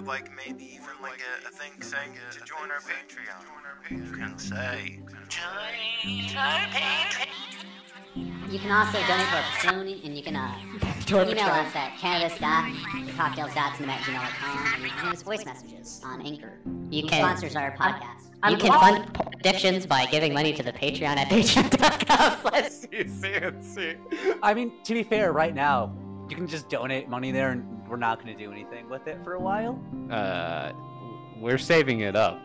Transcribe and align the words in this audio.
or 0.00 0.06
like 0.06 0.30
maybe 0.34 0.64
even 0.64 0.84
like 1.02 1.20
a, 1.20 1.48
a 1.48 1.50
thing 1.50 1.80
saying 1.82 2.12
to 2.30 2.38
join 2.44 2.70
our 2.70 2.80
Patreon. 2.80 3.44
You 3.90 4.12
can 4.12 4.38
say, 4.38 5.00
join 5.28 6.36
our 6.36 6.58
Patreon. 6.68 7.26
You 8.50 8.58
can 8.58 8.72
also 8.72 8.98
donate 9.06 9.26
to 9.28 9.36
our 9.36 9.42
Patreon, 9.42 10.04
and 10.04 10.16
you 10.16 10.22
can 10.22 10.34
uh, 10.36 10.52
email 11.08 11.46
us 11.46 11.76
at 11.76 11.96
cannabis.cocktails.cinema 11.98 13.92
at 13.92 14.00
gmail.com, 14.00 14.74
and 14.74 14.82
you 14.82 14.90
can 14.90 15.04
leave 15.04 15.14
us 15.14 15.22
voice 15.22 15.44
messages 15.44 16.00
on 16.04 16.20
Anchor. 16.26 16.58
You 16.90 17.06
can- 17.06 17.22
sponsors 17.22 17.54
our 17.56 17.76
podcast. 17.76 18.26
You 18.48 18.56
can 18.56 18.72
fund 18.72 19.12
p- 19.14 19.20
addictions 19.38 19.84
by 19.84 20.06
giving 20.06 20.32
money 20.32 20.54
to 20.54 20.62
the 20.62 20.72
Patreon 20.72 21.18
at 21.18 21.28
patreon.com 21.30 22.38
slash 22.40 22.70
I 24.42 24.54
mean, 24.54 24.72
to 24.84 24.94
be 24.94 25.02
fair, 25.02 25.32
right 25.32 25.54
now, 25.54 25.94
you 26.30 26.36
can 26.36 26.46
just 26.48 26.70
donate 26.70 27.06
money 27.08 27.32
there 27.32 27.50
and 27.50 27.79
we're 27.90 27.96
not 27.96 28.22
going 28.22 28.34
to 28.36 28.42
do 28.44 28.52
anything 28.52 28.88
with 28.88 29.06
it 29.08 29.18
for 29.24 29.34
a 29.34 29.40
while. 29.40 29.78
Uh, 30.10 30.72
we're 31.38 31.58
saving 31.58 32.00
it 32.00 32.14
up. 32.14 32.40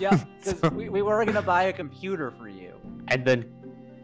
Yeah, 0.00 0.16
because 0.40 0.58
So- 0.60 0.68
we, 0.70 0.88
we 0.88 1.02
were 1.02 1.22
going 1.24 1.34
to 1.36 1.42
buy 1.42 1.64
a 1.64 1.72
computer 1.72 2.30
for 2.30 2.48
you. 2.48 2.72
and 3.08 3.24
then, 3.24 3.44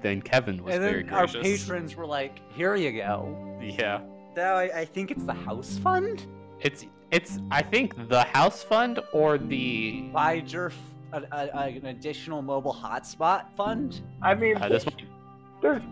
then 0.03 0.21
Kevin 0.21 0.63
was 0.63 0.75
and 0.75 0.83
very 0.83 1.03
then 1.03 1.15
our 1.15 1.27
patrons 1.27 1.97
were 1.97 2.07
like, 2.07 2.41
here 2.53 2.77
you 2.77 2.93
go. 2.93 3.59
Yeah, 3.63 4.01
Now, 4.37 4.57
I, 4.57 4.81
I 4.81 4.85
think 4.85 5.11
it's 5.11 5.25
the 5.25 5.33
house 5.35 5.79
fund? 5.79 6.27
it's 6.61 6.85
it's. 7.11 7.39
I 7.51 7.61
think 7.63 8.09
the 8.09 8.23
house 8.25 8.63
fund 8.63 8.99
or 9.13 9.37
the. 9.39 10.03
Buy 10.13 10.41
Jerf 10.41 10.73
a, 11.13 11.19
a, 11.33 11.49
a- 11.55 11.77
an 11.77 11.87
additional 11.87 12.41
mobile 12.43 12.73
hotspot 12.75 13.53
fund? 13.57 14.01
I 14.23 14.35
mean, 14.35 14.57
Uh, 14.57 14.69
this 14.69 14.85
might 14.87 15.03
there's 15.61 15.83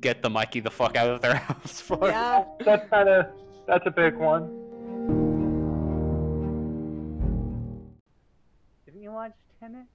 get 0.00 0.20
the 0.22 0.28
Mikey 0.30 0.60
the 0.60 0.70
fuck 0.70 0.96
out 0.96 1.08
of 1.08 1.20
their 1.22 1.34
house 1.48 1.80
for. 1.80 1.98
Yeah. 2.08 2.44
that's 2.64 2.88
kind 2.90 3.08
of 3.08 3.26
that's 3.66 3.86
a 3.86 3.90
big 3.90 4.16
one. 4.16 4.46
Didn't 8.86 9.02
you 9.02 9.12
watch 9.12 9.32
Tenet? 9.60 9.86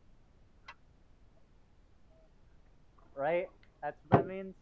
Right? 3.15 3.47
That's 3.81 3.97
what 4.07 4.21
that 4.21 4.27
means? 4.27 4.53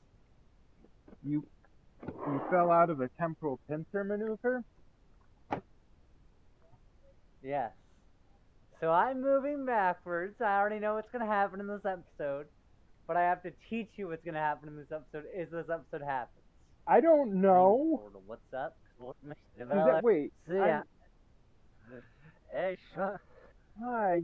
You 1.24 1.44
you 2.04 2.42
fell 2.50 2.72
out 2.72 2.90
of 2.90 3.02
a 3.02 3.10
temporal 3.20 3.60
pincer 3.70 4.04
maneuver. 4.04 4.64
Yes. 7.44 7.72
So 8.80 8.92
I'm 8.92 9.22
moving 9.22 9.66
backwards. 9.66 10.36
I 10.42 10.60
already 10.60 10.80
know 10.80 10.96
what's 10.96 11.10
gonna 11.12 11.26
happen 11.26 11.60
in 11.60 11.68
this 11.68 11.86
episode, 11.86 12.48
but 13.08 13.18
I 13.18 13.22
have 13.22 13.42
to 13.44 13.52
teach 13.70 13.90
you 13.96 14.08
what's 14.10 14.24
gonna 14.24 14.40
happen 14.40 14.70
in 14.70 14.76
this 14.76 14.92
episode. 14.92 15.26
Is 15.36 15.50
this 15.52 15.66
episode 15.72 16.06
happens? 16.06 16.44
I 16.86 17.00
don't 17.02 17.42
know. 17.42 18.02
What's 18.26 18.54
up? 18.54 18.78
Is 19.00 19.68
that, 19.70 20.04
wait. 20.04 20.32
See 20.48 20.60
Hey, 22.52 22.78
shut. 22.96 23.20
Hi. 23.84 24.22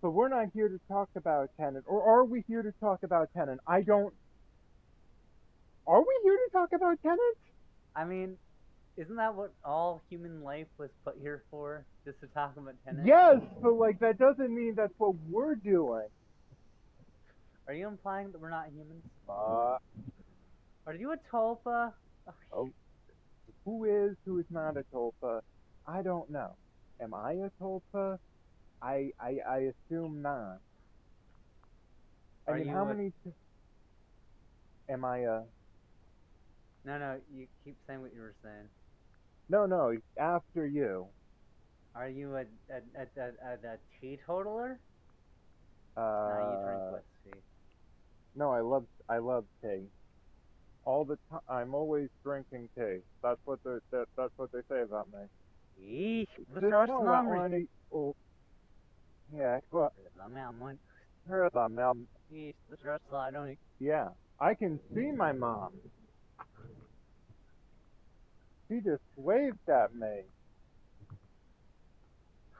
But 0.00 0.10
we're 0.10 0.28
not 0.28 0.48
here 0.54 0.68
to 0.68 0.78
talk 0.86 1.08
about 1.16 1.50
Tenet, 1.58 1.84
or 1.86 2.02
are 2.02 2.24
we 2.24 2.44
here 2.46 2.62
to 2.62 2.72
talk 2.80 3.02
about 3.02 3.30
Tenet? 3.36 3.58
I 3.66 3.82
don't. 3.82 4.14
Are 5.86 6.00
we 6.00 6.20
here 6.22 6.36
to 6.36 6.52
talk 6.52 6.72
about 6.72 7.02
Tenet? 7.02 7.18
I 7.96 8.04
mean, 8.04 8.36
isn't 8.98 9.14
that 9.14 9.34
what 9.34 9.52
all 9.64 10.02
human 10.10 10.42
life 10.42 10.66
was 10.76 10.90
put 11.04 11.16
here 11.20 11.44
for? 11.50 11.84
Just 12.04 12.20
to 12.20 12.26
talk 12.28 12.56
about 12.56 12.74
tennis? 12.84 13.06
Yes, 13.06 13.36
but 13.62 13.74
like 13.74 14.00
that 14.00 14.18
doesn't 14.18 14.52
mean 14.52 14.74
that's 14.76 14.92
what 14.98 15.14
we're 15.30 15.54
doing. 15.54 16.06
Are 17.68 17.74
you 17.74 17.86
implying 17.86 18.32
that 18.32 18.40
we're 18.40 18.50
not 18.50 18.66
humans? 18.74 19.04
Uh, 19.28 19.78
Are 20.86 20.94
you 20.94 21.12
a 21.12 21.16
tulpa? 21.32 21.92
oh, 22.52 22.70
who 23.68 23.84
is 23.84 24.16
who 24.24 24.38
is 24.38 24.46
not 24.50 24.78
a 24.78 24.84
tulpa? 24.94 25.42
I 25.86 26.02
don't 26.02 26.30
know. 26.30 26.56
Am 27.02 27.14
I 27.14 27.32
a 27.34 27.50
tulpa? 27.62 28.18
I 28.82 29.10
I, 29.20 29.38
I 29.48 29.58
assume 29.72 30.22
not. 30.22 30.60
I 32.48 32.52
Are 32.52 32.58
mean, 32.58 32.68
how 32.68 32.84
a- 32.84 32.96
many? 32.96 33.12
T- 33.24 33.32
am 34.88 35.04
I 35.04 35.18
a? 35.20 35.40
No, 36.84 36.98
no. 36.98 37.22
You 37.30 37.48
keep 37.64 37.78
saying 37.86 38.02
what 38.02 38.14
you 38.14 38.20
were 38.20 38.36
saying. 38.42 38.70
No, 39.48 39.66
no. 39.66 39.92
After 40.18 40.66
you. 40.66 41.14
Are 41.94 42.08
you 42.08 42.36
a 42.36 42.42
a 42.70 42.82
a 42.96 43.06
a, 43.16 43.28
a, 43.44 43.74
a 43.74 43.78
teetotaler? 44.00 44.80
Uh, 45.96 46.02
no, 46.28 46.38
you 46.38 46.58
drink 46.58 46.84
whiskey. 46.90 47.44
No, 48.34 48.52
I 48.52 48.60
love 48.62 48.86
I 49.08 49.18
love 49.18 49.46
tea. 49.62 49.88
All 50.88 51.04
the 51.04 51.18
time, 51.30 51.40
I'm 51.50 51.74
always 51.74 52.08
drinking 52.24 52.70
tea. 52.74 53.00
That's 53.22 53.38
what 53.44 53.58
they 53.62 53.76
that, 53.90 54.06
that's 54.16 54.32
what 54.38 54.50
they 54.52 54.60
say 54.70 54.80
about 54.80 55.06
me. 55.12 55.18
Eesh, 55.78 56.46
Just 56.62 56.88
know 56.88 57.00
what, 57.00 57.26
Lonnie? 57.26 57.66
Oh, 57.92 58.16
yeah, 59.36 59.58
well, 59.70 59.92
a 61.54 61.68
mel- 61.68 61.92
Yeah, 63.78 64.08
I 64.40 64.54
can 64.54 64.80
see 64.94 65.10
my 65.14 65.32
mom. 65.32 65.72
She 68.70 68.76
just 68.76 69.02
waved 69.14 69.68
at 69.68 69.94
me. 69.94 70.22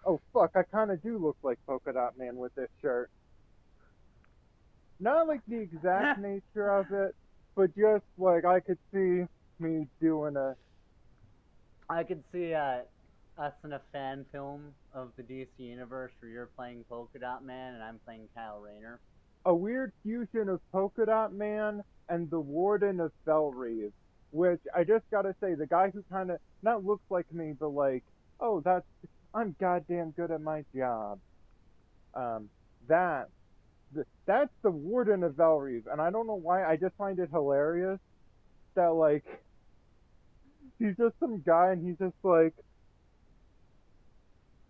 Oh 0.05 0.21
fuck, 0.35 0.51
I 0.55 0.65
kind 0.65 0.91
of 0.91 1.03
do 1.03 1.17
look 1.17 1.39
like 1.43 1.59
Polka 1.67 1.95
Dot 1.95 2.19
Man 2.19 2.37
with 2.37 2.55
this 2.57 2.69
shirt. 2.83 3.11
Not 5.01 5.27
like 5.27 5.41
the 5.49 5.61
exact 5.61 6.21
nature 6.21 6.69
of 6.69 6.93
it, 6.93 7.15
but 7.59 7.77
just 7.77 8.05
like 8.19 8.45
I 8.45 8.61
could 8.61 8.79
see 8.93 9.25
me 9.59 9.89
doing 10.01 10.37
a. 10.37 10.55
I 11.91 12.05
could 12.05 12.23
see 12.33 12.55
uh, 12.55 12.83
us 13.37 13.53
in 13.65 13.73
a 13.73 13.81
fan 13.93 14.25
film 14.31 14.75
of 14.95 15.11
the 15.17 15.25
DC 15.25 15.49
universe 15.59 16.13
where 16.21 16.31
you're 16.31 16.51
playing 16.57 16.85
Polka 16.89 17.19
Dot 17.19 17.45
Man 17.45 17.75
and 17.75 17.83
I'm 17.83 17.99
playing 18.05 18.29
Kyle 18.35 18.61
Rayner. 18.61 19.01
a 19.45 19.55
weird 19.55 19.93
fusion 20.05 20.49
of 20.49 20.61
Polka 20.71 21.07
Dot 21.07 21.35
Man 21.35 21.83
and 22.09 22.31
the 22.31 22.39
Warden 22.39 23.01
of 23.01 23.11
Belle 23.25 23.51
Reve, 23.51 23.93
which 24.31 24.61
I 24.75 24.85
just 24.85 25.05
gotta 25.11 25.35
say, 25.41 25.55
the 25.55 25.67
guy 25.67 25.91
who 25.91 26.05
kind 26.13 26.31
of 26.31 26.39
not 26.63 26.85
looks 26.85 27.05
like 27.11 27.33
me, 27.33 27.55
but 27.59 27.71
like, 27.71 28.05
oh, 28.41 28.61
that's 28.61 28.87
I'm 29.35 29.57
goddamn 29.61 30.13
good 30.13 30.31
at 30.31 30.41
my 30.41 30.65
job. 30.77 31.19
Um, 32.15 32.51
that 32.87 33.29
th- 33.29 33.38
that's 34.27 34.51
the 34.63 34.71
Warden 34.71 35.23
of 35.25 35.37
Belle 35.37 35.57
Reve, 35.59 35.87
and 35.91 36.01
I 36.01 36.11
don't 36.11 36.27
know 36.27 36.35
why. 36.35 36.65
I 36.65 36.77
just 36.77 36.95
find 36.97 37.19
it 37.19 37.31
hilarious 37.31 37.99
that 38.75 38.93
like 38.93 39.25
he's 40.79 40.97
just 40.97 41.15
some 41.21 41.43
guy, 41.45 41.73
and 41.73 41.87
he's 41.87 41.99
just 41.99 42.17
like, 42.23 42.55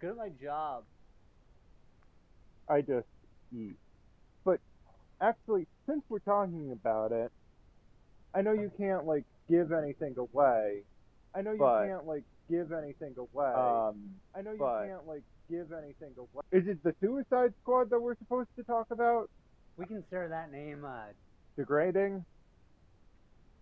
Good 0.01 0.11
at 0.11 0.17
my 0.17 0.31
job. 0.41 0.85
I 2.69 2.83
just 2.83 3.07
eat. 3.53 3.77
But 4.45 4.61
actually, 5.21 5.67
since 5.87 6.03
we're 6.09 6.21
talking 6.21 6.71
about 6.73 7.11
it, 7.11 7.33
I 8.33 8.43
know 8.43 8.53
you 8.53 8.71
can't 8.79 9.07
like 9.07 9.25
give 9.51 9.73
anything 9.73 10.15
away. 10.17 10.83
I 11.35 11.43
know 11.43 11.53
you 11.53 11.59
But- 11.59 11.87
can't 11.87 12.07
like 12.07 12.25
give 12.51 12.73
anything 12.73 13.15
away. 13.19 13.47
Um, 13.53 14.19
I 14.35 14.43
know 14.43 14.53
you 14.53 14.59
but- 14.59 14.87
can't 14.87 15.07
like 15.07 15.23
give 15.51 15.73
anything 15.73 16.15
away. 16.19 16.43
Is 16.53 16.67
it 16.67 16.83
the 16.83 16.95
Suicide 17.01 17.55
Squad 17.63 17.91
that 17.91 18.01
we're 18.01 18.17
supposed 18.17 18.55
to 18.57 18.63
talk 18.65 18.91
about? 18.91 19.31
We 19.77 19.87
consider 19.87 20.29
that 20.29 20.51
name, 20.51 20.85
uh, 20.85 21.07
Degrading? 21.57 22.25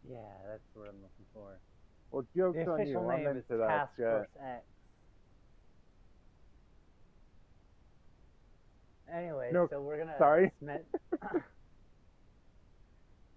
yeah, 0.09 0.19
that's 0.47 0.63
what 0.75 0.89
I'm 0.89 0.97
looking 1.03 1.27
for. 1.35 1.59
Well, 2.11 2.25
jokes 2.37 2.57
The 2.57 2.71
on 2.71 2.81
official 2.81 3.03
you. 3.03 3.11
I'm 3.11 3.19
name 3.25 3.27
is 3.29 3.37
into 3.45 3.57
that 3.59 3.67
Task 3.69 3.97
shit. 3.97 4.07
Force 4.07 4.29
X. 4.41 4.65
Anyway, 9.13 9.51
No, 9.53 9.69
so 9.69 9.81
we're 9.83 9.99
gonna. 9.99 10.17
sorry. 10.19 10.51
Smet- 10.59 10.85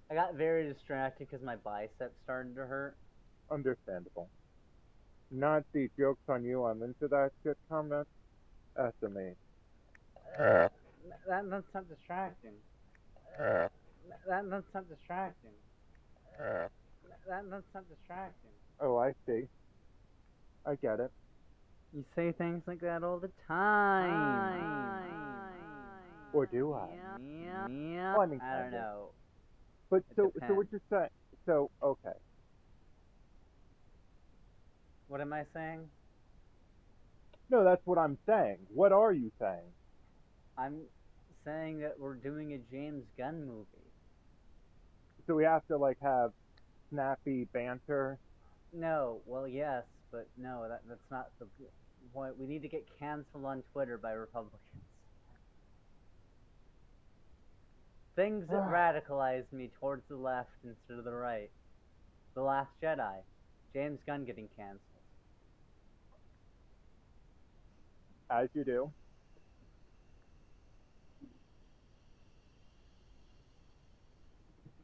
I 0.10 0.16
got 0.16 0.34
very 0.36 0.68
distracted 0.72 1.28
because 1.30 1.44
my 1.46 1.56
bicep 1.58 2.14
started 2.24 2.56
to 2.56 2.66
hurt. 2.66 2.96
Understandable. 3.52 4.30
Not 5.32 5.64
the 5.74 5.90
jokes 5.98 6.22
on 6.28 6.44
you. 6.44 6.66
I'm 6.66 6.82
into 6.84 7.08
that 7.08 7.32
shit 7.44 7.58
comment. 7.70 8.08
That's 8.76 8.96
me. 9.02 9.32
Uh. 10.40 10.68
That, 11.28 11.50
that's 11.50 11.66
not 11.74 11.90
distracting. 11.90 12.54
Uh. 13.40 13.68
That, 14.28 14.50
that's 14.50 14.74
not 14.74 14.90
distracting. 14.90 15.52
Uh. 16.40 16.68
That, 17.28 17.44
that's 17.50 17.64
not 17.74 17.84
distracting. 17.90 18.52
Oh, 18.80 18.98
I 18.98 19.14
see. 19.28 19.44
I 20.66 20.76
get 20.76 21.00
it. 21.00 21.12
You 21.94 22.06
say 22.16 22.32
things 22.32 22.62
like 22.68 22.82
that 22.82 23.04
all 23.04 23.20
the 23.20 23.32
time. 23.48 24.62
Or 26.34 26.46
do 26.46 26.74
I? 26.74 26.88
Hmm. 27.18 27.94
Yeah. 27.96 28.14
Well, 28.14 28.22
I 28.22 28.26
mean, 28.28 28.42
I 28.42 28.62
don't 28.62 28.72
know. 28.72 29.10
But 29.90 29.98
It 29.98 30.06
so, 30.16 30.24
so 30.24 30.30
depends. 30.32 30.56
what 30.58 30.68
you're 30.72 30.82
saying? 30.92 31.10
So, 31.48 31.72
okay. 31.82 32.14
What 35.10 35.22
am 35.22 35.34
I 35.34 35.44
saying? 35.56 35.90
No, 37.50 37.64
that's 37.64 37.82
what 37.86 37.98
I'm 37.98 38.18
saying. 38.28 38.60
What 38.72 38.92
are 38.92 39.12
you 39.12 39.32
saying? 39.40 39.74
I'm 40.56 40.82
saying 41.44 41.80
that 41.80 42.00
we're 42.00 42.14
doing 42.14 42.54
a 42.54 42.60
James 42.72 43.04
Gunn 43.18 43.48
movie. 43.48 43.66
So 45.26 45.34
we 45.34 45.46
have 45.46 45.66
to 45.68 45.78
like 45.78 45.98
have 46.04 46.32
snappy 46.92 47.48
banter. 47.52 48.20
No, 48.72 49.22
well, 49.26 49.48
yes, 49.48 49.84
but 50.12 50.28
no, 50.38 50.68
that 50.70 50.82
that's 50.88 51.10
not 51.10 51.30
the. 51.40 51.48
point, 52.14 52.40
we 52.40 52.46
need 52.46 52.62
to 52.62 52.68
get 52.68 52.86
canceled 53.00 53.46
on 53.46 53.64
Twitter 53.74 53.98
by 53.98 54.12
Republicans. 54.12 54.62
Things 58.16 58.46
that 58.48 58.58
radicalized 58.72 59.52
me 59.52 59.72
towards 59.80 60.04
the 60.08 60.18
left 60.18 60.50
instead 60.64 61.00
of 61.00 61.06
the 61.06 61.14
right. 61.14 61.50
The 62.36 62.44
Last 62.44 62.70
Jedi. 62.82 63.24
James 63.74 64.00
Gunn 64.06 64.26
getting 64.26 64.50
canceled. 64.56 64.89
As 68.30 68.48
you 68.54 68.64
do. 68.64 68.92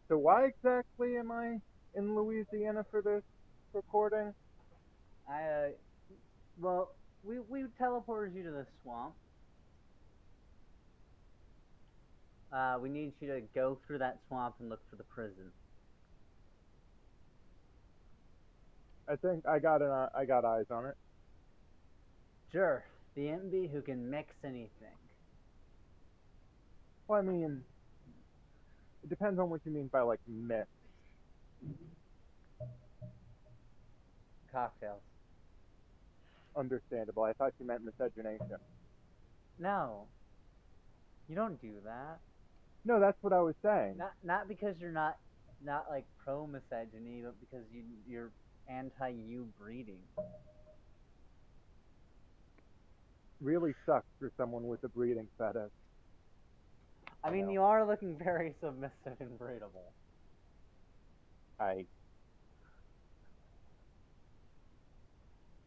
So 0.07 0.17
why 0.17 0.45
exactly 0.45 1.17
am 1.17 1.31
I 1.31 1.59
in 1.95 2.15
Louisiana 2.15 2.85
for 2.91 3.01
this 3.01 3.23
recording? 3.73 4.33
I, 5.29 5.41
uh, 5.41 5.67
well, 6.59 6.89
we, 7.23 7.39
we 7.39 7.63
teleported 7.81 8.35
you 8.35 8.43
to 8.43 8.51
the 8.51 8.65
swamp. 8.83 9.13
Uh, 12.53 12.77
we 12.79 12.89
need 12.89 13.13
you 13.19 13.27
to 13.27 13.41
go 13.53 13.77
through 13.85 13.97
that 13.97 14.19
swamp 14.27 14.55
and 14.59 14.69
look 14.69 14.79
for 14.89 14.95
the 14.95 15.03
prison. 15.03 15.51
I 19.09 19.15
think 19.15 19.47
I 19.47 19.59
got 19.59 19.81
an 19.81 19.91
uh, 19.91 20.09
I 20.15 20.25
got 20.25 20.45
eyes 20.45 20.65
on 20.71 20.85
it. 20.85 20.95
Sure, 22.51 22.83
the 23.15 23.23
MB 23.23 23.71
who 23.71 23.81
can 23.81 24.09
mix 24.09 24.35
anything. 24.43 24.69
Well, 27.07 27.19
I 27.19 27.21
mean, 27.21 27.63
it 29.03 29.09
depends 29.09 29.39
on 29.39 29.49
what 29.49 29.61
you 29.65 29.71
mean 29.71 29.87
by 29.87 30.01
like 30.01 30.19
mix. 30.27 30.67
Cocktails. 34.51 35.01
Understandable. 36.55 37.23
I 37.23 37.33
thought 37.33 37.53
you 37.59 37.65
meant 37.65 37.83
miscegenation. 37.83 38.57
No. 39.59 40.07
You 41.27 41.35
don't 41.35 41.61
do 41.61 41.73
that. 41.85 42.19
No, 42.85 42.99
that's 42.99 43.17
what 43.21 43.33
I 43.33 43.41
was 43.41 43.55
saying. 43.63 43.95
Not 43.97 44.13
not 44.23 44.47
because 44.47 44.75
you're 44.79 44.91
not 44.91 45.17
not 45.63 45.85
like 45.89 46.05
pro 46.23 46.45
misogyny, 46.45 47.21
but 47.23 47.35
because 47.39 47.65
you 47.73 47.81
you're 48.07 48.31
anti 48.69 49.09
you 49.09 49.47
breeding. 49.59 49.99
Really 53.41 53.73
sucks 53.85 54.07
for 54.19 54.31
someone 54.37 54.67
with 54.67 54.83
a 54.83 54.89
breeding 54.89 55.27
fetish. 55.37 55.71
I 57.23 57.29
mean, 57.31 57.47
know. 57.47 57.51
you 57.53 57.61
are 57.63 57.85
looking 57.85 58.17
very 58.17 58.53
submissive 58.61 59.19
and 59.19 59.39
breedable. 59.39 59.91
I 61.59 61.85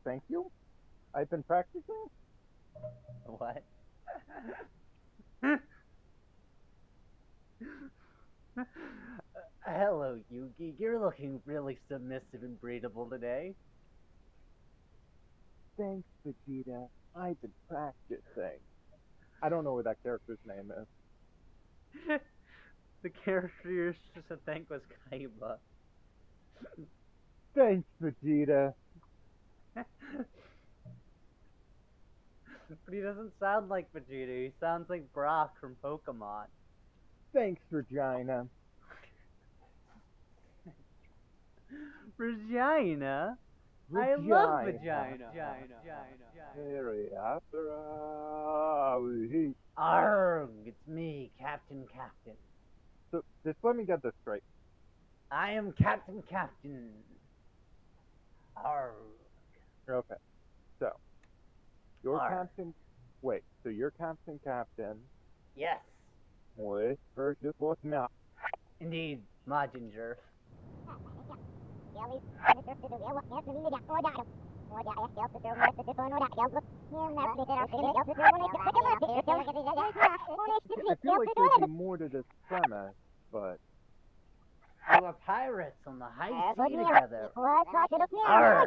thank 0.04 0.22
you. 0.28 0.50
I've 1.14 1.30
been 1.30 1.42
practicing. 1.42 1.82
What? 3.26 3.62
Hello, 9.66 10.18
Yugi. 10.32 10.74
You're 10.78 10.98
looking 10.98 11.40
really 11.44 11.78
submissive 11.90 12.42
and 12.42 12.58
breedable 12.60 13.10
today. 13.10 13.54
Thanks, 15.76 16.08
Vegeta. 16.26 16.88
I've 17.16 17.40
been 17.40 17.52
practicing. 17.68 18.60
I 19.42 19.48
don't 19.48 19.64
know 19.64 19.74
what 19.74 19.84
that 19.84 20.02
character's 20.02 20.38
name 20.46 20.72
is. 20.80 20.86
the 23.02 23.10
character 23.24 23.70
you're 23.70 23.94
supposed 24.08 24.28
to 24.28 24.36
think 24.50 24.68
was 24.70 24.82
Kaiba. 25.12 25.58
Thanks, 27.54 27.88
Vegeta. 28.02 28.74
but 29.74 29.86
he 32.92 33.00
doesn't 33.00 33.32
sound 33.40 33.68
like 33.68 33.92
Vegeta. 33.92 34.44
He 34.46 34.52
sounds 34.60 34.90
like 34.90 35.12
Brock 35.12 35.54
from 35.60 35.76
Pokemon. 35.82 36.46
Thanks, 37.32 37.60
Regina. 37.70 38.46
Regina? 42.16 43.38
I 43.96 44.14
love 44.16 44.66
vagina. 44.66 45.30
Very 46.56 47.08
after 47.14 47.70
Arg, 49.76 50.50
it's 50.66 50.88
me, 50.88 51.30
Captain 51.38 51.84
Captain. 51.92 52.36
So 53.10 53.24
just 53.44 53.56
let 53.62 53.76
me 53.76 53.84
get 53.84 54.02
this 54.02 54.12
straight. 54.22 54.42
I 55.30 55.52
am 55.52 55.72
Captain 55.72 56.22
Captain. 56.28 56.90
Arg. 58.56 58.92
Okay. 59.88 60.14
So 60.80 60.90
you're 62.02 62.18
Arr. 62.18 62.30
Captain. 62.30 62.74
Wait. 63.22 63.42
So 63.62 63.70
you're 63.70 63.92
Captain 63.92 64.38
Captain. 64.44 64.96
Yes. 65.56 65.78
First, 67.14 67.40
just 67.42 67.54
what's 67.58 67.82
now? 67.84 68.08
indeed, 68.80 69.20
Majinger. 69.48 70.16
I 80.88 80.94
feel 81.02 81.18
like 81.18 81.28
there'd 81.36 81.70
more 81.70 81.96
to 81.96 82.08
this 82.08 82.24
premise, 82.48 82.94
but 83.32 83.58
We 84.94 85.00
were 85.00 85.12
pirates 85.26 85.76
on 85.86 85.98
the 85.98 86.06
high 86.06 86.30
sea 86.56 86.76
together. 86.76 87.30
Arr. 88.26 88.66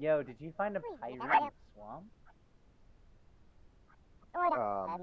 Yo, 0.00 0.22
did 0.22 0.36
you 0.40 0.52
find 0.56 0.76
a 0.76 0.80
pirate 1.00 1.12
in 1.12 1.18
the 1.18 1.50
swamp? 1.74 2.04
um, 4.34 5.00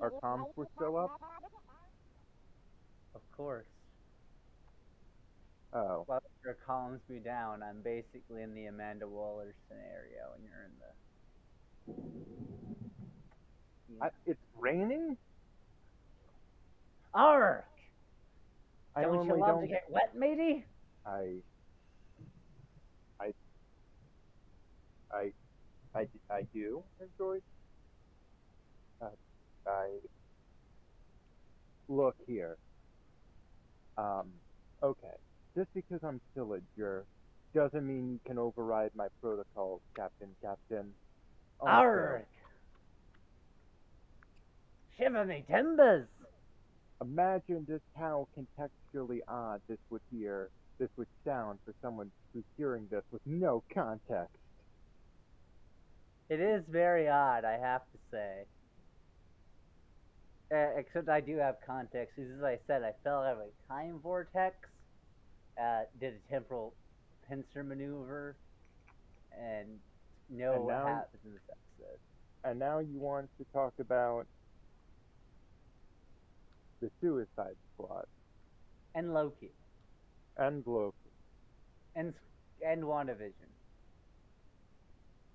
our 0.00 0.10
comms 0.22 0.56
were 0.56 0.66
still 0.76 0.96
up. 0.98 1.20
Of 3.14 3.20
course. 3.36 3.66
Oh, 5.72 6.02
While 6.06 6.22
your 6.44 6.56
calms 6.66 7.00
me 7.08 7.18
down, 7.20 7.62
I'm 7.62 7.80
basically 7.82 8.42
in 8.42 8.54
the 8.54 8.66
Amanda 8.66 9.06
Waller 9.06 9.54
scenario, 9.68 10.34
and 10.34 10.44
you're 10.44 10.64
in 10.64 10.72
the. 13.98 14.04
I, 14.04 14.08
it's 14.26 14.40
raining. 14.58 15.16
Ark! 17.14 17.66
I 18.96 19.02
Don't 19.02 19.26
you 19.26 19.36
love 19.38 19.48
don't. 19.48 19.60
to 19.62 19.66
get 19.68 19.84
wet, 19.88 20.14
matey? 20.16 20.64
I, 21.06 21.36
I, 23.20 23.32
I, 25.12 25.32
I, 25.94 26.06
I 26.30 26.42
do 26.52 26.82
enjoy. 27.00 27.38
Uh, 29.00 29.06
I 29.66 29.88
look 31.88 32.16
here. 32.26 32.56
Um, 34.00 34.26
okay. 34.82 35.14
Just 35.56 35.68
because 35.74 36.00
I'm 36.02 36.20
still 36.32 36.54
a 36.54 36.60
jerk 36.76 37.06
doesn't 37.54 37.86
mean 37.86 38.12
you 38.12 38.20
can 38.26 38.38
override 38.38 38.92
my 38.94 39.08
protocols, 39.20 39.80
Captain. 39.96 40.28
Captain. 40.40 40.92
Also, 41.60 41.70
Ark! 41.70 42.26
Shiver 44.96 45.24
me 45.24 45.44
timbers! 45.50 46.06
Imagine 47.02 47.66
just 47.66 47.82
how 47.98 48.28
contextually 48.38 49.20
odd 49.26 49.60
this 49.68 49.78
would 49.90 50.02
hear, 50.12 50.50
this 50.78 50.90
would 50.96 51.08
sound 51.24 51.58
for 51.64 51.74
someone 51.82 52.10
who's 52.32 52.44
hearing 52.56 52.86
this 52.90 53.02
with 53.10 53.22
no 53.26 53.62
context. 53.74 54.36
It 56.28 56.40
is 56.40 56.62
very 56.68 57.08
odd, 57.08 57.44
I 57.44 57.58
have 57.58 57.80
to 57.80 57.98
say. 58.10 58.44
Uh, 60.52 60.76
except 60.76 61.08
I 61.08 61.20
do 61.20 61.36
have 61.36 61.56
context. 61.64 62.18
As 62.18 62.42
I 62.42 62.58
said, 62.66 62.82
I 62.82 62.92
fell 63.04 63.20
out 63.22 63.34
of 63.34 63.38
a 63.38 63.72
time 63.72 64.00
vortex, 64.02 64.56
uh, 65.60 65.82
did 66.00 66.14
a 66.14 66.30
temporal 66.32 66.74
pincer 67.28 67.62
maneuver, 67.62 68.36
and 69.38 69.68
know 70.28 70.52
And 70.54 70.64
what 70.64 70.72
now- 70.74 70.86
happens 70.86 71.22
in 71.24 71.32
this 71.32 71.42
episode. 71.50 71.98
And 72.42 72.58
now 72.58 72.78
you 72.80 72.98
want 72.98 73.28
to 73.38 73.44
talk 73.52 73.74
about 73.78 74.26
the 76.80 76.90
Suicide 77.00 77.56
Squad 77.74 78.06
And 78.94 79.12
Loki. 79.12 79.52
and 80.36 80.66
Loki. 80.66 80.96
And, 81.94 82.14
and 82.66 82.82
WandaVision. 82.82 83.32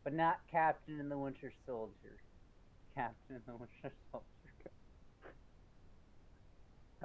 But 0.03 0.13
not 0.13 0.39
Captain 0.51 1.00
and 1.00 1.12
the 1.12 1.17
Winter 1.17 1.53
Soldier. 1.65 2.17
Captain 2.95 3.36
and 3.36 3.45
the 3.45 3.55
Winter 3.55 3.95
Soldier. 4.12 4.25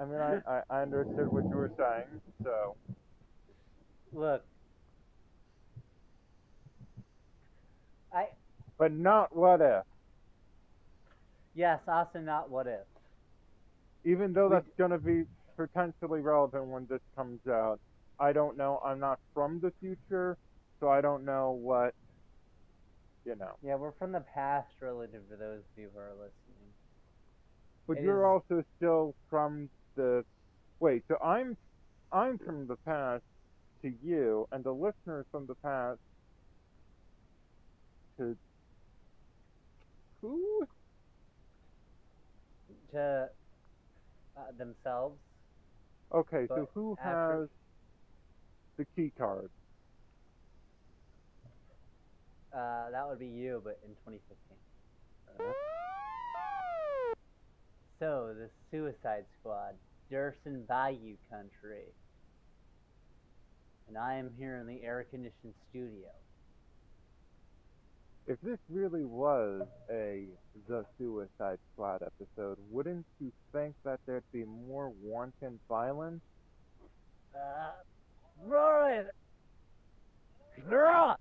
I 0.01 0.05
mean, 0.05 0.19
I, 0.19 0.39
I, 0.47 0.61
I 0.69 0.81
understood 0.81 1.31
what 1.31 1.43
you 1.43 1.55
were 1.55 1.71
saying, 1.77 2.21
so 2.43 2.75
Look. 4.11 4.43
I 8.13 8.25
but 8.79 8.91
not 8.91 9.35
what 9.35 9.61
if. 9.61 9.83
yes, 11.53 11.79
also 11.87 12.19
not 12.19 12.49
what 12.49 12.65
if. 12.67 12.81
Even 14.05 14.33
though 14.33 14.49
that's 14.49 14.65
gonna 14.79 14.97
be 14.97 15.23
potentially 15.55 16.21
relevant 16.21 16.65
when 16.65 16.87
this 16.89 16.99
comes 17.15 17.39
out, 17.47 17.79
I 18.19 18.33
don't 18.33 18.57
know. 18.57 18.81
I'm 18.83 18.99
not 18.99 19.19
from 19.35 19.59
the 19.61 19.71
future, 19.79 20.35
so 20.79 20.89
I 20.89 21.01
don't 21.01 21.23
know 21.25 21.51
what. 21.51 21.93
You 23.23 23.35
know. 23.35 23.51
Yeah, 23.63 23.75
we're 23.75 23.91
from 23.99 24.11
the 24.11 24.23
past 24.33 24.69
relative 24.81 25.29
to 25.29 25.35
those 25.37 25.59
of 25.59 25.77
you 25.77 25.89
who 25.93 25.99
are 25.99 26.13
listening. 26.13 26.73
But 27.87 27.97
It 27.99 28.03
you're 28.03 28.23
is- 28.25 28.41
also 28.49 28.63
still 28.77 29.13
from 29.29 29.69
the. 30.01 30.25
Wait, 30.79 31.03
so 31.07 31.15
I'm, 31.23 31.55
I'm 32.11 32.37
from 32.39 32.67
the 32.67 32.75
past 32.85 33.23
to 33.83 33.91
you, 34.03 34.47
and 34.51 34.63
the 34.63 34.71
listeners 34.71 35.25
from 35.31 35.45
the 35.47 35.55
past 35.63 35.99
to 38.17 38.35
who? 40.21 40.65
To 42.93 43.27
uh, 44.37 44.41
themselves. 44.57 45.17
Okay, 46.13 46.45
so 46.47 46.67
who 46.73 46.97
after- 46.99 47.41
has 47.41 47.49
the 48.77 48.85
key 48.95 49.11
card? 49.17 49.49
Uh, 52.53 52.89
that 52.91 53.07
would 53.07 53.19
be 53.19 53.27
you, 53.27 53.61
but 53.63 53.79
in 53.85 53.91
2015. 53.95 54.57
Uh, 55.39 55.53
So, 57.99 58.33
the 58.35 58.49
Suicide 58.71 59.25
Squad, 59.39 59.75
Durson 60.11 60.67
Bayou 60.67 61.15
Country. 61.29 61.85
And 63.87 63.97
I 63.97 64.15
am 64.15 64.29
here 64.37 64.57
in 64.57 64.67
the 64.67 64.83
air 64.83 65.05
conditioned 65.09 65.53
studio. 65.69 66.09
If 68.27 68.39
this 68.41 68.59
really 68.69 69.03
was 69.03 69.63
a 69.89 70.25
The 70.67 70.85
Suicide 70.97 71.57
Squad 71.73 72.01
episode, 72.03 72.57
wouldn't 72.69 73.05
you 73.19 73.31
think 73.51 73.75
that 73.83 73.99
there'd 74.05 74.23
be 74.31 74.43
more 74.43 74.93
wanton 75.01 75.59
violence? 75.67 76.21
Uh, 77.35 77.71
Rory! 78.45 79.05
Girl! 80.69 81.17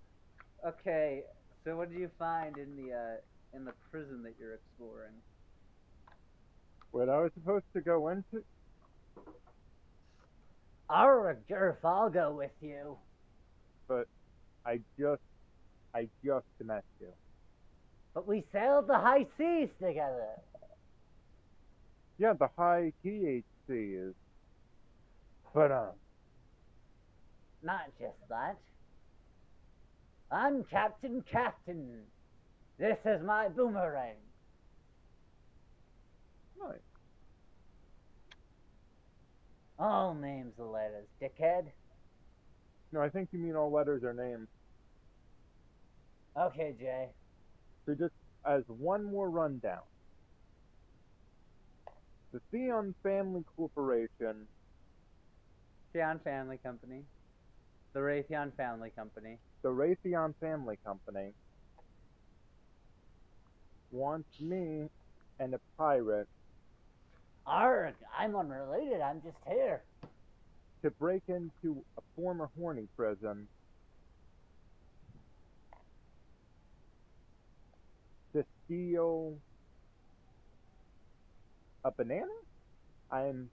Okay, 0.66 1.22
so 1.64 1.76
what 1.76 1.90
did 1.90 1.98
you 1.98 2.10
find 2.18 2.58
in 2.58 2.76
the, 2.76 2.92
uh, 2.92 3.56
in 3.56 3.64
the 3.64 3.72
prison 3.90 4.22
that 4.24 4.34
you're 4.38 4.54
exploring? 4.54 5.14
What 6.90 7.08
I 7.08 7.20
was 7.20 7.30
supposed 7.34 7.64
to 7.74 7.80
go 7.80 8.08
into? 8.08 8.44
Jerf, 11.48 11.76
I'll 11.84 12.10
go 12.10 12.32
with 12.32 12.50
you. 12.60 12.96
But 13.88 14.06
I 14.64 14.80
just, 14.98 15.22
I 15.94 16.08
just 16.24 16.46
met 16.64 16.84
you. 17.00 17.12
But 18.14 18.26
we 18.26 18.44
sailed 18.52 18.88
the 18.88 18.98
high 18.98 19.26
seas 19.38 19.68
together. 19.80 20.28
Yeah, 22.18 22.34
the 22.34 22.48
high 22.56 22.92
THC 23.04 23.42
is. 23.68 24.14
But 25.54 25.72
um, 25.72 25.92
Not 27.62 27.86
just 27.98 28.28
that. 28.28 28.56
I'm 30.30 30.64
Captain 30.64 31.24
Captain. 31.30 32.02
This 32.78 32.98
is 33.04 33.20
my 33.24 33.48
boomerang. 33.48 34.14
nice. 36.60 36.89
All 39.80 40.14
names 40.14 40.52
are 40.58 40.66
letters, 40.66 41.06
dickhead. 41.22 41.64
No, 42.92 43.00
I 43.00 43.08
think 43.08 43.30
you 43.32 43.38
mean 43.38 43.56
all 43.56 43.72
letters 43.72 44.04
are 44.04 44.12
names. 44.12 44.48
Okay, 46.38 46.74
Jay. 46.78 47.08
So 47.86 47.94
just 47.94 48.12
as 48.44 48.62
one 48.66 49.04
more 49.04 49.30
rundown. 49.30 49.80
The 52.32 52.40
Theon 52.52 52.94
Family 53.02 53.42
Corporation 53.56 54.46
Raytheon 55.94 56.22
Family 56.22 56.58
Company. 56.62 57.02
The 57.94 58.00
Raytheon 58.00 58.54
Family 58.56 58.90
Company. 58.94 59.38
the 59.62 59.68
Raytheon 59.68 60.34
Family 60.40 60.78
Company 60.84 61.32
wants 63.90 64.40
me 64.40 64.88
and 65.40 65.54
a 65.54 65.60
pirate 65.76 66.28
Arg, 67.46 67.94
I'm 68.16 68.36
unrelated, 68.36 69.00
I'm 69.00 69.22
just 69.22 69.36
here. 69.48 69.82
to 70.82 70.90
break 70.90 71.22
into 71.28 71.84
a 71.98 72.00
former 72.16 72.48
horny 72.58 72.88
prison 72.96 73.46
to 78.32 78.44
steal 78.64 79.34
a 81.84 81.90
banana? 81.90 82.26
I'm 83.10 83.50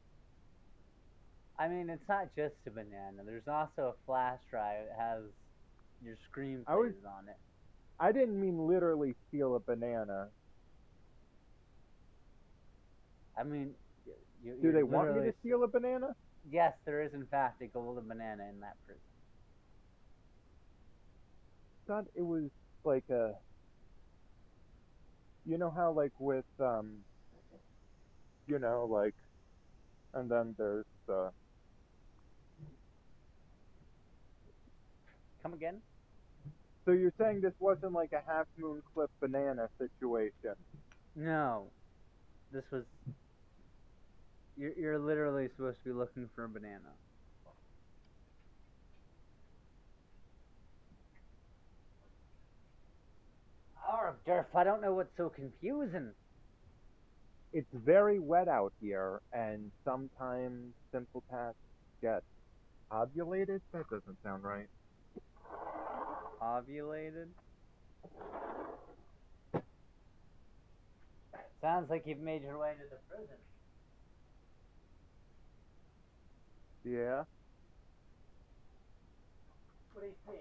I 1.60 1.68
mean, 1.68 1.90
it's 1.90 2.08
not 2.08 2.28
just 2.36 2.54
a 2.68 2.70
banana. 2.70 3.24
There's 3.26 3.48
also 3.48 3.88
a 3.90 3.94
flash 4.06 4.40
drive 4.52 4.86
that 4.90 4.98
has 5.00 5.24
your 6.06 6.16
screenplays 6.32 6.64
I 6.68 6.76
was- 6.76 6.94
on 7.04 7.28
it. 7.28 7.36
I 8.00 8.12
didn't 8.12 8.40
mean 8.40 8.68
literally 8.68 9.16
steal 9.28 9.56
a 9.56 9.60
banana. 9.60 10.30
I 13.40 13.44
mean, 13.44 13.74
you, 14.44 14.56
Do 14.62 14.72
they 14.72 14.84
want 14.84 15.10
me 15.10 15.14
literally- 15.16 15.32
to 15.32 15.38
steal 15.40 15.64
a 15.64 15.68
banana? 15.68 16.16
Yes, 16.50 16.74
there 16.86 17.02
is 17.02 17.14
in 17.14 17.26
fact 17.28 17.62
a 17.62 17.68
golden 17.68 18.08
banana 18.08 18.48
in 18.50 18.60
that 18.62 18.78
prison. 18.86 19.02
thought 21.88 22.06
it 22.16 22.22
was 22.22 22.50
like 22.84 23.10
a 23.10 23.34
you 25.46 25.58
know 25.58 25.70
how 25.70 25.90
like 25.92 26.12
with 26.20 26.44
um 26.60 26.98
you 28.46 28.60
know 28.60 28.86
like 28.90 29.16
and 30.14 30.30
then 30.30 30.54
there's 30.58 30.86
uh 31.10 31.30
Come 35.44 35.54
again? 35.54 35.82
so 36.86 36.92
you're 36.92 37.14
saying 37.18 37.42
this 37.42 37.54
wasn't 37.60 37.92
like 37.94 38.12
a 38.14 38.22
half 38.26 38.48
moon 38.58 38.82
clip 38.94 39.10
banana 39.22 39.70
situation 39.78 40.56
No. 41.16 41.68
This 42.52 42.64
was. 42.72 42.84
You're, 44.58 44.74
you're 44.78 45.00
literally 45.00 45.50
supposed 45.56 45.78
to 45.84 45.90
be 45.90 45.94
looking 45.94 46.30
for 46.36 46.46
a 46.46 46.50
banana. 46.50 46.94
Oh, 53.88 54.12
Durf, 54.28 54.46
I 54.56 54.64
don't 54.64 54.82
know 54.82 54.94
what's 54.94 55.16
so 55.16 55.30
confusing. 55.30 56.12
it's 57.54 57.68
very 57.74 58.20
wet 58.20 58.48
out 58.48 58.74
here 58.82 59.22
and 59.32 59.72
sometimes 59.86 60.74
simple 60.92 61.24
tasks 61.30 61.58
get 62.02 62.24
ovulated 62.92 63.62
that 63.74 63.90
doesn't 63.90 64.18
sound 64.24 64.44
right 64.44 64.68
Ovulated? 66.42 67.28
Sounds 71.62 71.90
like 71.90 72.04
you've 72.06 72.20
made 72.20 72.44
your 72.44 72.60
way 72.60 72.74
to 72.74 72.84
the 72.90 72.98
prison. 73.10 73.38
Yeah 76.88 77.24
What 79.94 80.02
do 80.02 80.08
you 80.08 80.14
think? 80.26 80.40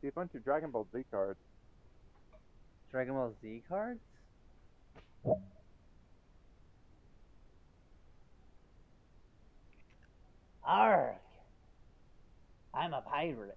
see 0.00 0.08
a 0.08 0.12
bunch 0.12 0.34
of 0.34 0.44
dragon 0.44 0.70
ball 0.70 0.86
z 0.92 1.04
cards 1.10 1.38
Dragon 2.90 3.14
Ball 3.14 3.32
Z 3.40 3.62
cards? 3.68 4.00
Arg! 10.64 11.14
I'm 12.74 12.92
a 12.92 13.00
pirate. 13.00 13.56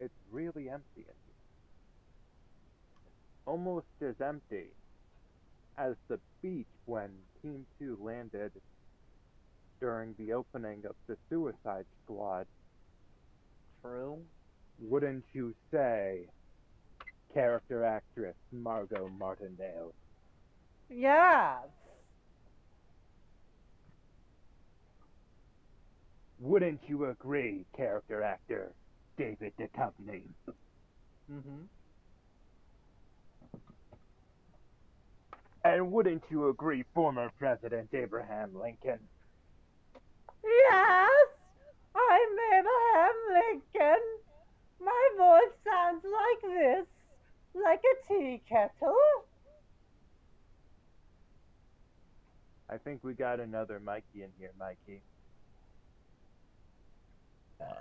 it's 0.00 0.12
really 0.30 0.68
empty 0.68 0.84
in 0.98 1.04
here. 1.04 1.34
Almost 3.46 3.86
as 4.02 4.14
empty 4.20 4.66
as 5.78 5.94
the 6.08 6.18
beach 6.42 6.66
when 6.86 7.10
Team 7.42 7.66
2 7.78 7.98
landed 8.00 8.52
during 9.80 10.14
the 10.18 10.32
opening 10.32 10.82
of 10.88 10.94
the 11.06 11.16
Suicide 11.28 11.86
Squad. 12.04 12.46
True. 13.82 14.18
Wouldn't 14.80 15.24
you 15.32 15.54
say, 15.70 16.26
character 17.32 17.84
actress 17.84 18.36
Margot 18.52 19.10
Martindale? 19.18 19.92
Yes! 20.88 21.66
Wouldn't 26.40 26.80
you 26.86 27.06
agree, 27.06 27.64
character 27.76 28.22
actor 28.22 28.72
David 29.16 29.52
Duchovny? 29.58 30.22
Mm-hmm. 31.32 31.62
And 35.64 35.90
wouldn't 35.90 36.22
you 36.30 36.50
agree, 36.50 36.84
former 36.92 37.30
President 37.38 37.88
Abraham 37.94 38.50
Lincoln? 38.54 38.98
Yes! 40.44 41.10
I'm 41.96 42.58
Abraham 42.58 43.14
Lincoln. 43.32 44.04
My 44.78 45.08
voice 45.16 45.54
sounds 45.64 46.04
like 46.04 46.52
this. 46.52 46.86
Like 47.54 47.82
a 47.82 48.08
tea 48.08 48.42
kettle. 48.46 48.94
I 52.68 52.76
think 52.76 53.02
we 53.02 53.14
got 53.14 53.40
another 53.40 53.80
Mikey 53.80 54.22
in 54.22 54.30
here, 54.38 54.50
Mikey. 54.58 55.00
Uh, 57.58 57.80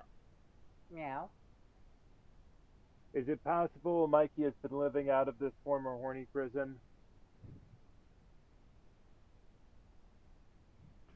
meow. 0.94 1.30
Is 3.14 3.28
it 3.28 3.44
possible 3.44 4.08
Mikey 4.08 4.44
has 4.44 4.54
been 4.62 4.78
living 4.78 5.10
out 5.10 5.28
of 5.28 5.38
this 5.38 5.52
former 5.66 5.98
horny 5.98 6.28
prison? 6.32 6.76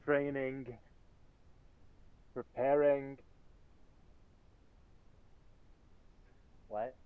Training, 0.08 0.66
preparing. 2.32 3.18
What? 6.68 6.96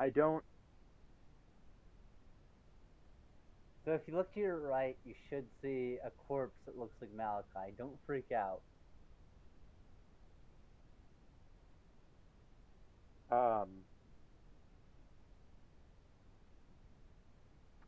I 0.00 0.08
don't. 0.08 0.42
So 3.84 3.92
if 3.92 4.00
you 4.08 4.16
look 4.16 4.34
to 4.34 4.40
your 4.40 4.58
right, 4.58 4.96
you 5.06 5.14
should 5.30 5.44
see 5.62 5.98
a 6.04 6.10
corpse 6.26 6.56
that 6.66 6.76
looks 6.76 6.96
like 7.00 7.14
Malachi. 7.14 7.72
Don't 7.78 7.96
freak 8.08 8.32
out. 8.32 8.62
Um. 13.30 13.68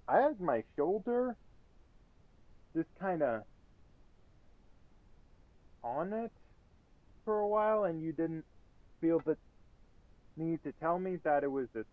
I 0.06 0.20
had 0.20 0.40
my 0.40 0.62
shoulder 0.76 1.34
just 2.72 2.88
kind 3.00 3.20
of 3.20 3.42
on 5.84 6.12
it 6.12 6.32
for 7.24 7.38
a 7.38 7.46
while, 7.46 7.84
and 7.84 8.02
you 8.02 8.12
didn't 8.12 8.44
feel 9.00 9.20
the 9.24 9.36
need 10.36 10.62
to 10.64 10.72
tell 10.80 10.98
me 10.98 11.18
that 11.24 11.44
it 11.44 11.50
was 11.50 11.68
a. 11.76 11.84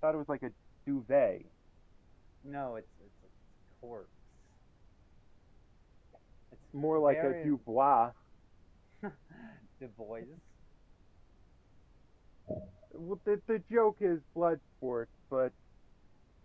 Thought 0.00 0.14
it 0.14 0.18
was 0.18 0.28
like 0.28 0.42
a 0.42 0.50
duvet. 0.86 1.46
No, 2.44 2.76
it's 2.76 2.86
it's 3.00 3.24
a 3.24 3.80
corpse. 3.80 4.08
It's 6.52 6.74
More 6.74 6.98
like 6.98 7.16
a 7.16 7.42
dubois. 7.42 8.10
Du 9.80 9.88
Bois. 9.88 10.20
Well, 12.92 13.18
the, 13.24 13.40
the 13.46 13.60
joke 13.72 13.96
is 14.00 14.20
blood 14.34 14.60
Bloodsport, 14.82 15.06
but 15.28 15.52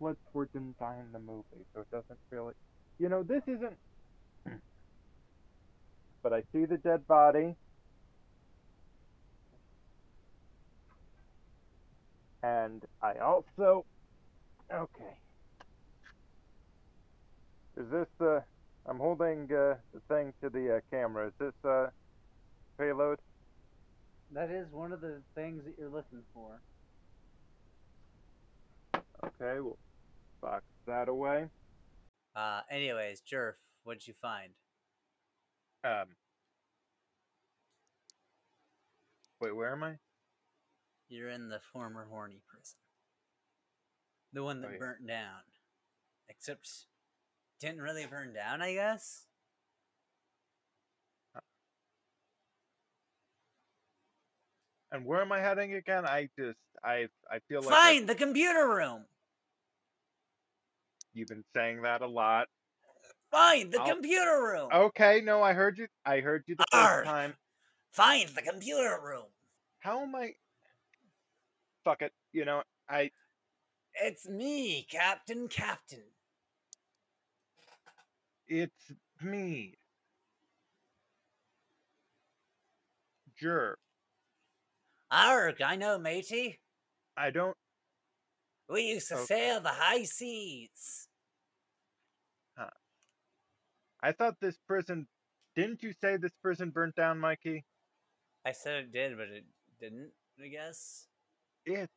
Bloodsport 0.01 0.51
didn't 0.53 0.79
die 0.79 0.98
in 1.00 1.12
the 1.12 1.20
movie, 1.20 1.65
so 1.74 1.82
it 1.82 1.91
doesn't 1.91 2.20
really. 2.32 2.53
You 2.98 3.10
know, 3.10 3.24
this 3.24 3.44
isn't. 3.48 3.77
But 6.22 6.34
I 6.34 6.44
see 6.52 6.66
the 6.66 6.78
dead 6.78 7.08
body. 7.08 7.56
And 12.42 12.86
I 13.02 13.16
also. 13.16 13.86
Okay. 14.74 15.18
Is 17.78 17.90
this 17.92 18.08
the. 18.18 18.44
I'm 18.86 18.98
holding 18.98 19.44
uh, 19.52 19.76
the 19.94 20.02
thing 20.08 20.34
to 20.42 20.50
the 20.50 20.78
uh, 20.78 20.80
camera. 20.90 21.28
Is 21.28 21.34
this 21.40 21.54
uh, 21.70 21.88
payload? 22.78 23.20
That 24.32 24.50
is 24.50 24.72
one 24.72 24.92
of 24.92 25.02
the 25.02 25.22
things 25.36 25.64
that 25.66 25.74
you're 25.78 25.90
looking 25.90 26.22
for. 26.34 26.62
Okay, 29.24 29.60
we'll 29.60 29.78
box 30.42 30.64
that 30.88 31.10
away. 31.10 31.48
Uh, 32.36 32.62
anyways, 32.72 33.22
Jerf, 33.22 33.54
what'd 33.84 34.08
you 34.08 34.14
find? 34.14 34.54
Um. 35.84 36.08
Wait, 39.42 39.56
where 39.56 39.72
am 39.72 39.84
I? 39.84 40.00
You're 41.08 41.30
in 41.30 41.50
the 41.50 41.60
former 41.72 42.06
horny 42.10 42.42
prison. 42.48 42.78
The 44.34 44.44
one 44.44 44.62
that 44.62 44.68
Oh, 44.68 44.72
yeah. 44.74 44.78
burnt 44.80 45.08
down. 45.08 45.42
Except 46.28 46.70
didn't 47.60 47.82
really 47.82 48.06
burn 48.06 48.34
down, 48.34 48.62
I 48.62 48.74
guess? 48.74 49.26
And 54.92 55.06
where 55.06 55.22
am 55.22 55.32
I 55.32 55.39
heading 55.39 55.76
again? 55.76 56.06
I 56.06 56.30
just, 56.38 56.58
I, 56.84 57.08
I 57.30 57.39
feel 57.48 57.62
like 57.62 57.70
Fine, 57.70 58.06
the 58.08 58.15
computer 58.15 58.68
room. 58.68 59.06
you've 61.13 61.28
been 61.28 61.44
saying 61.56 61.84
that 61.84 62.02
a 62.02 62.08
lot. 62.08 62.48
Fine, 63.32 63.70
the 63.70 63.80
I'll- 63.82 63.94
computer 63.94 64.42
room. 64.44 64.70
Okay, 64.74 65.22
no, 65.22 65.42
I 65.44 65.54
heard 65.54 65.78
you. 65.78 65.88
I 66.06 66.20
heard 66.20 66.44
you 66.48 66.56
the 66.56 66.65
first 66.72 67.06
time. 67.06 67.36
Fine, 67.92 68.34
the 68.36 68.42
computer 68.42 69.00
room. 69.04 69.26
How 69.80 70.02
am 70.02 70.15
I? 70.15 70.34
Fuck 71.84 72.02
it. 72.02 72.13
You 72.34 72.46
know, 72.46 72.63
I. 72.89 73.12
It's 73.96 74.28
me, 74.28 74.86
Captain 74.89 75.48
Captain. 75.48 76.04
It's 78.48 78.92
me. 79.22 79.76
Jur. 83.38 83.78
Arg, 85.12 85.62
I 85.62 85.76
know, 85.76 85.98
matey. 85.98 86.60
I 87.18 87.30
don't. 87.32 87.56
We 88.70 88.84
used 88.84 89.08
to 89.10 89.15
Okay. 89.15 89.26
sail 89.26 89.62
the 89.62 89.70
high 89.70 90.04
seas. 90.04 91.09
I 94.02 94.12
thought 94.12 94.36
this 94.40 94.58
prison. 94.68 95.08
Didn't 95.56 95.84
you 95.84 95.94
say 96.00 96.18
this 96.18 96.32
prison 96.42 96.70
burnt 96.70 96.96
down, 96.96 97.20
Mikey? 97.20 97.66
I 98.46 98.52
said 98.52 98.76
it 98.76 98.94
did, 98.94 99.18
but 99.18 99.28
it 99.28 99.46
didn't, 99.80 100.12
I 100.44 100.48
guess. 100.48 101.08
it's 101.66 101.92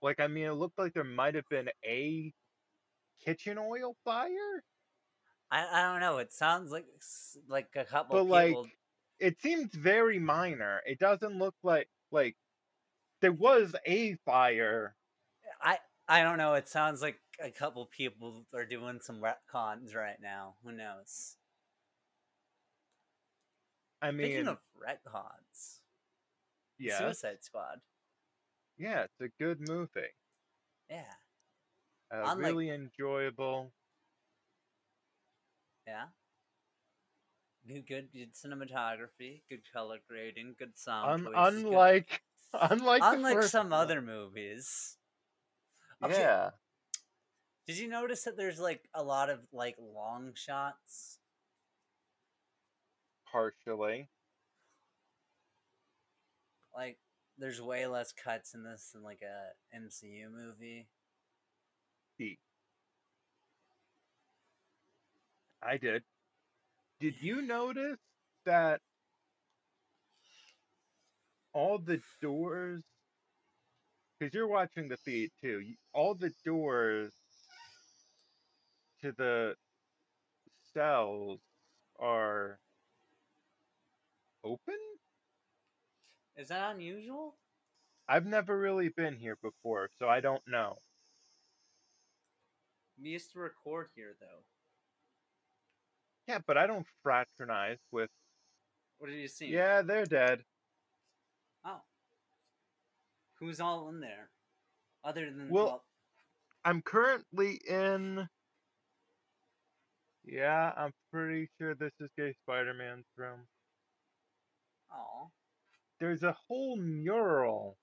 like 0.00 0.20
I 0.20 0.26
mean, 0.28 0.44
it 0.46 0.52
looked 0.52 0.78
like 0.78 0.94
there 0.94 1.04
might 1.04 1.34
have 1.34 1.48
been 1.48 1.68
a 1.84 2.32
kitchen 3.24 3.58
oil 3.58 3.96
fire. 4.04 4.62
I, 5.50 5.66
I 5.72 5.82
don't 5.92 6.00
know. 6.00 6.18
It 6.18 6.32
sounds 6.32 6.70
like 6.70 6.86
like 7.48 7.68
a 7.74 7.84
couple 7.84 8.24
But, 8.24 8.26
like. 8.26 8.56
It 9.18 9.40
seems 9.42 9.74
very 9.74 10.20
minor. 10.20 10.80
It 10.86 11.00
doesn't 11.00 11.36
look 11.36 11.56
like 11.64 11.88
like 12.12 12.36
there 13.20 13.32
was 13.32 13.74
a 13.84 14.14
fire. 14.24 14.94
I 15.60 15.78
I 16.08 16.22
don't 16.22 16.38
know. 16.38 16.54
It 16.54 16.68
sounds 16.68 17.02
like 17.02 17.18
a 17.40 17.50
couple 17.50 17.86
people 17.86 18.44
are 18.54 18.64
doing 18.64 19.00
some 19.00 19.20
retcons 19.20 19.94
right 19.94 20.20
now. 20.20 20.54
Who 20.64 20.72
knows? 20.72 21.36
I 24.00 24.10
mean, 24.12 24.26
Speaking 24.28 24.48
of 24.48 24.58
retcons, 24.80 25.78
yeah, 26.78 26.98
Suicide 26.98 27.38
Squad. 27.42 27.80
yeah, 28.76 29.04
it's 29.04 29.20
a 29.20 29.28
good 29.42 29.68
movie. 29.68 30.14
Yeah, 30.88 31.02
Uh, 32.10 32.22
Unlike- 32.26 32.38
really 32.38 32.70
enjoyable. 32.70 33.72
yeah. 35.86 36.06
Good, 37.66 37.86
good, 37.86 38.08
good 38.12 38.32
cinematography, 38.34 39.42
good 39.50 39.62
color 39.72 39.98
grading, 40.08 40.54
good 40.58 40.78
sound. 40.78 41.10
Un- 41.10 41.32
choices, 41.34 41.34
good- 41.34 41.64
unlike, 41.66 42.22
unlike, 42.54 43.02
unlike 43.04 43.42
some 43.42 43.70
one. 43.70 43.80
other 43.80 44.00
movies. 44.00 44.96
Yeah, 46.08 46.50
Did 47.68 47.78
you 47.78 47.88
notice 47.88 48.24
that 48.24 48.36
there's 48.36 48.58
like 48.58 48.88
a 48.94 49.02
lot 49.02 49.30
of 49.30 49.40
like 49.52 49.76
long 49.78 50.32
shots? 50.34 51.18
partially. 53.30 54.08
Like 56.74 56.98
there's 57.38 57.60
way 57.60 57.86
less 57.86 58.12
cuts 58.12 58.54
in 58.54 58.62
this 58.62 58.90
than 58.92 59.02
like 59.02 59.20
a 59.22 59.76
MCU 59.76 60.30
movie. 60.32 60.88
I 65.62 65.76
did. 65.76 66.02
Did 67.00 67.14
you 67.20 67.42
notice 67.46 67.98
that 68.46 68.80
all 71.52 71.78
the 71.78 72.00
doors? 72.22 72.82
Because 74.18 74.34
you're 74.34 74.48
watching 74.48 74.88
the 74.88 74.96
feed 74.96 75.30
too. 75.40 75.62
All 75.94 76.14
the 76.14 76.32
doors 76.44 77.12
to 79.02 79.12
the 79.12 79.54
cells 80.74 81.40
are 81.98 82.58
open. 84.44 84.74
Is 86.36 86.48
that 86.48 86.74
unusual? 86.74 87.36
I've 88.08 88.26
never 88.26 88.58
really 88.58 88.88
been 88.88 89.16
here 89.16 89.36
before, 89.42 89.90
so 89.98 90.08
I 90.08 90.20
don't 90.20 90.42
know. 90.46 90.78
We 93.00 93.10
used 93.10 93.32
to 93.32 93.38
record 93.38 93.88
here 93.94 94.16
though. 94.20 94.44
Yeah, 96.26 96.38
but 96.46 96.56
I 96.56 96.66
don't 96.66 96.86
fraternize 97.02 97.78
with. 97.92 98.10
What 98.98 99.08
did 99.10 99.18
you 99.18 99.28
see? 99.28 99.46
Yeah, 99.46 99.82
they're 99.82 100.04
dead. 100.04 100.44
Oh. 101.64 101.80
Who's 103.38 103.60
all 103.60 103.88
in 103.88 104.00
there? 104.00 104.30
Other 105.04 105.26
than 105.30 105.48
Well- 105.48 105.64
well, 105.66 105.84
I'm 106.64 106.82
currently 106.82 107.60
in. 107.68 108.28
Yeah, 110.28 110.72
I'm 110.76 110.92
pretty 111.10 111.48
sure 111.58 111.74
this 111.74 111.92
is 112.00 112.10
Gay 112.16 112.34
Spider 112.42 112.74
Man's 112.74 113.06
room. 113.16 113.40
oh, 114.92 115.30
There's 116.00 116.22
a 116.22 116.36
whole 116.46 116.76
mural. 116.76 117.78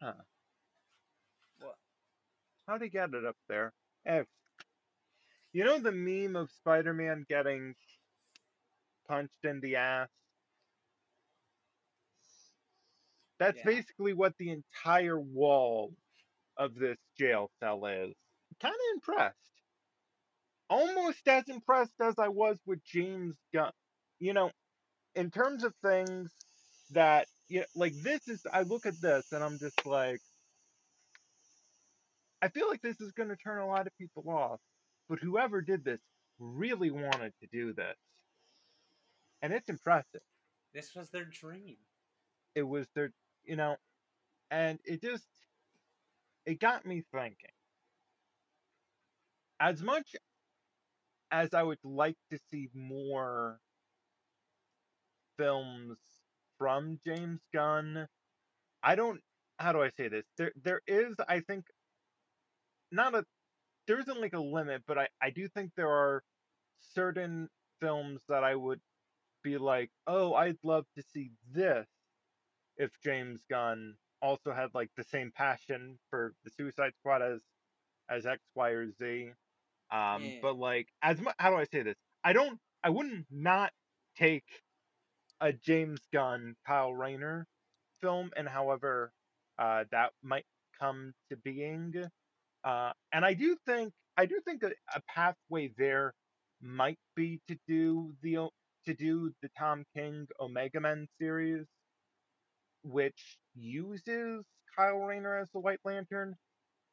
Huh. 0.00 0.14
What? 1.60 1.74
how'd 2.68 2.82
he 2.82 2.88
get 2.88 3.14
it 3.14 3.24
up 3.24 3.36
there? 3.48 3.72
F. 4.06 4.26
You 5.52 5.64
know 5.64 5.78
the 5.78 5.92
meme 5.92 6.36
of 6.36 6.50
Spider-Man 6.50 7.26
getting 7.28 7.74
punched 9.08 9.44
in 9.44 9.60
the 9.60 9.76
ass? 9.76 10.08
That's 13.38 13.58
Yeah. 13.58 13.64
basically 13.66 14.12
what 14.14 14.36
the 14.38 14.50
entire 14.50 15.20
wall 15.20 15.94
of 16.56 16.74
this 16.74 16.98
jail 17.18 17.50
cell 17.60 17.84
is. 17.86 18.14
Kind 18.62 18.74
of 18.74 18.94
impressed. 18.94 19.36
Almost 20.70 21.26
as 21.26 21.48
impressed 21.48 22.00
as 22.00 22.14
I 22.18 22.28
was 22.28 22.58
with 22.64 22.82
James 22.84 23.34
Gunn. 23.52 23.72
You 24.20 24.32
know, 24.32 24.50
in 25.16 25.30
terms 25.30 25.64
of 25.64 25.74
things 25.84 26.30
that, 26.92 27.26
yeah, 27.48 27.64
like 27.74 27.94
this 28.02 28.28
is, 28.28 28.46
I 28.50 28.62
look 28.62 28.86
at 28.86 29.00
this 29.02 29.32
and 29.32 29.42
I'm 29.42 29.58
just 29.58 29.84
like, 29.84 30.20
I 32.40 32.48
feel 32.48 32.68
like 32.68 32.82
this 32.82 33.00
is 33.00 33.12
going 33.12 33.28
to 33.28 33.36
turn 33.36 33.58
a 33.60 33.66
lot 33.66 33.86
of 33.86 33.98
people 33.98 34.24
off. 34.28 34.60
But 35.08 35.18
whoever 35.18 35.60
did 35.60 35.84
this 35.84 36.00
really 36.38 36.90
wanted 36.90 37.32
to 37.40 37.48
do 37.52 37.72
this. 37.72 37.96
And 39.42 39.52
it's 39.52 39.68
impressive. 39.68 40.22
This 40.72 40.94
was 40.94 41.10
their 41.10 41.24
dream. 41.24 41.76
It 42.54 42.62
was 42.62 42.86
their, 42.94 43.12
you 43.44 43.56
know, 43.56 43.76
and 44.50 44.78
it 44.84 45.02
just, 45.02 45.26
it 46.46 46.60
got 46.60 46.86
me 46.86 47.02
thinking. 47.12 47.50
As 49.62 49.80
much 49.80 50.16
as 51.30 51.54
I 51.54 51.62
would 51.62 51.78
like 51.84 52.16
to 52.32 52.38
see 52.50 52.68
more 52.74 53.60
films 55.38 55.98
from 56.58 56.98
James 57.06 57.40
Gunn, 57.54 58.08
I 58.82 58.96
don't, 58.96 59.20
how 59.60 59.70
do 59.72 59.80
I 59.80 59.90
say 59.90 60.08
this? 60.08 60.24
There, 60.36 60.50
there 60.60 60.80
is, 60.88 61.14
I 61.28 61.38
think, 61.40 61.66
not 62.90 63.14
a 63.14 63.24
there 63.86 64.00
isn't 64.00 64.20
like 64.20 64.32
a 64.34 64.40
limit, 64.40 64.82
but 64.86 64.98
I, 64.98 65.08
I 65.22 65.30
do 65.30 65.46
think 65.46 65.70
there 65.76 65.90
are 65.90 66.24
certain 66.94 67.48
films 67.80 68.20
that 68.28 68.42
I 68.42 68.56
would 68.56 68.80
be 69.44 69.58
like, 69.58 69.90
oh, 70.08 70.34
I'd 70.34 70.58
love 70.64 70.86
to 70.96 71.04
see 71.14 71.30
this 71.52 71.86
if 72.78 72.90
James 73.04 73.40
Gunn 73.48 73.94
also 74.20 74.52
had 74.52 74.70
like 74.74 74.90
the 74.96 75.04
same 75.04 75.30
passion 75.36 75.98
for 76.10 76.34
the 76.44 76.50
Suicide 76.50 76.94
Squad 76.98 77.22
as 77.22 77.40
as 78.10 78.26
X, 78.26 78.40
Y, 78.56 78.70
or 78.70 78.90
Z. 78.90 79.30
Um, 79.92 80.22
Yeah. 80.24 80.40
but 80.42 80.56
like 80.58 80.88
as 81.02 81.20
much 81.20 81.34
how 81.38 81.50
do 81.50 81.56
I 81.56 81.64
say 81.66 81.82
this? 81.82 81.96
I 82.24 82.32
don't 82.34 82.58
I 82.84 82.90
wouldn't 82.90 83.26
not 83.30 83.72
take 84.16 84.44
a 85.40 85.52
James 85.52 86.00
Gunn 86.12 86.56
Kyle 86.66 86.94
Rayner 86.94 87.46
film 88.00 88.30
and 88.36 88.48
however 88.48 89.12
uh, 89.58 89.84
that 89.92 90.12
might 90.22 90.46
come 90.80 91.12
to 91.30 91.36
being. 91.38 91.94
Uh, 92.64 92.92
and 93.12 93.24
I 93.24 93.34
do 93.34 93.56
think 93.66 93.92
I 94.16 94.26
do 94.26 94.40
think 94.44 94.62
a, 94.62 94.72
a 94.94 95.00
pathway 95.08 95.72
there 95.78 96.14
might 96.60 96.98
be 97.16 97.40
to 97.48 97.56
do 97.68 98.14
the 98.22 98.48
to 98.86 98.94
do 98.94 99.32
the 99.42 99.50
Tom 99.58 99.84
King 99.94 100.26
Omega 100.40 100.80
Men 100.80 101.08
series, 101.20 101.66
which 102.82 103.38
uses 103.54 104.44
Kyle 104.76 104.98
Rayner 105.00 105.38
as 105.38 105.48
the 105.52 105.60
White 105.60 105.80
Lantern. 105.84 106.36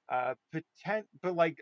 Uh, 0.09 0.35
potent, 0.51 1.07
but 1.21 1.35
like 1.35 1.57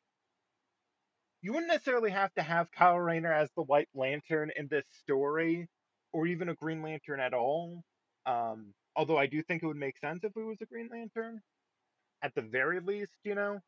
you 1.48 1.54
wouldn't 1.54 1.72
necessarily 1.72 2.12
have 2.12 2.34
to 2.34 2.42
have 2.42 2.70
Kyle 2.74 3.00
Rayner 3.00 3.32
as 3.32 3.50
the 3.56 3.64
White 3.64 3.88
Lantern 3.96 4.52
in 4.58 4.68
this 4.68 4.84
story, 5.02 5.70
or 6.12 6.28
even 6.28 6.50
a 6.50 6.56
Green 6.56 6.82
Lantern 6.82 7.22
at 7.22 7.34
all. 7.34 7.84
Um, 8.26 8.74
although 8.98 9.18
I 9.18 9.28
do 9.28 9.42
think 9.42 9.64
it 9.64 9.66
would 9.66 9.78
make 9.78 9.98
sense 9.98 10.26
if 10.26 10.36
it 10.36 10.44
was 10.44 10.58
a 10.62 10.66
Green 10.66 10.90
Lantern, 10.92 11.40
at 12.22 12.36
the 12.36 12.42
very 12.42 12.82
least, 12.82 13.14
you 13.24 13.34
know. 13.34 13.60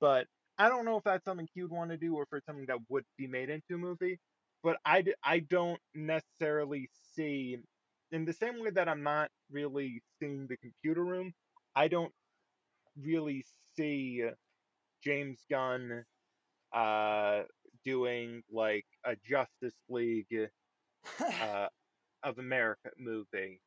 But 0.00 0.26
I 0.58 0.68
don't 0.68 0.84
know 0.84 0.96
if 0.96 1.04
that's 1.04 1.24
something 1.24 1.46
would 1.56 1.70
want 1.70 1.92
to 1.92 1.96
do, 1.96 2.16
or 2.16 2.24
if 2.24 2.30
it's 2.32 2.46
something 2.46 2.66
that 2.66 2.78
would 2.88 3.04
be 3.16 3.28
made 3.28 3.48
into 3.48 3.76
a 3.76 3.78
movie. 3.78 4.18
But 4.64 4.78
I, 4.84 5.04
I 5.22 5.38
don't 5.38 5.78
necessarily 5.94 6.88
see, 7.14 7.58
in 8.10 8.24
the 8.24 8.32
same 8.32 8.60
way 8.60 8.70
that 8.70 8.88
I'm 8.88 9.04
not 9.04 9.30
really 9.52 10.02
seeing 10.18 10.48
the 10.48 10.56
computer 10.56 11.04
room, 11.04 11.32
I 11.76 11.86
don't 11.86 12.12
really 13.00 13.44
see 13.76 14.24
James 15.04 15.38
Gunn 15.48 16.04
uh, 16.74 17.42
doing 17.84 18.42
like 18.50 18.86
a 19.04 19.16
Justice 19.24 19.78
League 19.88 20.26
uh, 21.20 21.68
of 22.22 22.38
America 22.38 22.90
movie. 22.98 23.60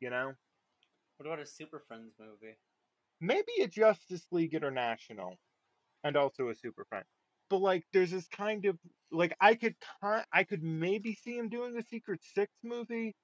You 0.00 0.10
know, 0.10 0.32
what 1.16 1.26
about 1.26 1.40
a 1.40 1.46
Super 1.46 1.82
Friends 1.88 2.12
movie? 2.18 2.56
maybe 3.20 3.52
a 3.62 3.66
Justice 3.66 4.26
League 4.30 4.54
International, 4.54 5.38
and 6.02 6.16
also 6.16 6.48
a 6.48 6.54
Super 6.54 6.84
Friend. 6.84 7.04
But 7.50 7.58
like, 7.58 7.84
there's 7.92 8.10
this 8.10 8.28
kind 8.28 8.64
of 8.66 8.78
like 9.10 9.34
I 9.40 9.54
could 9.54 9.74
I 10.32 10.44
could 10.44 10.62
maybe 10.62 11.14
see 11.14 11.36
him 11.36 11.48
doing 11.48 11.76
a 11.76 11.82
Secret 11.82 12.20
Six 12.34 12.52
movie, 12.62 13.14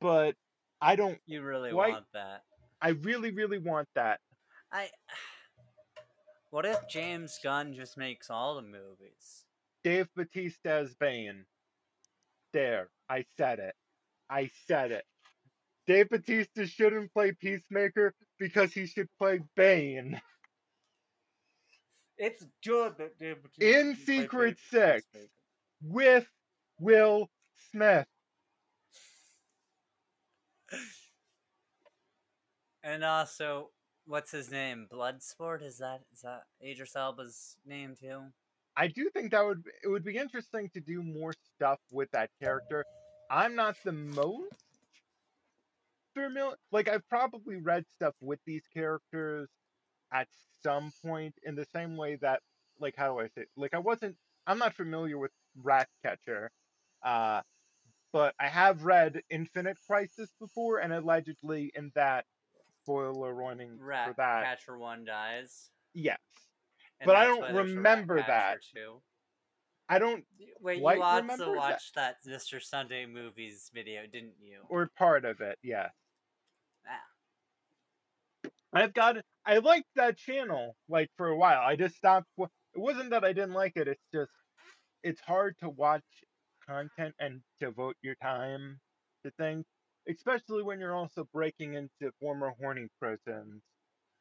but 0.00 0.34
I 0.80 0.96
don't. 0.96 1.18
You 1.26 1.42
really 1.42 1.70
Quite- 1.72 1.92
want 1.92 2.06
that? 2.14 2.42
I 2.80 2.90
really, 2.90 3.30
really 3.32 3.58
want 3.58 3.88
that. 3.94 4.20
I. 4.72 4.88
What 6.52 6.66
if 6.66 6.86
James 6.86 7.38
Gunn 7.42 7.72
just 7.72 7.96
makes 7.96 8.28
all 8.28 8.56
the 8.56 8.62
movies? 8.62 9.46
Dave 9.82 10.06
Bautista 10.14 10.70
as 10.70 10.94
Bane. 10.94 11.46
There, 12.52 12.90
I 13.08 13.24
said 13.38 13.58
it. 13.58 13.74
I 14.28 14.50
said 14.66 14.92
it. 14.92 15.04
Dave 15.86 16.10
Bautista 16.10 16.66
shouldn't 16.66 17.10
play 17.14 17.32
Peacemaker 17.32 18.12
because 18.38 18.70
he 18.74 18.84
should 18.86 19.08
play 19.18 19.40
Bane. 19.56 20.20
It's 22.18 22.44
good 22.64 22.98
that 22.98 23.18
Dave 23.18 23.38
In 23.58 23.94
Bautista 23.94 24.04
played 24.04 24.06
Secret 24.06 24.56
Six. 24.70 25.06
Peacemaker. 25.12 25.30
with 25.82 26.26
Will 26.78 27.30
Smith. 27.72 28.06
And 32.84 33.02
uh, 33.02 33.08
also, 33.08 33.70
what's 34.06 34.30
his 34.32 34.50
name? 34.50 34.86
Bloodsport? 34.92 35.62
Is 35.62 35.78
that 35.78 36.00
is 36.12 36.20
that 36.22 36.42
Idris 36.64 36.96
Elba's 36.96 37.56
name 37.64 37.94
too? 37.98 38.22
I 38.76 38.88
do 38.88 39.10
think 39.10 39.32
that 39.32 39.44
would 39.44 39.62
it 39.84 39.88
would 39.88 40.04
be 40.04 40.16
interesting 40.16 40.70
to 40.74 40.80
do 40.80 41.02
more 41.02 41.34
stuff 41.56 41.78
with 41.90 42.10
that 42.12 42.30
character. 42.40 42.84
I'm 43.30 43.54
not 43.54 43.76
the 43.84 43.92
most 43.92 44.54
familiar. 46.14 46.56
Like 46.70 46.88
I've 46.88 47.08
probably 47.08 47.56
read 47.56 47.84
stuff 47.94 48.14
with 48.20 48.40
these 48.46 48.62
characters 48.74 49.48
at 50.12 50.28
some 50.62 50.92
point 51.04 51.34
in 51.44 51.54
the 51.54 51.66
same 51.74 51.96
way 51.96 52.16
that 52.16 52.40
like 52.80 52.94
how 52.96 53.12
do 53.12 53.20
I 53.20 53.28
say 53.28 53.46
like 53.56 53.74
I 53.74 53.78
wasn't 53.78 54.16
I'm 54.46 54.58
not 54.58 54.74
familiar 54.74 55.18
with 55.18 55.32
Ratcatcher. 55.62 56.50
Uh 57.04 57.42
but 58.12 58.34
I 58.38 58.48
have 58.48 58.84
read 58.84 59.22
Infinite 59.30 59.78
Crisis 59.86 60.30
before 60.38 60.78
and 60.78 60.92
allegedly 60.92 61.72
in 61.74 61.92
that 61.94 62.26
spoiler 62.82 63.34
warning 63.34 63.78
for 63.78 64.14
that. 64.16 64.44
Catcher 64.44 64.78
One 64.78 65.04
dies. 65.04 65.70
Yes. 65.94 66.18
and 67.00 67.06
But 67.06 67.16
I 67.16 67.24
don't 67.26 67.40
why 67.40 67.52
there's 67.52 67.70
a 67.70 67.74
remember 67.74 68.16
that. 68.26 68.58
too. 68.74 69.00
I 69.88 69.98
don't 69.98 70.24
Wait, 70.60 70.78
you 70.78 70.86
also 70.86 71.16
remember 71.22 71.44
that. 71.46 71.56
watched 71.56 71.94
that 71.96 72.16
Mr. 72.26 72.62
Sunday 72.62 73.04
movies 73.06 73.70
video, 73.74 74.02
didn't 74.10 74.34
you? 74.40 74.60
or 74.68 74.90
part 74.96 75.24
of 75.24 75.40
it, 75.40 75.58
yeah. 75.62 75.88
Ah. 76.86 78.50
I've 78.72 78.94
got 78.94 79.16
I 79.44 79.58
liked 79.58 79.88
that 79.96 80.16
channel 80.16 80.76
like 80.88 81.10
for 81.16 81.28
a 81.28 81.36
while. 81.36 81.60
I 81.60 81.76
just 81.76 81.96
stopped. 81.96 82.26
It 82.38 82.48
wasn't 82.80 83.10
that 83.10 83.24
I 83.24 83.32
didn't 83.32 83.52
like 83.54 83.72
it. 83.76 83.86
It's 83.88 84.06
just 84.14 84.32
it's 85.02 85.20
hard 85.20 85.56
to 85.60 85.68
watch 85.68 86.04
content 86.66 87.14
and 87.18 87.40
devote 87.60 87.96
your 88.02 88.14
time 88.22 88.80
to 89.24 89.30
things, 89.32 89.66
especially 90.08 90.62
when 90.62 90.80
you're 90.80 90.94
also 90.94 91.28
breaking 91.32 91.74
into 91.74 92.12
former 92.20 92.52
horny 92.60 92.88
prisons. 93.00 93.62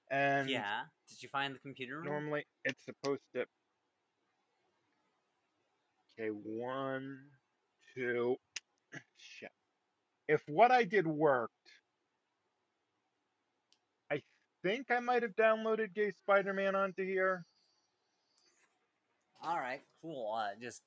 And 0.10 0.50
yeah. 0.50 0.82
Did 1.10 1.24
you 1.24 1.30
find 1.30 1.56
the 1.56 1.60
computer 1.60 1.98
room? 1.98 2.06
normally 2.06 2.46
it's 2.66 2.84
supposed 2.86 3.22
to. 3.36 3.46
Okay, 6.20 6.30
one, 6.30 7.20
two. 7.96 8.36
Shit. 9.18 9.52
If 10.28 10.42
what 10.48 10.72
I 10.72 10.84
did 10.84 11.08
worked, 11.08 11.54
I 14.12 14.22
think 14.64 14.92
I 14.92 15.00
might 15.00 15.24
have 15.24 15.36
downloaded 15.36 15.94
Gay 15.94 16.12
Spider 16.12 16.54
Man 16.54 16.76
onto 16.76 17.06
here. 17.06 17.46
All 19.44 19.58
right, 19.58 19.82
cool. 20.02 20.34
Uh, 20.38 20.50
just 20.62 20.82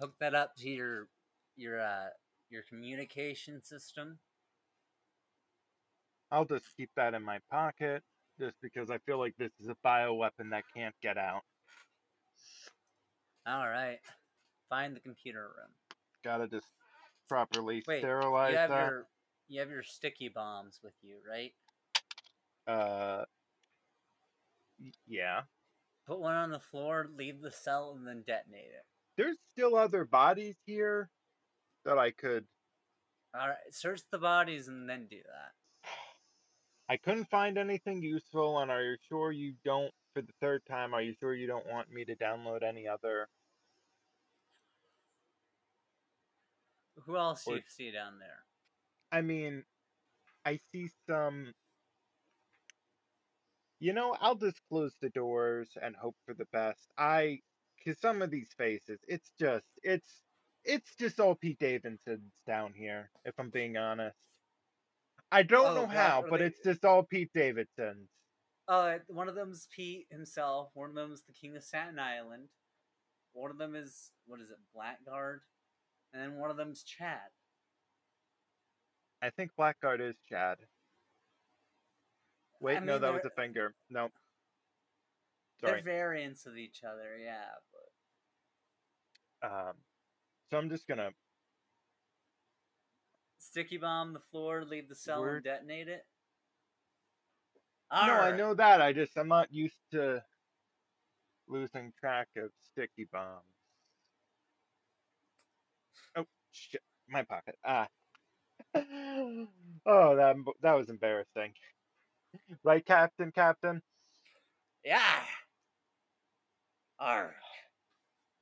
hook 0.00 0.14
that 0.20 0.34
up 0.34 0.56
to 0.56 0.68
your 0.68 1.08
your 1.56 1.80
uh 1.80 2.08
your 2.50 2.62
communication 2.62 3.62
system. 3.62 4.18
I'll 6.30 6.44
just 6.44 6.66
keep 6.76 6.90
that 6.96 7.14
in 7.14 7.22
my 7.22 7.38
pocket, 7.50 8.02
just 8.38 8.56
because 8.62 8.90
I 8.90 8.98
feel 8.98 9.18
like 9.18 9.34
this 9.38 9.52
is 9.60 9.68
a 9.68 9.76
bioweapon 9.86 10.50
that 10.50 10.64
can't 10.74 10.94
get 11.02 11.16
out. 11.16 11.42
All 13.46 13.66
right. 13.68 13.98
Find 14.68 14.94
the 14.94 15.00
computer 15.00 15.40
room. 15.40 15.70
Gotta 16.22 16.48
just 16.48 16.66
properly 17.28 17.82
Wait, 17.86 18.00
sterilize 18.00 18.52
you 18.52 18.58
have 18.58 18.70
that. 18.70 18.86
your 18.88 19.06
you 19.48 19.60
have 19.60 19.70
your 19.70 19.82
sticky 19.82 20.28
bombs 20.28 20.80
with 20.82 20.92
you, 21.02 21.16
right? 21.28 21.52
Uh, 22.66 23.24
Yeah. 25.06 25.42
Put 26.06 26.20
one 26.20 26.34
on 26.34 26.50
the 26.50 26.60
floor, 26.60 27.08
leave 27.16 27.40
the 27.40 27.50
cell, 27.50 27.94
and 27.96 28.06
then 28.06 28.22
detonate 28.26 28.64
it. 28.66 28.84
There's 29.16 29.36
still 29.52 29.76
other 29.76 30.04
bodies 30.04 30.56
here 30.66 31.08
that 31.88 31.98
I 31.98 32.10
could. 32.10 32.44
All 33.34 33.48
right, 33.48 33.56
search 33.70 34.02
the 34.12 34.18
bodies 34.18 34.68
and 34.68 34.88
then 34.88 35.06
do 35.10 35.16
that. 35.16 35.90
I 36.90 36.96
couldn't 36.96 37.30
find 37.30 37.58
anything 37.58 38.02
useful, 38.02 38.58
and 38.58 38.70
are 38.70 38.82
you 38.82 38.96
sure 39.08 39.32
you 39.32 39.54
don't, 39.64 39.92
for 40.14 40.22
the 40.22 40.32
third 40.40 40.62
time, 40.66 40.94
are 40.94 41.02
you 41.02 41.14
sure 41.18 41.34
you 41.34 41.46
don't 41.46 41.66
want 41.66 41.92
me 41.92 42.04
to 42.04 42.14
download 42.14 42.62
any 42.62 42.86
other? 42.86 43.28
Who 47.06 47.16
else 47.16 47.44
do 47.44 47.54
you 47.54 47.62
see 47.66 47.90
down 47.90 48.18
there? 48.18 48.44
I 49.10 49.22
mean, 49.22 49.64
I 50.44 50.60
see 50.72 50.88
some. 51.06 51.54
You 53.80 53.92
know, 53.92 54.16
I'll 54.20 54.34
just 54.34 54.60
close 54.68 54.94
the 55.00 55.10
doors 55.10 55.68
and 55.80 55.94
hope 55.94 56.16
for 56.26 56.34
the 56.34 56.46
best. 56.52 56.90
I, 56.98 57.40
cause 57.84 57.98
some 58.00 58.22
of 58.22 58.30
these 58.30 58.50
faces, 58.58 58.98
it's 59.06 59.30
just, 59.38 59.66
it's, 59.82 60.10
it's 60.68 60.94
just 60.96 61.18
all 61.18 61.34
Pete 61.34 61.58
Davidson's 61.58 62.32
down 62.46 62.72
here. 62.74 63.10
If 63.24 63.34
I'm 63.38 63.50
being 63.50 63.76
honest, 63.76 64.16
I 65.32 65.42
don't 65.42 65.66
Oh, 65.66 65.74
know 65.74 65.86
God, 65.86 65.96
how, 65.96 66.22
but 66.28 66.38
they- 66.40 66.46
it's 66.46 66.60
just 66.62 66.84
all 66.84 67.02
Pete 67.02 67.32
Davidson's. 67.32 68.08
Uh, 68.68 68.98
one 69.06 69.28
of 69.28 69.34
them's 69.34 69.66
Pete 69.74 70.06
himself. 70.10 70.70
One 70.74 70.90
of 70.90 70.94
them's 70.94 71.22
the 71.24 71.32
King 71.32 71.56
of 71.56 71.64
Staten 71.64 71.98
Island. 71.98 72.50
One 73.32 73.50
of 73.50 73.56
them 73.58 73.74
is 73.74 74.12
what 74.26 74.40
is 74.40 74.50
it, 74.50 74.58
Blackguard, 74.74 75.40
and 76.12 76.22
then 76.22 76.36
one 76.38 76.50
of 76.50 76.56
them's 76.58 76.82
Chad. 76.82 77.30
I 79.22 79.30
think 79.30 79.54
Blackguard 79.56 80.00
is 80.00 80.16
Chad. 80.28 80.58
Wait, 82.60 82.76
I 82.76 82.80
no, 82.80 82.92
mean, 82.94 83.02
that 83.02 83.12
was 83.14 83.24
a 83.24 83.30
finger. 83.30 83.74
No. 83.88 84.12
They're 85.60 85.80
variants 85.82 86.46
of 86.46 86.56
each 86.56 86.84
other, 86.84 87.16
yeah. 87.18 87.54
But 89.40 89.50
Um, 89.50 89.76
so 90.50 90.58
I'm 90.58 90.68
just 90.70 90.86
gonna. 90.86 91.10
sticky 93.38 93.78
bomb 93.78 94.12
the 94.12 94.20
floor, 94.30 94.64
leave 94.64 94.88
the 94.88 94.94
cell, 94.94 95.20
Word. 95.20 95.36
and 95.36 95.44
detonate 95.44 95.88
it. 95.88 96.06
No, 97.90 98.12
I 98.14 98.36
know 98.36 98.54
that. 98.54 98.82
I 98.82 98.92
just 98.92 99.16
I'm 99.16 99.28
not 99.28 99.52
used 99.52 99.78
to 99.92 100.22
losing 101.48 101.92
track 101.98 102.28
of 102.36 102.50
sticky 102.70 103.08
bombs. 103.10 103.42
Oh 106.16 106.26
shit! 106.52 106.82
My 107.08 107.22
pocket. 107.22 107.56
Ah. 107.64 107.88
oh, 108.74 109.46
that 110.16 110.36
that 110.62 110.72
was 110.74 110.90
embarrassing. 110.90 111.52
Right, 112.62 112.84
Captain? 112.84 113.32
Captain? 113.32 113.80
Yeah. 114.84 115.00
Alright. 117.00 117.32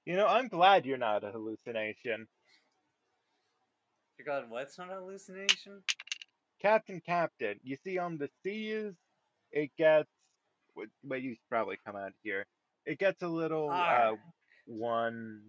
You 0.07 0.14
know, 0.14 0.27
I'm 0.29 0.47
glad 0.47 0.87
you're 0.87 0.99
not 0.99 1.25
a 1.25 1.33
hallucination. 1.33 2.29
You 4.19 4.25
got 4.25 4.49
what's 4.49 4.79
not 4.79 4.90
a 4.90 4.95
hallucination? 4.95 5.83
Captain, 6.62 7.03
Captain, 7.05 7.59
you 7.62 7.77
see 7.85 7.99
on 7.99 8.16
the 8.16 8.31
seas, 8.42 8.95
it 9.51 9.71
gets. 9.77 10.09
Wait, 11.03 11.23
you 11.23 11.37
probably 11.51 11.77
come 11.85 11.97
out 11.97 12.12
here. 12.23 12.47
It 12.87 12.99
gets 12.99 13.23
a 13.23 13.29
little. 13.29 13.69
Uh, 13.71 14.12
one, 14.66 15.42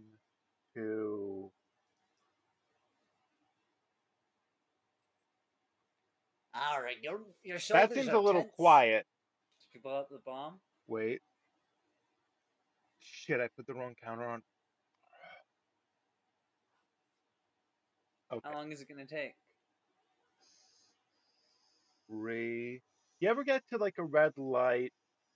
two. 0.74 1.52
Alright, 6.56 6.98
your 7.04 7.20
your 7.44 7.60
shoulders 7.60 7.90
That 7.90 7.96
seems 7.96 8.08
a 8.08 8.18
little 8.20 8.42
tense. 8.42 8.54
quiet. 8.56 9.06
You 9.74 9.82
blow 9.82 10.00
up 10.00 10.10
the 10.10 10.18
bomb? 10.26 10.56
Wait. 10.88 11.22
Shit, 13.28 13.42
I 13.42 13.50
put 13.58 13.68
the 13.68 13.74
wrong 13.74 13.94
counter 14.02 14.26
on. 14.26 14.42
Okay. 18.32 18.48
How 18.48 18.56
long 18.56 18.72
is 18.72 18.80
it 18.80 18.88
gonna 18.88 19.06
take? 19.06 19.34
Re. 22.08 22.82
You 23.20 23.30
ever 23.30 23.44
get 23.44 23.64
to 23.70 23.78
like 23.78 23.96
a 23.98 24.04
red 24.04 24.32
light 24.38 24.94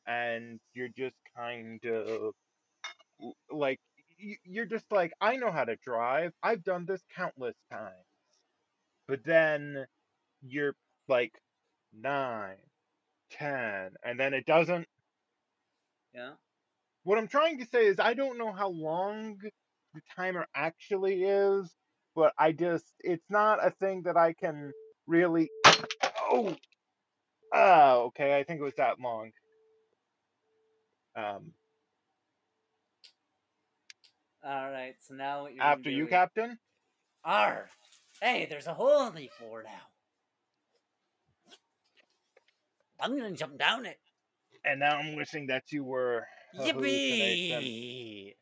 and 0.07 0.59
you're 0.73 0.89
just 0.97 1.15
kind 1.35 1.83
of 1.83 2.33
like 3.51 3.79
you're 4.45 4.65
just 4.65 4.85
like 4.89 5.11
I 5.19 5.35
know 5.35 5.51
how 5.51 5.65
to 5.65 5.75
drive. 5.75 6.31
I've 6.41 6.63
done 6.63 6.85
this 6.85 7.01
countless 7.13 7.57
times. 7.69 7.91
But 9.05 9.25
then 9.25 9.85
you're 10.41 10.75
like 11.09 11.33
nine, 11.93 12.55
ten, 13.31 13.95
and 14.01 14.17
then 14.17 14.33
it 14.33 14.45
doesn't. 14.45 14.87
Yeah. 16.13 16.33
What 17.03 17.17
I'm 17.17 17.27
trying 17.27 17.59
to 17.59 17.65
say 17.65 17.87
is 17.87 17.99
I 17.99 18.13
don't 18.13 18.37
know 18.37 18.51
how 18.51 18.69
long 18.69 19.37
the 19.93 20.01
timer 20.15 20.45
actually 20.55 21.23
is, 21.23 21.69
but 22.15 22.33
I 22.37 22.51
just 22.51 22.85
it's 22.99 23.25
not 23.29 23.65
a 23.65 23.71
thing 23.71 24.03
that 24.03 24.17
I 24.17 24.33
can 24.33 24.71
really 25.07 25.49
Oh. 26.31 26.55
Oh, 27.53 28.03
okay. 28.07 28.37
I 28.37 28.43
think 28.43 28.61
it 28.61 28.63
was 28.63 28.75
that 28.77 28.99
long. 28.99 29.31
Um 31.15 31.53
Alright, 34.45 34.95
so 35.07 35.13
now 35.13 35.43
what 35.43 35.53
you're 35.53 35.63
after 35.63 35.89
you, 35.89 36.07
Captain? 36.07 36.57
Arr! 37.23 37.69
Hey, 38.21 38.47
there's 38.49 38.67
a 38.67 38.73
hole 38.73 39.07
in 39.07 39.15
the 39.15 39.29
floor 39.37 39.63
now. 39.63 39.91
I'm 42.99 43.17
gonna 43.17 43.35
jump 43.35 43.57
down 43.57 43.85
it. 43.85 43.99
And 44.63 44.79
now 44.79 44.97
I'm 44.97 45.15
wishing 45.15 45.47
that 45.47 45.71
you 45.71 45.83
were. 45.83 46.25
Yippee! 46.59 48.33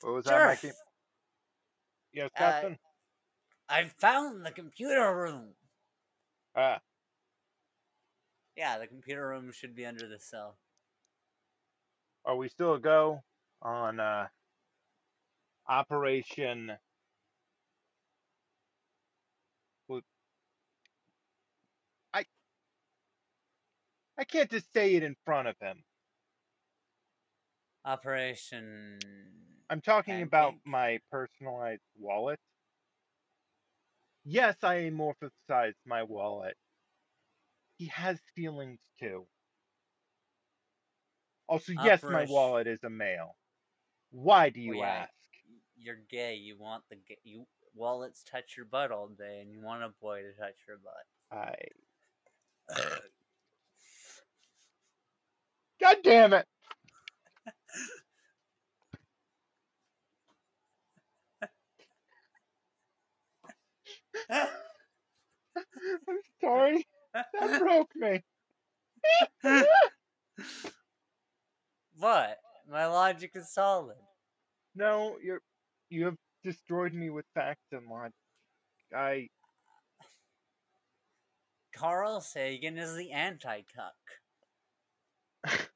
What 0.00 0.14
was 0.14 0.24
that. 0.24 0.44
Mikey? 0.46 0.72
Yes, 2.12 2.30
Uh, 2.36 2.38
Captain? 2.38 2.78
I 3.68 3.84
found 3.98 4.44
the 4.44 4.50
computer 4.50 5.14
room. 5.16 5.54
Ah, 6.56 6.80
Yeah, 8.56 8.78
the 8.78 8.86
computer 8.86 9.26
room 9.26 9.50
should 9.52 9.74
be 9.74 9.86
under 9.86 10.08
the 10.08 10.18
cell. 10.20 10.58
are 12.24 12.36
we 12.36 12.48
still 12.48 12.74
a 12.74 12.80
go 12.80 13.22
on 13.62 14.00
uh 14.00 14.26
Operation 15.66 16.72
I 22.12 22.24
I 24.18 24.24
can't 24.24 24.50
just 24.50 24.72
say 24.72 24.94
it 24.94 25.02
in 25.02 25.16
front 25.24 25.48
of 25.48 25.56
him. 25.60 25.82
Operation. 27.84 28.98
I'm 29.68 29.80
talking 29.80 30.22
about 30.22 30.54
my 30.64 31.00
personalized 31.10 31.82
wallet. 31.98 32.38
Yes, 34.24 34.56
I 34.62 34.76
amorphosized 34.90 35.74
my 35.86 36.02
wallet. 36.02 36.56
He 37.76 37.86
has 37.86 38.18
feelings 38.34 38.80
too. 38.98 39.26
Also, 41.46 41.72
yes, 41.72 42.02
my 42.02 42.24
wallet 42.24 42.66
is 42.66 42.82
a 42.84 42.90
male. 42.90 43.36
Why 44.10 44.48
do 44.48 44.60
you 44.60 44.70
Well, 44.70 44.80
yeah, 44.80 45.02
ask? 45.02 45.12
You're 45.78 46.00
gay. 46.08 46.36
You 46.36 46.56
want 46.56 46.84
the 46.88 46.96
ga- 46.96 47.20
you 47.22 47.46
wallets 47.74 48.22
touch 48.22 48.56
your 48.56 48.64
butt 48.66 48.92
all 48.92 49.08
day, 49.08 49.40
and 49.40 49.50
you 49.52 49.60
want 49.60 49.82
a 49.82 49.90
boy 50.00 50.22
to 50.22 50.32
touch 50.32 50.56
your 50.66 50.78
butt. 50.78 51.04
I. 51.38 51.54
God 55.80 55.96
damn 56.02 56.32
it! 56.32 56.46
I'm 64.30 64.46
sorry. 66.40 66.86
That 67.14 67.60
broke 67.60 67.90
me. 67.94 68.22
what? 71.98 72.38
My 72.68 72.86
logic 72.86 73.32
is 73.34 73.52
solid. 73.52 73.96
No, 74.74 75.16
you're 75.22 75.40
you 75.90 76.06
have 76.06 76.16
destroyed 76.42 76.94
me 76.94 77.10
with 77.10 77.26
facts 77.34 77.66
and 77.72 77.88
logic. 77.88 78.14
I 78.94 79.28
Carl 81.74 82.20
Sagan 82.20 82.78
is 82.78 82.94
the 82.94 83.10
anti-cuck. 83.10 83.94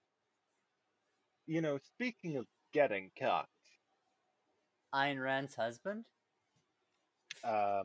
you 1.47 1.61
know, 1.61 1.79
speaking 1.95 2.37
of 2.37 2.47
getting 2.73 3.11
cucked, 3.19 3.49
Ayn 4.95 5.23
Rand's 5.23 5.55
husband. 5.55 6.05
um 7.45 7.85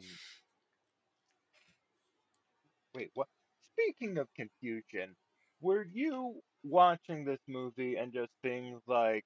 wait, 2.96 3.12
what 3.14 3.28
speaking 3.74 4.18
of 4.18 4.28
confusion, 4.36 5.16
were 5.62 5.86
you 5.92 6.36
watching 6.64 7.26
this 7.26 7.40
movie 7.48 7.96
and 7.98 8.14
just 8.14 8.32
being 8.42 8.80
like 8.88 9.26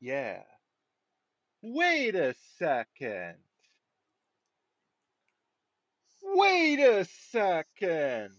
Yeah. 0.00 0.42
Wait 1.62 2.14
a 2.14 2.34
second. 2.58 3.36
Wait 6.22 6.78
a 6.80 7.04
second. 7.30 8.30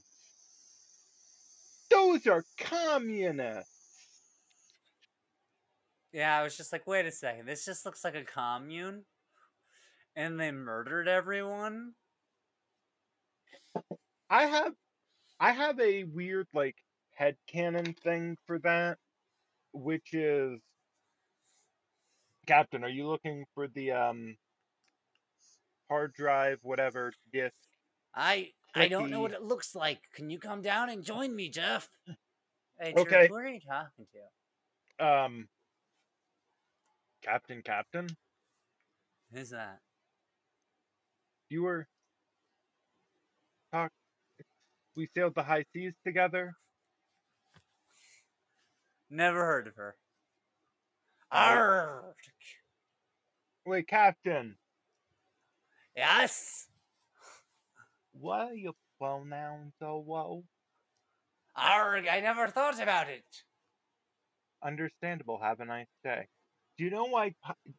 Those 1.90 2.28
are 2.28 2.44
communists. 2.60 3.72
Yeah, 6.14 6.40
I 6.40 6.44
was 6.44 6.56
just 6.56 6.72
like, 6.72 6.88
wait 6.88 7.06
a 7.06 7.12
second, 7.12 7.46
this 7.48 7.66
just 7.66 7.86
looks 7.86 8.04
like 8.04 8.16
a 8.16 8.24
commune, 8.24 9.04
and 10.18 10.40
they 10.40 10.52
murdered 10.52 11.08
everyone. 11.08 11.94
I 14.30 14.48
have 14.48 14.74
I 15.40 15.52
have 15.52 15.80
a 15.80 16.04
weird 16.04 16.48
like 16.54 16.76
head 17.14 17.38
headcanon 17.54 17.96
thing 18.00 18.36
for 18.48 18.58
that, 18.60 18.98
which 19.72 20.14
is 20.14 20.60
Captain, 22.48 22.84
are 22.84 22.90
you 22.90 23.08
looking 23.08 23.46
for 23.54 23.68
the 23.68 23.92
um 23.92 24.36
hard 25.90 26.14
drive, 26.14 26.58
whatever 26.64 27.14
disk? 27.32 27.54
I 28.16 28.54
I 28.74 28.88
don't 28.88 29.12
know 29.12 29.22
what 29.22 29.34
it 29.34 29.44
looks 29.44 29.76
like. 29.76 30.02
Can 30.16 30.32
you 30.32 30.40
come 30.40 30.64
down 30.64 30.90
and 30.90 31.04
join 31.04 31.36
me, 31.36 31.50
Jeff? 31.50 31.90
Hey, 32.80 32.94
Okay. 32.94 33.28
Drew, 33.28 33.36
who 33.36 33.36
are 33.36 33.48
you 33.48 33.60
talking 33.60 34.08
to? 35.00 35.06
Um 35.06 35.48
Captain 37.22 37.62
Captain? 37.62 38.08
Who's 39.32 39.50
that? 39.52 39.82
You 41.50 41.64
were 41.64 41.88
talk 43.72 43.92
we 44.96 45.08
sailed 45.16 45.36
the 45.36 45.44
high 45.44 45.64
seas 45.74 45.94
together. 46.06 46.56
Never 49.10 49.46
heard 49.46 49.68
of 49.68 49.76
her. 49.76 49.96
Oh. 51.32 51.38
Arr! 51.38 52.04
Wait, 53.66 53.88
Captain, 53.88 54.56
Yes. 55.96 56.68
what 58.14 58.52
are 58.52 58.54
your 58.54 58.74
pronouns 58.98 59.74
so 59.80 60.04
low? 60.08 60.44
Arg! 61.56 62.08
I 62.08 62.20
never 62.22 62.48
thought 62.48 62.82
about 62.82 63.10
it. 63.10 63.26
Understandable, 64.64 65.40
have 65.42 65.60
a 65.60 65.66
nice 65.66 65.88
day. 66.04 66.28
Do 66.78 66.84
you 66.84 66.92
know 66.92 67.06
why 67.06 67.34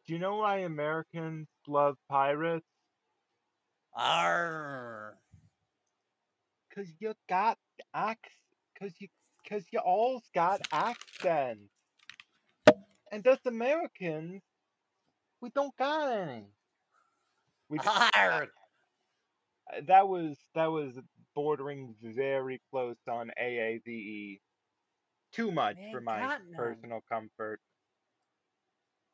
do 0.05 0.13
you 0.13 0.19
know 0.19 0.37
why 0.37 0.59
Americans 0.59 1.47
love 1.67 1.95
pirates? 2.09 2.65
Arr! 3.95 5.17
Cause 6.73 6.87
you 6.99 7.13
got 7.27 7.57
ac 7.95 8.17
cause 8.79 8.93
you 8.99 9.07
cause 9.47 9.65
you 9.71 9.79
all's 9.79 10.29
got 10.33 10.61
accents. 10.71 11.71
And 13.11 13.27
us 13.27 13.39
Americans, 13.45 14.41
we 15.41 15.49
don't 15.49 15.75
got 15.77 16.11
any. 16.11 16.45
We 17.69 17.79
uh, 19.73 19.81
that 19.87 20.07
was 20.07 20.37
that 20.55 20.67
was 20.71 20.93
bordering 21.35 21.95
very 22.01 22.61
close 22.71 22.97
on 23.09 23.31
AAVE. 23.41 23.87
E. 23.87 24.41
Too 25.31 25.51
much 25.51 25.77
for 25.91 26.01
my 26.01 26.37
personal 26.55 27.01
comfort. 27.07 27.59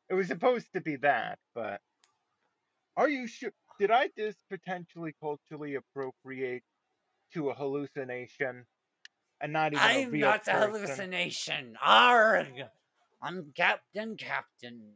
It 0.08 0.14
was 0.14 0.28
supposed 0.28 0.72
to 0.72 0.80
be 0.80 0.96
that, 0.96 1.38
but 1.54 1.80
are 2.96 3.08
you 3.08 3.26
sure? 3.26 3.50
Did 3.78 3.90
I 3.90 4.08
just 4.16 4.38
potentially 4.50 5.14
culturally 5.20 5.74
appropriate 5.74 6.62
to 7.34 7.50
a 7.50 7.54
hallucination 7.54 8.64
and 9.40 9.52
not 9.52 9.74
even 9.74 9.84
a 9.84 9.88
I'm 9.88 10.10
real 10.10 10.28
not 10.28 10.48
a 10.48 10.52
person? 10.52 10.72
hallucination. 10.72 11.76
Arg! 11.84 12.64
I'm 13.22 13.52
Captain 13.54 14.16
Captain. 14.16 14.92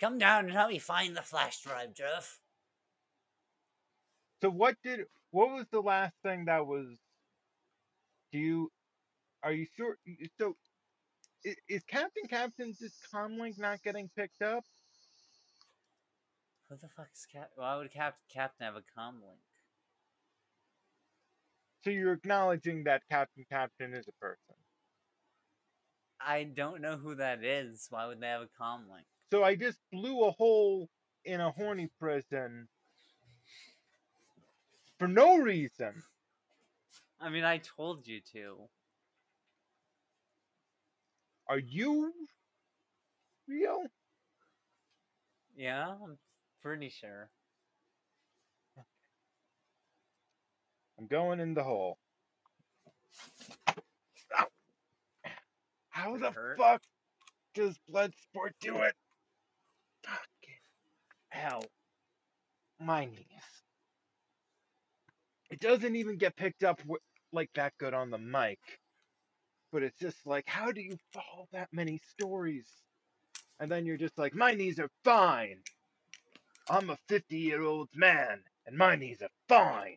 Come 0.00 0.18
down 0.18 0.46
and 0.46 0.52
help 0.52 0.70
me 0.70 0.78
find 0.78 1.16
the 1.16 1.22
flash 1.22 1.60
drive, 1.60 1.94
Jeff. 1.94 2.40
So 4.40 4.50
what 4.50 4.76
did 4.82 5.00
what 5.30 5.50
was 5.50 5.66
the 5.70 5.80
last 5.80 6.14
thing 6.24 6.46
that 6.46 6.66
was? 6.66 6.86
Do 8.32 8.38
you 8.38 8.70
are 9.42 9.52
you 9.52 9.66
sure? 9.76 9.96
So 10.38 10.56
is, 11.44 11.56
is 11.68 11.82
Captain 11.84 12.24
Captain's 12.28 12.78
this 12.78 12.94
comlink 13.14 13.58
not 13.58 13.82
getting 13.82 14.10
picked 14.16 14.42
up? 14.42 14.64
Who 16.72 16.78
the 16.80 16.88
fuck 16.88 17.08
is 17.14 17.26
Cap? 17.30 17.50
Why 17.56 17.76
would 17.76 17.92
Cap- 17.92 18.16
Captain 18.32 18.64
have 18.64 18.76
a 18.76 18.82
com 18.96 19.16
link? 19.16 19.40
So 21.84 21.90
you're 21.90 22.14
acknowledging 22.14 22.84
that 22.84 23.02
Captain 23.10 23.44
Captain 23.46 23.92
is 23.92 24.08
a 24.08 24.12
person. 24.12 24.54
I 26.18 26.44
don't 26.44 26.80
know 26.80 26.96
who 26.96 27.14
that 27.16 27.44
is. 27.44 27.88
Why 27.90 28.06
would 28.06 28.22
they 28.22 28.28
have 28.28 28.40
a 28.40 28.48
com 28.56 28.86
link? 28.90 29.04
So 29.30 29.44
I 29.44 29.54
just 29.54 29.80
blew 29.92 30.24
a 30.24 30.30
hole 30.30 30.88
in 31.26 31.42
a 31.42 31.50
horny 31.50 31.90
prison 32.00 32.68
for 34.98 35.08
no 35.08 35.36
reason. 35.36 36.02
I 37.20 37.28
mean, 37.28 37.44
I 37.44 37.58
told 37.58 38.06
you 38.06 38.22
to. 38.32 38.56
Are 41.48 41.58
you 41.58 42.14
real? 43.46 43.82
Yeah, 45.54 45.96
I'm 46.02 46.16
sure. 46.90 47.30
I'm 50.98 51.06
going 51.06 51.40
in 51.40 51.54
the 51.54 51.64
hole. 51.64 51.98
Ow. 54.38 54.46
How 55.90 56.16
the 56.16 56.30
hurt? 56.30 56.58
fuck 56.58 56.82
does 57.54 57.76
Bloodsport 57.90 58.52
do 58.60 58.76
it? 58.78 58.94
Fucking 60.04 60.60
hell. 61.30 61.64
My 62.80 63.04
knees. 63.06 63.26
It 65.50 65.60
doesn't 65.60 65.96
even 65.96 66.16
get 66.16 66.36
picked 66.36 66.64
up 66.64 66.80
like 67.32 67.50
that 67.54 67.72
good 67.78 67.94
on 67.94 68.10
the 68.10 68.18
mic. 68.18 68.58
But 69.72 69.82
it's 69.82 69.98
just 69.98 70.26
like, 70.26 70.44
how 70.46 70.70
do 70.70 70.80
you 70.80 70.96
follow 71.12 71.48
that 71.52 71.68
many 71.72 72.00
stories? 72.10 72.68
And 73.58 73.70
then 73.70 73.86
you're 73.86 73.96
just 73.96 74.18
like, 74.18 74.34
my 74.34 74.54
knees 74.54 74.78
are 74.78 74.90
fine. 75.04 75.58
I'm 76.68 76.90
a 76.90 76.98
50 77.08 77.36
year 77.36 77.62
old 77.62 77.88
man, 77.94 78.44
and 78.66 78.76
my 78.76 78.96
knees 78.96 79.22
are 79.22 79.30
fine. 79.48 79.96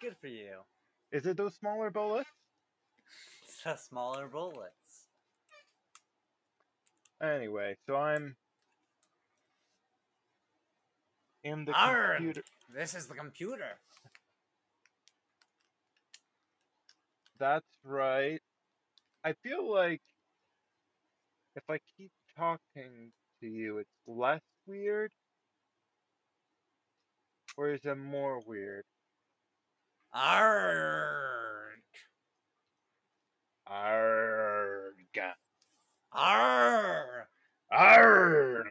Good 0.00 0.16
for 0.20 0.28
you. 0.28 0.60
Is 1.12 1.26
it 1.26 1.36
those 1.36 1.54
smaller 1.54 1.90
bullets? 1.90 2.28
It's 3.44 3.66
a 3.66 3.76
smaller 3.76 4.26
bullets. 4.28 5.08
Anyway, 7.22 7.76
so 7.86 7.96
I'm 7.96 8.36
in 11.44 11.64
the 11.66 11.72
Arrgh. 11.72 12.16
computer. 12.16 12.42
This 12.74 12.94
is 12.94 13.06
the 13.06 13.14
computer. 13.14 13.78
That's 17.38 17.66
right. 17.84 18.40
I 19.24 19.32
feel 19.42 19.70
like 19.70 20.02
if 21.56 21.64
I 21.68 21.78
keep 21.96 22.12
talking 22.36 23.12
to 23.40 23.46
you, 23.46 23.78
it's 23.78 23.90
less 24.06 24.42
weird. 24.66 25.12
Or 27.56 27.70
is 27.70 27.80
it 27.84 27.96
more 27.96 28.40
weird? 28.46 28.84
Arg! 30.12 31.82
Arrgh. 33.70 34.92
Arg! 36.12 37.26
Arrgh. 37.72 38.64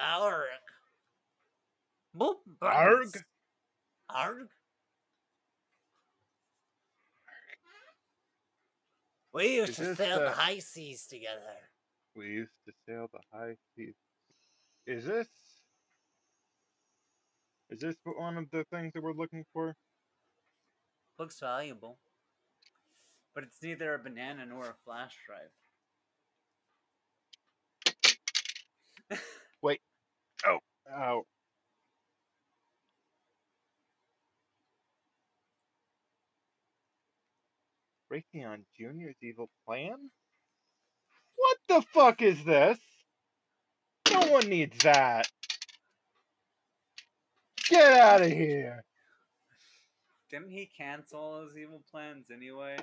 Arg! 0.00 0.46
Boop! 2.16 2.34
Arg. 2.60 3.24
Arg! 4.08 4.48
We 9.32 9.56
used 9.56 9.70
Is 9.70 9.76
to 9.76 9.96
sail 9.96 10.18
the 10.20 10.28
uh, 10.28 10.32
high 10.32 10.60
seas 10.60 11.06
together. 11.06 11.40
We 12.16 12.26
used 12.26 12.52
to 12.66 12.72
sail 12.86 13.08
the 13.12 13.18
high 13.32 13.56
seas. 13.76 13.94
Is 14.86 15.06
this? 15.06 15.28
Is 17.70 17.80
this 17.80 17.96
one 18.04 18.36
of 18.36 18.50
the 18.50 18.64
things 18.70 18.92
that 18.92 19.02
we're 19.02 19.14
looking 19.14 19.44
for? 19.52 19.74
Looks 21.18 21.40
valuable. 21.40 21.98
But 23.34 23.44
it's 23.44 23.62
neither 23.62 23.94
a 23.94 23.98
banana 23.98 24.44
nor 24.46 24.64
a 24.64 24.74
flash 24.84 25.16
drive. 25.26 25.50
Wait. 29.62 29.80
Oh. 30.46 30.58
Oh. 30.94 31.22
Raytheon 38.12 38.64
Jr.'s 38.78 39.16
evil 39.22 39.48
plan? 39.66 40.10
What 41.36 41.56
the 41.68 41.82
fuck 41.92 42.22
is 42.22 42.44
this? 42.44 42.78
No 44.12 44.20
one 44.28 44.48
needs 44.48 44.76
that. 44.84 45.26
Get 47.68 47.92
out 47.98 48.22
of 48.22 48.30
here. 48.30 48.84
Didn't 50.30 50.50
he 50.50 50.70
cancel 50.76 51.44
his 51.44 51.56
evil 51.56 51.82
plans 51.90 52.26
anyway? 52.32 52.76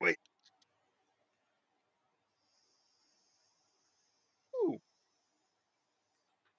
Wait. 0.00 0.16
Ooh. 4.56 4.78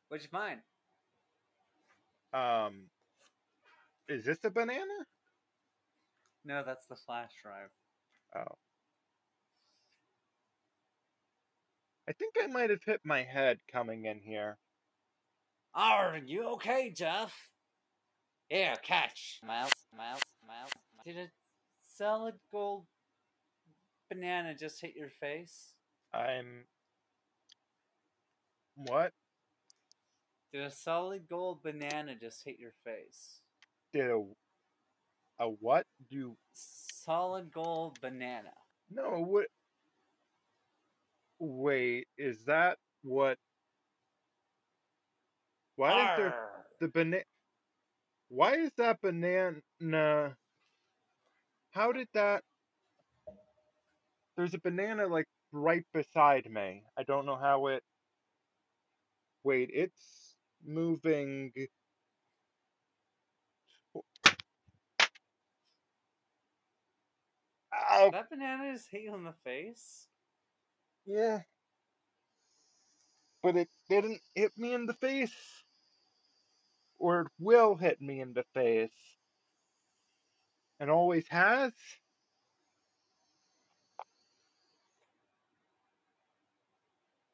Which 0.09 0.31
mine? 0.31 0.61
Um. 2.33 2.83
Is 4.07 4.25
this 4.25 4.39
a 4.43 4.49
banana? 4.49 4.83
No, 6.45 6.63
that's 6.65 6.85
the 6.87 6.95
flash 6.95 7.31
drive. 7.43 7.69
Oh. 8.35 8.55
I 12.09 12.13
think 12.13 12.35
I 12.41 12.47
might 12.47 12.69
have 12.69 12.83
hit 12.83 13.01
my 13.03 13.23
head 13.23 13.59
coming 13.71 14.05
in 14.05 14.19
here. 14.19 14.57
Are 15.73 16.19
you 16.25 16.45
okay, 16.53 16.91
Jeff? 16.95 17.33
Here, 18.49 18.73
catch. 18.83 19.39
Miles, 19.45 19.71
Miles, 19.95 20.21
Miles. 20.45 20.71
Did 21.05 21.17
a 21.17 21.27
solid 21.95 22.35
gold 22.51 22.85
banana 24.09 24.55
just 24.59 24.81
hit 24.81 24.93
your 24.95 25.09
face? 25.09 25.73
I'm. 26.13 26.65
What? 28.75 29.13
Did 30.51 30.63
a 30.63 30.71
solid 30.71 31.29
gold 31.29 31.63
banana 31.63 32.15
just 32.19 32.43
hit 32.43 32.59
your 32.59 32.73
face? 32.83 33.39
Did 33.93 34.07
a. 34.07 34.21
A 35.39 35.45
what? 35.45 35.85
Do. 36.09 36.35
Solid 36.53 37.51
gold 37.53 37.99
banana. 38.01 38.51
No, 38.89 39.23
what. 39.25 39.45
Wait, 41.43 42.07
is 42.19 42.45
that 42.45 42.77
what. 43.03 43.39
Why 45.75 46.11
is 46.11 46.17
there. 46.17 46.49
The 46.79 46.87
banana. 46.87 47.23
Why 48.29 48.53
is 48.57 48.71
that 48.77 49.01
banana. 49.01 50.37
How 51.71 51.91
did 51.91 52.07
that. 52.13 52.43
There's 54.37 54.53
a 54.53 54.59
banana, 54.59 55.07
like, 55.07 55.27
right 55.51 55.83
beside 55.93 56.47
me. 56.49 56.83
I 56.95 57.01
don't 57.03 57.25
know 57.25 57.37
how 57.37 57.67
it. 57.67 57.81
Wait, 59.43 59.71
it's 59.73 60.35
moving. 60.63 61.51
Oh. 63.95 64.03
Ow! 67.73 68.09
That 68.11 68.29
banana 68.29 68.71
is 68.71 68.85
hit 68.91 69.01
you 69.01 69.15
in 69.15 69.23
the 69.23 69.33
face? 69.43 70.07
Yeah. 71.05 71.41
But 73.43 73.55
it 73.55 73.69
didn't 73.89 74.21
hit 74.35 74.51
me 74.57 74.73
in 74.73 74.85
the 74.85 74.93
face. 74.93 75.33
Or 76.97 77.21
it 77.21 77.27
will 77.39 77.75
hit 77.75 78.01
me 78.01 78.21
in 78.21 78.33
the 78.33 78.45
face. 78.53 78.91
And 80.79 80.89
always 80.89 81.27
has. 81.29 81.73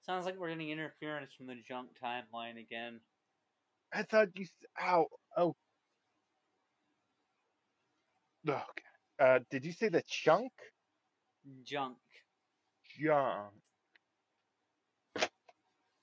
Sounds 0.05 0.25
like 0.25 0.39
we're 0.39 0.49
getting 0.49 0.69
interference 0.69 1.33
from 1.33 1.47
the 1.47 1.55
junk 1.67 1.89
timeline 2.01 2.57
again. 2.57 3.01
I 3.93 4.03
thought 4.03 4.29
you. 4.35 4.45
Ow. 4.81 5.07
Oh. 5.35 5.55
Okay. 8.47 8.61
Uh, 9.19 9.39
did 9.51 9.65
you 9.65 9.73
say 9.73 9.89
the 9.89 10.03
chunk? 10.07 10.53
Junk. 11.65 11.97
Junk. 12.99 13.53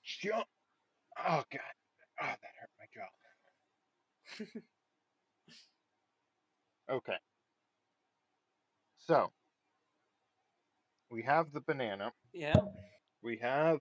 Junk. 0.03 0.45
Oh, 1.17 1.43
God. 1.51 1.75
Oh, 2.21 2.25
that 2.25 2.55
hurt 2.59 2.69
my 2.79 2.85
jaw. 2.93 4.61
Okay. 6.89 7.17
So, 9.07 9.31
we 11.09 11.23
have 11.23 11.51
the 11.51 11.61
banana. 11.61 12.11
Yeah. 12.33 12.61
We 13.23 13.37
have 13.41 13.79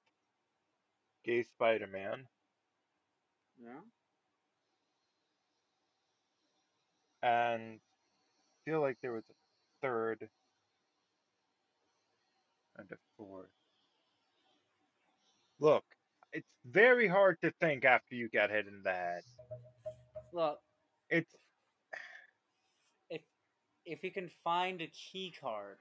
Gay 1.24 1.42
Spider 1.42 1.86
Man. 1.86 2.26
Yeah. 3.58 3.80
And 7.22 7.80
I 7.80 8.70
feel 8.70 8.80
like 8.80 8.98
there 9.02 9.12
was 9.12 9.24
a 9.30 9.34
third 9.82 10.28
and 12.78 12.86
a 12.92 12.96
fourth. 13.16 13.48
Look, 15.60 15.84
it's 16.32 16.48
very 16.66 17.06
hard 17.06 17.38
to 17.42 17.52
think 17.60 17.84
after 17.84 18.14
you 18.14 18.28
got 18.28 18.50
hit 18.50 18.66
in 18.66 18.82
the 18.82 18.90
head. 18.92 19.22
Look, 20.32 20.58
It's 21.10 21.32
if 23.10 23.22
if 23.84 24.02
you 24.02 24.10
can 24.10 24.30
find 24.42 24.80
a 24.80 24.88
key 24.88 25.32
card 25.40 25.78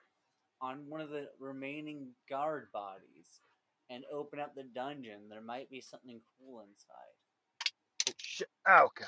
on 0.61 0.87
one 0.87 1.01
of 1.01 1.09
the 1.09 1.27
remaining 1.39 2.09
guard 2.29 2.67
bodies 2.71 3.41
and 3.89 4.03
open 4.13 4.39
up 4.39 4.53
the 4.55 4.63
dungeon, 4.63 5.21
there 5.29 5.41
might 5.41 5.69
be 5.69 5.81
something 5.81 6.19
cool 6.37 6.61
inside. 6.61 7.69
oh, 8.09 8.13
shit. 8.17 8.47
Oh 8.67 8.89
god, 8.99 9.07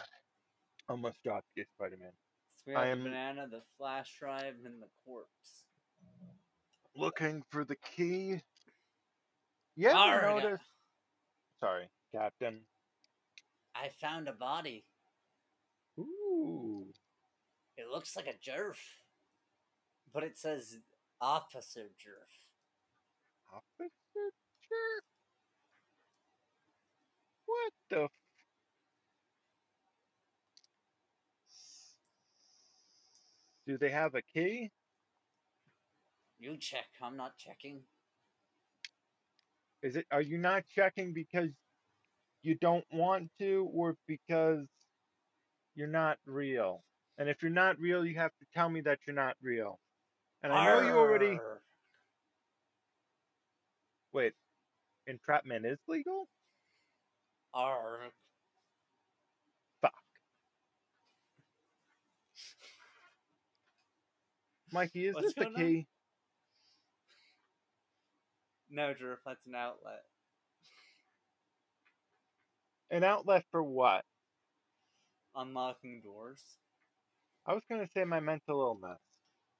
almost 0.89 1.21
dropped 1.23 1.47
Gay 1.55 1.65
Spider 1.75 1.97
Man. 1.99 2.11
So 2.49 2.63
we 2.67 2.73
have 2.73 2.81
I 2.81 2.85
the 2.85 2.91
am- 2.93 3.03
banana, 3.03 3.47
the 3.49 3.61
flash 3.77 4.11
drive, 4.19 4.55
and 4.65 4.81
the 4.81 4.87
corpse. 5.05 5.64
Looking 6.95 7.43
for 7.49 7.65
the 7.65 7.75
key. 7.75 8.39
Yeah. 9.75 9.91
Sorry, 11.59 11.89
Captain. 12.13 12.61
I 13.75 13.89
found 13.99 14.27
a 14.27 14.33
body. 14.33 14.85
Ooh. 15.99 16.85
It 17.77 17.87
looks 17.91 18.15
like 18.15 18.27
a 18.27 18.49
jerf, 18.49 18.77
but 20.13 20.23
it 20.23 20.37
says 20.37 20.77
Officer 21.19 21.89
Jerf. 21.99 22.31
Officer 23.53 24.31
Jerk? 24.61 25.03
What 27.45 27.73
the? 27.89 28.03
F- 28.03 28.09
Do 33.67 33.77
they 33.77 33.89
have 33.89 34.15
a 34.15 34.21
key? 34.21 34.71
You 36.45 36.57
check. 36.57 36.85
I'm 37.01 37.17
not 37.17 37.35
checking. 37.39 37.79
Is 39.81 39.95
it? 39.95 40.05
Are 40.11 40.21
you 40.21 40.37
not 40.37 40.63
checking 40.75 41.11
because 41.11 41.49
you 42.43 42.53
don't 42.53 42.85
want 42.93 43.31
to, 43.39 43.67
or 43.73 43.95
because 44.07 44.67
you're 45.73 45.87
not 45.87 46.19
real? 46.27 46.83
And 47.17 47.29
if 47.29 47.41
you're 47.41 47.49
not 47.49 47.79
real, 47.79 48.05
you 48.05 48.17
have 48.17 48.29
to 48.29 48.45
tell 48.53 48.69
me 48.69 48.81
that 48.81 48.99
you're 49.07 49.15
not 49.15 49.35
real. 49.41 49.79
And 50.43 50.53
I 50.53 50.65
know 50.65 50.81
you 50.81 50.93
already. 50.95 51.39
Wait, 54.13 54.33
entrapment 55.07 55.65
is 55.65 55.79
legal? 55.87 56.27
Arr. 57.55 58.01
Fuck. 59.81 59.93
Mikey, 64.71 65.07
is 65.07 65.15
What's 65.15 65.33
this 65.33 65.33
the 65.33 65.45
key? 65.55 65.77
on? 65.79 65.94
Key? 68.69 68.75
No, 68.75 68.93
Jerf, 68.93 69.17
that's 69.25 69.45
an 69.45 69.55
outlet. 69.55 70.03
An 72.91 73.03
outlet 73.03 73.43
for 73.51 73.63
what? 73.63 74.03
Unlocking 75.35 76.01
doors. 76.01 76.41
I 77.45 77.53
was 77.53 77.63
gonna 77.69 77.87
say 77.87 78.03
my 78.03 78.19
mental 78.19 78.61
illness. 78.61 78.99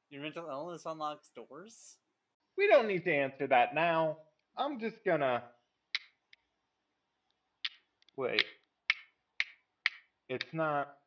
Your 0.09 0.21
mental 0.21 0.47
illness 0.49 0.83
unlocks 0.85 1.29
doors? 1.35 1.97
We 2.57 2.67
don't 2.67 2.87
need 2.87 3.03
to 3.05 3.13
answer 3.13 3.47
that 3.47 3.75
now. 3.75 4.17
I'm 4.57 4.79
just 4.79 5.03
gonna. 5.03 5.43
Wait. 8.15 8.45
It's 10.29 10.53
not. 10.53 10.97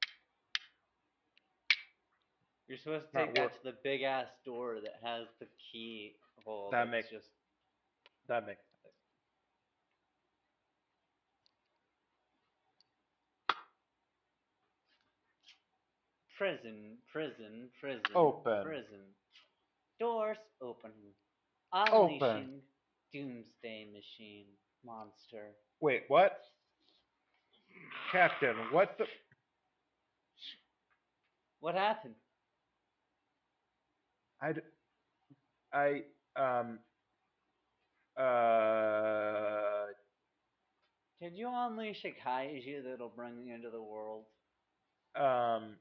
You're 2.69 2.77
supposed 2.79 3.07
to 3.13 3.19
take 3.19 3.35
that 3.35 3.43
work- 3.45 3.63
to 3.63 3.71
the 3.73 3.79
big 3.83 4.03
ass 4.03 4.27
door 4.45 4.81
that 4.83 5.01
has 5.03 5.27
the 5.41 5.47
key 5.73 6.17
hole. 6.45 6.71
That 6.71 6.89
makes- 6.89 7.09
just 7.09 7.31
That 8.29 8.47
makes 8.47 8.61
sense. 8.61 8.95
prison, 16.39 16.97
prison, 17.13 17.69
prison, 17.81 18.03
Open. 18.15 18.63
prison. 18.65 19.01
Doors 19.99 20.39
open. 20.63 20.93
Open. 21.75 22.21
Unleashing 22.21 22.61
doomsday 23.13 23.89
machine 23.93 24.47
monster. 24.85 25.49
Wait, 25.81 26.05
what? 26.07 26.39
Captain, 28.13 28.55
what 28.71 28.97
the. 28.99 29.05
What 31.61 31.75
happened? 31.75 32.15
I, 34.41 34.53
I, 35.73 36.03
Um. 36.41 36.79
Uh. 38.19 39.87
Did 41.21 41.37
you 41.37 41.51
unleash 41.53 42.05
a 42.05 42.15
kaiju 42.27 42.85
that'll 42.85 43.09
bring 43.09 43.41
you 43.41 43.55
into 43.55 43.71
the 43.71 43.83
world? 43.83 44.25
Um. 45.15 45.77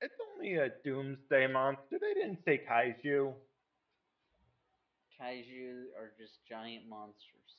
It's 0.00 0.14
only 0.34 0.54
a 0.56 0.68
doomsday 0.84 1.46
monster. 1.46 1.98
They 2.00 2.14
didn't 2.14 2.40
say 2.44 2.60
kaiju. 2.68 3.32
Kaiju 5.20 5.84
are 5.96 6.10
just 6.18 6.32
giant 6.48 6.88
monsters. 6.88 7.54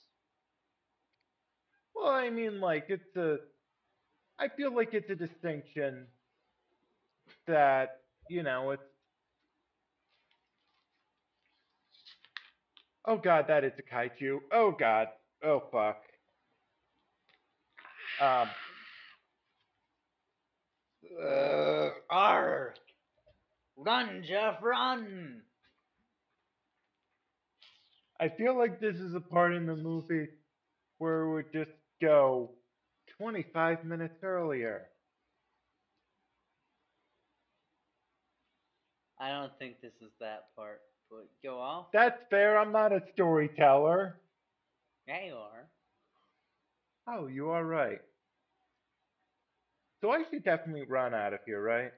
Well, 1.95 2.09
I 2.11 2.29
mean, 2.29 2.59
like, 2.59 2.86
it's 2.89 3.15
a. 3.15 3.38
I 4.39 4.49
feel 4.49 4.75
like 4.75 4.89
it's 4.93 5.09
a 5.09 5.15
distinction 5.15 6.07
that 7.47 8.01
you 8.29 8.43
know 8.43 8.71
it's. 8.71 8.84
Oh 13.06 13.18
God, 13.18 13.45
that 13.47 13.64
is 13.64 13.74
a 13.78 13.95
kaiju. 13.95 14.39
Oh 14.51 14.72
God. 14.78 15.08
Oh 15.43 15.64
fuck. 15.72 16.01
Um. 18.22 18.49
Uh! 21.22 21.89
Run, 23.76 24.24
Jeff, 24.28 24.56
run! 24.62 25.41
I 28.20 28.30
feel 28.30 28.58
like 28.58 28.80
this 28.80 28.95
is 28.95 29.16
a 29.16 29.20
part 29.20 29.54
in 29.54 29.66
the 29.66 29.76
movie 29.76 30.28
where 30.99 31.28
would 31.28 31.51
just 31.51 31.72
go 32.01 32.51
25 33.18 33.84
minutes 33.84 34.24
earlier. 34.24 34.84
I 39.24 39.30
don't 39.30 39.57
think 39.57 39.80
this 39.82 39.93
is 40.01 40.11
that 40.19 40.47
part, 40.53 40.82
but 41.09 41.30
go 41.41 41.57
off. 41.57 41.86
That's 41.93 42.21
fair. 42.30 42.57
I'm 42.59 42.74
not 42.74 42.91
a 42.91 43.01
storyteller. 43.13 44.17
Yeah, 45.07 45.26
you 45.28 45.36
are. 45.36 45.69
Oh, 47.07 47.28
you 47.28 47.49
are 47.49 47.63
right. 47.63 48.01
So 50.01 50.11
I 50.11 50.24
should 50.30 50.43
definitely 50.43 50.86
run 50.89 51.13
out 51.13 51.34
of 51.34 51.39
here, 51.45 51.63
right? 51.63 51.93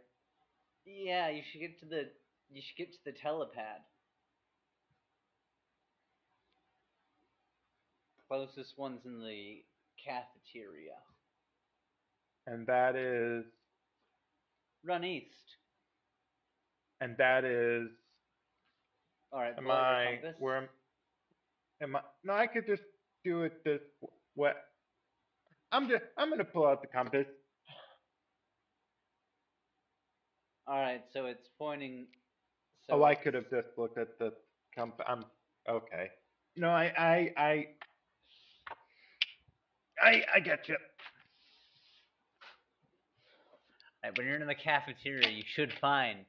Yeah, 0.85 1.29
you 1.29 1.41
should 1.51 1.61
get 1.61 1.79
to 1.79 1.87
the 1.87 2.09
you 2.53 2.61
should 2.61 2.77
get 2.77 2.91
to 2.91 2.99
the 3.05 3.11
telepad. 3.11 3.81
Closest 8.27 8.77
one's 8.77 9.03
in 9.03 9.19
the 9.19 9.63
cafeteria. 9.97 10.97
And 12.45 12.67
that 12.67 12.95
is, 12.95 13.45
Run 14.83 15.03
east. 15.03 15.54
And 17.05 17.15
that 17.17 17.45
is, 17.45 17.87
All 19.31 19.39
right. 19.39 19.53
am 19.57 19.65
pull 19.65 19.73
out 19.73 19.91
your 19.91 20.31
I, 20.31 20.33
where 20.39 20.57
am, 20.57 20.69
am 21.81 21.95
I, 21.97 21.99
no, 22.23 22.33
I 22.33 22.47
could 22.47 22.65
just 22.65 22.81
do 23.23 23.43
it 23.43 23.63
this, 23.63 23.79
what? 24.33 24.55
I'm 25.71 25.87
just, 25.87 26.01
I'm 26.17 26.31
gonna 26.31 26.43
pull 26.43 26.65
out 26.65 26.81
the 26.81 26.87
compass. 26.87 27.27
All 30.67 30.79
right, 30.79 31.03
so 31.13 31.27
it's 31.27 31.47
pointing. 31.59 32.07
So 32.89 32.95
Oh, 32.95 33.03
I 33.03 33.13
could 33.13 33.35
have 33.35 33.49
just 33.51 33.67
looked 33.77 33.99
at 33.99 34.17
the 34.17 34.33
compass. 34.75 35.05
I'm, 35.07 35.25
okay. 35.69 36.09
No, 36.57 36.69
I, 36.69 36.91
I, 36.97 37.33
I, 37.37 37.65
I, 40.01 40.21
I 40.35 40.39
get 40.39 40.67
you. 40.67 40.75
Right, 44.03 44.17
when 44.17 44.25
you're 44.25 44.37
in 44.37 44.47
the 44.47 44.55
cafeteria, 44.55 45.29
you 45.29 45.43
should 45.45 45.71
find 45.79 46.25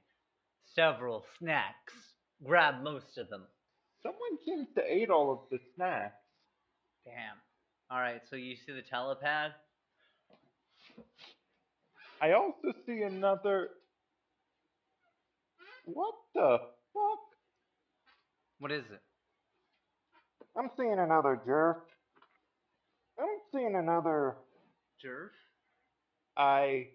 several 0.76 1.24
snacks. 1.38 1.94
Grab 2.44 2.82
most 2.82 3.18
of 3.18 3.28
them. 3.30 3.42
Someone 4.02 4.38
seems 4.44 4.68
to 4.76 4.86
eat 4.86 5.10
all 5.10 5.32
of 5.32 5.38
the 5.50 5.58
snacks. 5.74 6.14
Damn. 7.04 7.36
All 7.90 7.98
right, 7.98 8.20
so 8.28 8.36
you 8.36 8.54
see 8.54 8.72
the 8.72 8.82
telepad? 8.82 9.50
I 12.20 12.32
also 12.32 12.72
see 12.86 13.02
another. 13.02 13.70
What 15.86 16.14
the 16.34 16.58
fuck? 16.92 17.20
What 18.58 18.72
is 18.72 18.84
it? 18.92 19.00
I'm 20.58 20.70
seeing 20.76 20.98
another 20.98 21.40
jerk. 21.46 21.86
I'm 23.18 23.26
seeing 23.52 23.76
another. 23.76 24.36
Jerk? 25.00 25.32
I. 26.36 26.88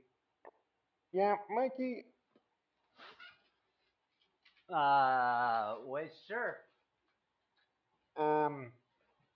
Yeah, 1.14 1.36
Mikey. 1.56 2.06
Uh, 4.74 5.76
wait, 5.86 6.12
sure. 6.28 6.58
Um, 8.18 8.72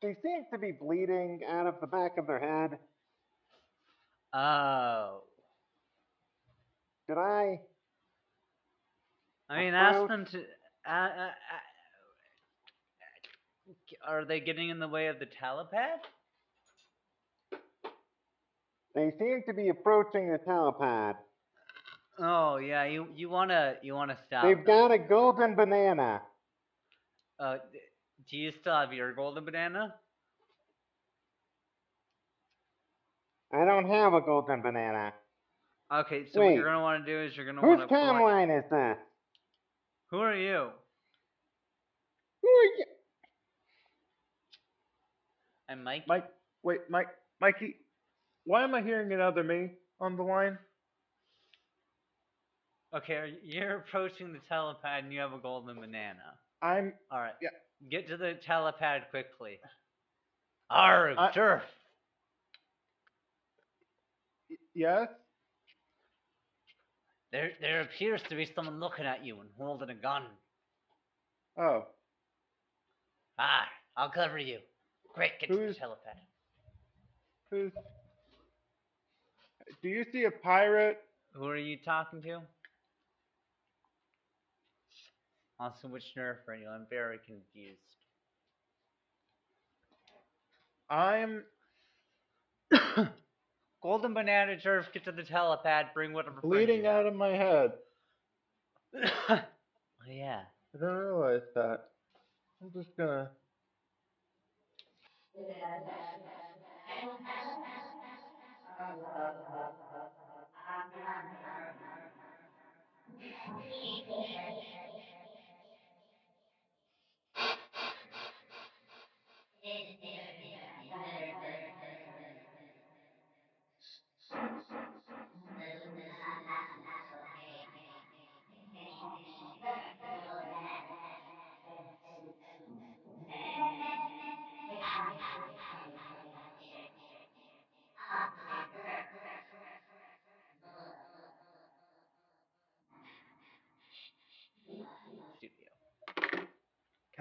they 0.01 0.15
seem 0.21 0.45
to 0.51 0.57
be 0.59 0.71
bleeding 0.71 1.41
out 1.49 1.67
of 1.67 1.75
the 1.81 1.87
back 1.87 2.17
of 2.17 2.27
their 2.27 2.39
head. 2.39 2.77
Oh. 4.33 5.21
Did 7.07 7.17
I? 7.17 7.59
I 9.49 9.59
mean, 9.59 9.73
ask 9.73 10.07
them 10.07 10.25
to. 10.25 10.39
Uh, 10.87 10.91
uh, 10.91 11.29
uh, 11.29 11.29
are 14.07 14.25
they 14.25 14.39
getting 14.39 14.69
in 14.69 14.79
the 14.79 14.87
way 14.87 15.07
of 15.07 15.19
the 15.19 15.25
telepad? 15.25 15.99
They 18.93 19.11
seem 19.19 19.43
to 19.47 19.53
be 19.53 19.69
approaching 19.69 20.31
the 20.31 20.39
telepad. 20.39 21.15
Oh 22.19 22.57
yeah, 22.57 22.85
you 22.85 23.07
you 23.15 23.29
wanna 23.29 23.75
you 23.81 23.93
wanna 23.93 24.17
stop? 24.27 24.43
They've 24.43 24.55
them. 24.57 24.65
got 24.65 24.91
a 24.91 24.97
golden 24.97 25.55
banana. 25.55 26.21
Uh, 27.39 27.57
do 28.29 28.37
you 28.37 28.51
still 28.61 28.73
have 28.73 28.93
your 28.93 29.13
golden 29.13 29.43
banana? 29.43 29.93
I 33.53 33.65
don't 33.65 33.89
have 33.89 34.13
a 34.13 34.21
golden 34.21 34.61
banana. 34.61 35.13
Okay, 35.93 36.25
so 36.31 36.41
what 36.41 36.53
you're 36.55 36.63
gonna 36.65 36.81
want 36.81 37.05
to 37.05 37.11
do 37.11 37.21
is 37.25 37.35
you're 37.37 37.45
gonna 37.45 37.61
Whose 37.61 37.77
want 37.77 37.89
to. 37.89 37.95
timeline 37.95 38.57
is 38.57 38.63
this? 38.69 38.97
Who 40.11 40.19
are 40.19 40.35
you? 40.35 40.69
Who 42.41 42.47
are 42.49 42.63
you? 42.77 42.85
I'm 45.69 45.83
Mike. 45.83 46.03
Mike, 46.07 46.25
wait, 46.63 46.79
Mike, 46.89 47.07
Mikey, 47.41 47.75
why 48.45 48.63
am 48.63 48.73
I 48.75 48.81
hearing 48.81 49.11
another 49.11 49.43
me 49.43 49.71
on 49.99 50.15
the 50.15 50.23
line? 50.23 50.57
Okay, 52.95 53.33
you're 53.43 53.77
approaching 53.77 54.31
the 54.31 54.39
telepad 54.49 54.99
and 54.99 55.11
you 55.11 55.19
have 55.19 55.33
a 55.33 55.37
golden 55.37 55.75
banana. 55.79 56.19
I'm, 56.61 56.93
All 57.11 57.19
right. 57.19 57.33
Yeah. 57.41 57.49
Get 57.91 58.07
to 58.07 58.15
the 58.17 58.37
telepad 58.47 59.09
quickly. 59.09 59.59
Arg, 60.69 61.17
I- 61.17 61.31
turf. 61.31 61.61
yes? 64.73 65.09
There, 67.31 67.51
there 67.59 67.81
appears 67.81 68.21
to 68.29 68.35
be 68.35 68.49
someone 68.55 68.79
looking 68.79 69.05
at 69.05 69.25
you 69.25 69.41
and 69.41 69.49
holding 69.57 69.89
a 69.89 69.95
gun. 69.95 70.23
Oh, 71.57 71.85
Ah, 73.37 73.65
I'll 73.97 74.09
cover 74.09 74.37
you. 74.39 74.59
Quick, 75.09 75.41
get 75.41 75.47
to 75.49 75.55
the 75.57 75.73
telepad. 75.73 76.17
who's, 77.51 77.71
do 79.83 79.89
you 79.89 80.05
see 80.13 80.23
a 80.23 80.31
pirate? 80.31 80.99
Who 81.33 81.45
are 81.47 81.57
you 81.57 81.77
talking 81.83 82.21
to? 82.21 82.39
Also, 85.59 85.87
which 85.87 86.03
nerf 86.17 86.37
are 86.47 86.55
you? 86.55 86.67
I'm 86.67 86.85
very 86.89 87.19
confused. 87.25 87.79
I'm, 90.89 91.43
Golden 93.81 94.13
banana 94.13 94.59
turf, 94.59 94.87
get 94.93 95.05
to 95.05 95.11
the 95.11 95.23
telepad, 95.23 95.93
bring 95.93 96.13
whatever. 96.13 96.41
bleeding 96.41 96.83
you 96.83 96.89
out 96.89 97.05
of 97.05 97.15
my 97.15 97.29
head. 97.29 97.71
oh 99.29 99.39
yeah. 100.09 100.41
I 100.73 100.77
don't 100.79 100.95
realize 100.95 101.41
that. 101.55 101.85
I'm 102.61 102.71
just 102.73 102.95
gonna, 102.97 103.29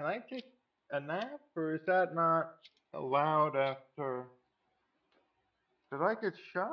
can 0.05 0.13
I 0.13 0.33
take 0.33 0.45
a 0.91 0.99
nap 0.99 1.39
or 1.55 1.75
is 1.75 1.81
that 1.87 2.13
not 2.13 2.51
allowed 2.93 3.55
after? 3.55 4.25
Did 5.91 6.01
I 6.01 6.13
get 6.21 6.33
shot? 6.53 6.69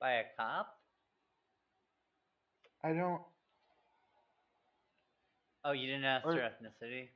By 0.00 0.12
a 0.12 0.22
cop? 0.38 0.68
I 2.82 2.92
don't, 2.92 3.22
Oh, 5.66 5.72
you 5.72 5.86
didn't 5.86 6.04
ask 6.04 6.26
Or- 6.26 6.34
their 6.34 6.50
ethnicity? 6.50 7.08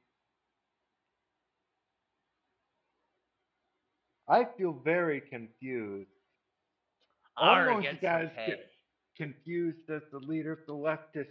I 4.26 4.44
feel 4.56 4.72
very 4.72 5.20
confused. 5.20 6.08
Arg, 7.36 7.68
almost 7.68 8.00
get 8.00 8.22
as 8.22 8.30
pay. 8.36 8.60
confused 9.16 9.90
as 9.90 10.02
the 10.12 10.18
leader 10.18 10.52
of 10.52 10.58
the 10.66 10.72
leftist 10.72 11.28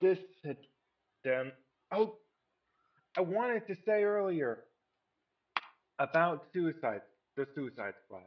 dissident. 0.00 0.58
Oh, 1.92 2.16
I 3.16 3.20
wanted 3.20 3.66
to 3.68 3.76
say 3.86 4.02
earlier 4.02 4.64
about 5.98 6.44
suicide, 6.52 7.02
the 7.36 7.46
Suicide 7.54 7.94
Squad. 8.04 8.22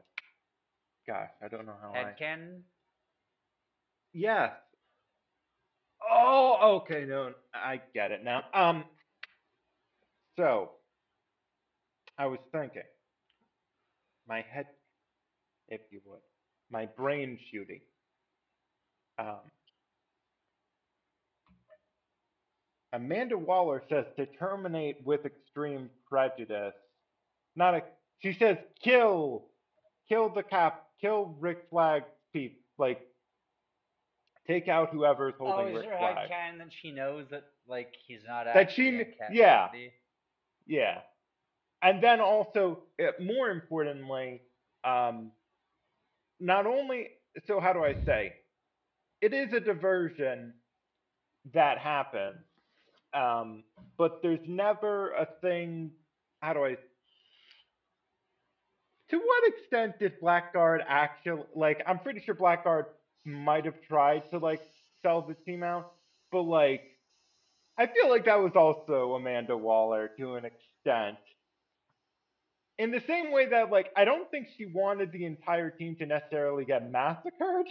Gosh, 1.05 1.29
I 1.43 1.47
don't 1.47 1.65
know 1.65 1.75
how 1.81 1.93
I. 1.93 2.13
Headcanon? 2.13 2.61
Yes. 4.13 4.51
Oh, 6.09 6.81
okay, 6.81 7.05
no, 7.07 7.33
I 7.53 7.81
get 7.93 8.11
it 8.11 8.23
now. 8.23 8.43
Um, 8.53 8.85
so 10.37 10.71
I 12.17 12.27
was 12.27 12.39
thinking, 12.51 12.83
my 14.27 14.43
head, 14.51 14.67
if 15.67 15.81
you 15.91 16.01
would, 16.05 16.19
my 16.71 16.85
brain 16.85 17.37
shooting. 17.51 17.81
Um, 19.19 19.41
Amanda 22.93 23.37
Waller 23.37 23.83
says 23.89 24.05
to 24.17 24.25
terminate 24.25 24.97
with 25.05 25.25
extreme 25.25 25.89
prejudice. 26.07 26.73
Not 27.55 27.75
a. 27.75 27.81
She 28.19 28.33
says 28.39 28.57
kill, 28.83 29.45
kill 30.09 30.29
the 30.29 30.43
cap, 30.43 30.85
kill 31.01 31.35
Rick 31.39 31.65
Flag 31.69 32.03
people. 32.33 32.59
Like 32.77 33.01
take 34.47 34.67
out 34.67 34.89
whoever's 34.91 35.33
holding 35.37 35.53
Oh, 35.53 35.57
holding 35.57 35.75
is 35.75 35.81
Rick 35.81 35.89
there 35.89 35.99
Flag. 35.99 36.29
headcanon 36.29 36.57
that 36.59 36.67
she 36.81 36.91
knows 36.91 37.25
that 37.31 37.43
like 37.67 37.93
he's 38.07 38.21
not 38.27 38.45
That 38.45 38.71
she 38.71 39.03
yeah. 39.31 39.67
Yeah. 40.65 40.99
And 41.81 42.03
then 42.03 42.19
also, 42.19 42.79
uh, 42.99 43.11
more 43.21 43.49
importantly, 43.49 44.41
um, 44.83 45.31
not 46.39 46.65
only, 46.65 47.09
so 47.45 47.59
how 47.59 47.71
do 47.73 47.83
I 47.83 47.93
say? 48.05 48.33
It 49.21 49.33
is 49.33 49.53
a 49.53 49.59
diversion 49.59 50.53
that 51.53 51.77
happens, 51.77 52.37
um, 53.17 53.63
but 53.97 54.21
there's 54.21 54.47
never 54.47 55.11
a 55.11 55.27
thing, 55.41 55.91
how 56.41 56.53
do 56.53 56.65
I, 56.65 56.77
to 59.09 59.17
what 59.17 59.47
extent 59.47 59.99
did 59.99 60.19
Blackguard 60.19 60.81
actually, 60.87 61.43
like, 61.55 61.81
I'm 61.87 61.99
pretty 61.99 62.21
sure 62.21 62.35
Blackguard 62.35 62.85
might 63.25 63.65
have 63.65 63.81
tried 63.81 64.29
to, 64.31 64.37
like, 64.37 64.61
sell 65.01 65.21
the 65.21 65.33
team 65.33 65.63
out, 65.63 65.93
but, 66.31 66.43
like, 66.43 66.83
I 67.77 67.87
feel 67.87 68.09
like 68.09 68.25
that 68.25 68.39
was 68.39 68.53
also 68.55 69.13
Amanda 69.15 69.57
Waller 69.57 70.09
to 70.17 70.35
an 70.35 70.45
extent. 70.45 71.17
In 72.79 72.91
the 72.91 73.01
same 73.07 73.31
way 73.31 73.47
that, 73.47 73.71
like, 73.71 73.91
I 73.95 74.05
don't 74.05 74.29
think 74.29 74.49
she 74.57 74.65
wanted 74.67 75.11
the 75.11 75.25
entire 75.25 75.71
team 75.71 75.95
to 75.97 76.05
necessarily 76.05 76.65
get 76.65 76.91
massacred, 76.91 77.67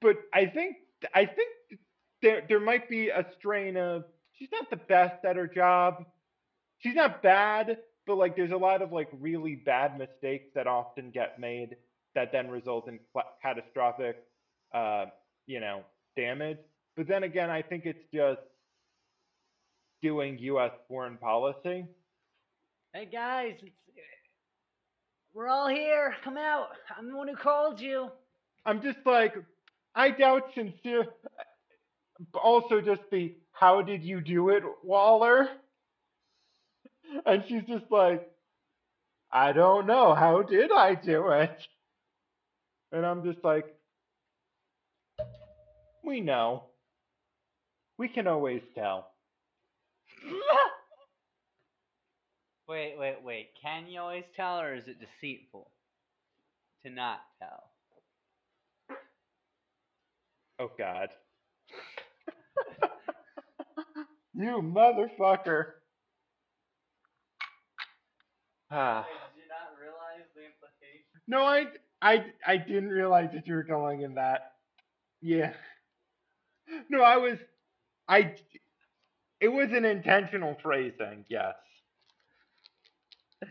but 0.00 0.16
I 0.32 0.46
think 0.46 0.76
I 1.14 1.26
think 1.26 1.80
there 2.22 2.42
there 2.48 2.60
might 2.60 2.88
be 2.88 3.08
a 3.08 3.24
strain 3.38 3.76
of 3.76 4.04
she's 4.38 4.48
not 4.52 4.70
the 4.70 4.76
best 4.76 5.24
at 5.24 5.36
her 5.36 5.46
job. 5.46 6.04
She's 6.78 6.94
not 6.94 7.22
bad, 7.22 7.78
but 8.06 8.16
like 8.16 8.36
there's 8.36 8.52
a 8.52 8.56
lot 8.56 8.82
of 8.82 8.92
like 8.92 9.08
really 9.20 9.56
bad 9.56 9.98
mistakes 9.98 10.48
that 10.54 10.66
often 10.66 11.10
get 11.10 11.38
made 11.38 11.76
that 12.14 12.32
then 12.32 12.48
result 12.48 12.88
in 12.88 12.98
catastrophic, 13.42 14.16
uh, 14.74 15.06
you 15.46 15.60
know, 15.60 15.82
damage. 16.16 16.58
But 16.96 17.06
then 17.06 17.22
again, 17.22 17.50
I 17.50 17.62
think 17.62 17.84
it's 17.86 18.02
just 18.12 18.40
doing 20.02 20.38
U.S. 20.40 20.72
foreign 20.88 21.16
policy. 21.16 21.86
Hey 22.92 23.06
guys, 23.06 23.54
it's, 23.62 23.74
we're 25.34 25.48
all 25.48 25.68
here. 25.68 26.14
Come 26.24 26.36
out. 26.36 26.68
I'm 26.96 27.08
the 27.08 27.16
one 27.16 27.28
who 27.28 27.36
called 27.36 27.80
you. 27.80 28.08
I'm 28.64 28.82
just 28.82 28.98
like, 29.04 29.34
I 29.94 30.10
doubt 30.10 30.50
sincere. 30.54 31.06
Also, 32.34 32.80
just 32.80 33.02
the 33.10 33.34
how 33.52 33.82
did 33.82 34.02
you 34.02 34.20
do 34.20 34.50
it, 34.50 34.62
Waller? 34.82 35.48
And 37.24 37.42
she's 37.48 37.62
just 37.66 37.90
like, 37.90 38.28
I 39.32 39.52
don't 39.52 39.86
know. 39.86 40.14
How 40.14 40.42
did 40.42 40.70
I 40.70 40.94
do 40.94 41.28
it? 41.28 41.56
And 42.92 43.06
I'm 43.06 43.24
just 43.24 43.42
like, 43.42 43.64
we 46.04 46.20
know. 46.20 46.64
We 47.98 48.08
can 48.08 48.26
always 48.26 48.60
tell. 48.74 49.08
Wait, 52.68 52.96
wait, 52.98 53.16
wait. 53.24 53.48
Can 53.62 53.86
you 53.88 53.98
always 53.98 54.24
tell, 54.36 54.60
or 54.60 54.74
is 54.74 54.84
it 54.86 54.98
deceitful 55.00 55.70
to 56.82 56.90
not 56.90 57.20
tell? 57.38 57.70
Oh, 60.60 60.70
God. 60.76 61.08
You 64.38 64.62
motherfucker. 64.62 65.64
Ah. 68.70 69.06
Did 69.34 69.42
you 69.42 69.48
not 69.48 69.78
realize 69.80 70.26
the 70.34 70.42
implication? 70.44 71.04
No, 71.26 71.42
I, 71.42 71.66
I, 72.00 72.24
I 72.46 72.56
didn't 72.56 72.90
realize 72.90 73.30
that 73.34 73.46
you 73.46 73.54
were 73.54 73.62
going 73.62 74.02
in 74.02 74.14
that. 74.14 74.52
Yeah. 75.20 75.52
No, 76.88 77.02
I 77.02 77.16
was, 77.16 77.38
I, 78.08 78.34
it 79.40 79.48
was 79.48 79.72
an 79.72 79.84
intentional 79.84 80.56
phrasing, 80.62 81.24
yes. 81.28 81.54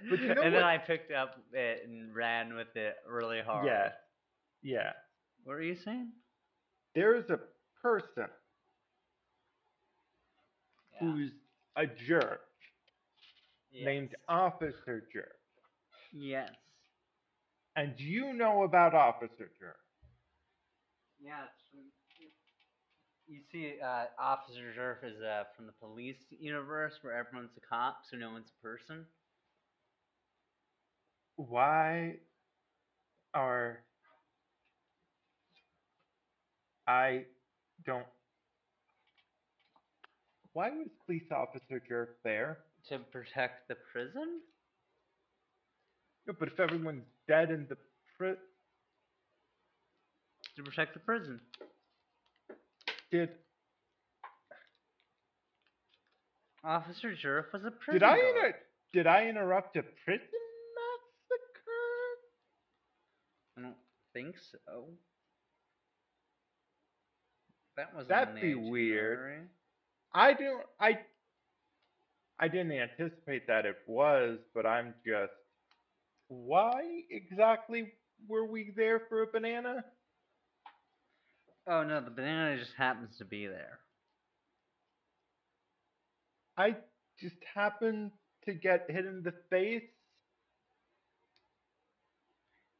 But 0.09 0.19
you 0.21 0.27
know 0.35 0.41
and 0.41 0.53
then 0.53 0.61
what? 0.61 0.63
I 0.63 0.77
picked 0.77 1.11
up 1.11 1.35
it 1.53 1.83
and 1.87 2.13
ran 2.13 2.55
with 2.55 2.75
it 2.75 2.95
really 3.09 3.41
hard. 3.41 3.65
Yeah. 3.65 3.89
Yeah. 4.61 4.91
What 5.43 5.53
are 5.53 5.61
you 5.63 5.75
saying? 5.75 6.11
There 6.93 7.15
is 7.15 7.29
a 7.29 7.39
person 7.81 8.27
Yeah. 11.01 11.07
who's 11.11 11.31
a 11.75 11.85
jerk 12.07 12.41
named 13.73 14.15
Officer 14.27 15.03
Jerk. 15.13 15.35
Yes. 16.13 16.49
And 17.75 17.93
you 17.97 18.33
know 18.33 18.63
about 18.63 18.95
Officer 18.95 19.51
Jerk. 19.59 19.77
Yeah. 21.21 21.43
It's 21.43 21.63
from, 21.69 21.81
you 23.27 23.41
see, 23.51 23.75
uh, 23.83 24.05
Officer 24.19 24.73
Jerk 24.73 25.03
is 25.03 25.21
uh, 25.21 25.43
from 25.55 25.67
the 25.67 25.73
police 25.73 26.17
universe 26.39 26.93
where 27.01 27.13
everyone's 27.13 27.51
a 27.57 27.67
cop, 27.67 27.99
so 28.09 28.17
no 28.17 28.31
one's 28.31 28.49
a 28.49 28.63
person. 28.63 29.05
Why 31.35 32.15
are 33.33 33.79
I 36.87 37.25
don't 37.85 38.05
why 40.57 40.71
was 40.71 40.87
police 41.05 41.29
officer 41.31 41.79
jerk 41.87 42.17
there? 42.23 42.57
To 42.89 42.97
protect 42.97 43.67
the 43.67 43.75
prison? 43.93 44.41
No, 46.25 46.33
but 46.39 46.47
if 46.47 46.59
everyone's 46.59 47.05
dead 47.27 47.51
in 47.51 47.67
the 47.69 47.77
pri- 48.17 48.33
To 50.55 50.63
protect 50.63 50.95
the 50.95 50.99
prison. 50.99 51.39
did 53.11 53.29
Officer 56.63 57.13
Zerf 57.23 57.53
was 57.53 57.63
a 57.63 57.69
prison 57.69 57.99
did 57.99 58.03
I 58.03 58.17
inter- 58.17 58.55
did 58.93 59.05
I 59.05 59.27
interrupt 59.27 59.77
a 59.77 59.83
prison 59.83 60.27
massacre? 60.75 62.17
I 63.57 63.61
don't 63.61 63.75
think 64.11 64.35
so. 64.51 64.89
That 67.75 67.95
was 67.95 68.07
That'd 68.07 68.41
be 68.41 68.55
weird. 68.55 69.49
I 70.13 70.33
don't 70.33 70.63
I 70.79 70.99
I 72.39 72.47
didn't 72.47 72.71
anticipate 72.71 73.47
that 73.47 73.65
it 73.65 73.77
was, 73.87 74.39
but 74.53 74.65
I'm 74.65 74.93
just 75.05 75.33
why 76.27 77.01
exactly 77.09 77.93
were 78.27 78.45
we 78.45 78.73
there 78.75 79.01
for 79.09 79.23
a 79.23 79.27
banana? 79.27 79.83
Oh 81.67 81.83
no, 81.83 82.01
the 82.01 82.11
banana 82.11 82.57
just 82.57 82.73
happens 82.77 83.17
to 83.17 83.25
be 83.25 83.47
there. 83.47 83.79
I 86.57 86.75
just 87.19 87.35
happened 87.53 88.11
to 88.45 88.53
get 88.53 88.85
hit 88.89 89.05
in 89.05 89.21
the 89.23 89.33
face. 89.49 89.83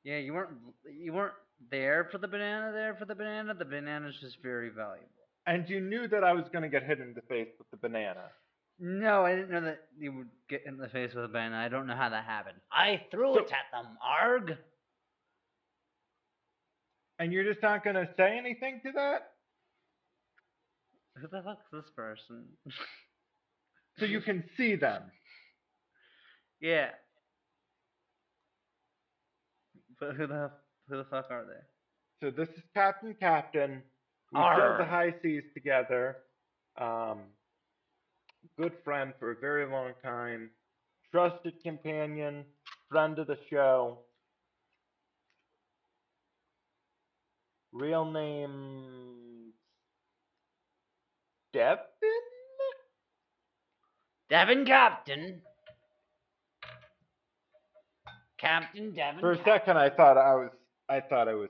Yeah, 0.04 0.18
you 0.18 0.34
weren't 0.34 0.58
you 0.90 1.14
weren't 1.14 1.34
there 1.70 2.08
for 2.12 2.18
the 2.18 2.28
banana. 2.28 2.72
There 2.72 2.96
for 2.96 3.06
the 3.06 3.16
banana. 3.16 3.54
The 3.54 3.66
banana's 3.66 4.16
just 4.22 4.42
very 4.42 4.70
valuable. 4.70 5.16
And 5.48 5.68
you 5.70 5.80
knew 5.82 6.08
that 6.10 6.24
I 6.24 6.34
was 6.34 6.43
going 6.52 6.64
to 6.64 6.70
get 6.70 6.84
hit 6.84 7.00
in 7.00 7.14
the 7.16 7.22
face 7.22 7.48
with 7.58 7.70
the 7.72 7.78
banana. 7.78 8.26
No, 8.80 9.26
I 9.26 9.34
didn't 9.34 9.50
know 9.50 9.62
that 9.62 9.80
you 9.98 10.12
would 10.12 10.28
get 10.50 10.64
in 10.68 10.78
the 10.78 10.89
face 10.89 11.14
with 11.16 11.24
a 11.26 11.28
banana. 11.30 11.58
I 11.58 11.70
don't 11.70 11.88
know 11.88 11.95
how 11.95 12.10
that 12.10 12.26
happened. 12.26 12.58
I 12.72 13.02
threw 13.10 13.34
So- 13.34 13.39
it 13.39 13.52
at 13.52 13.72
them, 13.72 13.98
arg. 14.06 14.58
And 17.20 17.34
you're 17.34 17.45
just 17.45 17.64
not 17.64 17.84
going 17.84 17.95
to 17.95 18.08
say 18.18 18.38
anything 18.38 18.82
to 18.86 18.91
that? 18.91 19.32
Who 21.20 21.28
the 21.28 21.41
fuck's 21.41 21.66
this 21.72 21.89
person? 21.95 22.45
So 23.98 24.06
you 24.06 24.22
can 24.22 24.43
see 24.56 24.76
them. 24.76 25.02
yeah. 26.62 26.89
But 30.00 30.16
who 30.16 30.28
the 30.28 30.52
Who 30.89 30.98
the 30.98 31.06
fuck 31.06 31.32
are 31.32 31.43
they? 31.45 32.28
So 32.28 32.30
this 32.32 32.50
is 32.56 32.64
Captain 32.76 33.16
Captain. 33.20 33.82
We 34.34 34.40
sailed 34.40 34.80
the 34.80 34.86
high 34.86 35.14
seas 35.22 35.44
together. 35.54 36.18
Um, 36.78 37.20
good 38.60 38.74
friend 38.84 39.14
for 39.20 39.32
a 39.32 39.36
very 39.36 39.66
long 39.66 39.94
time. 40.04 40.50
Trusted 41.12 41.54
companion, 41.64 42.44
friend 42.90 43.18
of 43.20 43.28
the 43.28 43.38
show. 43.50 44.00
Real 47.72 48.12
name 48.12 49.54
Devin? 51.54 51.84
Devin 54.30 54.66
Captain. 54.66 55.42
Captain 58.38 58.94
Devin. 58.94 59.20
For 59.22 59.32
a 59.32 59.44
second, 59.44 59.78
I 59.78 59.90
thought 59.90 60.18
I 60.18 60.36
was. 60.36 60.50
I 60.90 61.00
thought 61.00 61.28
I 61.28 61.34
was. 61.34 61.50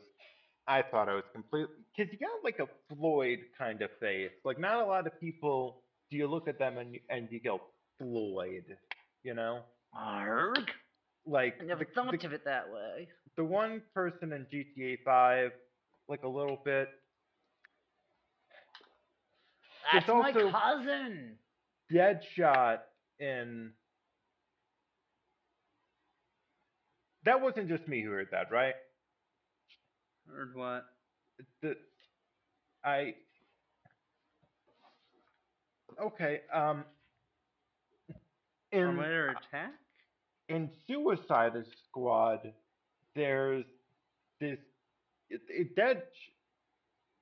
I 0.68 0.82
thought 0.82 1.10
I 1.10 1.16
was 1.16 1.24
completely. 1.34 1.76
Because 1.98 2.14
you 2.14 2.20
got 2.20 2.44
like 2.44 2.60
a 2.60 2.68
Floyd 2.96 3.40
kind 3.58 3.82
of 3.82 3.90
face. 4.00 4.32
Like 4.46 4.60
not 4.60 4.84
a 4.84 4.86
lot 4.86 5.08
of 5.08 5.20
people. 5.20 5.82
Do 6.12 6.18
you 6.18 6.28
look 6.28 6.48
at 6.48 6.60
them 6.60 6.78
and 6.78 6.94
you, 6.94 7.00
and 7.10 7.28
you 7.32 7.40
go 7.42 7.60
Floyd? 7.98 8.64
You 9.24 9.34
know, 9.34 9.62
Arg. 9.94 10.70
like 11.26 11.56
I 11.62 11.66
never 11.66 11.86
the, 11.86 11.92
thought 11.92 12.20
the, 12.20 12.28
of 12.28 12.34
it 12.34 12.46
that 12.46 12.66
way. 12.72 13.08
the 13.36 13.44
one 13.44 13.82
person 13.94 14.32
in 14.34 14.46
GTA 14.54 15.00
Five, 15.04 15.52
like 16.08 16.24
a 16.24 16.28
little 16.28 16.60
bit. 16.64 16.90
That's 19.92 20.06
It's 20.08 20.14
my 20.14 20.32
cousin. 20.32 21.38
Deadshot 21.92 22.80
in. 23.20 23.72
That 27.26 27.42
wasn't 27.42 27.68
just 27.70 27.88
me 27.88 28.04
who 28.04 28.12
heard 28.12 28.30
that, 28.32 28.52
right? 28.52 28.76
Heard 30.30 30.56
what? 30.56 30.86
The 31.62 31.76
I 32.84 33.16
okay 36.02 36.42
um 36.54 36.84
in 38.72 38.80
Terminator 38.82 39.30
attack? 39.30 39.72
in 40.50 40.70
Suicide 40.88 41.54
Squad 41.88 42.54
there's 43.16 43.66
this 44.40 44.60
it, 45.30 45.42
it 45.50 45.76
dead 45.76 46.04
sh- 46.14 46.30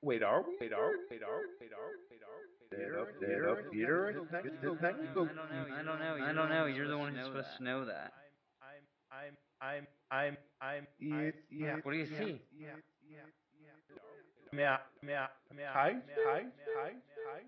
wait 0.01 0.21
are 0.23 0.41
we 0.43 0.55
wait 0.59 0.73
are 0.73 0.91
wait 1.09 1.23
are 1.23 1.41
wait 1.59 1.71
are 1.71 1.95
wait 2.11 2.21
are 2.21 2.43
Dead 2.71 2.91
up, 2.99 3.07
dead 3.21 3.71
Peter. 3.71 4.09
It's 4.09 4.31
not- 4.31 4.45
it's 4.45 4.81
not- 4.81 4.95
I 4.99 5.13
don't 5.13 5.25
know. 5.25 5.65
I 5.71 5.83
don't 5.83 5.99
know. 5.99 6.15
I 6.25 6.33
don't 6.33 6.49
know. 6.49 6.65
You're 6.65 6.87
the 6.87 6.97
one 6.97 7.13
who's 7.15 7.25
supposed 7.25 7.57
to 7.57 7.63
know 7.63 7.85
that. 7.85 8.11
I'm 8.61 9.37
I'm 9.61 9.87
I'm 10.11 10.37
I'm 10.59 10.87
I'm 11.13 11.33
yeah. 11.49 11.75
What 11.83 11.91
do 11.91 11.97
you 11.97 12.05
see? 12.07 12.41
Yeah, 12.57 12.75
yeah, 13.07 13.19
yeah. 14.59 14.77
Hi, 15.73 15.93
hi, 16.25 16.41
hi, 16.43 16.43
hi, 16.77 16.91
hi. 17.27 17.41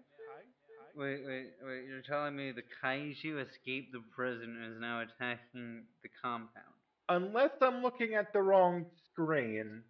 Wait, 0.95 1.21
wait, 1.25 1.51
wait. 1.63 1.85
You're 1.87 2.01
telling 2.01 2.35
me 2.35 2.51
the 2.51 2.63
kaiju 2.83 3.41
escaped 3.47 3.91
the 3.93 4.01
prison 4.15 4.57
and 4.61 4.73
is 4.73 4.81
now 4.81 5.01
attacking 5.01 5.83
the 6.03 6.09
compound? 6.21 6.73
Unless 7.09 7.51
I'm 7.61 7.81
looking 7.83 8.15
at 8.15 8.33
the 8.33 8.41
wrong 8.41 8.85
screen. 9.05 9.83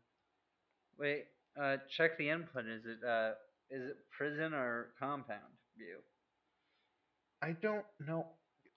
Wait, 1.00 1.26
uh, 1.62 1.78
check 1.96 2.18
the 2.18 2.30
input. 2.30 2.66
Is 2.66 2.84
it 2.86 3.08
uh, 3.08 3.32
is 3.70 3.84
it 3.90 3.98
prison 4.16 4.54
or 4.54 4.90
compound 5.00 5.54
view? 5.78 5.98
I 7.42 7.52
don't 7.62 7.86
know. 8.06 8.28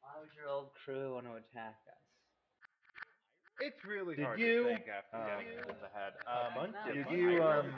Why 0.00 0.10
would 0.20 0.32
your 0.36 0.48
old 0.48 0.68
crew 0.84 1.14
want 1.14 1.26
to 1.26 1.32
attack 1.36 1.76
us? 1.88 2.00
It's 3.60 3.78
really 3.86 4.16
Did 4.16 4.24
hard 4.24 4.40
you- 4.40 4.64
to 4.64 4.68
think 4.74 4.88
after 4.88 5.16
um, 5.20 5.26
getting 5.28 5.52
hit 5.54 5.68
in 5.68 5.78
the 5.84 5.92
head. 5.94 6.12
a 6.26 6.46
Um, 6.48 6.54
bunch 6.56 6.74
of 6.88 6.94
did 6.94 7.04
pirates. 7.06 7.22
you 7.22 7.42
um? 7.44 7.70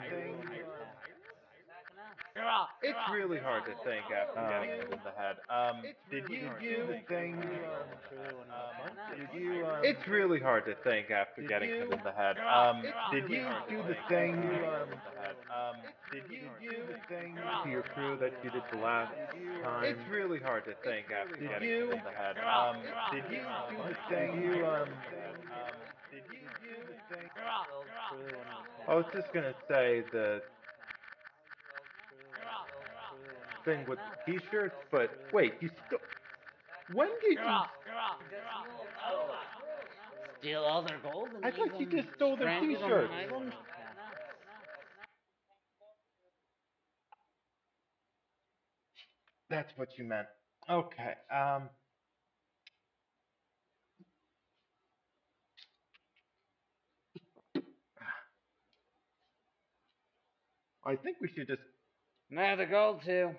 It's 2.81 2.99
really 3.11 3.39
hard 3.39 3.63
to 3.65 3.73
think 3.87 4.03
after 4.11 4.39
Um, 4.39 4.49
getting 4.49 4.69
hit 4.69 4.91
in 4.91 4.99
the 5.03 5.15
head. 5.15 5.37
Um, 5.49 5.81
did 6.11 6.29
you 6.29 6.51
do 6.59 6.75
to 6.75 6.87
the 6.87 6.99
thing? 7.07 7.39
Um, 7.41 8.91
Did 9.15 9.29
you 9.33 9.65
um? 9.65 9.85
It's 9.85 10.07
really 10.07 10.39
hard 10.39 10.65
to 10.65 10.75
think 10.83 11.09
after 11.11 11.41
getting 11.41 11.69
hit 11.69 11.91
in 11.91 12.03
the 12.03 12.11
head. 12.11 12.37
Um, 12.37 12.83
did 13.11 13.29
you 13.29 13.47
do 13.69 13.83
the 13.83 13.95
thing? 14.09 14.35
Um, 14.35 14.51
hit 14.51 14.51
in 14.51 14.89
the 14.91 15.15
head. 15.15 15.35
um, 15.49 15.75
did 16.11 16.23
you 16.29 16.49
do 16.59 16.75
the 16.91 16.99
thing 17.07 17.37
to 17.63 17.69
your 17.69 17.83
crew 17.83 18.17
that 18.19 18.33
you 18.43 18.51
did 18.51 18.63
the 18.69 18.77
last 18.77 19.13
time? 19.63 19.83
It's 19.85 20.09
really 20.11 20.39
hard 20.39 20.65
to 20.65 20.73
think 20.83 21.07
after 21.11 21.37
getting 21.37 21.69
hit 21.69 21.89
in 21.89 22.03
the 22.03 22.11
head. 22.11 22.35
Um, 22.37 22.83
did 23.11 23.23
you 23.31 23.41
do 23.71 23.77
the 23.87 23.95
thing? 24.09 24.41
You 24.43 24.65
um, 24.65 24.89
um, 24.91 24.91
did 26.11 26.23
you 26.29 26.43
do 26.59 26.75
the 26.91 27.15
thing? 27.15 27.29
You're 27.35 27.47
off. 27.47 27.67
You're 28.11 28.37
off. 28.43 28.89
I 28.89 28.93
was 28.93 29.05
just 29.15 29.33
gonna 29.33 29.55
say 29.67 30.03
the 30.11 30.41
You're 32.11 32.51
off. 32.51 32.67
You're 33.11 33.39
off. 33.49 33.54
Thing 33.65 33.85
with 33.87 33.99
the 34.25 34.33
t-shirts, 34.33 34.75
but 34.91 35.11
wait, 35.33 35.55
you 35.61 35.69
still. 35.87 35.99
When 36.93 37.09
did 37.21 37.39
You're 37.39 37.43
you? 37.43 37.49
off. 37.49 37.71
You're 37.85 37.95
off. 37.95 38.19
You're 38.31 38.41
off. 38.41 38.67
Steal 40.39 40.61
all 40.63 40.83
their 40.83 40.99
gold 40.99 41.29
and 41.33 41.43
I 41.43 41.49
leave 41.49 41.71
thought 41.71 41.79
you 41.79 41.87
them 41.87 41.89
just 41.89 42.09
stole 42.15 42.37
their 42.37 42.47
stranded 42.47 42.81
on 42.81 42.89
t-shirts. 42.89 43.13
island? 43.13 43.53
That's 49.49 49.71
what 49.77 49.97
you 49.97 50.05
meant. 50.05 50.27
Okay. 50.69 51.13
Um. 51.31 51.69
I 60.85 60.95
think 60.95 61.17
we 61.21 61.29
should 61.29 61.47
just 61.47 61.61
Now 62.29 62.55
the 62.55 62.65
gold 62.65 63.01
too. 63.05 63.31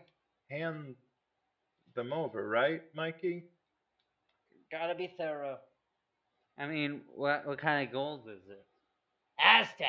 Hand 0.51 0.95
them 1.95 2.13
over, 2.13 2.49
right, 2.49 2.83
Mikey? 2.95 3.45
Gotta 4.71 4.95
be 4.95 5.13
thorough. 5.19 5.59
I 6.59 6.67
mean, 6.67 7.03
what 7.15 7.47
what 7.47 7.59
kind 7.59 7.87
of 7.87 7.93
gold 7.93 8.23
is 8.29 8.43
it? 8.49 8.65
Aztec. 9.39 9.89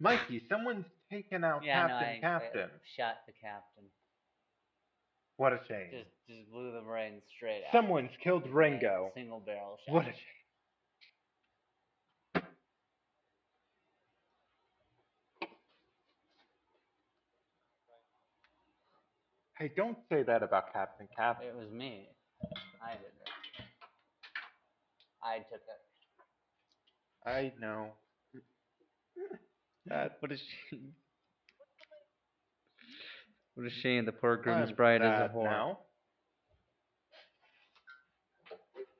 Mikey, 0.00 0.42
someone's 0.48 0.86
taken 1.10 1.44
out 1.44 1.62
Yeah, 1.62 1.86
Captain 1.88 2.20
no, 2.22 2.28
I, 2.28 2.38
Captain. 2.38 2.70
I 2.70 2.78
shot 2.96 3.16
the 3.26 3.32
captain. 3.32 3.84
What 5.36 5.52
a 5.52 5.60
shame. 5.68 5.88
Just 5.90 6.10
just 6.28 6.50
blew 6.50 6.72
the 6.72 6.80
brain 6.80 7.22
straight 7.36 7.62
out. 7.66 7.72
Someone's 7.72 8.10
killed 8.22 8.48
Ringo. 8.48 9.10
Single 9.14 9.40
barrel 9.40 9.78
shot. 9.86 9.94
What 9.94 10.02
a 10.04 10.12
shame. 10.12 10.39
Hey, 19.60 19.70
don't 19.76 19.98
say 20.10 20.22
that 20.22 20.42
about 20.42 20.72
Captain 20.72 21.06
Captain. 21.14 21.48
It 21.48 21.54
was 21.54 21.70
me. 21.70 22.08
I 22.82 22.92
did 22.92 23.00
it. 23.02 23.28
I 25.22 25.36
took 25.40 25.60
it. 25.60 27.28
I 27.28 27.52
know. 27.60 27.88
That 29.86 30.16
What 30.20 30.32
a 30.32 30.36
shame. 30.38 30.94
What 33.54 33.66
a 33.66 33.70
shame. 33.82 34.06
The 34.06 34.12
poor 34.12 34.38
groom's 34.38 34.70
I'm 34.70 34.76
bride 34.76 35.02
is 35.02 35.08
a 35.08 35.10
sad 35.10 35.34
whore. 35.34 35.44
now. 35.44 35.78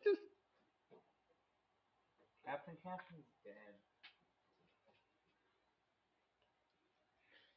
Just 0.04 0.20
Captain 2.44 2.74
Captain's 2.84 3.24
dead. 3.44 3.54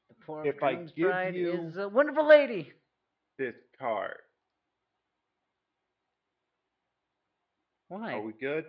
The 0.07 0.15
poor 0.25 0.45
If 0.45 0.63
I 0.63 0.75
groom's 0.75 0.91
give 0.93 1.07
bride 1.09 1.35
you- 1.35 1.67
is 1.67 1.75
a 1.75 1.89
wonderful 1.89 2.25
lady. 2.25 2.71
This 3.37 3.55
card. 3.79 4.17
Why? 7.89 8.13
Are 8.13 8.21
we 8.21 8.33
good? 8.33 8.65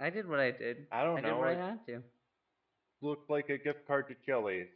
I 0.00 0.10
did 0.10 0.28
what 0.28 0.40
I 0.40 0.50
did. 0.50 0.86
I 0.92 1.02
don't 1.04 1.18
I 1.18 1.20
did 1.22 1.28
know. 1.30 1.38
what 1.38 1.48
I 1.48 1.52
it- 1.52 1.58
had 1.58 1.86
to. 1.86 2.02
looked 3.00 3.30
like 3.30 3.48
a 3.48 3.58
gift 3.58 3.86
card 3.86 4.08
to 4.08 4.14
Chili's. 4.26 4.68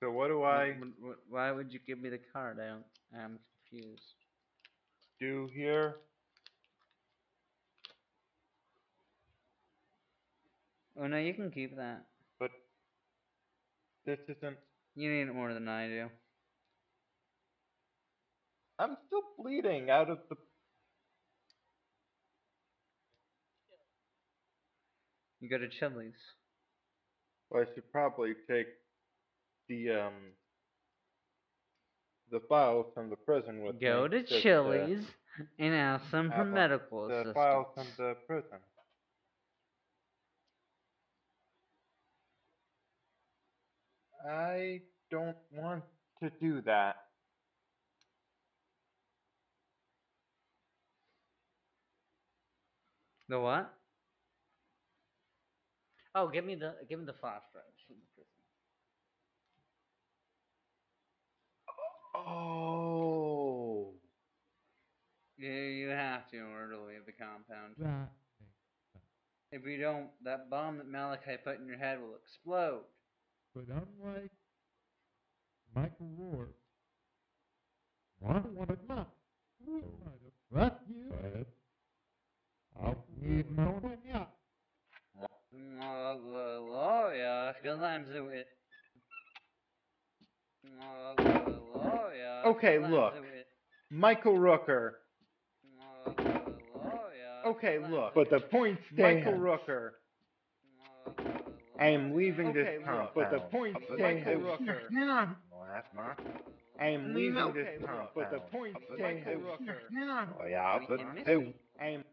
So 0.00 0.10
what 0.10 0.28
do 0.28 0.42
I 0.42 0.72
Wh- 0.72 1.02
wh- 1.02 1.32
Why 1.32 1.52
would 1.52 1.72
you 1.72 1.78
give 1.86 1.98
me 2.00 2.10
the 2.10 2.18
card? 2.18 2.58
I 2.60 2.66
don't. 2.68 2.84
I'm 3.14 3.38
confused. 3.70 4.14
do 5.20 5.48
here? 5.54 5.96
Oh 10.96 11.06
no, 11.06 11.18
you 11.18 11.34
can 11.34 11.50
keep 11.50 11.76
that. 11.76 12.06
This 14.04 14.18
isn't. 14.28 14.56
You 14.94 15.10
need 15.10 15.28
it 15.28 15.34
more 15.34 15.54
than 15.54 15.68
I 15.68 15.86
do. 15.86 16.08
I'm 18.78 18.96
still 19.06 19.22
bleeding 19.38 19.90
out 19.90 20.10
of 20.10 20.18
the. 20.28 20.36
You 25.40 25.48
go 25.48 25.58
to 25.58 25.68
Chili's. 25.68 26.14
Well, 27.50 27.62
I 27.62 27.74
should 27.74 27.90
probably 27.92 28.34
take 28.48 28.66
the 29.68 29.90
um 29.90 30.12
the 32.30 32.40
files 32.48 32.86
from 32.94 33.10
the 33.10 33.16
prison 33.16 33.62
with 33.62 33.80
Go 33.80 33.86
me. 34.02 34.08
Go 34.08 34.08
to 34.08 34.20
just, 34.22 34.32
uh, 34.32 34.40
Chili's 34.40 35.04
and 35.58 35.74
ask 35.74 36.10
them 36.10 36.32
for 36.34 36.44
medical 36.44 37.08
the 37.08 37.14
assistance. 37.14 37.34
files 37.34 37.66
from 37.74 37.86
the 37.98 38.14
prison. 38.26 38.58
I 44.28 44.80
don't 45.10 45.36
want 45.52 45.82
to 46.22 46.30
do 46.40 46.60
that. 46.62 46.96
The 53.28 53.40
what? 53.40 53.72
Oh, 56.14 56.28
give 56.28 56.44
me 56.44 56.54
the 56.54 56.74
give 56.88 56.98
me 56.98 57.06
the 57.06 57.14
flash 57.14 57.42
drives 57.52 57.80
from 57.86 57.96
the 57.96 58.06
prison. 58.14 58.30
Oh. 62.14 63.94
Yeah, 65.38 65.50
you 65.50 65.88
have 65.88 66.28
to 66.30 66.36
in 66.36 66.44
order 66.44 66.72
to 66.72 66.82
leave 66.82 67.06
the 67.06 67.12
compound. 67.12 68.08
If 69.50 69.66
you 69.66 69.78
don't, 69.78 70.08
that 70.24 70.48
bomb 70.50 70.78
that 70.78 70.88
Malachi 70.88 71.36
put 71.42 71.58
in 71.58 71.66
your 71.66 71.78
head 71.78 72.00
will 72.00 72.14
explode. 72.22 72.84
But 73.54 73.64
unlike 73.68 74.30
Michael 75.74 76.08
Rourke, 76.18 76.56
I 78.26 78.40
wanted 78.54 78.78
not. 78.88 79.08
Fuck 80.54 80.80
you. 80.88 81.04
But 81.10 81.46
I'll 82.82 83.04
need 83.20 83.50
more 83.50 83.80
than 83.80 83.98
ya. 84.08 84.24
Yeah, 87.14 87.52
because 87.60 87.80
I'm 87.82 88.06
the 88.12 88.24
wit. 88.24 88.46
Oh, 90.64 92.10
yeah. 92.16 92.42
Okay, 92.46 92.76
'cause 92.76 92.84
I'm 92.84 92.90
look. 92.90 93.14
Michael 93.90 94.38
Rooker. 94.38 94.92
Yeah. 97.18 97.42
Okay, 97.44 97.76
'cause 97.76 97.84
I'm 97.84 97.92
look. 97.92 98.14
But 98.14 98.30
the 98.30 98.36
wit. 98.36 98.50
point 98.50 98.80
Michael 98.96 99.34
Rooker. 99.34 99.92
I 101.78 101.86
am 101.88 102.14
leaving 102.14 102.48
Okay, 102.48 102.62
this 102.64 102.76
look. 102.78 102.84
compound. 102.86 103.08
But 103.14 103.30
the 103.30 103.40
point 103.40 103.74
Michael 103.74 103.96
stands. 103.96 104.26
Rooker. 104.26 104.80
No, 104.90 105.28
Well, 105.50 105.66
that's 105.72 105.88
not. 105.94 106.18
I 106.80 106.86
am 106.88 107.14
leaving 107.14 107.38
Okay, 107.38 107.62
this 107.62 107.80
look. 107.80 107.88
compound. 107.88 108.08
But 108.14 108.30
the 108.30 108.40
point 108.40 108.74
Michael 108.74 108.96
stands. 108.96 109.26
Rooker. 109.26 109.78
Oh, 110.40 110.46
yeah, 110.46 110.78
We 110.78 110.86
but 110.86 110.98
can 110.98 111.14
miss 111.14 111.26
hey. 111.26 111.54
I 111.80 111.86
am. 111.88 112.04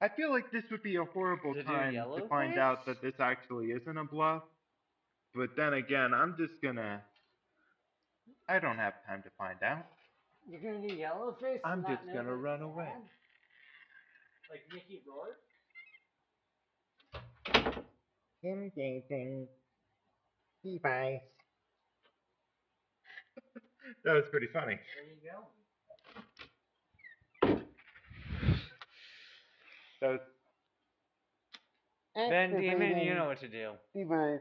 I 0.00 0.08
feel 0.08 0.30
like 0.30 0.50
this 0.50 0.64
would 0.70 0.82
be 0.82 0.96
a 0.96 1.04
horrible 1.04 1.52
To 1.54 1.62
do 1.62 1.66
time 1.66 1.88
to 1.90 1.94
yellow 1.94 2.26
find 2.28 2.52
face? 2.52 2.58
out 2.58 2.86
that 2.86 3.02
this 3.02 3.14
actually 3.20 3.66
isn't 3.72 3.98
a 3.98 4.04
bluff. 4.04 4.42
But 5.34 5.50
then 5.56 5.74
again, 5.74 6.14
I'm 6.14 6.34
just 6.38 6.54
gonna. 6.62 7.02
I 8.48 8.58
don't 8.58 8.78
have 8.78 8.94
time 9.06 9.22
to 9.22 9.30
find 9.38 9.62
out. 9.62 9.86
You're 10.48 10.60
gonna 10.60 10.86
do 10.88 10.94
yellow 10.94 11.36
face? 11.40 11.60
I'm 11.64 11.84
just 11.84 12.02
gonna 12.12 12.34
run 12.34 12.62
away. 12.62 12.88
Like 14.50 14.62
Mickey 14.72 15.02
Rourke? 15.06 15.38
Engaging 18.44 19.46
device. 20.64 21.20
That 24.04 24.14
was 24.14 24.24
pretty 24.30 24.46
funny. 24.52 24.78
There 24.94 25.04
you 25.04 25.16
go. 25.30 25.44
That 30.00 30.10
was. 30.10 30.20
Ben 32.14 32.60
Demon, 32.60 32.98
you 32.98 33.14
know 33.14 33.26
what 33.26 33.40
to 33.40 33.48
do. 33.48 33.72
Device. 33.94 34.40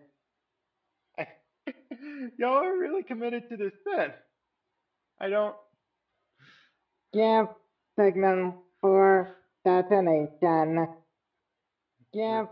I, 1.17 1.27
y'all 2.37 2.63
are 2.63 2.77
really 2.77 3.03
committed 3.03 3.49
to 3.49 3.57
this 3.57 3.73
bit. 3.85 4.15
I 5.19 5.29
don't. 5.29 5.55
Give 7.13 7.47
signal 7.97 8.53
for 8.81 9.35
detonation. 9.65 10.87
Give 12.13 12.47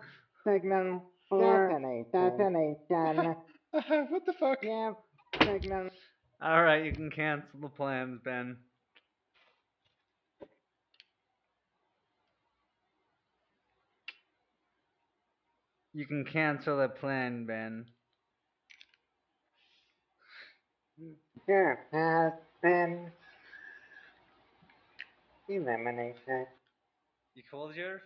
signal 0.45 1.03
for 1.29 1.69
detonation. 2.11 3.35
what 3.71 4.25
the 4.25 4.33
fuck? 4.33 4.61
Give 4.61 4.95
signal. 5.41 5.89
Alright, 6.43 6.85
you 6.85 6.91
can 6.93 7.09
cancel 7.09 7.59
the 7.59 7.69
plans, 7.69 8.19
Ben. 8.23 8.57
You 15.93 16.05
can 16.05 16.25
cancel 16.25 16.77
the 16.77 16.89
plan, 16.89 17.45
Ben. 17.45 17.85
There 21.47 21.85
has 21.91 22.33
been 22.61 23.11
eliminated. 25.49 26.47
You 27.33 27.43
called 27.49 27.75
yours? 27.75 28.01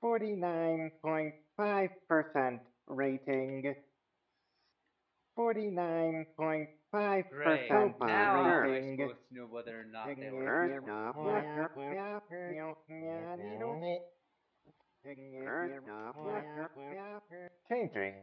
Forty-nine 0.00 0.90
point 1.02 1.34
five 1.56 1.90
percent 2.08 2.60
rating. 2.86 3.74
Forty-nine 5.36 6.26
point 6.38 6.68
five 6.90 7.24
Great. 7.30 7.68
percent 7.68 7.94
Now 8.00 8.06
how 8.06 8.40
am 8.40 8.46
I 8.46 8.54
rating. 8.54 8.96
supposed 8.96 9.18
to 9.28 9.34
know 9.36 9.46
whether 9.50 9.80
or 9.80 9.84
not 9.84 10.06
they 10.06 10.30
were 10.30 10.70
Changing. 17.68 18.14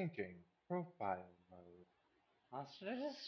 Changing 0.00 0.36
profile 0.66 1.28
mode. 1.50 1.86
Ostriches? 2.54 3.18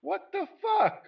What 0.00 0.22
the 0.32 0.46
fuck? 0.60 1.04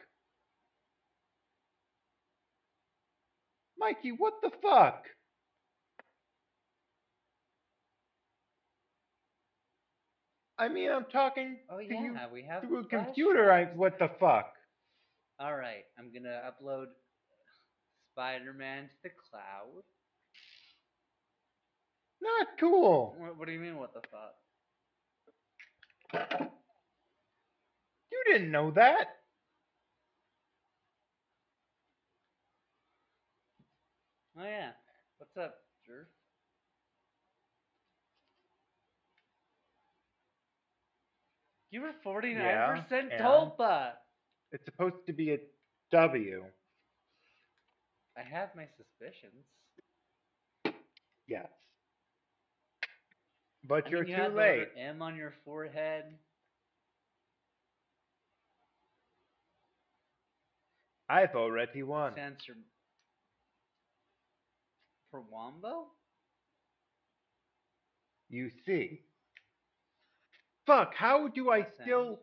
Mikey, 3.77 4.12
what 4.16 4.35
the 4.41 4.51
fuck? 4.62 5.07
I 10.57 10.68
mean, 10.68 10.93
I'm 10.93 11.07
talking 11.11 11.57
Oh 11.68 11.79
to 11.79 11.85
you 11.85 12.16
we 12.33 12.45
have 12.45 12.62
through 12.62 12.81
a 12.81 12.85
computer. 12.85 13.53
I 13.53 13.64
what 13.75 13.99
the 13.99 14.09
fuck? 14.20 14.53
Alright, 15.43 15.83
I'm 15.99 16.12
gonna 16.12 16.43
upload 16.47 16.87
Spider-Man 18.12 18.85
to 18.85 18.95
the 19.03 19.09
cloud. 19.09 19.83
Not 22.23 22.47
cool. 22.59 23.14
What, 23.18 23.39
what 23.39 23.47
do 23.47 23.53
you 23.53 23.59
mean, 23.61 23.77
what 23.79 23.93
the 23.93 24.01
fuck? 24.11 24.35
You 28.12 28.23
didn't 28.33 28.51
know 28.51 28.70
that. 28.73 29.09
Oh 34.39 34.45
yeah. 34.45 34.70
What's 35.18 35.37
up, 35.37 35.55
jerk? 35.87 36.09
You 41.70 41.81
were 41.83 41.93
forty 42.03 42.35
nine 42.35 42.45
Yeah, 42.45 42.81
percent 42.81 43.12
and- 43.12 43.23
Tulpa. 43.23 43.93
It's 44.53 44.64
supposed 44.66 45.07
to 45.07 45.12
be 45.14 45.33
a 45.33 45.39
W. 45.93 46.45
I 48.16 48.20
have 48.23 48.55
my 48.55 48.66
suspicions. 48.77 49.47
Yes. 51.27 51.49
But 53.67 53.87
I 53.87 53.91
you're 53.91 54.05
mean, 54.05 54.17
you 54.17 54.29
too 54.29 54.37
late. 54.37 54.69
M 54.77 55.03
on 55.03 55.17
your 55.17 55.33
forehead. 55.45 56.05
I've 61.09 61.35
already 61.35 61.83
won. 61.83 62.13
Stands 62.13 62.43
for 65.11 65.23
Wombo. 65.31 65.87
You 68.31 68.51
see. 68.65 69.01
Fuck, 70.67 70.95
how 70.95 71.29
do 71.29 71.51
I 71.51 71.67
still. 71.83 72.21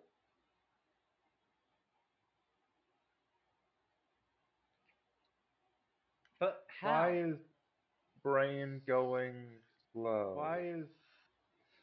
But 6.40 6.64
how? 6.82 6.90
Why 6.90 7.18
is 7.18 7.36
brain 8.24 8.82
going 8.88 9.36
slow? 9.94 10.34
Why 10.36 10.62
is 10.62 10.86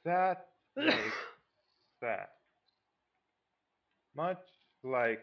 that 0.07 0.47
like 0.77 0.95
that? 2.01 2.31
Much 4.17 4.41
like. 4.83 5.21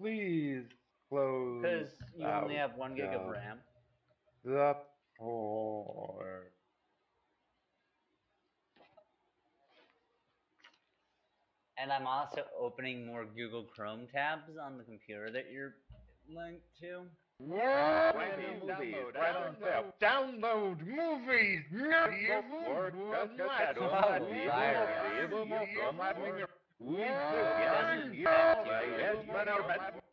Please 0.00 0.64
close. 1.08 1.62
Because 1.62 1.92
you 2.16 2.26
only 2.26 2.56
have 2.56 2.72
one 2.76 2.96
gig 2.96 3.10
of 3.14 3.28
RAM. 3.28 3.58
The 4.44 4.74
port. 5.16 6.52
And 11.78 11.92
I'm 11.92 12.06
also 12.06 12.44
opening 12.60 13.06
more 13.06 13.24
Google 13.24 13.64
Chrome 13.64 14.06
tabs 14.12 14.56
on 14.60 14.78
the 14.78 14.84
computer 14.84 15.30
that 15.30 15.46
you're 15.52 15.74
linked 16.28 16.66
to. 16.80 17.06
Yeah, 17.40 18.12
movies, 18.62 18.94
right 19.14 19.36
on 19.36 19.56
sale. 19.60 19.94
Download 20.00 20.78
movies. 20.86 21.60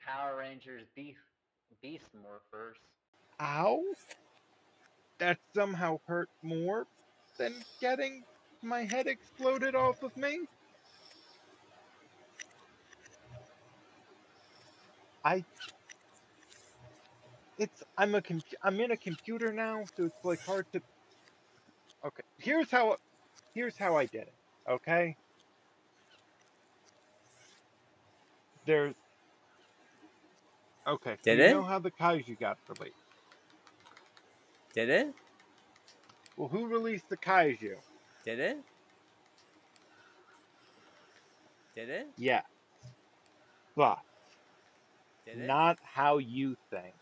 Power 0.05 0.37
Rangers 0.37 0.83
Beast 0.95 1.19
Beast 1.81 2.05
Morphers. 2.17 2.75
Ow! 3.41 3.83
That 5.19 5.37
somehow 5.53 5.99
hurt 6.07 6.29
more 6.41 6.87
than 7.37 7.53
getting 7.79 8.23
my 8.61 8.83
head 8.83 9.07
exploded 9.07 9.75
off 9.75 10.03
of 10.03 10.15
me. 10.17 10.39
I. 15.23 15.43
It's 17.59 17.83
I'm 17.97 18.15
a 18.15 18.21
com- 18.21 18.41
I'm 18.63 18.79
in 18.79 18.91
a 18.91 18.97
computer 18.97 19.53
now, 19.53 19.83
so 19.97 20.05
it's 20.05 20.25
like 20.25 20.41
hard 20.45 20.65
to. 20.73 20.81
Okay, 22.07 22.23
here's 22.39 22.71
how 22.71 22.97
here's 23.53 23.77
how 23.77 23.97
I 23.97 24.05
did 24.07 24.23
it. 24.23 24.35
Okay. 24.69 25.17
There's. 28.65 28.95
Okay. 30.87 31.17
Did 31.23 31.39
you 31.39 31.45
it? 31.45 31.51
know 31.51 31.63
how 31.63 31.79
the 31.79 31.91
kaiju 31.91 32.39
got 32.39 32.57
released? 32.69 32.95
Did 34.75 34.89
it? 34.89 35.07
Well, 36.37 36.49
who 36.49 36.67
released 36.67 37.09
the 37.09 37.17
kaiju? 37.17 37.75
Did 38.25 38.39
it? 38.39 38.57
Did 41.75 41.89
it? 41.89 42.07
Yeah. 42.17 42.41
But 43.75 43.99
Did 45.25 45.39
it? 45.39 45.47
not 45.47 45.77
how 45.83 46.19
you 46.19 46.55
think. 46.71 46.95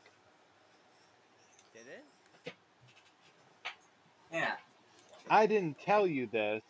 Did 1.74 1.88
it? 1.88 2.06
Yeah. 4.32 4.54
I 5.30 5.46
didn't 5.46 5.78
tell 5.80 6.08
you 6.08 6.28
this, 6.32 6.64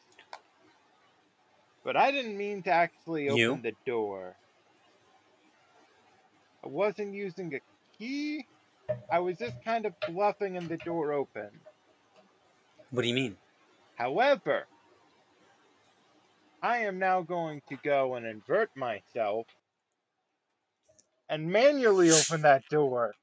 but 1.83 1.95
I 1.95 2.11
didn't 2.11 2.37
mean 2.37 2.63
to 2.63 2.71
actually 2.71 3.29
open 3.29 3.37
You? 3.37 3.59
the 3.61 3.73
door. 3.85 4.35
I 6.63 6.67
wasn't 6.67 7.13
using 7.13 7.53
a 7.55 7.59
key. 7.97 8.45
I 9.11 9.19
was 9.19 9.37
just 9.37 9.63
kind 9.63 9.85
of 9.85 9.93
bluffing 10.07 10.57
and 10.57 10.67
the 10.67 10.77
door 10.77 11.13
opened. 11.13 11.59
What 12.89 13.01
do 13.01 13.07
you 13.07 13.13
mean? 13.13 13.37
However, 13.95 14.65
I 16.61 16.79
am 16.79 16.99
now 16.99 17.21
going 17.21 17.61
to 17.69 17.77
go 17.83 18.15
and 18.15 18.25
invert 18.25 18.69
myself 18.75 19.45
and 21.29 21.51
manually 21.51 22.11
open 22.11 22.41
that 22.41 22.63
door 22.69 23.13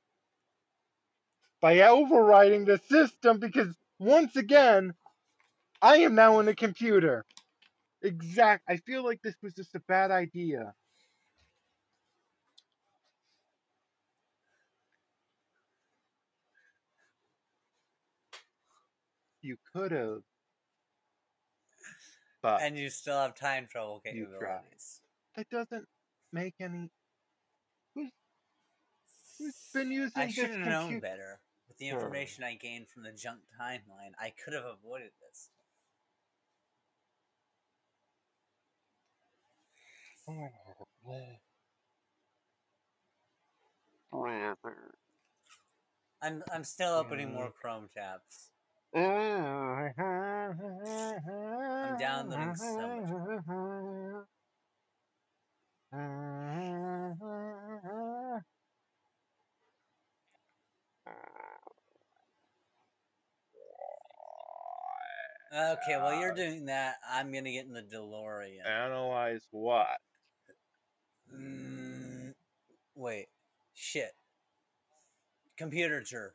by 1.61 1.81
overriding 1.81 2.67
the 2.67 2.79
system 2.91 3.39
because 3.39 3.75
once 3.99 4.37
again, 4.37 4.95
I 5.83 5.99
am 5.99 6.15
now 6.15 6.41
in 6.41 6.49
a 6.49 6.55
computer. 6.55 7.25
Exact. 8.03 8.63
I 8.69 8.77
feel 8.77 9.05
like 9.05 9.21
this 9.23 9.35
was 9.43 9.55
just 9.55 9.75
a 9.75 9.81
bad 9.81 10.11
idea. 10.11 10.75
You 19.43 19.57
could 19.75 19.93
have. 19.93 20.23
But 22.41 22.63
And 22.63 22.79
you 22.79 22.91
still 22.91 23.19
have 23.19 23.35
time 23.35 23.67
travel 23.71 24.01
capabilities. 24.05 25.01
that 25.37 25.49
doesn't 25.51 25.87
make 26.33 26.55
any. 26.61 26.91
Who's 27.95 28.11
who's 29.39 29.55
been 29.73 29.91
using 29.91 30.23
I 30.23 30.27
this 30.27 30.35
should 30.35 30.51
have 30.51 30.61
known 30.61 31.01
better. 31.01 31.41
With 31.75 31.81
the 31.81 31.89
Sure. 31.89 31.99
information 31.99 32.45
I 32.45 32.55
gained 32.55 32.89
from 32.89 33.03
the 33.03 33.11
junk 33.11 33.41
timeline, 33.61 34.13
I 34.17 34.31
could 34.31 34.55
have 34.55 34.65
avoided 34.65 35.11
this. 35.21 35.51
I'm 46.23 46.45
I'm 46.53 46.63
still 46.63 46.95
opening 46.95 47.33
more 47.33 47.47
hmm. 47.47 47.59
Chrome 47.61 47.89
tabs. 47.93 48.53
I'm 48.95 49.93
downloading 51.99 52.55
so 52.55 54.25
much. 55.93 58.45
Okay, 65.55 65.97
while 65.97 66.19
you're 66.21 66.35
doing 66.35 66.65
that, 66.67 66.97
I'm 67.09 67.33
gonna 67.33 67.53
get 67.53 67.65
in 67.65 67.73
the 67.73 67.83
DeLorean. 67.83 68.67
Analyze 68.67 69.47
what? 69.53 69.87
Mm, 71.33 72.35
wait, 72.97 73.29
shit. 73.73 74.17
Computer 75.57 76.01
jerf. 76.01 76.33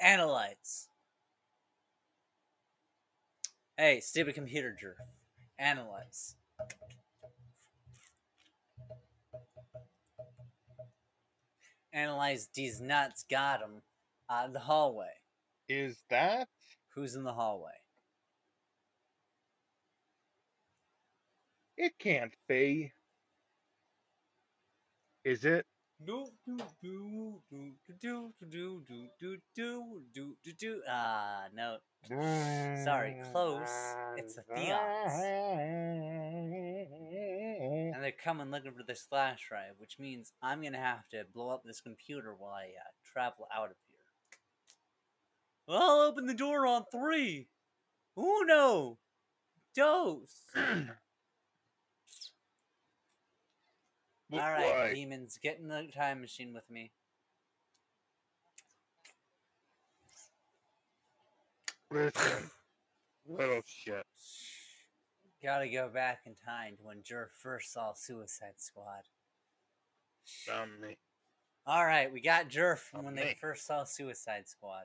Analyze. 0.00 0.88
Hey, 3.76 4.00
stupid 4.00 4.34
computer 4.34 4.74
jerf. 4.82 4.94
Analyze. 5.58 6.36
Analyze 11.92 12.48
these 12.54 12.80
nuts. 12.80 13.24
Got 13.28 13.62
'em. 13.62 13.82
Uh, 14.30 14.48
the 14.48 14.60
hallway. 14.60 15.12
Is 15.68 16.02
that? 16.08 16.48
Who's 16.94 17.16
in 17.16 17.24
the 17.24 17.34
hallway? 17.34 17.79
It 21.82 21.98
can't 21.98 22.34
be. 22.46 22.92
Is 25.24 25.46
it? 25.46 25.64
Do 26.06 26.26
do 26.44 26.58
do 26.82 27.40
do 27.48 27.72
do 27.98 28.32
do 28.50 28.50
do 28.50 28.82
do 28.86 29.40
do 29.56 30.02
do 30.12 30.36
do 30.44 30.52
do. 30.52 30.82
Ah, 30.86 31.44
no. 31.54 31.78
Sorry, 32.84 33.16
close. 33.32 33.94
It's 34.18 34.34
the 34.34 34.42
Theons. 34.54 35.22
And 37.94 38.04
they're 38.04 38.12
coming 38.12 38.50
looking 38.50 38.72
for 38.72 38.84
this 38.86 39.06
flash 39.08 39.48
drive, 39.48 39.76
which 39.78 39.98
means 39.98 40.34
I'm 40.42 40.62
gonna 40.62 40.76
have 40.76 41.08
to 41.12 41.24
blow 41.32 41.48
up 41.48 41.62
this 41.64 41.80
computer 41.80 42.34
while 42.34 42.52
I 42.52 42.64
uh, 42.64 42.90
travel 43.10 43.48
out 43.56 43.70
of 43.70 43.76
here. 43.88 43.96
Well, 45.66 45.80
I'll 45.80 46.08
open 46.08 46.26
the 46.26 46.34
door 46.34 46.66
on 46.66 46.84
three. 46.92 47.48
Uno, 48.18 48.98
dos. 49.74 50.44
All 54.32 54.38
right, 54.38 54.94
demons, 54.94 55.38
get 55.42 55.58
in 55.58 55.68
the 55.68 55.88
time 55.94 56.20
machine 56.20 56.54
with 56.54 56.68
me. 56.70 56.92
Listen, 61.90 62.50
Little 63.26 63.62
shit. 63.66 64.06
Gotta 65.42 65.68
go 65.68 65.88
back 65.88 66.20
in 66.26 66.34
time 66.44 66.76
to 66.76 66.82
when 66.84 67.02
Jer 67.02 67.30
first 67.42 67.72
saw 67.72 67.92
Suicide 67.94 68.54
Squad. 68.58 69.02
Found 70.46 70.80
me. 70.80 70.96
All 71.66 71.84
right, 71.84 72.12
we 72.12 72.20
got 72.20 72.48
Jer 72.48 72.76
from 72.76 73.00
Oh, 73.00 73.02
when 73.04 73.14
they 73.14 73.36
first 73.40 73.66
saw 73.66 73.84
Suicide 73.84 74.48
Squad. 74.48 74.84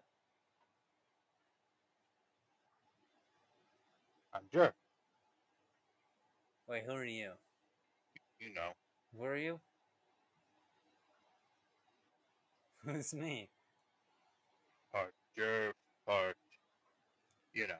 I'm 4.34 4.44
Jer. 4.52 4.74
Wait, 6.68 6.84
who 6.86 6.94
are 6.94 7.06
you? 7.06 7.32
You 8.40 8.54
know. 8.54 8.72
Who 9.18 9.24
are 9.26 9.38
you? 9.38 9.60
Who's 12.86 13.14
me? 13.14 13.50
Part 14.92 15.14
Jer. 15.38 15.74
Part. 16.06 16.36
You 17.54 17.68
know. 17.68 17.76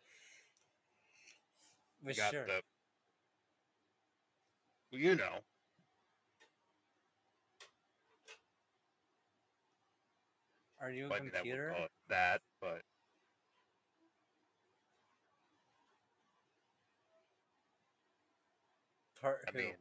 Well, 2.04 2.16
got 2.16 2.32
sure. 2.32 2.46
the. 2.46 2.62
Well, 4.92 5.02
you 5.02 5.16
know. 5.16 5.42
Are 10.82 10.92
you 10.92 11.08
a 11.08 11.10
be 11.10 11.30
that 11.30 11.34
computer? 11.38 11.76
that, 12.10 12.42
but 12.62 12.82
Part 19.22 19.40
I 19.48 19.52
who? 19.52 19.58
mean, 19.58 19.74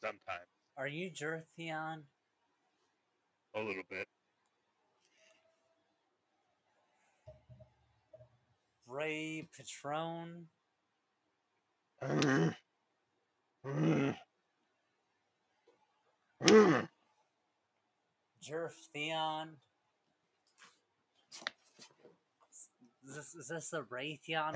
sometimes 0.00 0.48
Are 0.76 0.86
you 0.88 1.10
Jertheon? 1.10 2.02
a 3.54 3.60
little 3.60 3.82
bit. 3.90 4.06
Ray 8.86 9.48
Patron? 9.56 10.46
Jerf 18.42 18.72
Theon? 18.92 19.56
Is 23.06 23.16
this, 23.16 23.34
is 23.34 23.48
this 23.48 23.72
a 23.72 23.82
Raytheon? 23.82 24.54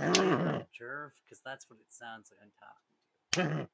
Jerf? 0.81 1.11
Because 1.25 1.41
that's 1.45 1.69
what 1.69 1.79
it 1.81 1.91
sounds 1.91 2.31
like 2.31 2.41
I'm 2.43 3.49
talking 3.57 3.69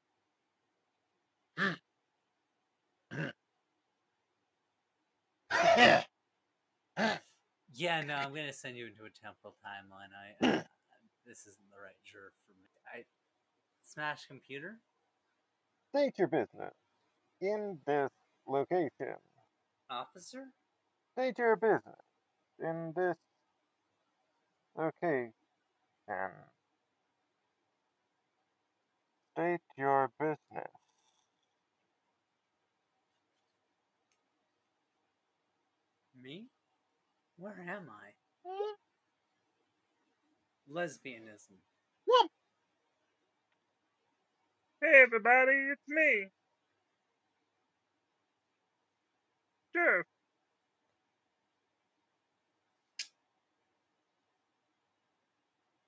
Yeah, 7.73 8.01
no, 8.01 8.15
I'm 8.15 8.29
gonna 8.29 8.53
send 8.53 8.77
you 8.77 8.87
into 8.87 9.05
a 9.05 9.09
temporal 9.09 9.55
timeline. 9.65 10.11
I, 10.13 10.45
uh, 10.45 10.63
this 11.25 11.39
isn't 11.47 11.69
the 11.71 11.77
right 11.81 11.95
Jerf 12.05 12.35
for 12.45 12.53
me. 12.61 12.67
I 12.85 13.03
smash 13.83 14.27
computer. 14.27 14.79
State 15.89 16.13
your 16.17 16.27
business. 16.27 16.73
In 17.39 17.79
this 17.87 18.11
location. 18.47 19.15
Officer? 19.89 20.47
State 21.13 21.37
your 21.37 21.55
business. 21.55 21.95
In 22.59 22.93
this 22.95 23.17
location. 24.77 25.33
State 29.33 29.61
your 29.77 30.11
business. 30.19 30.71
Me? 36.21 36.47
Where 37.41 37.59
am 37.67 37.89
I? 37.89 38.47
Mm-hmm. 38.47 38.87
Lesbianism. 40.77 41.57
Hey 44.79 45.01
everybody, 45.03 45.53
it's 45.71 45.81
me. 45.87 46.27
Jeff. 49.75 50.05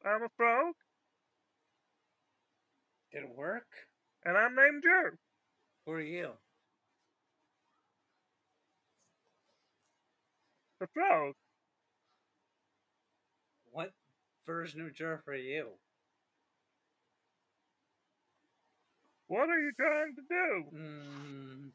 I'm 0.05 0.23
a 0.23 0.29
frog, 0.37 0.73
Did 3.11 3.23
it 3.25 3.29
work? 3.35 3.67
and 4.25 4.35
I'm 4.35 4.55
named 4.55 4.83
Jeff. 4.83 5.13
Who 5.85 5.91
are 5.93 6.01
you? 6.01 6.31
The 10.79 10.87
frog. 10.93 11.33
What 13.73 13.91
version 14.45 14.81
of 14.81 14.93
Jerf 14.93 15.27
are 15.27 15.33
you? 15.35 15.67
What 19.27 19.49
are 19.49 19.59
you 19.59 19.71
trying 19.79 20.15
to 20.15 20.21
do? 20.29 20.77
Mm, 20.77 21.69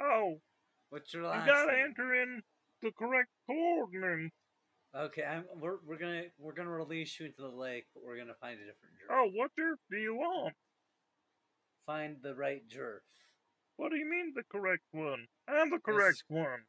Oh, 0.00 0.40
what's 0.88 1.12
your 1.12 1.22
you 1.22 1.46
gotta 1.46 1.72
name? 1.72 1.84
enter 1.86 2.14
in 2.22 2.42
the 2.82 2.90
correct 2.92 3.28
coordinates. 3.46 4.34
Okay, 4.96 5.22
I'm, 5.22 5.44
we're 5.60 5.76
we're 5.86 5.98
gonna 5.98 6.24
we're 6.38 6.52
gonna 6.54 6.70
release 6.70 7.18
you 7.20 7.26
into 7.26 7.42
the 7.42 7.48
lake, 7.48 7.84
but 7.94 8.02
we're 8.04 8.16
gonna 8.16 8.34
find 8.40 8.54
a 8.54 8.64
different 8.64 8.94
Jerf. 8.98 9.10
Oh, 9.14 9.30
what 9.34 9.50
jerk 9.56 9.78
do 9.90 9.96
you 9.98 10.14
want? 10.14 10.54
Find 11.86 12.16
the 12.22 12.34
right 12.34 12.62
Jerf. 12.68 13.00
What 13.76 13.90
do 13.90 13.96
you 13.96 14.08
mean 14.08 14.32
the 14.34 14.44
correct 14.50 14.84
one? 14.92 15.26
I'm 15.48 15.70
the 15.70 15.78
correct 15.78 16.16
is- 16.16 16.24
one. 16.28 16.64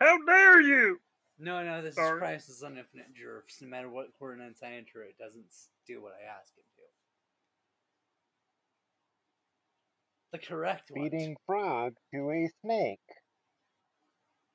How 0.00 0.18
dare 0.24 0.60
you? 0.60 1.00
No, 1.42 1.64
no, 1.64 1.80
this 1.80 1.94
Sorry. 1.94 2.16
is 2.16 2.18
Crisis 2.18 2.62
on 2.62 2.76
Infinite 2.76 3.14
Jerfs. 3.14 3.62
No 3.62 3.68
matter 3.68 3.88
what 3.88 4.08
coordinates 4.18 4.62
I 4.62 4.72
enter, 4.72 5.02
it 5.02 5.16
doesn't 5.18 5.46
do 5.86 6.02
what 6.02 6.12
I 6.12 6.38
ask 6.38 6.52
it 6.58 6.64
to. 6.76 6.82
The 10.32 10.46
correct 10.46 10.90
one. 10.90 11.08
Feeding 11.10 11.36
frog 11.46 11.94
to 12.12 12.30
a 12.30 12.46
snake. 12.60 13.00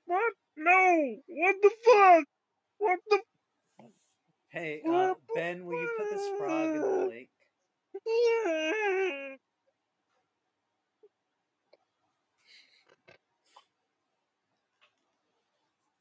What? 0.05 0.33
No! 0.55 1.15
What 1.27 1.55
the 1.63 1.71
fuck? 1.83 2.25
What 2.77 2.99
the? 3.09 3.19
Hey, 4.49 4.81
uh, 4.87 5.15
Ben, 5.35 5.65
will 5.65 5.81
you 5.81 5.89
put 5.97 6.09
this 6.11 6.27
frog 6.37 6.75
in 6.75 6.81
the 6.81 7.07
lake? 7.09 7.29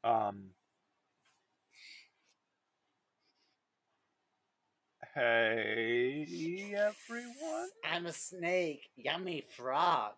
Um. 0.03 0.54
Hey, 5.15 6.75
everyone. 6.75 7.69
I'm 7.89 8.05
a 8.05 8.11
snake. 8.11 8.89
Yummy 8.97 9.45
frog. 9.55 10.11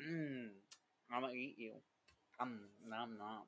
Mmm. 0.00 0.50
I'm 1.12 1.20
gonna 1.22 1.32
eat 1.32 1.56
you. 1.58 1.72
Um, 2.38 2.60
nom 2.88 3.18
nom. 3.18 3.42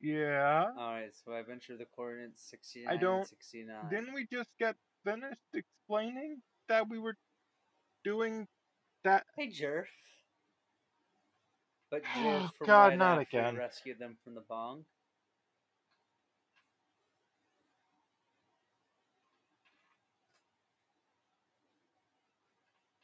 Yeah. 0.00 0.64
Alright, 0.78 1.10
so 1.22 1.34
I've 1.34 1.50
entered 1.50 1.80
the 1.80 1.84
coordinates 1.94 2.42
69 2.48 2.90
I 2.90 2.96
don't- 2.96 3.18
and 3.18 3.26
69. 3.28 3.90
Didn't 3.90 4.14
we 4.14 4.26
just 4.32 4.48
get 4.58 4.76
finished 5.04 5.40
explaining 5.52 6.40
that 6.68 6.88
we 6.88 6.98
were 6.98 7.18
doing 8.04 8.48
that? 9.02 9.26
Hey, 9.36 9.48
Jerf. 9.48 9.84
But 11.90 12.00
Oh, 12.04 12.08
Jerf 12.16 12.56
from 12.56 12.66
God, 12.66 12.86
right 12.88 12.98
not 12.98 13.18
again. 13.18 13.54
rescued 13.56 13.98
them 13.98 14.16
from 14.24 14.34
the 14.34 14.40
bong. 14.48 14.86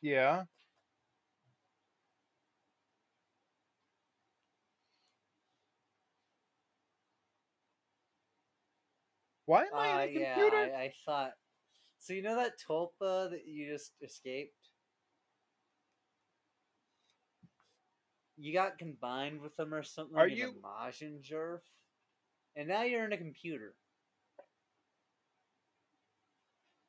Yeah. 0.03 0.45
Why 9.47 9.65
am 9.65 9.75
I 9.75 9.89
Uh, 9.89 9.93
on 9.93 10.01
the 10.07 10.21
yeah, 10.21 10.35
computer? 10.35 10.77
I, 10.77 10.83
I 10.85 10.93
thought. 11.05 11.33
So 11.99 12.13
you 12.15 12.23
know 12.23 12.37
that 12.37 12.59
tulpa 12.61 13.31
that 13.31 13.47
you 13.47 13.71
just 13.73 13.93
escaped? 14.03 14.55
You 18.37 18.53
got 18.53 18.79
combined 18.79 19.41
with 19.41 19.57
them 19.57 19.75
or 19.75 19.83
something 19.83 20.17
Are 20.17 20.27
you- 20.29 20.55
a 20.63 20.67
Majin 20.67 21.23
Jerf, 21.23 21.61
and 22.57 22.69
now 22.69 22.83
you're 22.83 23.05
in 23.05 23.13
a 23.13 23.19
computer. 23.19 23.77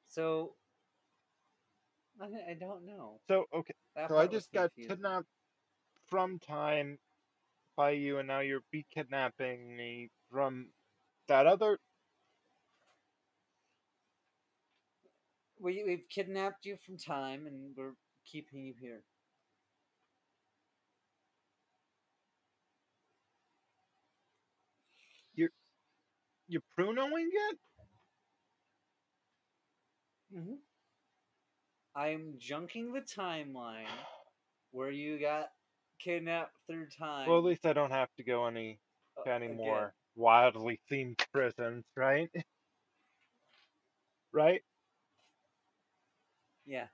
So 0.07 0.55
I 2.21 2.53
don't 2.59 2.85
know. 2.85 3.19
So 3.27 3.45
okay, 3.53 3.73
that 3.95 4.09
so 4.09 4.17
I 4.17 4.27
just 4.27 4.51
got 4.51 4.71
kidnapped 4.75 5.27
from 6.07 6.39
time 6.39 6.99
by 7.75 7.91
you, 7.91 8.19
and 8.19 8.27
now 8.27 8.41
you're 8.41 8.61
be 8.71 8.85
kidnapping 8.93 9.75
me 9.75 10.09
from 10.31 10.67
that 11.27 11.47
other. 11.47 11.79
We, 15.59 15.83
we've 15.85 16.09
kidnapped 16.09 16.65
you 16.65 16.75
from 16.75 16.97
time, 16.97 17.45
and 17.47 17.75
we're 17.75 17.93
keeping 18.25 18.63
you 18.65 18.73
here. 18.79 19.03
You're 25.33 25.49
you're 26.47 26.63
prunoing 26.77 27.29
it. 27.49 27.57
Mm-hmm. 30.35 30.55
I'm 31.95 32.35
junking 32.39 32.93
the 32.93 33.01
timeline 33.01 33.85
where 34.71 34.91
you 34.91 35.19
got 35.19 35.49
kidnapped 35.99 36.55
through 36.67 36.87
time. 36.97 37.27
Well, 37.27 37.39
at 37.39 37.43
least 37.43 37.65
I 37.65 37.73
don't 37.73 37.91
have 37.91 38.09
to 38.17 38.23
go 38.23 38.45
any 38.45 38.79
uh, 39.17 39.29
any 39.29 39.47
again. 39.47 39.57
more 39.57 39.93
wildly 40.15 40.79
themed 40.91 41.19
prisons, 41.33 41.83
right? 41.95 42.29
right? 44.33 44.61
Yeah. 46.65 46.87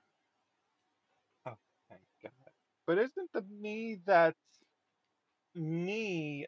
Oh, 1.46 1.54
thank 1.88 2.00
God. 2.22 2.32
But 2.86 2.98
isn't 2.98 3.30
the 3.32 3.44
me 3.60 4.00
that's 4.04 4.36
me? 5.54 6.46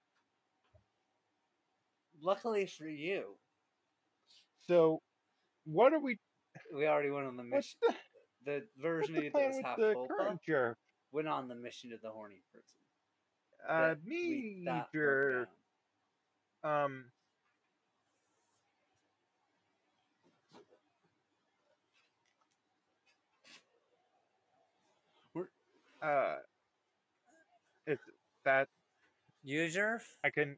Luckily 2.22 2.66
for 2.66 2.88
you, 2.88 3.36
So, 4.66 5.00
what 5.64 5.92
are 5.92 6.00
we? 6.00 6.18
we 6.74 6.86
already 6.86 7.10
went 7.10 7.26
on 7.26 7.36
the 7.36 7.44
mission. 7.44 7.78
The, 8.44 8.62
version 8.80 9.16
of 9.16 9.24
you 9.24 9.30
that 9.30 9.48
was 9.48 9.60
half 9.64 9.78
jerk? 10.46 10.78
went 11.12 11.28
on 11.28 11.48
the 11.48 11.54
mission 11.54 11.90
to 11.90 11.96
the 12.02 12.10
horny 12.10 12.42
person. 12.52 12.76
Uh, 13.68 13.94
That 13.94 14.04
me 14.04 14.64
jerk. 14.94 15.48
Um. 16.64 17.04
Uh, 26.02 26.36
it's 27.86 28.00
that 28.44 28.68
User, 29.42 30.02
I 30.24 30.30
can. 30.30 30.56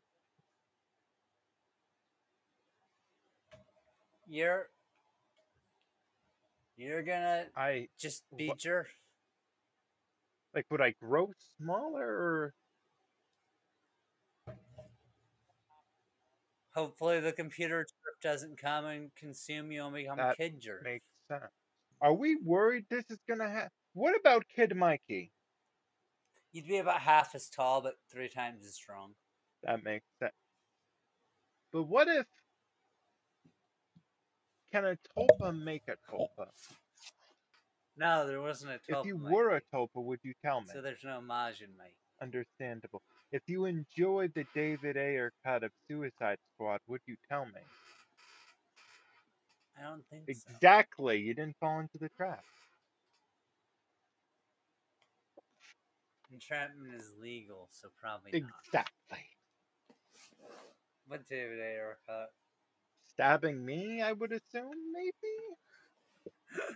you're 4.29 4.69
you're 6.83 7.03
gonna 7.03 7.47
I 7.57 7.89
just 7.99 8.25
be 8.37 8.53
jerk. 8.59 8.89
like. 10.55 10.67
Would 10.71 10.81
I 10.81 10.95
grow 11.01 11.31
smaller 11.59 12.07
or? 12.07 12.55
Hopefully, 16.75 17.21
the 17.21 17.33
computer 17.33 17.87
doesn't 18.23 18.57
come 18.59 18.87
and 18.87 19.11
consume 19.15 19.71
you 19.71 19.85
and 19.85 19.95
become 19.95 20.17
That 20.17 20.39
kid 20.39 20.61
jerk. 20.61 20.85
Makes 20.85 21.05
sense. 21.29 21.43
Are 22.01 22.15
we 22.15 22.37
worried 22.37 22.87
this 22.91 23.05
is 23.11 23.19
gonna 23.29 23.49
happen? 23.49 23.71
What 23.95 24.19
about 24.19 24.45
Kid 24.55 24.75
Mikey? 24.75 25.31
You'd 26.53 26.67
be 26.67 26.79
about 26.79 27.01
half 27.01 27.35
as 27.35 27.49
tall, 27.49 27.83
but 27.83 27.95
three 28.11 28.29
times 28.29 28.65
as 28.67 28.75
strong. 28.75 29.13
That 29.63 29.85
makes 29.85 30.07
sense. 30.19 30.33
But 31.73 31.85
what 31.85 32.09
if 32.09 32.27
can 34.73 34.85
a 34.87 34.99
tulpa 35.17 35.57
make 35.57 35.83
a 35.89 35.97
tulpa? 36.11 36.49
No, 37.97 38.27
there 38.27 38.41
wasn't 38.41 38.73
a 38.73 38.93
topa. 38.93 39.01
If 39.01 39.07
you 39.07 39.19
Mike, 39.19 39.33
were 39.33 39.57
a 39.57 39.63
tulpa, 39.75 40.03
would 40.03 40.21
you 40.23 40.33
tell 40.43 40.61
me? 40.63 40.69
so 40.73 40.81
there's 40.81 41.05
no 41.05 41.21
Majin, 41.21 41.77
mate. 41.79 41.95
Understandable. 42.23 43.03
If 43.33 43.43
you 43.47 43.67
enjoyed 43.67 44.33
the 44.35 44.47
David 44.55 44.97
Ayer 44.97 45.33
cut 45.45 45.63
of 45.63 45.73
Suicide 45.89 46.39
Squad, 46.55 46.81
would 46.89 47.01
you 47.07 47.17
tell 47.29 47.45
me? 47.47 47.61
I 49.79 49.83
don't 49.83 50.05
think 50.11 50.25
so. 50.35 50.51
Exactly. 50.53 51.19
You 51.19 51.35
didn't 51.35 51.57
fall 51.61 51.81
into 51.81 51.99
the 51.99 52.09
trap. 52.11 52.45
Entrapment 56.33 56.95
is 56.95 57.15
legal, 57.21 57.69
so 57.71 57.89
probably 58.01 58.33
not. 58.33 58.51
Exactly. 58.67 59.25
But 61.09 61.29
David 61.29 61.61
Ayer 61.61 61.99
cut. 62.07 62.31
Stabbing 63.15 63.65
me, 63.65 64.01
I 64.03 64.13
would 64.13 64.33
assume, 64.33 64.71
maybe? 64.93 66.73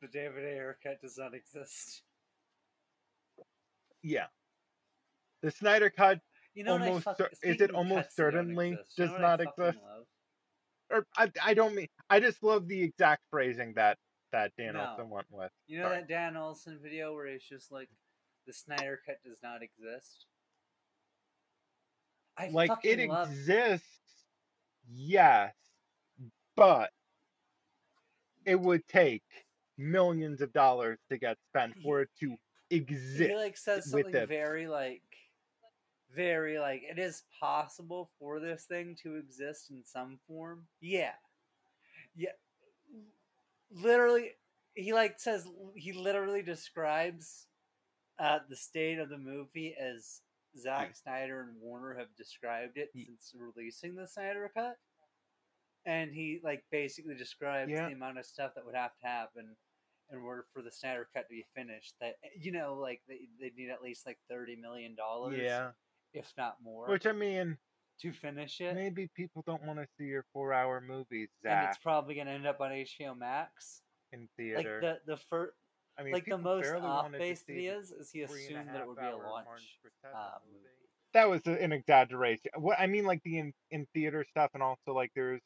The 0.00 0.08
David 0.08 0.44
Ayer 0.44 0.76
cut 0.82 1.00
does 1.00 1.16
not 1.16 1.34
exist. 1.34 2.02
Yeah. 4.02 4.26
The 5.42 5.50
Snyder 5.50 5.88
cut 5.90 6.20
You 6.54 6.64
know 6.64 6.72
almost 6.72 7.04
fuck, 7.04 7.20
is 7.42 7.60
it 7.60 7.70
almost 7.70 8.04
cuts 8.06 8.14
that 8.16 8.22
don't 8.22 8.32
certainly 8.34 8.72
exist, 8.72 8.98
you 8.98 9.04
does 9.06 9.12
know 9.14 9.18
not 9.18 9.40
exist? 9.40 9.58
love? 9.82 10.04
or 10.90 11.06
I, 11.16 11.30
I 11.42 11.54
don't 11.54 11.74
mean 11.74 11.88
I 12.10 12.20
just 12.20 12.42
love 12.42 12.68
the 12.68 12.82
exact 12.82 13.22
phrasing 13.30 13.72
that 13.76 13.96
that 14.32 14.52
Dan 14.58 14.74
No. 14.74 14.88
Olson 14.90 15.08
went 15.10 15.26
with. 15.30 15.50
You 15.66 15.78
know 15.78 15.84
Sorry. 15.86 15.96
that 16.00 16.08
Dan 16.08 16.36
Olson 16.36 16.78
video 16.82 17.14
where 17.14 17.26
it's 17.26 17.48
just 17.48 17.72
like 17.72 17.88
the 18.46 18.52
Snyder 18.52 19.00
cut 19.06 19.16
does 19.24 19.38
not 19.42 19.62
exist? 19.62 20.26
I 22.36 22.48
like 22.48 22.70
it 22.82 23.08
love 23.08 23.30
exists, 23.30 23.86
yes, 24.92 25.54
but 26.56 26.90
it 28.44 28.60
would 28.60 28.86
take 28.88 29.22
millions 29.76 30.40
of 30.40 30.52
dollars 30.52 30.98
to 31.10 31.18
get 31.18 31.36
spent 31.50 31.74
for 31.82 32.02
it 32.02 32.08
to 32.20 32.36
exist. 32.70 33.30
he 33.30 33.36
like 33.36 33.56
says 33.56 33.90
something 33.90 34.26
very 34.26 34.66
like 34.66 35.02
very 36.14 36.58
like 36.58 36.82
it 36.88 36.98
is 36.98 37.24
possible 37.40 38.10
for 38.18 38.38
this 38.38 38.64
thing 38.64 38.96
to 39.02 39.16
exist 39.16 39.70
in 39.70 39.82
some 39.84 40.18
form? 40.26 40.64
Yeah. 40.80 41.12
Yeah. 42.14 42.30
Literally 43.70 44.32
he 44.74 44.92
like 44.92 45.18
says 45.18 45.46
he 45.74 45.92
literally 45.92 46.42
describes 46.42 47.46
uh 48.18 48.38
the 48.48 48.56
state 48.56 48.98
of 48.98 49.08
the 49.08 49.18
movie 49.18 49.74
as 49.80 50.20
Zack 50.58 50.94
Snyder 50.96 51.40
and 51.40 51.60
Warner 51.60 51.94
have 51.98 52.14
described 52.16 52.76
it 52.76 52.90
since 52.94 53.32
releasing 53.36 53.94
the 53.94 54.06
Snyder 54.06 54.50
cut 54.56 54.76
and 55.86 56.12
he 56.12 56.40
like 56.42 56.64
basically 56.70 57.14
describes 57.14 57.70
Yeah. 57.70 57.86
the 57.88 57.94
amount 57.94 58.18
of 58.18 58.24
stuff 58.26 58.54
that 58.54 58.64
would 58.64 58.74
have 58.74 58.96
to 59.00 59.06
happen 59.06 59.56
in 60.10 60.18
order 60.18 60.44
for 60.52 60.62
the 60.62 60.70
Snyder 60.70 61.08
cut 61.14 61.22
to 61.28 61.34
be 61.34 61.44
finished. 61.54 61.94
That 62.00 62.16
you 62.38 62.52
know, 62.52 62.74
like 62.74 63.02
they 63.08 63.28
they 63.40 63.50
need 63.56 63.70
at 63.70 63.82
least 63.82 64.06
like 64.06 64.18
thirty 64.28 64.56
million 64.56 64.94
dollars, 64.94 65.38
Yeah, 65.38 65.70
if 66.12 66.32
not 66.36 66.56
more, 66.62 66.88
which 66.88 67.06
I 67.06 67.12
mean, 67.12 67.58
to 68.00 68.12
finish 68.12 68.60
it. 68.60 68.74
maybe 68.74 69.08
people 69.14 69.42
don't 69.46 69.62
want 69.64 69.78
to 69.78 69.86
see 69.98 70.04
your 70.04 70.24
four-hour 70.32 70.80
movies, 70.80 71.28
and 71.44 71.68
it's 71.68 71.78
probably 71.78 72.14
gonna 72.14 72.30
end 72.32 72.46
up 72.46 72.60
on 72.60 72.70
HBO 72.70 73.14
Max. 73.16 73.82
in 74.12 74.28
theater. 74.36 74.80
Like 74.80 74.80
the 75.06 75.12
the 75.12 75.16
first, 75.16 75.52
I 75.98 76.02
mean, 76.02 76.12
like 76.12 76.26
the 76.26 76.38
most 76.38 76.68
off-base 76.68 77.44
see 77.46 77.52
that 77.54 77.60
he 77.60 77.66
is, 77.68 77.90
is 77.92 78.10
he 78.10 78.24
three 78.26 78.46
and 78.46 78.56
a 78.56 78.60
assumed 78.60 78.74
that 78.74 78.82
it 78.82 78.88
would 78.88 78.98
be 78.98 79.04
a 79.04 79.16
launch 79.16 79.46
Martin 79.46 79.66
Scorsese 79.84 80.40
movie. 80.46 80.58
movie. 80.58 80.88
that 81.12 81.28
was 81.28 81.46
an 81.46 81.72
exaggeration. 81.72 82.50
What 82.56 82.78
I 82.78 82.86
mean, 82.86 83.04
like 83.04 83.22
the 83.24 83.38
in, 83.38 83.52
in 83.70 83.86
theater 83.94 84.24
stuff, 84.28 84.50
and 84.54 84.62
also 84.62 84.92
like 84.92 85.10
there's 85.14 85.40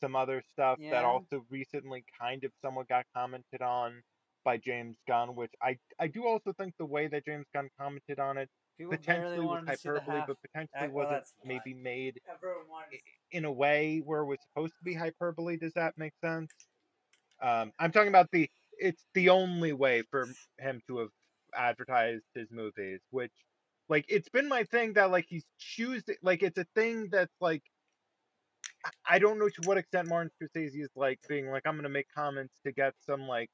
some 0.00 0.16
other 0.16 0.42
stuff 0.52 0.78
that 0.90 1.04
also 1.04 1.44
recently 1.48 2.04
kind 2.20 2.42
of 2.44 2.50
somewhat 2.60 2.88
got 2.88 3.06
commented 3.16 3.62
on 3.62 4.02
by 4.44 4.56
James 4.56 4.96
Gunn, 5.06 5.36
which 5.36 5.52
I 5.62 5.78
I 6.00 6.08
do 6.08 6.26
also 6.26 6.52
think 6.52 6.74
the 6.78 6.86
way 6.86 7.06
that 7.06 7.24
James 7.24 7.46
Gunn 7.54 7.68
commented 7.78 8.18
on 8.18 8.38
it 8.38 8.48
People 8.78 8.96
potentially 8.96 9.38
was 9.38 9.46
wanted 9.46 9.72
to 9.72 9.76
see 9.76 9.88
the 9.88 9.94
hyperbole, 9.94 10.18
half. 10.18 10.26
but 10.28 10.36
potentially 10.42 10.88
well, 10.88 11.04
wasn't 11.04 11.10
that's 11.10 11.34
a 11.44 11.46
maybe 11.46 11.74
made 11.74 12.20
Everyone 12.32 12.68
wanted 12.70 12.90
to 12.90 12.96
see 12.96 13.36
in 13.36 13.44
a 13.44 13.52
way 13.52 14.02
where 14.04 14.20
it 14.20 14.26
was 14.26 14.38
supposed 14.42 14.74
to 14.78 14.84
be 14.84 14.94
hyperbole. 14.94 15.56
Does 15.56 15.72
that 15.74 15.94
make 15.96 16.14
sense? 16.20 16.50
Um, 17.40 17.72
I'm 17.78 17.92
talking 17.92 18.08
about 18.08 18.28
the 18.32 18.48
it's 18.78 19.04
the 19.14 19.28
only 19.30 19.72
way 19.72 20.02
for 20.10 20.26
him 20.58 20.80
to 20.88 20.98
have 20.98 21.08
advertised 21.54 22.24
his 22.34 22.50
movies, 22.50 23.00
which 23.10 23.32
like 23.88 24.04
it's 24.08 24.28
been 24.28 24.48
my 24.48 24.64
thing 24.64 24.94
that 24.94 25.10
like 25.10 25.26
he's 25.28 25.44
choosing 25.58 26.16
like 26.22 26.42
it's 26.42 26.58
a 26.58 26.66
thing 26.74 27.08
that's 27.10 27.34
like 27.40 27.62
I- 29.06 29.18
don't 29.18 29.38
know 29.38 29.48
to 29.48 29.60
what 29.64 29.78
extent 29.78 30.08
Martin 30.08 30.30
Scorsese 30.42 30.80
is 30.82 30.88
like 30.96 31.18
being 31.28 31.50
like 31.50 31.62
I'm 31.66 31.76
gonna 31.76 31.88
make 31.88 32.06
comments 32.14 32.54
to 32.64 32.72
get 32.72 32.94
some 33.06 33.28
like 33.28 33.50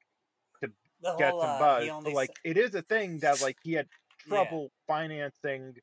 the 0.61 0.71
get 1.17 1.31
some 1.31 1.39
uh, 1.41 1.59
buzz, 1.59 1.83
he 1.83 1.89
but 2.03 2.13
like 2.13 2.31
it 2.43 2.57
is 2.57 2.73
a 2.75 2.81
thing 2.83 3.19
that 3.19 3.41
like 3.41 3.57
he 3.63 3.73
had 3.73 3.87
Yeah. 4.25 4.29
trouble 4.43 4.71
financing, 4.87 5.75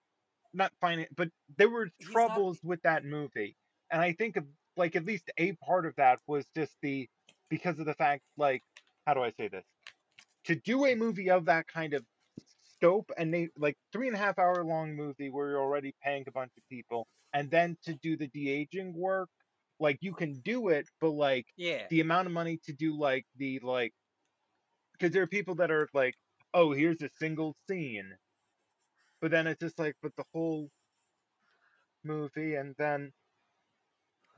not 0.52 0.72
finance, 0.80 1.08
but 1.16 1.28
there 1.58 1.68
were 1.70 1.88
He's 1.98 2.08
not- 2.08 2.12
troubles 2.12 2.58
with 2.62 2.82
that 2.82 3.04
movie, 3.04 3.56
and 3.90 4.00
I 4.02 4.12
think 4.12 4.36
of, 4.36 4.44
like 4.76 4.94
at 4.96 5.04
least 5.06 5.30
a 5.38 5.52
part 5.54 5.86
of 5.86 5.94
that 5.96 6.18
was 6.26 6.44
just 6.54 6.72
the 6.82 7.08
because 7.48 7.78
of 7.78 7.86
the 7.86 7.94
fact 7.94 8.22
like 8.36 8.62
how 9.06 9.14
do 9.14 9.22
I 9.22 9.30
say 9.38 9.48
this 9.48 9.64
to 10.46 10.54
do 10.54 10.86
a 10.86 10.94
movie 10.94 11.30
of 11.30 11.46
that 11.46 11.66
kind 11.66 11.94
of 11.94 12.04
scope 12.74 13.10
and 13.16 13.32
they 13.32 13.48
like 13.56 13.76
three 13.92 14.06
and 14.06 14.16
a 14.16 14.18
half 14.18 14.38
hour 14.38 14.62
long 14.64 14.94
movie 14.94 15.30
where 15.30 15.50
you're 15.50 15.60
already 15.60 15.94
paying 16.02 16.24
a 16.26 16.32
bunch 16.32 16.52
of 16.56 16.62
people 16.68 17.06
and 17.32 17.50
then 17.50 17.76
to 17.84 17.94
do 17.94 18.16
the 18.16 18.28
de-aging 18.28 18.92
work 18.94 19.28
like 19.80 19.98
you 20.00 20.12
can 20.12 20.40
do 20.40 20.68
it 20.68 20.86
but 21.00 21.10
like 21.10 21.46
yeah. 21.56 21.82
the 21.90 22.00
amount 22.00 22.26
of 22.26 22.32
money 22.32 22.58
to 22.64 22.72
do 22.72 22.98
like 22.98 23.24
the 23.36 23.58
like 23.62 23.92
because 24.92 25.12
there 25.12 25.22
are 25.22 25.28
people 25.28 25.54
that 25.54 25.70
are 25.70 25.88
like 25.94 26.14
oh 26.54 26.72
here's 26.72 27.02
a 27.02 27.10
single 27.18 27.54
scene 27.68 28.12
but 29.20 29.30
then 29.30 29.46
it's 29.46 29.60
just 29.60 29.78
like 29.78 29.94
but 30.02 30.12
the 30.16 30.24
whole 30.32 30.68
movie 32.04 32.54
and 32.54 32.74
then 32.78 33.10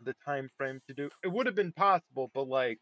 the 0.05 0.15
time 0.25 0.49
frame 0.57 0.81
to 0.87 0.95
do 0.95 1.11
it 1.25 1.29
would 1.29 1.47
have 1.47 1.57
been 1.57 1.73
possible 1.73 2.31
but 2.35 2.49
like 2.49 2.79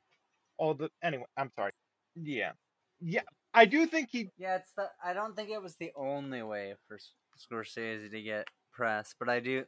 all 0.59 0.75
the 0.75 0.89
anyway 1.03 1.25
i'm 1.37 1.51
sorry 1.57 1.73
yeah 2.15 2.53
yeah 3.01 3.23
i 3.55 3.65
do 3.65 3.87
think 3.87 4.09
he 4.11 4.31
Yeah, 4.39 4.57
it's 4.57 4.73
the. 4.77 4.89
I 5.05 5.13
don't 5.13 5.37
think 5.37 5.51
it 5.51 5.63
was 5.63 5.77
the 5.77 5.93
only 5.97 6.43
way 6.43 6.75
for 6.89 6.99
Scorsese 7.39 8.11
to 8.11 8.23
get 8.23 8.47
press, 8.73 9.15
but 9.19 9.29
I 9.29 9.41
do, 9.41 9.65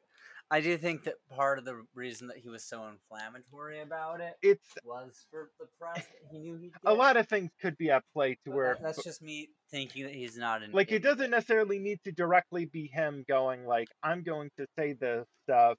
I 0.51 0.61
do 0.61 0.77
think 0.79 1.05
that 1.05 1.15
part 1.35 1.59
of 1.59 1.65
the 1.65 1.83
reason 1.95 2.29
that 2.29 2.39
he 2.39 2.49
was 2.49 2.65
so 2.65 2.87
inflammatory 2.89 3.81
about 3.81 4.21
it 4.21 4.35
It's 4.43 4.69
was 4.85 5.27
for 5.31 5.51
the 5.59 5.67
press 5.81 6.07
he 6.31 6.39
knew 6.39 6.57
he'd 6.57 6.73
a 6.87 6.93
lot 6.93 7.17
of 7.17 7.29
things 7.29 7.51
could 7.61 7.77
be 7.77 7.91
at 7.91 8.03
play 8.15 8.35
to 8.35 8.39
but 8.47 8.55
where 8.55 8.75
that- 8.75 8.83
that's 8.83 9.05
just 9.05 9.23
me 9.23 9.49
thinking 9.71 10.05
that 10.05 10.15
he's 10.15 10.37
not 10.37 10.63
an 10.63 10.73
like 10.73 10.93
it 10.93 11.03
doesn't 11.03 11.31
necessarily 11.31 11.79
need 11.79 11.99
to 12.05 12.13
directly 12.13 12.65
be 12.67 12.87
him 12.87 13.25
going 13.29 13.67
like 13.67 13.89
I'm 14.03 14.23
going 14.23 14.51
to 14.59 14.67
say 14.79 14.95
this 14.95 15.27
stuff 15.45 15.77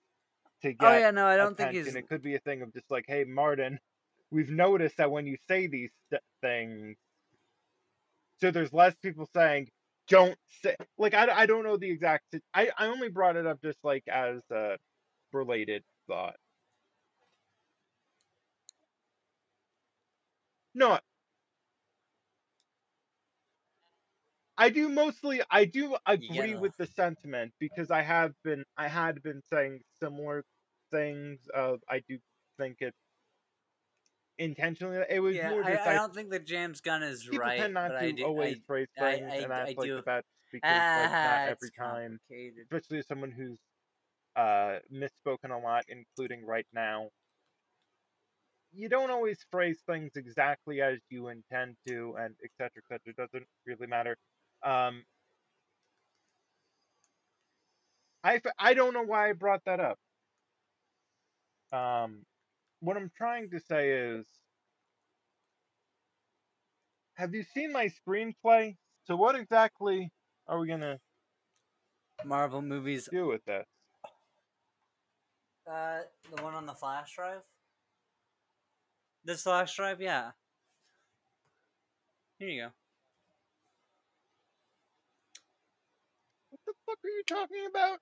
to 0.62 0.70
oh, 0.70 0.74
get 0.74 0.92
Oh 0.92 0.98
yeah, 0.98 1.12
no, 1.12 1.26
I 1.26 1.38
don't 1.38 1.56
think 1.56 1.72
attention. 1.72 1.86
he's. 1.86 1.96
It 1.96 2.10
could 2.10 2.22
be 2.22 2.36
a 2.36 2.40
thing 2.40 2.62
of 2.62 2.74
just 2.74 2.90
like, 2.90 3.06
hey, 3.08 3.24
Martin, 3.24 3.80
we've 4.32 4.50
noticed 4.52 4.98
that 4.98 5.12
when 5.12 5.28
you 5.28 5.38
say 5.48 5.68
these 5.68 5.92
things, 6.42 6.98
so 8.42 8.52
there's 8.52 8.74
less 8.74 8.96
people 9.04 9.28
saying, 9.36 9.70
don't 10.10 10.38
say. 10.64 10.76
Like, 10.98 11.14
I, 11.14 11.28
I 11.32 11.46
don't 11.46 11.64
know 11.64 11.78
the 11.78 11.90
exact. 11.92 12.24
I, 12.54 12.72
I 12.78 12.88
only 12.88 13.10
brought 13.10 13.36
it 13.38 13.46
up 13.48 13.62
just 13.64 13.80
like 13.84 14.04
as 14.08 14.42
a 14.52 14.78
related 15.34 15.84
thought. 16.08 16.36
No. 20.76 21.00
I 24.58 24.70
do 24.70 24.90
mostly 24.90 25.42
I 25.52 25.66
do 25.66 25.98
agree 26.08 26.54
gotta- 26.54 26.60
with 26.60 26.78
the 26.78 26.88
sentiment 26.88 27.54
because 27.60 27.92
I 27.92 28.04
have 28.04 28.34
been 28.46 28.66
I 28.78 28.88
had 28.90 29.24
been 29.24 29.42
saying 29.52 29.82
similar 30.02 30.46
things 30.92 31.40
of 31.56 31.82
I 31.90 32.02
do 32.10 32.20
think 32.60 32.78
it 32.82 32.96
intentionally 34.40 35.06
it 35.10 35.22
was 35.22 35.36
Yeah, 35.36 35.44
more 35.44 35.64
I, 35.64 35.72
just 35.72 35.86
I 35.86 35.94
don't 35.94 36.14
think 36.14 36.32
that 36.32 36.46
James 36.46 36.82
Gunn 36.82 37.04
is 37.04 37.30
people 37.30 37.52
right, 37.52 37.52
tend 37.52 37.74
not 37.76 37.96
to 37.98 37.98
I 37.98 38.14
do. 38.14 38.24
always 38.24 38.58
I, 38.58 38.62
phrase 38.68 38.88
I- 38.98 39.04
things 39.10 39.36
I- 39.36 39.38
and 39.38 39.52
that's 39.52 39.72
I 39.72 39.74
like 39.78 39.92
do- 39.92 39.96
the 39.96 40.04
best 40.04 40.28
because 40.52 40.86
like 40.96 41.12
ah, 41.14 41.20
not 41.24 41.42
every 41.46 41.72
time 41.72 42.20
especially 42.64 43.00
as 43.00 43.08
someone 43.08 43.32
who's 43.32 43.60
uh 44.36 44.80
misspoken 44.92 45.52
a 45.52 45.58
lot 45.58 45.86
including 45.90 46.46
right 46.46 46.68
now 46.74 47.10
you 48.74 48.90
don't 48.90 49.12
always 49.12 49.46
phrase 49.52 49.82
things 49.88 50.16
exactly 50.16 50.82
as 50.82 51.00
you 51.10 51.30
intend 51.30 51.76
to 51.88 52.16
and 52.20 52.36
et 52.44 52.52
cetera 52.58 52.82
et 52.84 52.88
cetera 52.88 53.12
it 53.12 53.18
doesn't 53.18 53.48
really 53.66 53.88
matter 53.88 54.18
um 54.64 55.04
I, 58.24 58.36
f- 58.38 58.54
I 58.60 58.74
don't 58.74 58.94
know 58.94 59.04
why 59.04 59.30
I 59.30 59.34
brought 59.34 59.64
that 59.66 59.80
up. 59.80 60.00
Um, 61.72 62.26
what 62.80 62.98
I'm 62.98 63.12
trying 63.18 63.50
to 63.52 63.60
say 63.60 63.92
is, 63.92 64.26
have 67.16 67.34
you 67.34 67.44
seen 67.44 67.72
my 67.72 67.90
screenplay? 67.90 68.76
So 69.06 69.16
what 69.16 69.36
exactly 69.36 70.12
are 70.48 70.60
we 70.60 70.68
gonna 70.68 71.00
Marvel 72.26 72.62
movies. 72.62 73.08
do 73.12 73.28
with 73.28 73.44
this? 73.46 73.66
Uh, 75.70 76.00
the 76.36 76.42
one 76.42 76.54
on 76.54 76.66
the 76.66 76.74
flash 76.74 77.16
drive. 77.16 77.42
This 79.24 79.44
flash 79.44 79.76
drive, 79.76 80.02
yeah. 80.02 80.32
Here 82.40 82.50
you 82.50 82.62
go. 82.62 82.70
What 86.50 86.60
the 86.66 86.74
fuck 86.86 86.98
are 87.04 87.10
you 87.10 87.24
talking 87.28 87.68
about? 87.70 88.00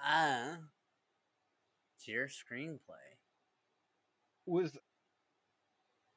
Ah, 0.00 0.52
it's 0.54 0.77
your 2.08 2.28
screenplay. 2.28 2.78
Was 4.46 4.72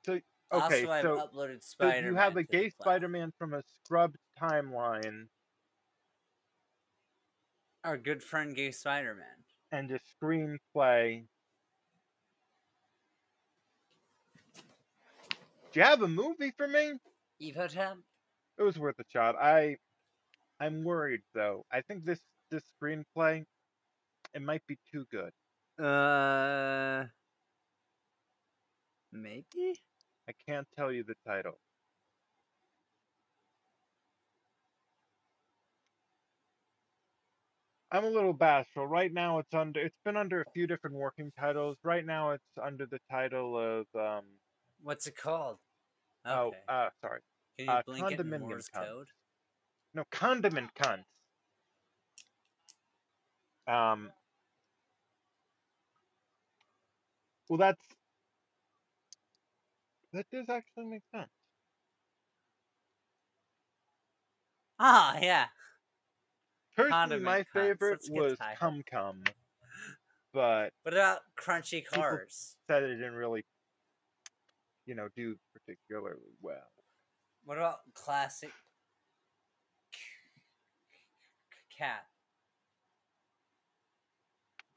so 0.06 0.14
okay? 0.14 0.22
also, 0.52 0.90
I've 0.90 1.02
so, 1.02 1.28
uploaded 1.28 1.58
so 1.62 1.94
you 1.94 2.16
have 2.16 2.38
a 2.38 2.44
gay 2.44 2.70
Spider-Man 2.70 3.34
from 3.38 3.54
a 3.54 3.62
scrubbed 3.84 4.18
timeline 4.42 5.28
Our 7.84 7.98
good 7.98 8.24
friend, 8.24 8.56
Gay 8.56 8.72
Spider 8.72 9.16
Man. 9.16 9.26
and 9.72 9.92
a 9.92 10.00
screenplay. 10.00 11.24
Do 15.74 15.80
you 15.80 15.84
have 15.84 16.02
a 16.02 16.08
movie 16.08 16.52
for 16.56 16.68
me? 16.68 16.94
Evo 17.42 17.68
tab. 17.68 17.98
It 18.58 18.64
was 18.64 18.78
worth 18.78 19.00
a 19.00 19.04
shot. 19.12 19.36
I, 19.36 19.78
I'm 20.60 20.84
worried 20.84 21.22
though. 21.34 21.66
I 21.72 21.82
think 21.82 22.06
this 22.06 22.20
this 22.52 22.64
screenplay, 22.82 23.46
it 24.34 24.42
might 24.42 24.62
be 24.68 24.78
too 24.92 25.06
good. 25.10 25.32
Uh, 25.80 27.06
maybe. 29.12 29.76
I 30.28 30.34
can't 30.48 30.68
tell 30.78 30.92
you 30.92 31.04
the 31.04 31.16
title. 31.26 31.60
I'm 37.92 38.06
a 38.06 38.10
little 38.10 38.34
bashful. 38.34 38.88
Right 38.88 39.14
now, 39.14 39.40
it's 39.40 39.54
under. 39.54 39.82
It's 39.82 39.98
been 40.06 40.16
under 40.16 40.42
a 40.42 40.46
few 40.54 40.66
different 40.66 40.96
working 40.96 41.32
titles. 41.38 41.78
Right 41.84 42.06
now, 42.06 42.32
it's 42.32 42.44
under 42.62 42.86
the 42.86 43.00
title 43.10 43.58
of 43.58 43.86
um. 44.00 44.24
What's 44.82 45.08
it 45.08 45.18
called? 45.18 45.58
Okay. 46.26 46.58
Oh, 46.70 46.74
uh, 46.74 46.90
sorry. 47.02 47.20
Can 47.58 47.68
you 47.68 47.74
uh, 47.74 47.82
blink 47.86 48.12
it 48.12 48.20
in 48.20 48.30
Morse 48.30 48.70
Cunts. 48.74 48.88
code? 48.88 49.08
No, 49.94 50.04
condiment 50.10 50.70
cunts. 50.74 51.04
Um. 53.68 54.10
Well, 57.52 57.58
that's 57.58 57.86
that 60.14 60.26
does 60.32 60.46
actually 60.48 60.86
make 60.86 61.02
sense. 61.14 61.28
Ah, 64.80 65.18
yeah. 65.22 65.48
Personally, 66.78 66.92
Condiment 66.94 67.26
my 67.26 67.40
cunts. 67.40 67.46
favorite 67.54 67.92
Let's 67.92 68.08
get 68.08 68.22
was 68.22 68.38
tired. 68.38 68.58
Cum 68.58 68.84
Cum, 68.90 69.24
but 70.34 70.72
What 70.84 70.94
about 70.94 71.20
crunchy 71.38 71.84
cars? 71.86 72.56
said 72.68 72.84
it 72.84 72.96
didn't 72.96 73.16
really, 73.16 73.44
you 74.86 74.96
know, 74.96 75.10
do 75.18 75.36
particularly 75.54 76.32
well. 76.42 76.56
What 77.44 77.58
about 77.58 77.80
classic 77.94 78.54
cat? 81.78 82.06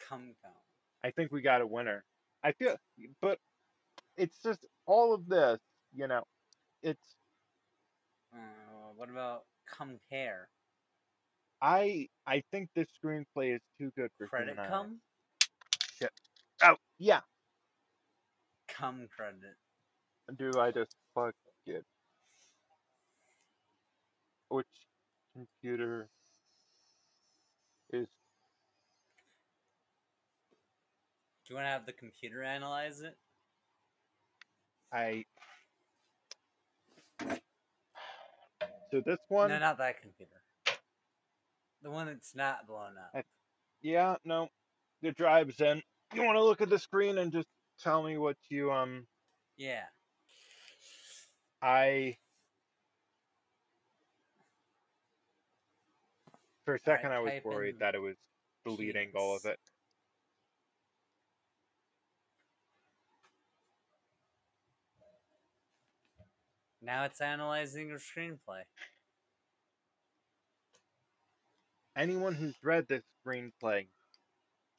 Cum 0.01 0.34
cum. 0.42 0.52
I 1.05 1.12
think 1.12 1.30
we 1.30 1.40
got 1.40 1.60
a 1.60 1.66
winner. 1.68 2.02
I 2.44 2.52
feel, 2.52 2.76
but 3.22 3.38
it's 4.16 4.38
just 4.42 4.66
all 4.86 5.14
of 5.14 5.28
this, 5.28 5.60
you 5.94 6.06
know, 6.06 6.24
it's 6.82 7.16
Uh, 8.34 8.92
what 8.96 9.08
about 9.10 9.44
come 9.66 9.88
compare? 9.88 10.48
I 11.62 12.08
I 12.26 12.42
think 12.50 12.68
this 12.74 12.88
screenplay 13.02 13.54
is 13.54 13.62
too 13.78 13.90
good 13.96 14.10
for 14.18 14.26
Credit 14.26 14.56
cum? 14.56 15.00
Shit. 15.98 16.10
Oh 16.62 16.76
yeah. 16.98 17.20
Come 18.68 19.08
credit. 19.16 19.56
Do 20.38 20.50
I 20.58 20.70
just 20.70 20.96
plug 21.14 21.34
it? 21.66 21.84
Which 24.48 24.66
computer 25.34 26.08
is 27.92 28.06
Do 31.46 31.52
you 31.52 31.56
want 31.56 31.66
to 31.66 31.70
have 31.70 31.86
the 31.86 31.92
computer 31.92 32.42
analyze 32.42 33.00
it? 33.02 33.16
I? 34.92 35.24
So 38.90 39.00
this 39.04 39.18
one, 39.28 39.50
No, 39.50 39.58
not 39.58 39.78
that 39.78 40.00
computer. 40.00 40.30
The 41.82 41.90
one 41.90 42.06
that's 42.06 42.34
not 42.34 42.66
blown 42.66 42.96
up. 42.96 43.10
I- 43.14 43.24
yeah, 43.82 44.16
no, 44.24 44.48
the 45.02 45.12
drive's 45.12 45.60
in. 45.60 45.82
You 46.14 46.22
want 46.22 46.36
to 46.36 46.42
look 46.44 46.62
at 46.62 46.70
the 46.70 46.78
screen 46.78 47.18
and 47.18 47.30
just 47.30 47.48
tell 47.78 48.02
me 48.02 48.16
what 48.16 48.36
you 48.48 48.72
um. 48.72 49.06
Yeah. 49.56 49.82
I 51.60 52.16
for 56.64 56.76
a 56.76 56.80
second 56.80 57.12
I 57.12 57.20
was 57.20 57.32
worried 57.44 57.74
in 57.74 57.78
that 57.80 57.94
it 57.94 58.00
was 58.00 58.16
deleting 58.64 59.12
all 59.14 59.36
of 59.36 59.44
it. 59.44 59.58
Now 66.85 67.05
it's 67.05 67.20
analyzing 67.20 67.89
your 67.89 67.98
screenplay. 67.98 68.62
Anyone 71.97 72.35
who's 72.35 72.56
read 72.62 72.86
this 72.89 73.05
screenplay 73.27 73.86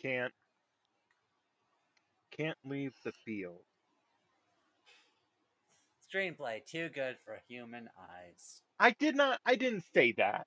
can't 0.02 0.34
can't 2.38 2.58
leave 2.64 2.94
the 3.04 3.14
field. 3.26 3.62
Screenplay 6.14 6.64
too 6.66 6.90
good 6.90 7.18
for 7.26 7.42
human 7.48 7.90
eyes. 7.98 8.62
I 8.80 8.92
did 8.92 9.16
not. 9.16 9.40
I 9.46 9.56
didn't 9.56 9.86
say 9.94 10.14
that. 10.18 10.46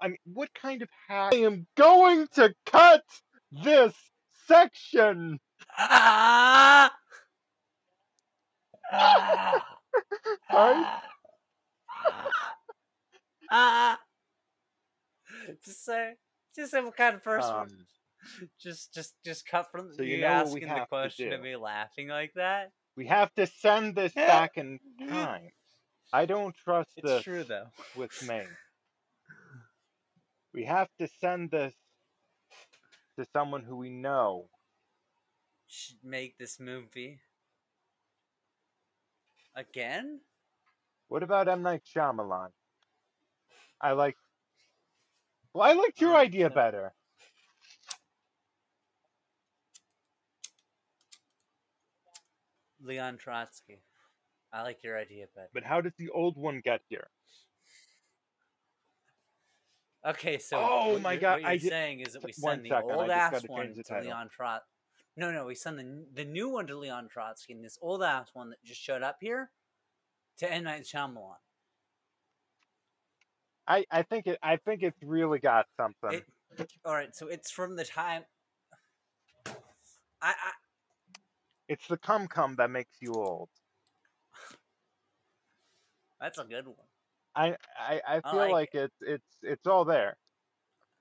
I 0.00 0.08
mean, 0.08 0.18
what 0.24 0.50
kind 0.54 0.82
of 0.82 0.88
hack? 1.08 1.34
I 1.34 1.38
am 1.38 1.66
going 1.76 2.28
to 2.34 2.54
cut 2.66 3.02
this 3.50 3.94
section. 4.46 5.40
Ah! 5.76 6.90
Ah! 8.92 9.69
Sorry. 10.50 10.84
Ah! 13.50 13.98
just 15.64 15.84
say, 15.84 16.12
just 16.56 16.70
say 16.72 16.80
what 16.82 16.96
kind 16.96 17.16
of 17.16 17.24
person. 17.24 17.54
Um, 17.54 17.68
just, 18.60 18.92
just, 18.94 19.14
just 19.24 19.46
cut 19.46 19.70
from 19.70 19.92
So 19.96 20.02
you 20.02 20.16
you, 20.16 20.20
know 20.22 20.26
asking 20.28 20.68
the 20.68 20.86
question 20.88 21.32
and 21.32 21.42
me 21.42 21.56
laughing 21.56 22.08
like 22.08 22.32
that. 22.34 22.70
we 22.96 23.06
have 23.06 23.32
to 23.34 23.46
send 23.46 23.94
this 23.96 24.12
back 24.14 24.56
in 24.56 24.78
time. 25.08 25.48
I 26.12 26.26
don't 26.26 26.54
trust 26.54 26.90
It's 26.96 27.06
this 27.08 27.22
true 27.22 27.44
though. 27.44 27.66
with 27.96 28.10
me. 28.28 28.42
We 30.52 30.64
have 30.64 30.88
to 30.98 31.08
send 31.20 31.50
this 31.52 31.74
to 33.18 33.24
someone 33.32 33.62
who 33.62 33.76
we 33.76 33.90
know. 33.90 34.48
Should 35.68 36.02
make 36.02 36.36
this 36.36 36.58
movie 36.58 37.20
again. 39.56 40.20
What 41.08 41.22
about 41.22 41.48
M 41.48 41.62
Night 41.62 41.82
Shyamalan? 41.84 42.50
I 43.80 43.92
like. 43.92 44.16
Well, 45.52 45.68
I 45.68 45.72
liked 45.72 46.00
your 46.00 46.12
Oh, 46.14 46.16
idea 46.18 46.50
better. 46.50 46.92
Leon 52.82 53.18
Trotsky. 53.18 53.82
I 54.52 54.62
like 54.62 54.82
your 54.82 54.98
idea 54.98 55.26
better. 55.34 55.48
But 55.52 55.64
how 55.64 55.80
did 55.80 55.92
the 55.98 56.10
old 56.10 56.36
one 56.36 56.60
get 56.64 56.80
here? 56.88 57.08
Okay, 60.06 60.38
so 60.38 60.56
Oh 60.58 60.98
my 61.00 61.16
God, 61.16 61.32
what 61.34 61.40
you're 61.42 61.50
I 61.50 61.56
di- 61.58 61.68
saying 61.68 62.00
is 62.00 62.14
that 62.14 62.24
we 62.24 62.32
send 62.32 62.64
the 62.64 62.70
second, 62.70 62.90
old 62.90 63.10
ass 63.10 63.42
one 63.46 63.74
the 63.76 63.82
to. 63.84 64.00
Leon 64.00 64.28
Trot. 64.34 64.62
No, 65.20 65.30
no, 65.30 65.44
we 65.44 65.54
send 65.54 65.78
the 65.78 66.06
the 66.14 66.24
new 66.24 66.48
one 66.48 66.66
to 66.68 66.78
Leon 66.78 67.08
Trotsky, 67.10 67.52
and 67.52 67.62
this 67.62 67.76
old 67.82 68.02
ass 68.02 68.30
one 68.32 68.48
that 68.48 68.64
just 68.64 68.80
showed 68.80 69.02
up 69.02 69.18
here 69.20 69.50
to 70.38 70.50
M 70.50 70.64
Night 70.64 70.84
Shyamalan. 70.84 71.34
I, 73.68 73.84
I 73.90 74.00
think 74.02 74.26
it 74.26 74.38
I 74.42 74.56
think 74.56 74.82
it's 74.82 75.02
really 75.02 75.38
got 75.38 75.66
something. 75.76 76.22
It, 76.58 76.72
all 76.86 76.94
right, 76.94 77.14
so 77.14 77.26
it's 77.26 77.50
from 77.50 77.76
the 77.76 77.84
time. 77.84 78.22
I, 79.46 80.30
I 80.30 80.52
It's 81.68 81.86
the 81.86 81.98
cum 81.98 82.26
cum 82.26 82.54
that 82.56 82.70
makes 82.70 82.96
you 83.02 83.12
old. 83.12 83.50
that's 86.20 86.38
a 86.38 86.44
good 86.44 86.66
one. 86.66 86.76
I 87.36 87.56
I, 87.78 88.00
I 88.08 88.16
I 88.16 88.20
feel 88.22 88.40
like 88.40 88.52
like 88.52 88.70
it's 88.72 88.96
it's 89.02 89.36
it's 89.42 89.66
all 89.66 89.84
there. 89.84 90.16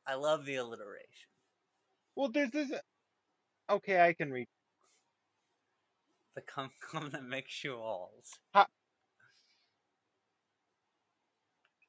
I 0.05 0.15
love 0.15 0.43
the 0.43 0.57
alliteration. 0.57 1.29
Well, 2.17 2.27
there's 2.27 2.51
this. 2.51 2.69
Okay, 3.69 4.01
I 4.01 4.13
can 4.13 4.31
read. 4.31 4.47
The 6.35 6.41
cum 6.41 6.71
cum 6.91 7.09
that 7.11 7.23
makes 7.23 7.63
you 7.63 7.75
old. 7.75 8.25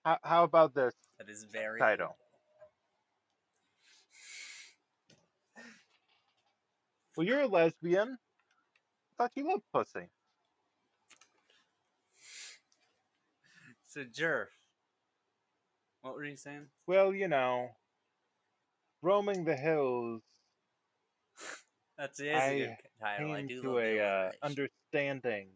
How, 0.04 0.18
how 0.22 0.44
about 0.44 0.74
this 0.74 0.94
That 1.18 1.28
is 1.28 1.44
very 1.44 1.78
title? 1.78 2.16
Well, 7.16 7.26
you're 7.26 7.40
a 7.40 7.46
lesbian. 7.46 8.18
I 9.12 9.24
thought 9.24 9.32
you 9.36 9.46
loved 9.48 9.64
pussy. 9.72 10.08
So 13.86 14.04
Jerf, 14.04 14.46
what 16.02 16.14
were 16.14 16.24
you 16.24 16.36
saying? 16.36 16.66
Well, 16.86 17.12
you 17.14 17.28
know, 17.28 17.70
roaming 19.02 19.44
the 19.44 19.56
hills, 19.56 20.22
That's 22.00 22.18
it. 22.18 22.28
A 22.28 22.36
I 22.38 22.58
good 22.58 22.76
title. 22.98 23.32
I 23.32 23.42
do 23.42 23.60
to 23.62 23.68
love 23.72 23.78
a 23.82 24.00
uh, 24.00 24.30
understanding 24.42 25.48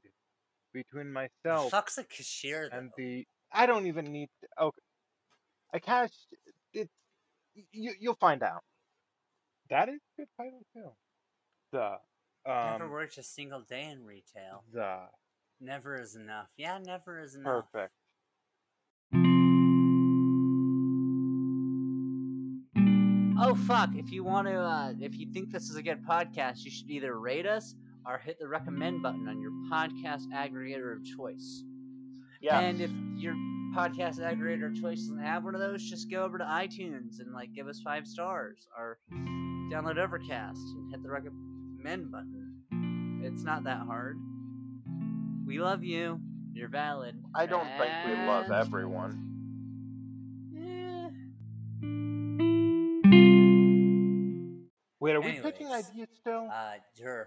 between 0.75 1.11
myself 1.11 1.71
fuck's 1.71 1.97
a 1.97 2.05
cashier 2.05 2.69
though? 2.71 2.77
and 2.79 2.91
the. 2.99 3.25
I 3.51 3.65
don't 3.65 3.87
even 3.87 4.13
need. 4.13 4.29
To, 4.43 4.65
Okay, 4.67 4.83
I 5.73 5.79
cashed. 5.79 6.27
it. 6.75 6.91
you. 7.73 7.93
You'll 7.99 8.17
find 8.21 8.43
out. 8.43 8.63
That 9.71 9.89
is 9.89 10.01
a 10.19 10.21
good 10.21 10.29
title 10.37 10.61
too. 10.75 10.91
The 11.73 11.97
Never 12.47 12.85
um 12.85 12.91
worked 12.91 13.17
a 13.17 13.23
single 13.23 13.63
day 13.63 13.85
in 13.91 14.05
retail. 14.05 14.65
the 14.71 15.07
Never 15.61 15.99
is 15.99 16.15
enough. 16.15 16.49
Yeah, 16.59 16.79
never 16.85 17.21
is 17.21 17.37
enough. 17.37 17.65
perfect. 17.73 17.95
Oh 23.47 23.55
fuck! 23.55 23.91
If 23.95 24.11
you 24.11 24.25
want 24.25 24.49
to, 24.49 24.59
uh, 24.59 24.95
if 24.99 25.19
you 25.19 25.27
think 25.31 25.53
this 25.53 25.69
is 25.69 25.77
a 25.77 25.83
good 25.83 26.03
podcast, 26.03 26.65
you 26.65 26.71
should 26.71 26.91
either 26.91 27.19
rate 27.19 27.45
us 27.45 27.75
or 28.07 28.17
hit 28.17 28.39
the 28.41 28.49
recommend 28.49 29.03
button 29.03 29.29
on 29.29 29.39
your 29.39 29.51
podcast 29.71 30.23
aggregator 30.35 30.97
of 30.97 31.05
choice. 31.05 31.63
Yeah. 32.41 32.61
And 32.61 32.81
if 32.81 32.91
your 33.17 33.35
podcast 33.77 34.19
aggregator 34.19 34.71
of 34.71 34.81
choice 34.81 35.01
doesn't 35.01 35.19
have 35.19 35.45
one 35.45 35.55
of 35.55 35.61
those, 35.61 35.83
just 35.83 36.11
go 36.11 36.25
over 36.25 36.39
to 36.39 36.45
iTunes 36.45 37.21
and 37.21 37.35
like 37.35 37.53
give 37.53 37.69
us 37.69 37.83
five 37.85 38.07
stars 38.07 38.67
or 38.79 38.97
download 39.13 39.99
Overcast 39.99 40.59
and 40.59 40.91
hit 40.91 41.03
the 41.03 41.11
recommend 41.11 42.11
button. 42.11 43.21
It's 43.23 43.43
not 43.43 43.65
that 43.65 43.81
hard. 43.81 44.17
We 45.47 45.59
love 45.59 45.85
you. 45.85 46.19
You're 46.55 46.69
valid. 46.69 47.17
I 47.35 47.45
don't 47.45 47.69
think 47.79 47.93
we 48.07 48.13
love 48.27 48.51
everyone. 48.51 49.34
Wait, 55.05 55.15
are 55.15 55.21
we 55.21 55.33
picking 55.33 55.67
ideas 55.71 56.09
still? 56.19 56.49
Uh, 56.51 56.77
Jerf. 56.99 57.27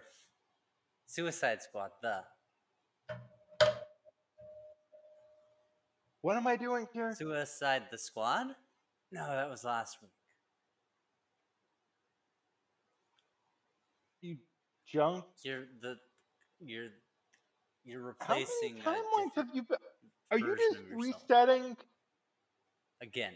Suicide 1.06 1.62
Squad, 1.62 1.92
the. 2.02 2.24
What 6.22 6.38
am 6.38 6.48
I 6.48 6.56
doing 6.56 6.88
here? 6.92 7.14
Suicide 7.14 7.84
the 7.92 7.98
Squad? 8.00 8.48
No, 9.12 9.30
that 9.30 9.48
was 9.48 9.64
last 9.64 10.00
week. 10.02 10.10
You 14.22 14.38
junk. 14.92 15.26
You're 15.44 15.66
the. 15.80 15.98
You're. 16.60 16.88
You're 17.86 18.16
How 18.22 18.34
many 18.34 18.82
timelines 18.82 19.36
have 19.36 19.50
you 19.54 19.62
been? 19.62 19.78
Are 20.32 20.40
you 20.40 20.58
just 20.58 20.80
resetting? 20.96 21.78
Again. 23.04 23.34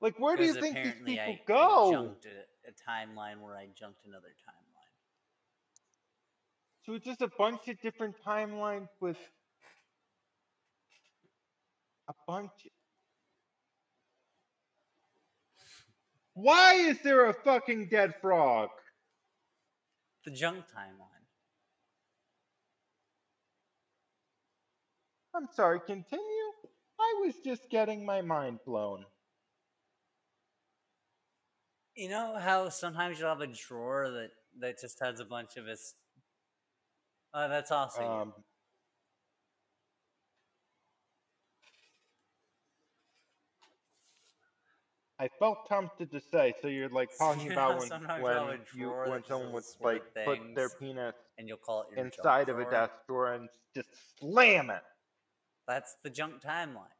Like, 0.00 0.20
where 0.20 0.36
do 0.36 0.44
you 0.44 0.54
think 0.54 0.76
these 0.76 0.94
people 1.04 1.18
I, 1.18 1.40
go? 1.46 2.14
I 2.14 2.59
a, 2.70 2.90
timeline 2.90 3.40
where 3.40 3.56
I 3.56 3.66
jumped 3.78 4.00
another 4.06 4.28
timeline. 4.28 4.70
So 6.84 6.94
it's 6.94 7.04
just 7.04 7.22
a 7.22 7.30
bunch 7.38 7.68
of 7.68 7.80
different 7.80 8.14
timelines 8.26 8.88
with 9.00 9.18
a 12.08 12.12
bunch. 12.26 12.50
Why 16.34 16.74
is 16.74 16.98
there 17.02 17.26
a 17.26 17.34
fucking 17.34 17.88
dead 17.90 18.14
frog? 18.20 18.70
The 20.24 20.30
junk 20.30 20.64
timeline. 20.76 21.06
I'm 25.34 25.48
sorry, 25.54 25.80
continue? 25.86 26.50
I 26.98 27.22
was 27.24 27.34
just 27.44 27.70
getting 27.70 28.04
my 28.04 28.20
mind 28.20 28.58
blown. 28.66 29.04
You 32.00 32.08
know 32.08 32.38
how 32.38 32.70
sometimes 32.70 33.18
you'll 33.18 33.28
have 33.28 33.42
a 33.42 33.46
drawer 33.46 34.10
that 34.10 34.30
that 34.60 34.80
just 34.80 34.98
has 35.00 35.20
a 35.20 35.24
bunch 35.26 35.58
of 35.58 35.66
his. 35.66 35.92
Oh, 37.34 37.46
that's 37.46 37.70
awesome. 37.70 38.04
Um, 38.04 38.32
I 45.18 45.28
felt 45.38 45.68
tempted 45.68 46.10
to 46.10 46.20
say, 46.32 46.54
so 46.62 46.68
you're 46.68 46.88
like 46.88 47.10
talking 47.18 47.48
You 47.48 47.52
about 47.52 47.74
know, 47.74 47.80
when, 47.80 48.22
when 48.22 48.22
you'll 48.22 48.28
have 48.28 48.48
a 48.48 48.56
you 48.74 48.86
drawer 48.86 49.10
when 49.10 49.22
someone 49.28 49.52
would 49.52 49.64
like 49.82 50.02
put 50.24 50.38
their 50.54 50.70
penis 50.70 51.14
and 51.36 51.46
you'll 51.46 51.58
call 51.58 51.82
it 51.82 51.88
your 51.94 52.06
inside 52.06 52.48
of 52.48 52.58
a 52.58 52.64
desk 52.70 52.94
drawer 53.06 53.34
and 53.34 53.50
just 53.74 53.90
slam 54.18 54.70
it. 54.70 54.82
That's 55.68 55.96
the 56.02 56.08
junk 56.08 56.40
timeline. 56.40 56.96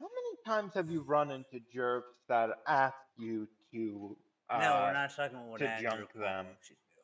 How 0.00 0.08
many 0.08 0.34
times 0.46 0.72
have 0.74 0.90
you 0.90 1.02
run 1.02 1.30
into 1.30 1.60
jerks 1.72 2.14
that 2.28 2.50
ask 2.66 2.94
you 3.18 3.48
to 3.72 4.16
uh, 4.48 4.58
no, 4.60 4.74
we're 4.84 4.92
not 4.92 5.14
talking 5.14 5.36
about 5.36 5.48
what 5.48 5.58
to 5.58 5.68
Andrew 5.68 5.90
junk 5.90 6.12
them? 6.14 6.46
should 6.62 6.74
do. 6.74 7.02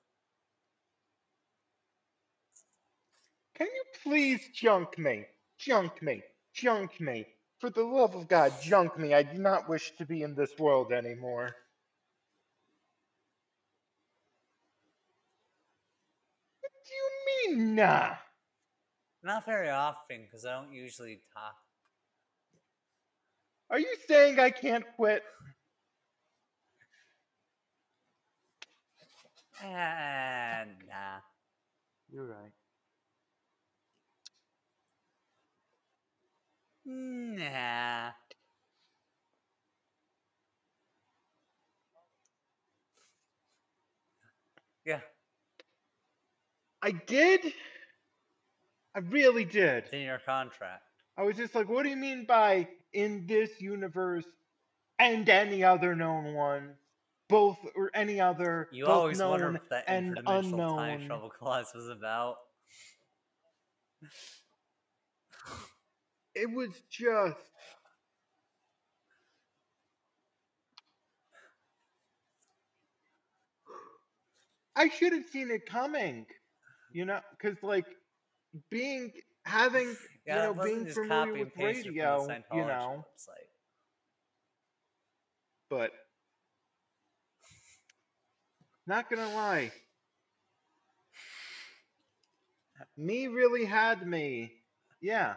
Can 3.56 3.66
you 3.66 3.84
please 4.02 4.40
junk 4.54 4.96
me? 4.96 5.24
Junk 5.58 6.00
me. 6.02 6.22
Junk 6.54 7.00
me. 7.00 7.26
For 7.58 7.70
the 7.70 7.82
love 7.82 8.14
of 8.14 8.28
God, 8.28 8.52
junk 8.62 8.98
me. 8.98 9.14
I 9.14 9.22
do 9.22 9.38
not 9.38 9.68
wish 9.68 9.92
to 9.98 10.06
be 10.06 10.22
in 10.22 10.34
this 10.34 10.50
world 10.58 10.92
anymore. 10.92 11.54
What 16.60 16.72
do 16.86 17.50
you 17.50 17.56
mean, 17.56 17.74
nah? 17.74 18.14
Not 19.24 19.44
very 19.46 19.70
often, 19.70 20.22
because 20.22 20.44
I 20.44 20.60
don't 20.60 20.72
usually 20.72 21.20
talk. 21.32 21.56
Are 23.72 23.80
you 23.80 23.94
saying 24.08 24.40
I 24.40 24.50
can't 24.50 24.84
quit? 24.96 25.24
And 29.64 30.70
nah. 30.88 31.20
You're 32.10 32.26
right. 32.26 32.52
Nah. 36.84 38.12
Yeah, 44.84 45.00
I 46.82 46.92
did. 46.92 47.40
I 48.94 49.00
really 49.00 49.44
did. 49.44 49.84
it's 49.84 49.90
in 49.92 50.02
your 50.02 50.20
contract. 50.26 50.82
I 51.18 51.22
was 51.22 51.36
just 51.36 51.54
like, 51.54 51.68
what 51.68 51.84
do 51.84 51.90
you 51.90 51.96
mean 51.96 52.26
by 52.26 52.68
in 52.92 53.26
this 53.26 53.60
universe 53.60 54.26
and 54.98 55.28
any 55.28 55.64
other 55.64 55.94
known 55.94 56.34
one, 56.34 56.76
both 57.28 57.58
or 57.74 57.90
any 57.94 58.20
other 58.20 58.68
You 58.70 58.86
both 58.86 58.88
always 58.88 59.18
known 59.18 59.30
wonder 59.30 59.52
what 59.52 59.68
that 59.70 59.86
and 59.86 60.18
interdimensional 60.26 60.66
time 60.66 60.98
unknown. 60.98 61.00
travel 61.00 61.30
clause 61.30 61.72
was 61.74 61.88
about. 61.88 62.36
It 66.34 66.50
was 66.50 66.82
just 66.90 67.50
I 74.76 74.88
should 74.88 75.12
have 75.12 75.26
seen 75.26 75.50
it 75.50 75.66
coming, 75.66 76.26
you 76.92 77.04
know, 77.04 77.20
because 77.30 77.62
like 77.62 77.86
being 78.70 79.12
having 79.44 79.96
Yeah, 80.26 80.36
you 80.36 80.42
know 80.42 80.54
being 80.54 80.86
familiar 80.86 81.34
with 81.34 81.48
and 81.48 81.54
paste 81.54 81.86
it 81.86 81.94
from 81.98 82.12
the 82.12 82.20
radio, 82.20 82.36
you 82.50 82.64
know, 82.64 83.04
website. 83.18 83.48
but 85.68 85.92
not 88.86 89.08
gonna 89.08 89.28
lie, 89.34 89.72
me 92.96 93.26
really 93.28 93.64
had 93.64 94.06
me, 94.06 94.52
yeah. 95.00 95.36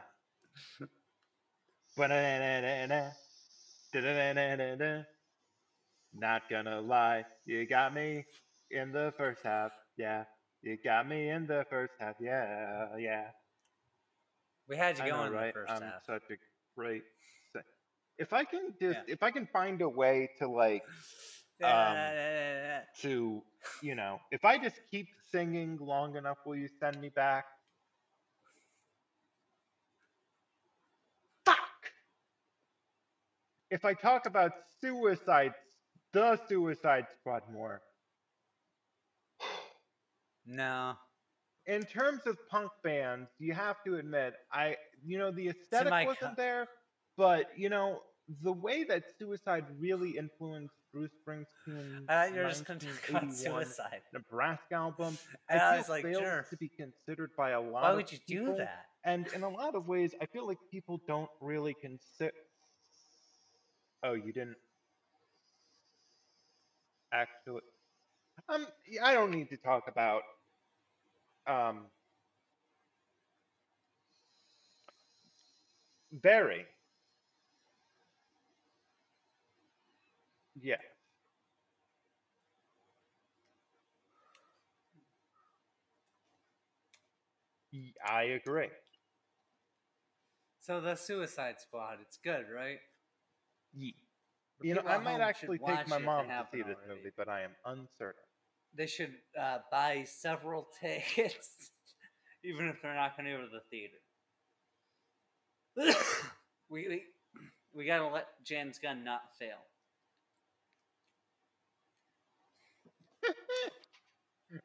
Not 6.13 6.49
gonna 6.49 6.81
lie, 6.81 7.25
you 7.45 7.65
got 7.67 7.93
me 7.93 8.25
in 8.71 8.91
the 8.91 9.13
first 9.17 9.41
half, 9.43 9.71
yeah. 9.97 10.25
You 10.61 10.77
got 10.83 11.07
me 11.07 11.29
in 11.29 11.45
the 11.47 11.65
first 11.69 11.93
half, 11.99 12.15
yeah, 12.19 12.95
yeah. 12.97 13.31
We 14.67 14.77
had 14.77 14.97
you 14.97 15.05
know, 15.05 15.09
going 15.11 15.27
in 15.27 15.33
right? 15.33 15.53
the 15.53 15.59
1st 15.59 15.69
I'm 15.69 15.81
half. 15.81 16.05
such 16.05 16.23
a 16.31 16.35
great. 16.75 17.03
If 18.17 18.33
I 18.33 18.45
can 18.45 18.73
just, 18.79 18.99
Yeah. 19.07 19.13
if 19.13 19.23
I 19.23 19.31
can 19.31 19.45
find 19.47 19.81
a 19.81 19.89
way 19.89 20.29
to 20.39 20.47
like, 20.47 20.83
um, 21.63 21.97
to, 23.01 23.43
you 23.81 23.95
know, 23.95 24.19
if 24.31 24.45
I 24.45 24.57
just 24.57 24.79
keep 24.89 25.07
singing 25.31 25.77
long 25.77 26.15
enough, 26.15 26.37
will 26.45 26.55
you 26.55 26.69
send 26.79 26.99
me 27.01 27.09
back? 27.09 27.45
Fuck! 31.45 31.91
If 33.69 33.85
I 33.85 33.93
talk 33.93 34.25
about 34.25 34.53
suicides, 34.81 35.55
the 36.13 36.37
Suicide 36.47 37.07
Squad 37.19 37.43
more, 37.51 37.81
no. 40.45 40.95
In 41.67 41.83
terms 41.83 42.21
of 42.25 42.37
punk 42.49 42.71
bands, 42.83 43.29
you 43.39 43.53
have 43.53 43.77
to 43.85 43.95
admit, 43.95 44.33
I, 44.51 44.77
you 45.03 45.17
know, 45.17 45.31
the 45.31 45.49
aesthetic 45.49 45.91
wasn't 45.91 46.19
co- 46.19 46.33
there, 46.37 46.67
but 47.17 47.47
you 47.57 47.69
know, 47.69 48.01
the 48.41 48.51
way 48.51 48.83
that 48.83 49.03
Suicide 49.19 49.65
really 49.79 50.17
influenced 50.17 50.73
Bruce 50.93 51.11
Springsteen's 51.27 52.05
I 52.09 52.27
thought 52.27 52.35
you 52.35 52.41
were 52.41 52.49
just 52.49 52.65
going 52.65 52.79
to 52.79 52.85
talk 52.87 53.09
about 53.09 53.23
1981 53.23 53.65
suicide. 53.65 54.01
Nebraska 54.13 54.75
album, 54.75 55.17
And 55.49 55.59
I, 55.59 55.75
I 55.75 55.77
was 55.77 55.89
like, 55.89 56.03
sure. 56.05 56.45
to 56.49 56.57
be 56.57 56.69
considered 56.69 57.31
by 57.37 57.51
a 57.51 57.61
lot 57.61 57.83
Why 57.83 57.89
of 57.91 57.95
would 57.97 58.11
you 58.11 58.19
do 58.27 58.55
that? 58.57 58.85
And 59.03 59.27
in 59.35 59.43
a 59.43 59.49
lot 59.49 59.75
of 59.75 59.87
ways, 59.87 60.15
I 60.21 60.25
feel 60.25 60.47
like 60.47 60.57
people 60.71 61.01
don't 61.07 61.29
really 61.41 61.75
consider. 61.79 62.31
Oh, 64.03 64.13
you 64.13 64.33
didn't 64.33 64.57
actually. 67.13 67.61
Um, 68.49 68.67
I 69.03 69.13
don't 69.13 69.31
need 69.31 69.49
to 69.49 69.57
talk 69.57 69.83
about. 69.87 70.21
Um, 71.47 71.87
very. 76.11 76.65
Yeah. 80.59 80.77
I 88.05 88.23
agree. 88.23 88.69
So 90.61 90.81
the 90.81 90.95
Suicide 90.95 91.61
Squad, 91.61 91.99
it's 92.01 92.17
good, 92.17 92.45
right? 92.53 92.79
Yeah. 93.73 93.91
You 94.61 94.75
know, 94.75 94.83
I 94.87 94.97
might 94.99 95.21
actually 95.21 95.59
take 95.59 95.87
my 95.87 95.97
it 95.97 96.03
if 96.05 96.15
they 96.17 96.27
mom 96.27 96.27
to 96.37 96.45
see 96.51 96.61
this 96.63 96.77
already. 96.77 97.01
movie, 97.03 97.11
but 97.17 97.29
I 97.29 97.41
am 97.41 97.55
uncertain. 97.65 98.24
They 98.77 98.87
should 98.87 99.13
uh, 99.39 99.59
buy 99.71 100.03
several 100.05 100.67
tickets, 100.81 101.71
even 102.43 102.67
if 102.67 102.81
they're 102.81 102.95
not 102.95 103.15
going 103.17 103.29
to 103.29 103.37
go 103.37 103.43
to 103.43 103.49
the 103.49 103.61
theater. 103.69 103.99
we, 106.69 106.87
we 106.87 107.03
we 107.73 107.85
gotta 107.85 108.07
let 108.07 108.27
James 108.43 108.79
Gunn 108.79 109.03
not 109.03 109.23
fail. 109.37 109.57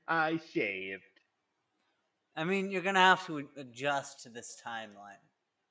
I 0.08 0.38
shaved. 0.54 1.02
I 2.36 2.44
mean, 2.44 2.70
you're 2.70 2.82
gonna 2.82 3.00
have 3.00 3.26
to 3.26 3.48
adjust 3.56 4.22
to 4.22 4.28
this 4.28 4.62
timeline 4.64 5.18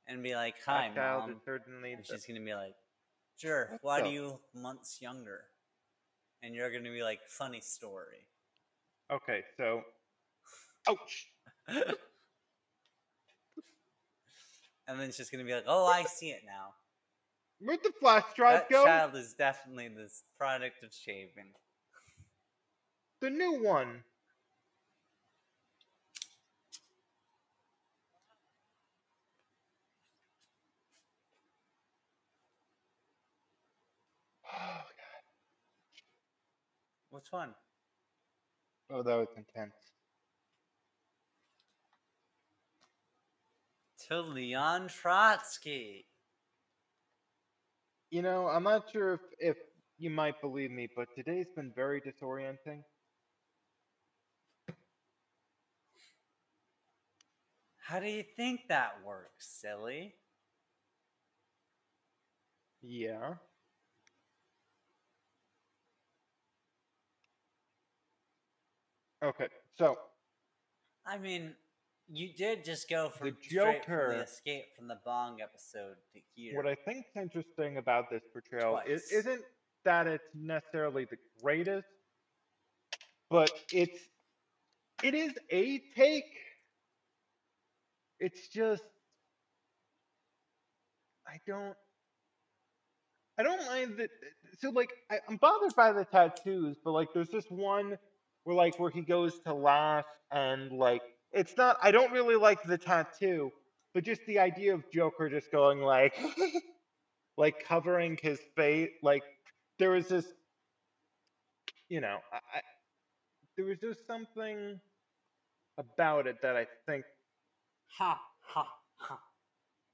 and 0.07 0.22
be 0.22 0.36
like, 0.36 0.56
"Hi, 0.66 0.91
mom," 0.94 1.40
certainly 1.45 1.94
and 1.94 2.06
she's 2.06 2.26
gonna 2.26 2.41
be 2.41 2.53
like, 2.53 2.76
"Sure, 3.38 3.80
why 3.82 4.02
do 4.02 4.10
you 4.10 4.40
months 4.53 5.02
younger?" 5.02 5.45
And 6.41 6.56
you're 6.56 6.72
gonna 6.72 6.91
be 6.91 7.03
like, 7.03 7.20
"Funny 7.28 7.61
story." 7.61 8.26
Okay, 9.11 9.44
so. 9.57 9.84
Ouch! 10.88 11.28
and 11.68 11.95
then 14.99 15.11
she's 15.11 15.30
gonna 15.30 15.44
be 15.44 15.53
like, 15.53 15.66
"Oh, 15.68 15.86
I 15.86 16.03
see 16.03 16.30
it 16.30 16.44
now." 16.45 16.74
Where'd 17.61 17.84
the 17.84 17.91
flash 17.99 18.24
drive 18.36 18.60
That 18.60 18.70
go? 18.70 18.86
child 18.86 19.16
is 19.16 19.34
definitely 19.34 19.90
this 19.90 20.24
product 20.38 20.82
of 20.84 20.94
shaving. 20.94 21.53
The 23.20 23.30
new 23.30 23.61
one. 23.61 24.03
Which 37.19 37.33
one? 37.33 37.53
Oh, 38.89 39.03
that 39.03 39.13
was 39.13 39.27
intense. 39.35 39.73
To 44.07 44.21
Leon 44.21 44.87
Trotsky. 44.87 46.05
You 48.09 48.21
know, 48.21 48.47
I'm 48.47 48.63
not 48.63 48.89
sure 48.89 49.15
if, 49.15 49.19
if 49.37 49.57
you 49.97 50.09
might 50.09 50.39
believe 50.39 50.71
me, 50.71 50.87
but 50.95 51.09
today's 51.13 51.47
been 51.57 51.73
very 51.75 51.99
disorienting. 51.99 52.83
How 57.85 57.99
do 57.99 58.07
you 58.07 58.23
think 58.37 58.61
that 58.69 58.93
works, 59.05 59.45
silly? 59.61 60.15
Yeah. 62.81 63.33
Okay, 69.23 69.47
so 69.77 69.97
I 71.05 71.17
mean, 71.17 71.53
you 72.07 72.29
did 72.33 72.63
just 72.63 72.89
go 72.89 73.09
from 73.09 73.29
The 73.29 73.35
straight 73.41 73.83
from 73.85 73.93
Joker- 73.93 74.15
the 74.17 74.23
Escape 74.23 74.65
from 74.77 74.87
the 74.87 74.99
Bong 75.05 75.41
episode 75.41 75.95
to 76.13 76.21
here. 76.35 76.55
what 76.55 76.65
I 76.67 76.75
think's 76.75 77.09
interesting 77.15 77.77
about 77.77 78.09
this 78.09 78.23
portrayal 78.31 78.79
is, 78.87 79.11
isn't 79.11 79.43
that 79.83 80.07
it's 80.07 80.23
necessarily 80.33 81.05
the 81.05 81.17
greatest, 81.41 81.87
but 83.29 83.51
it's 83.73 83.99
it 85.03 85.13
is 85.13 85.33
a 85.51 85.79
take. 85.95 86.25
It's 88.19 88.47
just 88.49 88.83
I 91.27 91.39
don't 91.45 91.75
I 93.37 93.43
don't 93.43 93.65
mind 93.65 93.97
that. 93.97 94.09
So 94.59 94.69
like 94.71 94.91
I, 95.09 95.19
I'm 95.29 95.37
bothered 95.37 95.75
by 95.75 95.91
the 95.93 96.05
tattoos, 96.05 96.77
but 96.83 96.91
like 96.91 97.13
there's 97.13 97.29
this 97.29 97.45
one 97.49 97.97
where 98.44 98.56
like 98.56 98.80
where 98.80 98.91
he 98.91 99.02
goes 99.02 99.40
to 99.41 99.53
laugh 99.53 100.06
and 100.32 100.72
like 100.72 101.02
it's 101.32 101.56
not. 101.57 101.78
I 101.82 101.91
don't 101.91 102.11
really 102.11 102.36
like 102.36 102.64
the 102.64 102.78
tattoo, 102.78 103.52
but 103.94 104.03
just 104.03 104.26
the 104.26 104.40
idea 104.40 104.74
of 104.74 104.84
Joker 104.91 105.30
just 105.30 105.52
going 105.52 105.80
like 105.82 106.14
like 107.38 107.60
covering 107.68 108.18
his 108.22 108.40
face. 108.56 108.91
Like 109.03 109.24
there 109.80 109.91
was 109.91 110.07
this, 110.07 110.26
you 111.90 112.02
know, 112.02 112.18
I, 112.32 112.38
I, 112.57 112.61
there 113.57 113.66
was 113.66 113.80
just 113.80 114.06
something 114.07 114.80
about 115.78 116.28
it 116.28 116.38
that 116.41 116.56
I 116.56 116.68
think 116.88 117.06
Ha 117.98 118.20
ha 118.41 118.68
ha. 118.98 119.20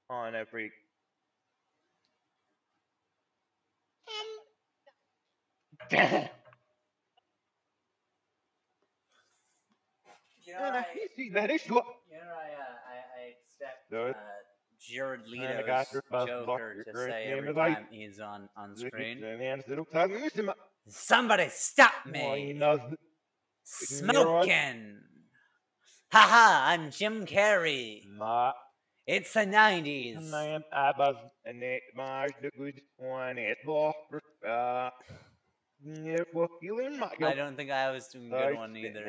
on 0.09 0.35
every. 0.35 0.73
Um, 4.07 4.39
Damn. 5.89 6.29
You 10.45 10.53
know, 10.53 10.59
Man, 10.59 10.73
I, 10.73 10.79
I 10.79 11.07
see 11.15 11.29
that 11.31 11.49
is 11.49 11.61
what. 11.67 11.85
you 12.11 12.17
know, 12.17 12.23
I, 12.23 12.53
uh, 12.53 12.75
I, 12.87 13.21
I 13.21 13.33
expect 13.33 13.89
Do 13.89 13.97
uh. 14.07 14.15
Jared 14.79 15.21
And 15.33 15.43
I 15.43 15.61
got 15.63 15.87
Leto's 15.87 15.93
your 15.93 16.03
best 16.11 16.27
Joker 16.27 16.45
blocker, 16.45 16.83
to 16.83 16.97
say 16.97 17.25
every 17.35 17.49
is 17.49 17.55
time 17.55 17.87
he's 17.89 18.19
on, 18.19 18.49
on 18.55 18.75
screen. 18.75 18.91
Screen. 18.91 19.21
Somebody 20.87 21.47
stop 21.49 21.93
Well, 22.11 22.37
you 22.37 22.47
me! 22.47 22.53
know, 22.53 22.79
Smoking! 23.63 24.97
Haha, 26.11 26.71
I'm 26.71 26.91
Jim 26.91 27.25
Carrey. 27.25 28.03
not 28.17 28.55
It's 29.07 29.33
the 29.33 29.41
90s. 29.41 30.31
Yeah, 35.85 36.23
well, 36.33 36.49
you 36.61 36.79
in 36.79 36.97
my 36.99 37.11
I 37.21 37.33
don't 37.35 37.55
think 37.55 37.69
I 37.69 37.91
was 37.91 38.07
doing 38.07 38.33
a 38.33 38.47
good 38.47 38.55
one 38.55 38.75
either. 38.75 39.05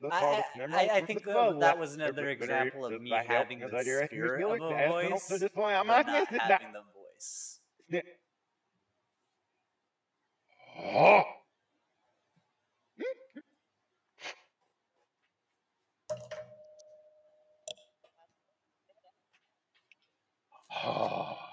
but 0.00 0.12
I, 0.12 0.18
I, 0.18 0.44
I, 0.72 0.88
I 0.96 1.00
think 1.00 1.26
uh, 1.26 1.52
that 1.58 1.78
was 1.78 1.94
another 1.94 2.28
example 2.28 2.86
of 2.86 3.00
me 3.00 3.10
having 3.26 3.58
the 3.58 3.68
spirit 4.06 4.44
of 4.44 4.60
a 4.60 4.88
voice, 4.88 5.26
but 5.28 5.42
not 5.86 6.06
having 6.06 6.72
the 6.72 6.82
voice. 6.94 7.58
Oh. 10.78 11.22
Oh. 20.84 21.36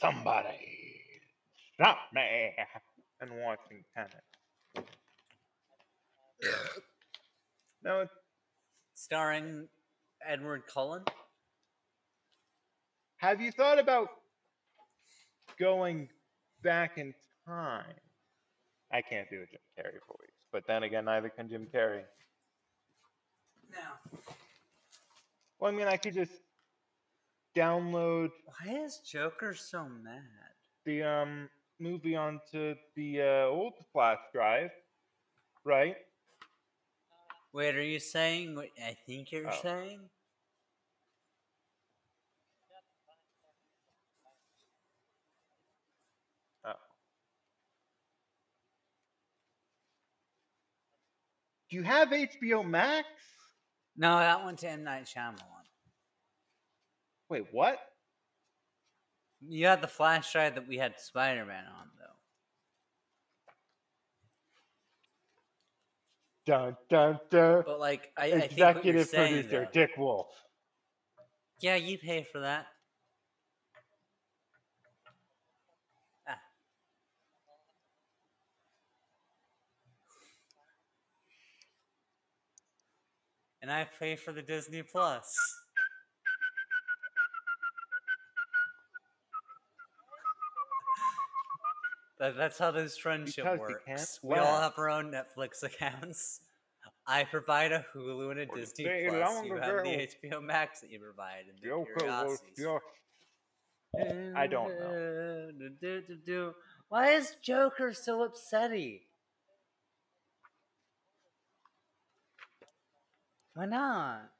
Somebody 0.00 0.69
stop 1.80 1.98
me! 2.12 2.52
And 3.22 3.30
watching 3.42 3.84
tennis. 3.94 4.86
No, 7.82 8.06
Starring 8.94 9.68
Edward 10.26 10.62
Cullen. 10.72 11.02
Have 13.18 13.40
you 13.40 13.52
thought 13.52 13.78
about 13.78 14.08
going 15.58 16.08
back 16.62 16.96
in 16.96 17.14
time? 17.46 17.84
I 18.92 19.02
can't 19.02 19.28
do 19.30 19.36
a 19.36 19.46
Jim 19.46 19.60
Carrey 19.78 20.00
voice, 20.08 20.46
but 20.52 20.64
then 20.66 20.82
again, 20.82 21.04
neither 21.04 21.28
can 21.28 21.48
Jim 21.48 21.66
Carrey. 21.74 22.02
No. 23.70 24.14
Well, 25.58 25.72
I 25.72 25.74
mean, 25.74 25.86
I 25.86 25.96
could 25.96 26.14
just 26.14 26.32
download 27.54 28.30
Why 28.46 28.82
is 28.84 29.00
Joker 29.04 29.54
so 29.54 29.86
mad? 30.02 30.22
the 30.84 31.02
um 31.02 31.48
movie 31.80 32.16
onto 32.16 32.74
the 32.94 33.22
uh, 33.22 33.46
old 33.46 33.72
flash 33.92 34.18
drive, 34.32 34.70
right? 35.64 35.96
Wait, 37.52 37.74
are 37.74 37.82
you 37.82 37.98
saying 37.98 38.54
what 38.54 38.68
I 38.84 38.96
think 39.06 39.32
you're 39.32 39.48
Oh. 39.48 39.60
saying? 39.62 40.08
Oh. 46.64 46.72
Do 51.70 51.76
you 51.76 51.82
have 51.82 52.08
HBO 52.12 52.62
Max? 52.64 53.06
No, 53.96 54.18
that 54.18 54.44
went 54.44 54.58
to 54.60 54.68
M 54.68 54.84
Night 54.84 55.04
Shyamalan. 55.04 55.36
Wait, 57.28 57.46
what? 57.52 57.78
You 59.46 59.66
had 59.66 59.80
the 59.80 59.88
flash 59.88 60.32
drive 60.32 60.54
that 60.56 60.68
we 60.68 60.76
had 60.76 61.00
Spider 61.00 61.44
Man 61.46 61.64
on, 61.64 61.88
though. 61.98 62.06
Dun 66.46 66.76
dun 66.88 67.18
dun. 67.30 67.62
But 67.66 67.80
like, 67.80 68.10
I, 68.18 68.24
I 68.26 68.30
think 68.30 68.42
what 68.42 68.56
you're 68.56 68.96
Executive 68.96 69.08
saying, 69.08 69.34
producer 69.34 69.64
though- 69.64 69.70
Dick 69.72 69.90
Wolf. 69.96 70.28
Yeah, 71.60 71.76
you 71.76 71.98
pay 71.98 72.22
for 72.24 72.40
that. 72.40 72.66
Ah. 76.28 76.36
And 83.62 83.70
I 83.70 83.86
pay 83.98 84.16
for 84.16 84.32
the 84.32 84.42
Disney 84.42 84.82
Plus. 84.82 85.34
That, 92.20 92.36
that's 92.36 92.58
how 92.58 92.70
this 92.70 92.98
friendship 92.98 93.44
Because 93.44 93.58
works. 93.58 94.20
We 94.22 94.36
all 94.36 94.60
have 94.60 94.74
our 94.76 94.90
own 94.90 95.10
Netflix 95.10 95.62
accounts. 95.62 96.40
I 97.06 97.24
provide 97.24 97.72
a 97.72 97.84
Hulu 97.94 98.30
and 98.30 98.40
a 98.40 98.46
Disney 98.46 98.84
Plus. 99.08 99.44
You 99.44 99.56
have 99.56 99.82
the 99.82 100.06
HBO 100.30 100.42
Max 100.42 100.82
that 100.82 100.90
you 100.90 101.00
provide 101.00 101.44
and 101.48 101.58
the 101.58 101.84
Curiosities. 101.98 102.58
your. 102.58 102.80
I 104.36 104.46
don't 104.46 104.68
know. 104.68 106.52
Why 106.90 107.08
is 107.12 107.36
Joker 107.42 107.94
so 107.94 108.28
upsetty? 108.28 109.00
Why 113.54 113.64
not? 113.64 114.30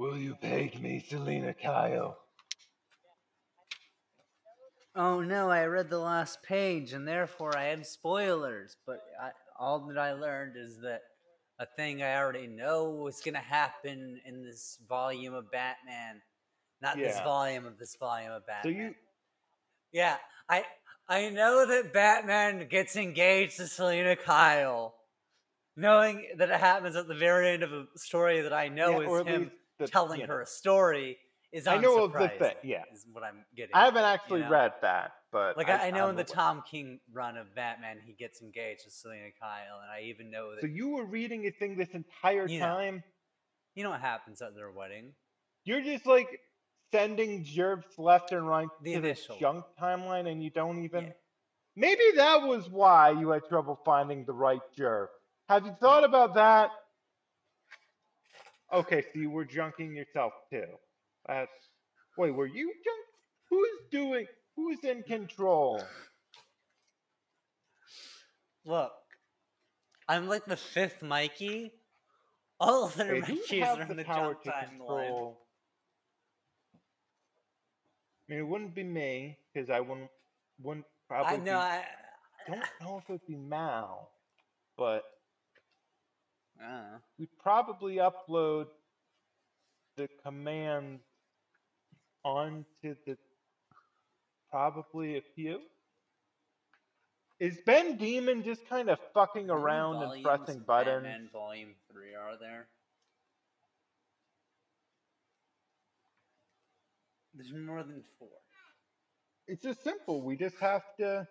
Will 0.00 0.16
you 0.16 0.34
page 0.34 0.78
me, 0.78 1.04
Selina 1.06 1.52
Kyle? 1.52 2.16
Oh 4.96 5.20
no, 5.20 5.50
I 5.50 5.66
read 5.66 5.90
the 5.90 5.98
last 5.98 6.42
page 6.42 6.94
and 6.94 7.06
therefore 7.06 7.54
I 7.54 7.64
had 7.64 7.86
spoilers. 7.86 8.78
But 8.86 9.02
I, 9.22 9.32
all 9.58 9.80
that 9.88 9.98
I 9.98 10.14
learned 10.14 10.54
is 10.56 10.78
that 10.78 11.02
a 11.58 11.66
thing 11.76 12.02
I 12.02 12.16
already 12.16 12.46
know 12.46 12.88
was 12.88 13.20
going 13.20 13.34
to 13.34 13.40
happen 13.40 14.18
in 14.24 14.42
this 14.42 14.78
volume 14.88 15.34
of 15.34 15.50
Batman. 15.50 16.22
Not 16.80 16.96
this 16.96 17.20
volume 17.20 17.66
of 17.66 17.76
this 17.76 17.94
volume 18.00 18.32
of 18.32 18.40
So 18.44 18.46
Batman. 18.46 18.74
you. 18.74 18.94
Yeah, 19.92 20.16
I 20.48 20.64
I 21.10 21.28
know 21.28 21.66
that 21.66 21.92
Batman 21.92 22.68
gets 22.70 22.96
engaged 22.96 23.58
to 23.58 23.66
Selina 23.66 24.16
Kyle, 24.16 24.94
knowing 25.76 26.26
that 26.38 26.48
it 26.48 26.58
happens 26.58 26.96
at 26.96 27.06
the 27.06 27.14
very 27.14 27.50
end 27.50 27.62
of 27.62 27.70
a 27.70 27.84
story 27.96 28.40
that 28.40 28.54
I 28.54 28.68
know 28.68 29.02
yeah, 29.02 29.20
is 29.20 29.26
him 29.26 29.50
the- 29.80 29.88
telling 29.88 30.20
you 30.20 30.26
know. 30.26 30.34
her 30.34 30.42
a 30.42 30.46
story. 30.46 31.18
Is 31.52 31.66
I 31.66 31.78
know 31.78 32.04
of 32.04 32.12
the 32.12 32.28
thing, 32.28 32.54
yeah. 32.62 32.84
is 32.94 33.04
what 33.12 33.24
I'm 33.24 33.44
getting. 33.56 33.74
I 33.74 33.84
haven't 33.86 34.04
actually 34.04 34.38
you 34.38 34.44
know? 34.44 34.52
read 34.52 34.72
that, 34.82 35.10
but 35.32 35.56
Like 35.56 35.68
I, 35.68 35.88
I 35.88 35.90
know 35.90 36.04
I'm 36.04 36.10
in 36.10 36.14
the 36.16 36.22
aware. 36.22 36.24
Tom 36.32 36.62
King 36.70 37.00
run 37.12 37.36
of 37.36 37.52
Batman, 37.56 37.98
he 38.06 38.12
gets 38.12 38.40
engaged 38.40 38.84
to 38.84 38.90
Selina 38.92 39.30
Kyle, 39.40 39.80
and 39.82 39.90
I 39.90 40.08
even 40.08 40.30
know 40.30 40.52
that 40.54 40.60
So 40.60 40.68
you 40.68 40.90
were 40.90 41.04
reading 41.04 41.46
a 41.46 41.50
thing 41.50 41.76
this 41.76 41.88
entire 41.92 42.46
You 42.46 42.60
know. 42.60 42.66
time. 42.66 43.02
you 43.74 43.82
know 43.82 43.90
what 43.90 44.00
happens 44.00 44.40
at 44.42 44.54
their 44.54 44.70
wedding. 44.70 45.12
You're 45.64 45.80
just 45.82 46.06
like 46.06 46.28
sending 46.92 47.44
gerbs 47.44 47.98
left 47.98 48.30
and 48.30 48.46
right 48.46 48.68
The 48.84 48.92
to 48.92 48.98
initial 48.98 49.34
the 49.34 49.40
junk 49.40 49.64
timeline, 49.80 50.30
and 50.30 50.40
you 50.44 50.50
don't 50.50 50.84
even. 50.84 51.06
Yeah. 51.06 51.12
Maybe 51.74 52.02
that 52.14 52.42
was 52.42 52.68
why 52.70 53.10
you 53.10 53.30
had 53.30 53.42
trouble 53.48 53.80
finding 53.84 54.24
the 54.24 54.32
right 54.34 54.60
gerb. 54.78 55.06
Have 55.48 55.66
you 55.66 55.72
thought 55.80 56.04
about 56.04 56.34
that? 56.34 56.70
Okay, 58.72 59.02
so 59.02 59.20
you 59.20 59.30
were 59.30 59.44
junking 59.44 59.94
yourself 59.94 60.32
too. 60.50 60.66
That's 61.26 61.50
wait, 62.16 62.30
were 62.30 62.46
you 62.46 62.72
junk? 62.84 63.06
Who's 63.50 63.90
doing? 63.90 64.26
Who's 64.56 64.78
in 64.84 65.02
control? 65.02 65.82
Look, 68.64 68.92
I'm 70.08 70.28
like 70.28 70.44
the 70.44 70.56
fifth 70.56 71.02
Mikey. 71.02 71.72
All 72.60 72.84
of 72.84 72.94
their 72.94 73.14
Wait, 73.14 73.24
Mikeys 73.24 73.66
are 73.66 73.82
in 73.82 73.88
the 73.88 73.94
the 73.94 74.04
to 74.04 74.10
timeline. 74.10 74.68
control? 74.68 75.40
I 78.28 78.32
mean, 78.32 78.40
it 78.40 78.46
wouldn't 78.46 78.74
be 78.74 78.84
me 78.84 79.38
because 79.52 79.70
I 79.70 79.80
wouldn't 79.80 80.10
wouldn't 80.62 80.86
probably. 81.08 81.32
I 81.32 81.36
know. 81.38 81.44
Be, 81.44 81.50
I, 81.52 81.84
don't 82.46 82.60
know 82.82 82.98
if 82.98 83.04
it'd 83.08 83.26
be 83.26 83.36
Mal, 83.36 84.10
but 84.76 85.02
Don't 86.60 87.00
we'd 87.18 87.28
probably 87.42 87.96
upload 87.96 88.66
the 89.96 90.08
command 90.24 91.00
onto 92.24 92.94
the 93.06 93.16
probably 94.50 95.16
a 95.16 95.22
few. 95.34 95.60
Is 97.38 97.56
Ben 97.64 97.96
Demon 97.96 98.42
just 98.42 98.68
kind 98.68 98.90
of 98.90 98.98
fucking 99.14 99.48
around 99.48 100.02
and 100.02 100.22
pressing 100.22 100.60
buttons? 100.60 101.04
Batman 101.04 101.28
Volume 101.32 101.74
Three 101.90 102.14
are 102.14 102.36
there? 102.38 102.66
There's 107.34 107.54
more 107.54 107.82
than 107.82 108.02
four. 108.18 108.28
it's 109.46 109.62
just 109.62 109.82
simple. 109.82 110.22
We 110.22 110.36
just 110.36 110.56
have 110.58 110.82
to 110.98 111.26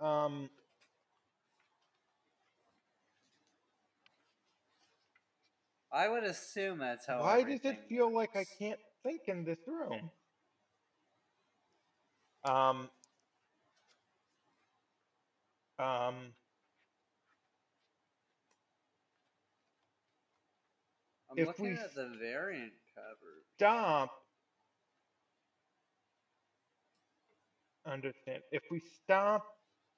um 0.00 0.50
I 5.94 6.08
would 6.08 6.24
assume 6.24 6.78
that's 6.78 7.06
how. 7.06 7.20
why 7.20 7.44
does 7.44 7.64
it 7.64 7.78
feel 7.88 8.12
like 8.12 8.34
I 8.34 8.44
can't 8.58 8.80
think 9.04 9.22
in 9.28 9.44
this 9.44 9.58
room? 9.66 10.10
Um 12.44 12.90
um 15.78 16.34
I'm 21.30 21.38
if 21.38 21.46
looking 21.46 21.64
we 21.66 21.70
at 21.72 21.94
the 21.94 22.10
variant 22.20 22.72
cover. 22.94 23.42
stop 23.56 24.10
understand 27.86 28.42
if 28.50 28.62
we 28.70 28.80
stop 28.80 29.44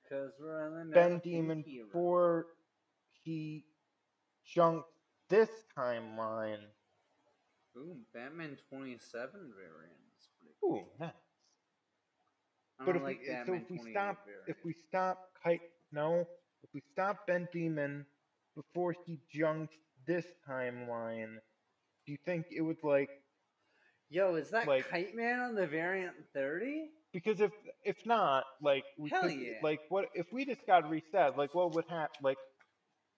Because 0.02 0.32
we're 0.40 0.80
on 0.80 0.90
the 0.90 0.94
Ben 0.94 1.20
Demon 1.24 1.62
before 1.62 2.46
he 3.24 3.64
junked 4.44 4.88
this 5.28 5.48
timeline. 5.76 6.58
Ooh, 7.76 7.96
Batman 8.14 8.56
27 8.70 9.30
variant. 9.32 9.92
is 10.18 10.28
pretty 10.40 10.54
Ooh, 10.64 10.86
nice. 10.98 11.10
I 12.80 12.84
But 12.84 12.96
if 12.96 13.02
like 13.02 13.20
we, 13.20 13.26
so 13.46 13.54
if 13.54 13.70
we 13.70 13.78
stop, 13.90 14.24
variant. 14.24 14.48
if 14.48 14.56
we 14.64 14.74
stop 14.88 15.28
Kite, 15.42 15.60
no, 15.92 16.20
if 16.62 16.70
we 16.74 16.82
stop 16.92 17.26
Ben 17.26 17.48
Demon 17.52 18.06
before 18.54 18.94
he 19.06 19.18
junked 19.32 19.74
this 20.06 20.26
timeline, 20.48 21.36
do 22.06 22.12
you 22.12 22.18
think 22.24 22.46
it 22.50 22.60
would 22.62 22.82
like 22.82 23.10
Yo, 24.08 24.36
is 24.36 24.50
that 24.50 24.66
like- 24.68 24.88
Kite 24.88 25.14
Man 25.14 25.40
on 25.40 25.54
the 25.54 25.66
variant 25.66 26.14
30? 26.34 26.90
because 27.12 27.40
if 27.40 27.50
if 27.84 27.96
not, 28.06 28.44
like 28.62 28.84
we 28.98 29.08
Hell 29.10 29.22
could, 29.22 29.32
yeah. 29.32 29.52
like 29.62 29.80
what 29.88 30.06
if 30.14 30.26
we 30.32 30.44
just 30.44 30.66
got 30.66 30.88
reset? 30.88 31.36
Like 31.36 31.54
what 31.54 31.72
would 31.74 31.86
happen? 31.88 32.16
Like 32.22 32.36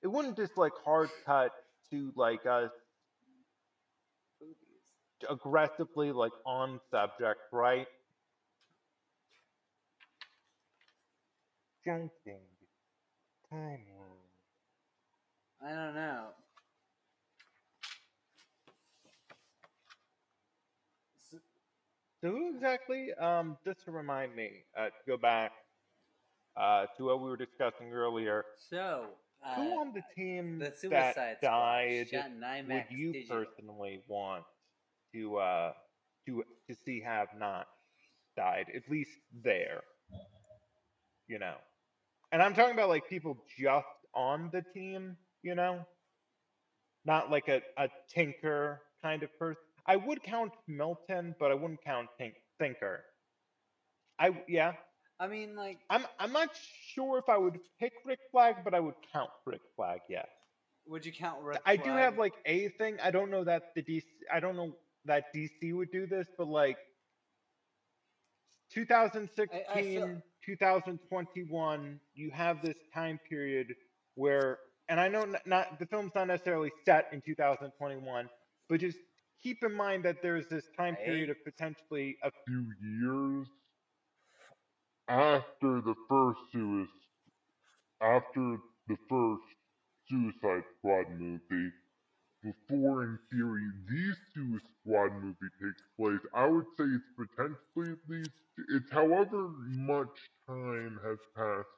it 0.02 0.06
wouldn't 0.08 0.36
just 0.36 0.56
like 0.56 0.72
hard 0.84 1.10
cut 1.26 1.50
to 1.90 2.12
like 2.16 2.46
us 2.46 2.70
Boobies. 4.40 4.96
aggressively 5.28 6.12
like 6.12 6.32
on 6.44 6.80
subject, 6.90 7.40
right? 7.52 7.86
Junking 11.84 12.46
timeline. 13.50 14.30
I 15.62 15.70
don't 15.74 15.94
know. 15.94 16.28
So 22.20 22.30
who 22.30 22.54
exactly? 22.54 23.12
Um, 23.14 23.56
just 23.64 23.84
to 23.84 23.92
remind 23.92 24.34
me, 24.34 24.64
uh, 24.76 24.86
to 24.86 24.92
go 25.06 25.16
back 25.16 25.52
uh, 26.56 26.86
to 26.96 27.04
what 27.04 27.20
we 27.20 27.28
were 27.28 27.36
discussing 27.36 27.92
earlier. 27.92 28.44
So, 28.70 29.06
uh, 29.44 29.54
who 29.54 29.80
on 29.80 29.92
the 29.92 30.02
team 30.16 30.58
the 30.58 30.88
that 30.90 31.40
died 31.40 32.08
would 32.68 32.84
you 32.90 33.12
digital. 33.12 33.44
personally 33.44 34.02
want 34.08 34.44
to 35.14 35.36
uh, 35.36 35.72
to 36.26 36.44
to 36.68 36.76
see 36.84 37.00
have 37.00 37.28
not 37.38 37.66
died? 38.36 38.66
At 38.74 38.88
least 38.90 39.10
there, 39.44 39.82
you 41.28 41.38
know. 41.38 41.54
And 42.32 42.42
I'm 42.42 42.54
talking 42.54 42.74
about 42.74 42.88
like 42.88 43.08
people 43.08 43.38
just 43.58 43.86
on 44.14 44.50
the 44.52 44.62
team, 44.74 45.16
you 45.42 45.54
know, 45.54 45.86
not 47.04 47.30
like 47.30 47.48
a, 47.48 47.62
a 47.78 47.88
tinker 48.12 48.82
kind 49.02 49.22
of 49.22 49.36
person. 49.38 49.62
I 49.86 49.96
would 49.96 50.22
count 50.22 50.52
Milton, 50.66 51.34
but 51.40 51.50
I 51.50 51.54
wouldn't 51.54 51.82
count 51.82 52.08
Tink- 52.20 52.34
Thinker. 52.58 53.04
I 54.18 54.42
yeah, 54.48 54.72
I 55.20 55.26
mean, 55.26 55.56
like, 55.56 55.78
I'm 55.90 56.04
I'm 56.18 56.32
not 56.32 56.50
sure 56.94 57.18
if 57.18 57.28
I 57.28 57.36
would 57.36 57.58
pick 57.80 57.92
Rick 58.04 58.20
Flag, 58.30 58.56
but 58.64 58.74
I 58.74 58.80
would 58.80 58.94
count 59.12 59.30
Rick 59.46 59.62
Flag. 59.76 60.00
Yes, 60.08 60.28
would 60.86 61.04
you 61.04 61.12
count 61.12 61.42
Rick 61.42 61.60
I 61.66 61.76
do 61.76 61.90
have 61.90 62.18
like 62.18 62.34
a 62.46 62.68
thing. 62.70 62.98
I 63.02 63.10
don't 63.10 63.30
know 63.30 63.44
that 63.44 63.74
the 63.74 63.82
DC. 63.82 64.04
I 64.32 64.40
don't 64.40 64.56
know 64.56 64.76
that 65.06 65.24
DC 65.34 65.74
would 65.74 65.90
do 65.90 66.06
this, 66.06 66.28
but 66.36 66.46
like 66.46 66.76
2016, 68.72 70.22
2021, 70.44 72.00
you 72.14 72.30
have 72.30 72.62
this 72.62 72.76
time 72.94 73.18
period 73.28 73.74
where, 74.14 74.58
and 74.88 75.00
I 75.00 75.08
know 75.08 75.22
n- 75.22 75.36
not 75.46 75.78
the 75.78 75.86
film's 75.86 76.12
not 76.14 76.26
necessarily 76.28 76.70
set 76.84 77.08
in 77.12 77.22
2021, 77.22 78.28
but 78.68 78.80
just 78.80 78.98
keep 79.42 79.62
in 79.62 79.74
mind 79.74 80.04
that 80.04 80.22
there's 80.22 80.46
this 80.48 80.64
time 80.76 80.96
period 80.96 81.30
of 81.30 81.36
potentially 81.44 82.18
a 82.22 82.30
few 82.46 82.66
years 82.82 83.48
after 85.08 85.80
the 85.80 85.94
first 86.08 86.38
suicide 86.52 86.88
after 88.02 88.58
the 88.88 88.96
first 89.08 89.42
Suicide 90.08 90.64
Squad 90.78 91.10
movie, 91.18 91.72
before 92.42 93.04
in 93.04 93.18
theory 93.30 93.68
the 93.88 94.14
Suicide 94.34 94.68
Squad 94.82 95.12
movie 95.22 95.52
takes 95.62 95.82
place, 95.98 96.20
I 96.34 96.46
would 96.48 96.66
say 96.76 96.84
it's 96.84 97.10
potentially 97.16 97.92
at 97.92 98.10
least 98.10 98.30
it's 98.70 98.90
however 98.90 99.48
much 99.68 100.16
time 100.48 101.00
has 101.04 101.18
passed 101.36 101.68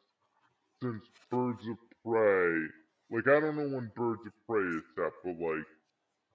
since 0.83 1.05
Birds 1.31 1.67
of 1.69 1.79
Prey. 2.05 2.67
Like 3.11 3.29
I 3.29 3.41
don't 3.41 3.57
know 3.57 3.77
when 3.77 3.93
Birds 3.97 4.23
of 4.27 4.33
Prey 4.49 4.65
is 4.79 4.85
set, 4.97 5.13
but 5.25 5.39
like 5.39 5.67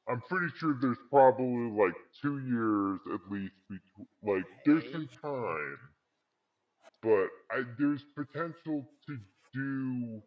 I'm 0.09 0.21
pretty 0.21 0.53
sure 0.57 0.77
there's 0.81 0.97
probably 1.09 1.71
like 1.71 1.95
two 2.21 2.39
years 2.39 2.99
at 3.13 3.31
least 3.31 3.55
between 3.69 4.07
like 4.23 4.45
there's 4.65 4.91
some 4.91 5.09
time. 5.21 5.77
But 7.05 7.29
I 7.51 7.63
there's 7.77 8.03
potential 8.15 8.89
to 9.07 9.19
do 9.53 10.23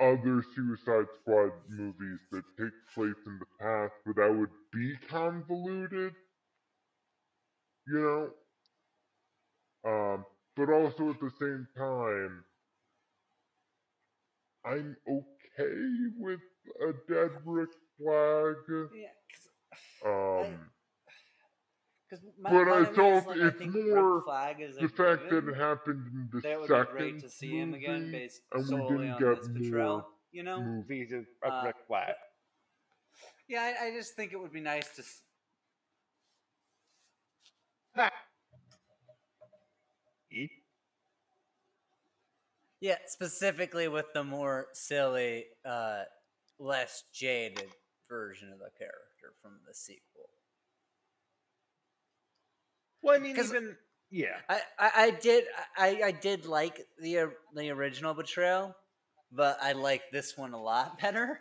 other 0.00 0.44
Suicide 0.54 1.06
Squad 1.20 1.52
movies 1.70 2.20
that 2.32 2.44
take 2.58 2.72
place 2.94 3.16
in 3.26 3.38
the 3.38 3.46
past, 3.60 3.94
but 4.04 4.16
that 4.16 4.34
would 4.36 4.50
be 4.72 4.94
convoluted. 5.08 6.14
You 7.88 8.30
know? 9.84 9.90
Um, 9.90 10.26
but 10.56 10.70
also 10.70 11.10
at 11.10 11.20
the 11.20 11.30
same 11.40 11.66
time, 11.76 12.44
I'm 14.64 14.96
okay 15.08 16.12
with 16.18 16.40
a 16.80 16.92
dead 17.12 17.30
Rick 17.44 17.70
Flag. 17.98 18.56
Yeah, 18.94 19.08
Um, 20.04 20.42
because 20.44 20.81
my, 22.38 22.50
but 22.50 22.66
my 22.66 22.80
I 22.80 22.84
felt 22.84 23.26
like, 23.26 23.38
I 23.38 23.46
it's 23.46 23.58
think 23.58 23.74
more 23.74 24.22
the 24.80 24.88
fact 24.88 25.30
that 25.30 25.48
it 25.48 25.56
happened 25.56 26.06
in 26.12 26.28
the 26.32 26.40
that 26.40 26.60
would 26.60 26.68
be 26.68 26.74
second 26.74 26.92
great 26.92 27.20
to 27.20 27.28
see 27.28 27.58
him 27.58 27.74
again, 27.74 28.00
movie, 28.00 28.12
based 28.18 28.42
and 28.52 28.64
we 28.68 28.76
didn't 28.76 29.10
on 29.10 29.18
get 29.18 29.72
more. 29.72 30.06
You 30.32 30.42
know, 30.42 30.62
movies 30.62 31.12
of, 31.12 31.26
Uh, 31.44 31.62
Rick 31.66 31.76
Flag. 31.86 32.14
yeah, 33.48 33.72
I, 33.80 33.86
I 33.86 33.90
just 33.90 34.14
think 34.14 34.32
it 34.32 34.40
would 34.40 34.52
be 34.52 34.60
nice 34.60 34.88
to. 34.96 35.02
Yeah, 42.80 42.96
specifically 43.06 43.86
with 43.86 44.06
the 44.12 44.24
more 44.24 44.66
silly, 44.72 45.44
uh, 45.64 46.02
less 46.58 47.04
jaded 47.14 47.70
version 48.08 48.52
of 48.52 48.58
the 48.58 48.70
character 48.76 49.34
from 49.40 49.52
the 49.68 49.72
sequel. 49.72 50.28
Well, 53.02 53.16
I 53.16 53.18
mean, 53.18 53.36
even 53.36 53.76
yeah. 54.10 54.38
I, 54.48 54.60
I, 54.78 54.90
I 54.96 55.10
did 55.10 55.44
I, 55.76 56.00
I 56.04 56.10
did 56.12 56.46
like 56.46 56.86
the 57.00 57.18
uh, 57.20 57.26
the 57.54 57.70
original 57.70 58.14
betrayal, 58.14 58.76
but 59.32 59.58
I 59.62 59.72
like 59.72 60.02
this 60.12 60.36
one 60.36 60.52
a 60.52 60.62
lot 60.62 60.98
better. 61.02 61.40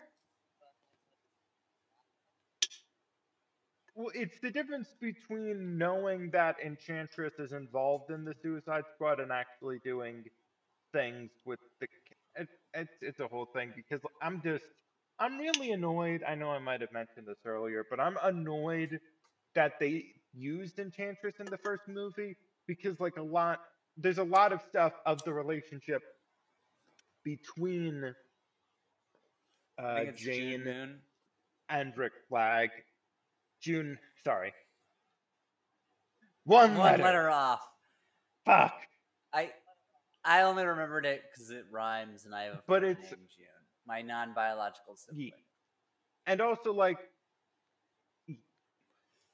Well, 3.95 4.11
it's 4.15 4.39
the 4.39 4.51
difference 4.51 4.95
between 5.01 5.77
knowing 5.77 6.31
that 6.31 6.55
Enchantress 6.65 7.33
is 7.39 7.51
involved 7.51 8.09
in 8.11 8.23
the 8.23 8.33
Suicide 8.41 8.83
Squad 8.95 9.19
and 9.19 9.31
actually 9.31 9.79
doing 9.83 10.23
things 10.93 11.31
with 11.45 11.59
the. 11.81 11.87
It, 12.35 12.47
it's 12.73 12.93
it's 13.01 13.19
a 13.19 13.27
whole 13.27 13.47
thing 13.53 13.73
because 13.75 14.01
I'm 14.21 14.41
just 14.41 14.65
I'm 15.19 15.37
really 15.37 15.71
annoyed. 15.71 16.23
I 16.27 16.35
know 16.35 16.51
I 16.51 16.59
might 16.59 16.81
have 16.81 16.93
mentioned 16.93 17.27
this 17.27 17.39
earlier, 17.45 17.85
but 17.89 17.99
I'm 17.99 18.17
annoyed 18.23 18.99
that 19.55 19.73
they 19.79 20.05
used 20.33 20.79
Enchantress 20.79 21.35
in 21.39 21.45
the 21.45 21.57
first 21.57 21.83
movie 21.87 22.35
because 22.67 22.99
like 22.99 23.17
a 23.17 23.21
lot 23.21 23.59
there's 23.97 24.17
a 24.19 24.23
lot 24.23 24.53
of 24.53 24.61
stuff 24.69 24.93
of 25.05 25.21
the 25.23 25.33
relationship 25.33 26.01
between 27.23 28.13
uh, 29.81 29.95
it's 29.97 30.21
June 30.21 30.63
Jane 30.63 30.95
and 31.69 31.93
Rick 31.97 32.13
Flag. 32.29 32.69
June, 33.61 33.97
sorry. 34.23 34.53
One, 36.45 36.75
One 36.75 36.83
letter. 36.91 37.03
letter 37.03 37.29
off. 37.29 37.61
Fuck. 38.45 38.73
I 39.33 39.51
I 40.23 40.41
only 40.43 40.65
remembered 40.65 41.05
it 41.05 41.23
because 41.31 41.49
it 41.51 41.65
rhymes, 41.71 42.25
and 42.25 42.33
I 42.35 42.43
have 42.43 42.53
a 42.55 42.63
But 42.67 42.83
it's- 42.83 43.09
June, 43.09 43.19
my 43.87 44.01
non-biological 44.01 44.95
sibling. 44.95 45.31
And 46.27 46.39
also, 46.41 46.71
like, 46.73 46.97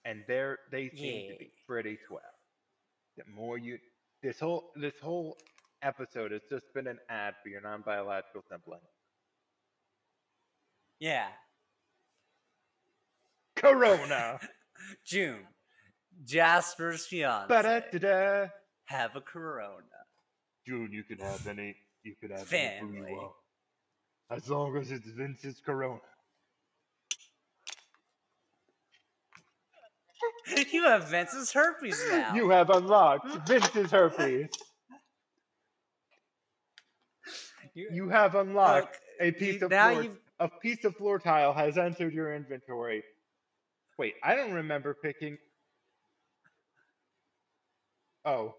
and 0.07 0.23
they're 0.27 0.59
they 0.71 0.89
seem 0.89 1.31
to 1.31 1.37
be 1.37 1.51
pretty 1.67 1.97
swell. 2.07 2.21
The 3.17 3.23
more 3.35 3.57
you, 3.57 3.77
this 4.23 4.39
whole 4.39 4.71
this 4.75 4.93
whole 5.01 5.37
episode 5.81 6.31
has 6.31 6.41
just 6.49 6.65
been 6.73 6.87
an 6.87 6.97
ad 7.09 7.33
for 7.43 7.49
your 7.49 7.61
non-biological 7.61 8.43
sibling. 8.49 8.79
Yeah. 10.99 11.27
Corona. 13.55 14.39
June. 15.05 15.45
Jasper's 16.23 17.05
fiance. 17.05 17.47
Ba-da-da-da. 17.47 18.47
Have 18.85 19.15
a 19.15 19.21
corona. 19.21 19.83
June, 20.65 20.89
you 20.91 21.03
can 21.03 21.19
have 21.19 21.45
any. 21.47 21.75
You 22.03 22.15
can 22.19 22.31
have 22.31 22.51
any 22.53 22.79
food 22.79 22.95
you 22.95 23.15
want, 23.15 23.33
as 24.31 24.49
long 24.49 24.77
as 24.77 24.91
it's 24.91 25.07
Vince's 25.09 25.61
Corona. 25.65 25.99
you 30.71 30.83
have 30.83 31.07
Vince's 31.09 31.51
herpes 31.51 32.01
now. 32.11 32.33
You 32.33 32.49
have 32.49 32.69
unlocked 32.69 33.27
Vince's 33.47 33.91
herpes. 33.91 34.49
You- 37.73 37.89
You 37.91 38.09
have 38.09 38.35
unlocked 38.35 38.99
Look, 39.21 39.27
a 39.27 39.31
piece 39.31 39.61
of 39.61 39.69
floor, 39.69 40.03
you've- 40.03 40.17
a 40.39 40.49
piece 40.49 40.83
of 40.85 40.95
floor 40.95 41.19
tile 41.19 41.53
has 41.53 41.77
entered 41.77 42.13
your 42.13 42.33
inventory. 42.35 43.03
Wait, 43.97 44.15
I 44.23 44.35
don't 44.35 44.53
remember 44.53 44.93
picking. 44.95 45.37
Oh, 48.25 48.55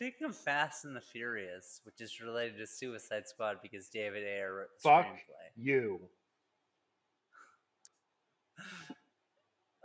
Speaking 0.00 0.28
of 0.28 0.34
Fast 0.34 0.86
and 0.86 0.96
the 0.96 1.00
Furious, 1.02 1.82
which 1.84 2.00
is 2.00 2.22
related 2.22 2.56
to 2.56 2.66
Suicide 2.66 3.28
Squad 3.28 3.58
because 3.62 3.88
David 3.88 4.22
Ayer 4.22 4.54
wrote 4.54 4.68
the 4.82 4.88
fuck 4.88 5.04
screenplay. 5.04 5.50
you. 5.56 6.00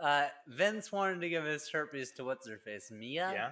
Uh, 0.02 0.28
Vince 0.48 0.92
wanted 0.92 1.20
to 1.20 1.30
give 1.30 1.44
his 1.44 1.70
herpes 1.70 2.12
to 2.14 2.24
what's 2.24 2.48
her 2.48 2.58
face, 2.58 2.92
Mia. 2.92 3.32
Yeah. 3.34 3.52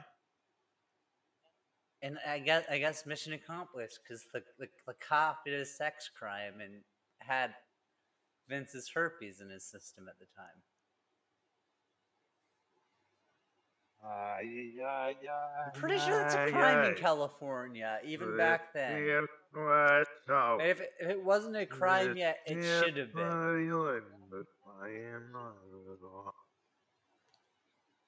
And 2.01 2.17
I 2.27 2.39
guess 2.39 2.65
I 2.69 2.77
guess 2.79 3.05
mission 3.05 3.33
accomplished 3.33 3.99
because 4.03 4.23
the, 4.33 4.41
the 4.59 4.67
the 4.85 4.93
cop 5.05 5.45
did 5.45 5.59
a 5.59 5.65
sex 5.65 6.09
crime 6.17 6.61
and 6.61 6.81
had 7.19 7.53
Vince's 8.49 8.89
herpes 8.93 9.41
in 9.41 9.49
his 9.49 9.63
system 9.63 10.07
at 10.09 10.19
the 10.19 10.27
time. 10.37 10.61
Uh, 14.03 14.35
yeah, 14.43 15.11
yeah, 15.23 15.31
I'm 15.65 15.71
pretty 15.79 15.97
sure 15.97 16.17
that's 16.19 16.35
a 16.35 16.51
crime 16.51 16.83
in 16.91 16.95
California, 16.95 17.99
even 18.05 18.35
back 18.37 18.73
then. 18.73 18.97
And 20.59 20.69
if 20.69 20.81
it, 20.81 20.91
if 20.99 21.09
it 21.09 21.23
wasn't 21.23 21.55
a 21.55 21.65
crime 21.65 22.17
yet, 22.17 22.39
it 22.45 22.61
should 22.83 22.97
have 22.97 23.13
been. 23.13 23.23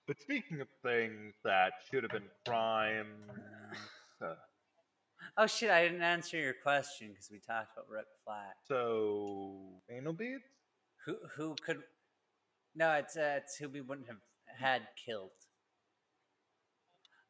But 0.07 0.19
speaking 0.19 0.61
of 0.61 0.67
things 0.84 1.34
that 1.43 1.73
should 1.89 2.03
have 2.03 2.11
been 2.11 2.30
crimes, 2.45 3.26
uh, 4.22 4.35
Oh 5.38 5.47
shit! 5.47 5.69
I 5.69 5.84
didn't 5.84 6.01
answer 6.01 6.38
your 6.38 6.53
question 6.53 7.09
because 7.09 7.30
we 7.31 7.39
talked 7.39 7.72
about 7.76 7.89
Rick 7.89 8.05
Flat. 8.23 8.55
so 8.67 9.81
anal 9.89 10.13
beads? 10.13 10.43
Who 11.05 11.17
who 11.35 11.55
could? 11.65 11.81
No, 12.76 12.91
it's 12.93 13.17
uh, 13.17 13.39
it's 13.41 13.57
who 13.57 13.67
we 13.69 13.81
wouldn't 13.81 14.07
have 14.07 14.22
had 14.57 14.88
killed. 15.03 15.31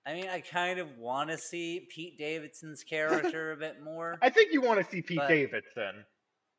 I 0.07 0.13
mean, 0.13 0.27
I 0.27 0.39
kind 0.41 0.79
of 0.79 0.97
want 0.97 1.31
to 1.31 1.37
see 1.37 1.87
Pete 1.89 2.17
Davidson's 2.19 2.83
character 2.83 3.51
a 3.53 3.57
bit 3.57 3.81
more. 3.83 4.17
I 4.21 4.29
think 4.29 4.53
you 4.53 4.61
want 4.61 4.79
to 4.83 4.91
see 4.91 5.01
Pete 5.01 5.17
But- 5.17 5.27
Davidson 5.29 6.05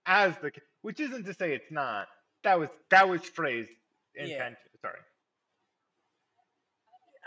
as 0.06 0.36
the, 0.38 0.50
which 0.82 0.98
isn't 1.00 1.24
to 1.24 1.34
say 1.34 1.52
it's 1.54 1.70
not. 1.70 2.08
That 2.44 2.58
was 2.58 2.68
that 2.90 3.08
was 3.08 3.22
phrased 3.22 3.70
Yeah. 4.16 4.24
intention. 4.24 4.56
Sorry. 4.82 4.98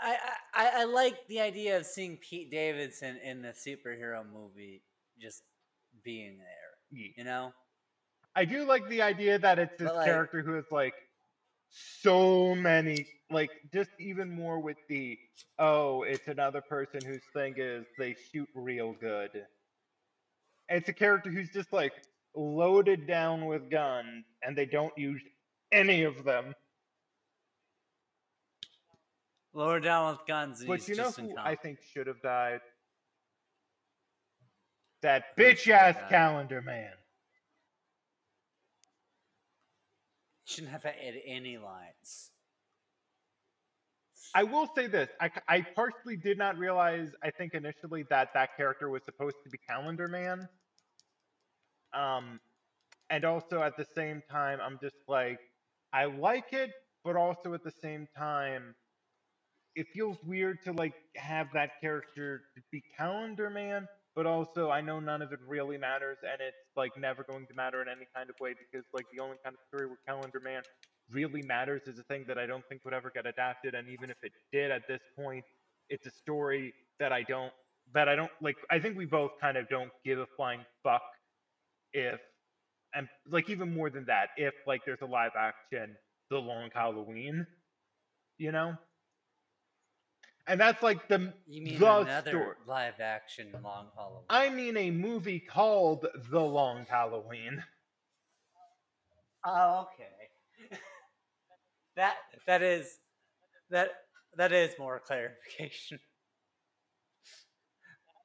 I, 0.02 0.16
I 0.54 0.70
I 0.80 0.84
like 0.84 1.14
the 1.28 1.40
idea 1.40 1.76
of 1.76 1.84
seeing 1.84 2.16
Pete 2.18 2.50
Davidson 2.50 3.18
in 3.22 3.42
the 3.42 3.48
superhero 3.52 4.24
movie, 4.30 4.82
just 5.20 5.42
being 6.04 6.38
there. 6.38 6.46
Ye- 6.90 7.14
You 7.18 7.24
know, 7.24 7.52
I 8.34 8.44
do 8.46 8.64
like 8.64 8.88
the 8.88 9.02
idea 9.02 9.38
that 9.38 9.58
it's 9.58 9.76
this 9.78 9.90
like- 9.92 10.06
character 10.06 10.42
who 10.42 10.56
is 10.56 10.64
like 10.70 10.94
so 11.68 12.54
many, 12.54 13.06
like 13.30 13.50
just 13.72 13.90
even 13.98 14.30
more 14.30 14.58
with 14.60 14.76
the 14.88 15.18
oh, 15.58 16.02
it's 16.02 16.26
another 16.28 16.60
person 16.60 17.00
whose 17.04 17.22
thing 17.34 17.54
is 17.56 17.86
they 17.98 18.16
shoot 18.32 18.48
real 18.54 18.94
good. 19.00 19.30
It's 20.68 20.88
a 20.88 20.92
character 20.92 21.30
who's 21.30 21.50
just 21.50 21.72
like 21.72 21.92
loaded 22.34 23.06
down 23.06 23.46
with 23.46 23.70
guns 23.70 24.24
and 24.42 24.56
they 24.56 24.66
don't 24.66 24.96
use 24.96 25.22
any 25.72 26.02
of 26.02 26.24
them. 26.24 26.54
lower 29.52 29.80
down 29.80 30.12
with 30.12 30.26
guns. 30.26 30.64
But 30.64 30.86
you 30.88 30.96
know 30.96 31.10
who 31.10 31.34
I 31.38 31.54
think 31.54 31.78
should 31.92 32.06
have 32.06 32.22
died? 32.22 32.60
That 35.02 35.36
bitch 35.36 35.68
ass 35.68 35.96
calendar 36.08 36.60
man. 36.60 36.92
shouldn't 40.50 40.72
have 40.72 40.82
had 40.82 40.94
any 41.24 41.58
lines. 41.58 42.30
I 44.34 44.44
will 44.44 44.68
say 44.76 44.86
this: 44.86 45.08
I 45.48 45.62
partially 45.74 46.16
did 46.16 46.38
not 46.38 46.56
realize. 46.58 47.10
I 47.22 47.30
think 47.30 47.54
initially 47.54 48.04
that 48.10 48.30
that 48.34 48.56
character 48.56 48.88
was 48.88 49.02
supposed 49.04 49.36
to 49.44 49.50
be 49.50 49.58
Calendar 49.68 50.06
Man. 50.08 50.48
Um, 51.92 52.38
and 53.10 53.24
also 53.24 53.62
at 53.62 53.76
the 53.76 53.84
same 53.84 54.22
time, 54.30 54.60
I'm 54.62 54.78
just 54.80 54.96
like, 55.08 55.40
I 55.92 56.04
like 56.04 56.52
it, 56.52 56.70
but 57.04 57.16
also 57.16 57.54
at 57.54 57.64
the 57.64 57.72
same 57.82 58.06
time, 58.16 58.74
it 59.74 59.86
feels 59.92 60.18
weird 60.24 60.62
to 60.64 60.72
like 60.72 60.94
have 61.16 61.48
that 61.54 61.70
character 61.80 62.42
be 62.70 62.82
Calendar 62.96 63.50
Man, 63.50 63.88
but 64.14 64.26
also 64.26 64.70
I 64.70 64.80
know 64.80 65.00
none 65.00 65.22
of 65.22 65.32
it 65.32 65.40
really 65.46 65.78
matters, 65.78 66.18
and 66.22 66.40
it's 66.40 66.56
like 66.76 66.92
never 66.96 67.24
going 67.24 67.46
to 67.46 67.54
matter 67.54 67.82
in 67.82 67.88
any 67.88 68.06
kind 68.14 68.30
of 68.30 68.36
way 68.40 68.54
because 68.54 68.86
like 68.94 69.06
the 69.12 69.22
only 69.22 69.36
kind 69.44 69.54
of 69.54 69.60
story 69.68 69.86
where 69.88 69.98
Calendar 70.06 70.40
Man 70.40 70.62
really 71.12 71.42
matters 71.42 71.82
is 71.86 71.98
a 71.98 72.04
thing 72.04 72.24
that 72.28 72.38
I 72.38 72.46
don't 72.46 72.64
think 72.68 72.84
would 72.84 72.94
ever 72.94 73.10
get 73.14 73.26
adapted, 73.26 73.74
and 73.74 73.88
even 73.88 74.10
if 74.10 74.16
it 74.22 74.32
did 74.52 74.70
at 74.70 74.86
this 74.88 75.00
point, 75.16 75.44
it's 75.88 76.06
a 76.06 76.10
story 76.10 76.72
that 76.98 77.12
I 77.12 77.22
don't 77.22 77.52
that 77.94 78.08
I 78.08 78.14
don't 78.16 78.30
like. 78.40 78.56
I 78.70 78.78
think 78.78 78.96
we 78.96 79.06
both 79.06 79.32
kind 79.40 79.56
of 79.56 79.68
don't 79.68 79.90
give 80.04 80.18
a 80.18 80.26
flying 80.36 80.64
fuck 80.82 81.02
if, 81.92 82.20
and 82.94 83.08
like 83.28 83.50
even 83.50 83.74
more 83.74 83.90
than 83.90 84.04
that, 84.06 84.28
if 84.36 84.54
like 84.66 84.82
there's 84.84 85.02
a 85.02 85.06
live 85.06 85.32
action 85.38 85.96
The 86.30 86.38
Long 86.38 86.70
Halloween, 86.74 87.46
you 88.38 88.52
know. 88.52 88.74
And 90.46 90.60
that's 90.60 90.82
like 90.82 91.08
the 91.08 91.32
You 91.46 91.62
mean 91.62 91.78
the 91.78 91.86
another 91.90 92.30
story. 92.30 92.56
live 92.66 93.00
action 93.00 93.48
Long 93.62 93.88
Halloween? 93.96 94.24
I 94.28 94.48
mean 94.50 94.76
a 94.76 94.90
movie 94.90 95.40
called 95.40 96.06
The 96.30 96.40
Long 96.40 96.86
Halloween. 96.88 97.62
Oh, 99.44 99.88
okay. 99.94 100.78
that 102.00 102.16
that 102.46 102.62
is 102.62 102.98
that 103.70 103.90
that 104.36 104.52
is 104.52 104.74
more 104.78 105.00
clarification. 105.00 105.98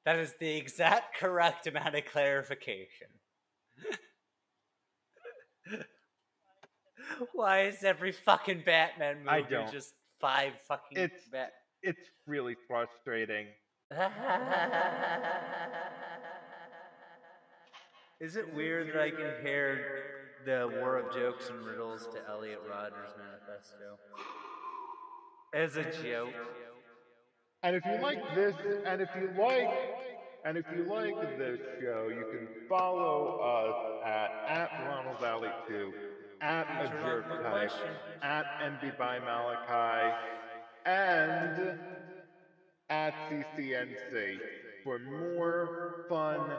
That 0.04 0.18
is 0.20 0.34
the 0.38 0.56
exact 0.56 1.18
correct 1.18 1.66
amount 1.66 1.96
of 1.96 2.04
clarification. 2.04 3.08
Why 7.32 7.62
is 7.62 7.82
every 7.82 8.12
fucking 8.12 8.62
Batman 8.64 9.24
movie 9.24 9.64
just 9.72 9.94
five 10.20 10.52
fucking 10.68 10.96
It's 10.96 11.26
Bat? 11.32 11.50
it's 11.82 12.08
really 12.24 12.54
frustrating. 12.68 13.46
Is 18.20 18.36
it 18.36 18.54
weird 18.54 18.94
that 18.94 19.02
I 19.02 19.10
compared 19.10 19.80
the 20.46 20.70
War 20.80 20.96
of 20.96 21.12
Jokes 21.12 21.50
and 21.50 21.66
Riddles 21.66 22.06
to 22.12 22.20
Elliot 22.30 22.62
Rodgers' 22.70 23.12
manifesto? 23.18 23.98
As 25.52 25.76
a 25.76 25.82
joke. 26.02 26.32
And 27.64 27.74
if 27.74 27.84
you 27.84 28.00
like 28.00 28.22
this, 28.36 28.54
and 28.86 29.02
if 29.02 29.08
you 29.16 29.28
like, 29.36 29.68
and 30.44 30.56
if 30.56 30.64
you 30.74 30.84
like 30.84 31.36
this 31.36 31.58
show, 31.80 32.08
you 32.08 32.24
can 32.30 32.46
follow 32.68 33.40
us 33.40 34.06
at 34.06 34.30
at 34.48 34.86
Ronald 34.88 35.20
Valley 35.20 35.50
Two, 35.66 35.92
at 36.40 36.68
a 36.80 36.88
jerk 37.02 37.42
type, 37.42 37.72
at 38.22 38.44
NB 38.62 38.96
by 38.96 39.18
Malachi, 39.18 40.14
and 40.84 41.76
at 42.88 43.14
CCNC 43.28 44.38
for 44.84 45.00
more 45.00 46.04
fun 46.08 46.52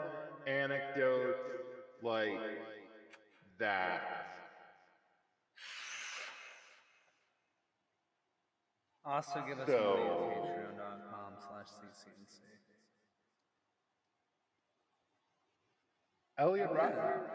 anecdotes 0.46 1.38
like 2.02 2.38
that 3.58 4.28
Also 9.04 9.42
give 9.48 9.58
us 9.58 9.66
so, 9.66 9.96
money 9.96 10.02
at 10.04 10.78
patreon.com 10.78 11.32
slash 11.38 11.68
ccnc. 11.80 12.38
Elliot 16.36 16.68
Rodgers. 16.70 17.30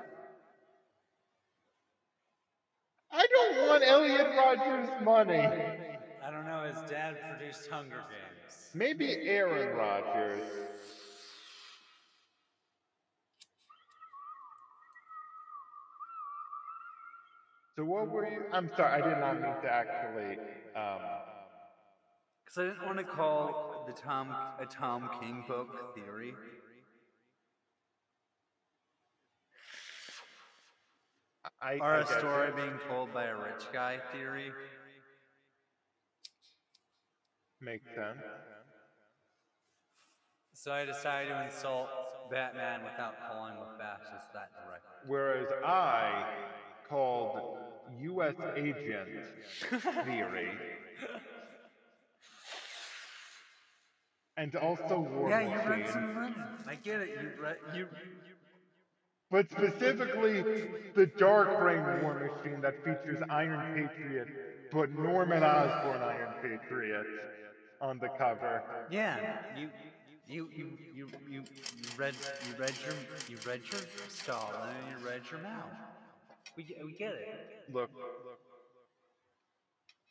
I 3.12 3.28
don't 3.28 3.68
want 3.68 3.84
Elliot 3.86 4.28
Rodgers' 4.38 4.90
money. 5.04 5.48
I 6.26 6.32
don't 6.32 6.46
know. 6.46 6.64
His 6.72 6.90
dad 6.90 7.18
produced 7.28 7.68
Hunger 7.70 8.04
Games. 8.10 8.70
Maybe 8.76 9.12
Aaron 9.28 9.76
Rodgers. 9.76 10.44
So 17.76 17.86
what 17.86 18.10
were 18.10 18.26
you? 18.26 18.44
I'm 18.52 18.70
sorry, 18.76 19.02
I 19.02 19.02
did 19.02 19.18
not 19.18 19.42
mean 19.42 19.56
to 19.62 19.70
actually. 19.72 20.38
Um, 20.76 21.02
Because 22.46 22.58
I 22.58 22.64
didn't 22.68 22.86
want 22.86 22.98
to 23.00 23.04
call 23.04 23.84
the 23.88 23.94
Tom 23.94 24.36
a 24.60 24.66
Tom 24.66 25.10
King 25.20 25.44
book 25.48 25.94
theory. 25.96 26.34
I, 31.62 31.76
Or 31.80 31.96
I 31.96 32.02
a 32.02 32.06
story 32.06 32.52
being 32.52 32.80
told 32.88 33.14
by 33.14 33.26
a 33.26 33.36
rich 33.36 33.64
guy 33.72 34.00
theory. 34.12 34.52
Makes 37.62 37.94
sense. 37.96 38.24
So 40.54 40.72
I 40.72 40.86
decided 40.86 41.30
to 41.30 41.44
insult 41.44 41.90
Batman 42.30 42.84
without 42.84 43.16
calling 43.28 43.54
him 43.56 43.62
a 43.64 43.78
fascist 43.78 44.32
that 44.34 44.50
directly. 44.64 44.90
Whereas 45.08 45.48
I 45.64 46.26
called 46.90 47.58
U.S. 48.02 48.36
agent 48.56 49.10
theory. 50.06 50.50
And 54.36 54.56
also 54.56 55.00
war 55.00 55.30
Yeah, 55.30 55.42
you 55.42 55.70
read 55.70 55.80
machine. 55.80 55.94
some 55.94 56.14
money. 56.16 56.36
I 56.68 56.76
get 56.76 57.02
it. 57.02 57.10
You 57.22 57.32
read 57.42 57.58
you. 57.76 57.88
But 59.30 59.50
specifically, 59.52 60.44
the 60.96 61.06
Dark 61.08 61.60
Reign 61.62 61.84
War 62.04 62.14
Machine 62.20 62.62
that 62.62 62.76
features 62.84 63.22
Iron 63.30 63.74
Patriot, 63.74 64.28
but 64.72 64.92
Norman 64.92 65.44
Osborn 65.44 66.02
Iron 66.02 66.34
Patriot 66.42 67.06
on 67.82 68.00
the 68.00 68.10
cover. 68.10 68.64
Yeah, 68.90 69.18
you. 69.56 69.70
You 70.26 70.50
you 70.56 70.78
you 70.96 71.08
you 71.30 71.44
you 71.80 71.90
read 71.98 72.16
you 72.48 72.56
read 72.58 72.74
your 72.86 72.96
you 73.28 73.38
read 73.46 73.62
your 73.70 73.82
Stalin 74.08 74.70
and 74.70 75.02
you 75.02 75.06
read 75.06 75.22
your 75.30 75.42
Mao. 75.42 75.66
We 76.56 76.76
we 76.86 76.94
get 76.94 77.14
it. 77.14 77.74
Look, 77.74 77.90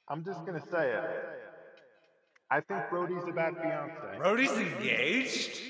I'm 0.09 0.24
just 0.24 0.44
gonna 0.44 0.62
say 0.70 0.93
it. 0.93 1.05
I 2.51 2.60
think 2.60 2.82
Brody's 2.90 3.24
a 3.28 3.32
bad 3.32 3.55
fiance. 3.56 4.19
Brody's 4.19 4.52
engaged. 4.52 5.60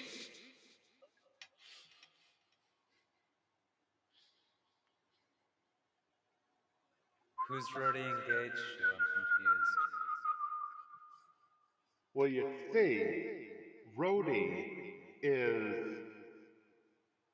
Who's 7.49 7.65
Brody 7.74 8.01
engaged 8.01 8.57
to? 8.57 8.85
I'm 8.89 9.05
confused. 9.15 9.78
Well, 12.15 12.28
you 12.28 12.49
see, 12.73 13.49
Rhodey 13.99 14.65
is 15.23 15.99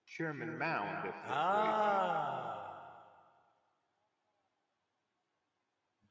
Chairman 0.06 0.59
Mound. 0.59 1.06
If 1.06 1.15
you 1.15 1.32
Ah. 1.32 2.57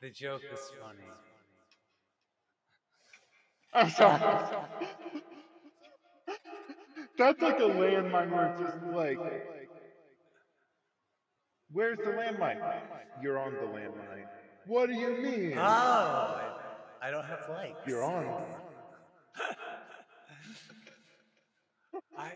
The 0.07 0.13
joke 0.13 0.41
is 0.53 0.71
funny. 0.81 1.03
I'm 3.73 3.89
sorry. 3.89 4.21
That's 7.17 7.41
like 7.41 7.59
a 7.59 7.63
landmine 7.63 8.31
where 8.31 8.53
it's 8.53 8.61
just 8.61 8.77
like, 8.93 9.17
where's 11.73 11.97
the 11.97 12.05
landmine? 12.05 12.61
You're 13.21 13.37
on 13.37 13.51
the 13.51 13.67
landmine. 13.67 14.27
What 14.65 14.87
do 14.87 14.93
you 14.93 15.09
mean? 15.17 15.57
Oh, 15.57 15.61
I, 15.61 16.53
I 17.01 17.11
don't 17.11 17.25
have 17.25 17.45
likes. 17.49 17.77
You're 17.85 18.05
on. 18.05 18.45
I, 22.17 22.31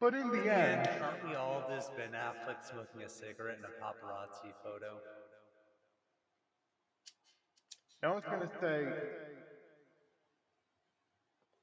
But 0.00 0.14
in 0.14 0.30
the 0.30 0.50
end, 0.50 0.88
aren't 1.02 1.28
we 1.28 1.34
all 1.34 1.62
just 1.68 1.94
Ben 1.94 2.12
Affleck 2.12 2.64
smoking 2.64 3.02
a 3.02 3.08
cigarette 3.10 3.58
in 3.58 3.64
a 3.66 3.84
paparazzi 3.84 4.54
photo? 4.64 4.98
I 8.02 8.10
was 8.10 8.24
gonna 8.28 8.48
say, 8.60 8.94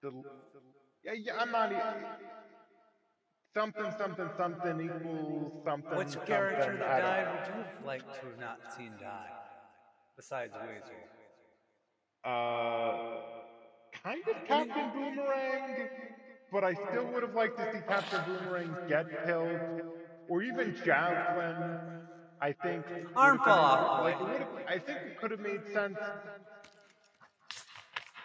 the, 0.02 0.12
yeah, 1.04 1.14
yeah, 1.14 1.34
I'm 1.40 1.52
not. 1.52 1.72
e- 1.72 1.82
Something, 3.56 3.92
something, 3.92 4.30
something 4.38 4.80
equals 4.80 5.52
something. 5.66 5.98
Which 5.98 6.12
something, 6.12 6.26
character 6.28 6.78
that 6.78 6.98
died 6.98 7.28
would 7.32 7.48
you 7.48 7.58
have 7.58 7.68
liked 7.80 8.20
to 8.20 8.28
have 8.28 8.38
not 8.38 8.60
seen 8.68 8.98
die? 9.00 9.32
Besides 10.16 10.58
Weasel. 10.60 11.10
Uh, 12.24 12.94
kind 14.04 14.22
of 14.30 14.36
Captain 14.46 14.90
Boomerang, 14.92 15.90
but 16.52 16.64
I 16.64 16.76
still 16.76 17.08
would 17.08 17.24
have 17.24 17.34
liked 17.34 17.58
to 17.58 17.68
see 17.72 17.82
Captain 17.82 18.22
Boomerang 18.24 18.78
get 18.88 19.08
killed, 19.24 19.62
or 20.28 20.42
even 20.44 20.74
Javelin. 20.74 21.78
I 22.42 22.54
think 22.54 22.88
Arm 23.16 23.40
fall 23.40 23.64
off, 23.64 23.82
Like, 23.98 24.18
boy. 24.20 24.24
it 24.24 24.30
would 24.32 24.42
have, 24.42 24.50
I 24.68 24.80
think 24.80 25.02
it 25.06 25.16
could 25.16 25.32
have 25.32 25.40
made 25.40 25.68
sense. 25.68 26.00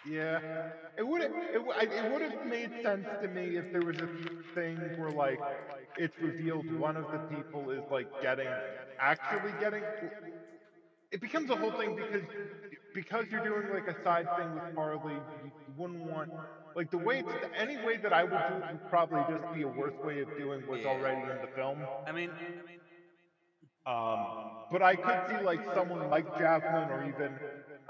Yeah, 0.05 0.41
it 0.97 1.03
would 1.07 1.23
have. 1.23 1.31
It, 1.53 1.59
w- 1.59 1.73
I- 1.77 1.89
it 1.97 2.07
would 2.07 2.23
have 2.23 2.35
made 2.45 2.73
sense 2.83 3.09
to 3.21 3.29
me 3.29 3.57
if 3.57 3.71
there 3.73 3.83
was 3.83 4.01
a 4.01 4.09
thing 4.55 4.93
where 4.97 5.11
like 5.11 5.41
it's 5.97 6.21
revealed 6.21 6.67
one 6.71 6.97
of 6.97 7.11
the 7.11 7.21
people 7.21 7.71
is 7.71 7.85
like 7.91 8.09
getting 8.21 8.61
actually 8.99 9.53
getting. 9.53 9.89
It 11.11 11.21
becomes 11.21 11.51
a 11.51 11.57
whole 11.57 11.73
thing 11.73 11.95
because 11.95 12.25
because 12.95 13.27
you're 13.31 13.41
doing 13.41 13.69
like 13.69 13.87
a 13.89 13.97
side 14.03 14.29
thing 14.35 14.53
with 14.53 14.65
Harley. 14.75 15.25
You 15.43 15.53
wouldn't 15.77 16.01
want 16.05 16.31
like 16.75 16.91
the 16.91 16.99
way 16.99 17.23
any 17.57 17.77
way 17.77 17.97
that 17.99 18.13
I 18.13 18.25
would 18.25 18.45
do 18.47 18.59
it 18.61 18.71
would 18.71 18.87
probably 18.89 19.25
just 19.25 19.49
be 19.51 19.63
a 19.63 19.69
worse 19.69 19.95
way 20.03 20.21
of 20.21 20.35
doing 20.37 20.63
what's 20.67 20.85
already 20.85 21.29
in 21.29 21.41
the 21.41 21.49
film. 21.49 21.89
I 22.07 22.13
mean, 22.13 22.31
I 22.61 22.63
mean, 22.67 22.79
Um, 23.87 24.27
but 24.71 24.83
I 24.83 24.97
could 24.97 25.21
see 25.29 25.45
like 25.45 25.61
someone 25.75 26.09
like 26.09 26.27
Javelin 26.39 26.89
or 26.89 27.05
even 27.05 27.39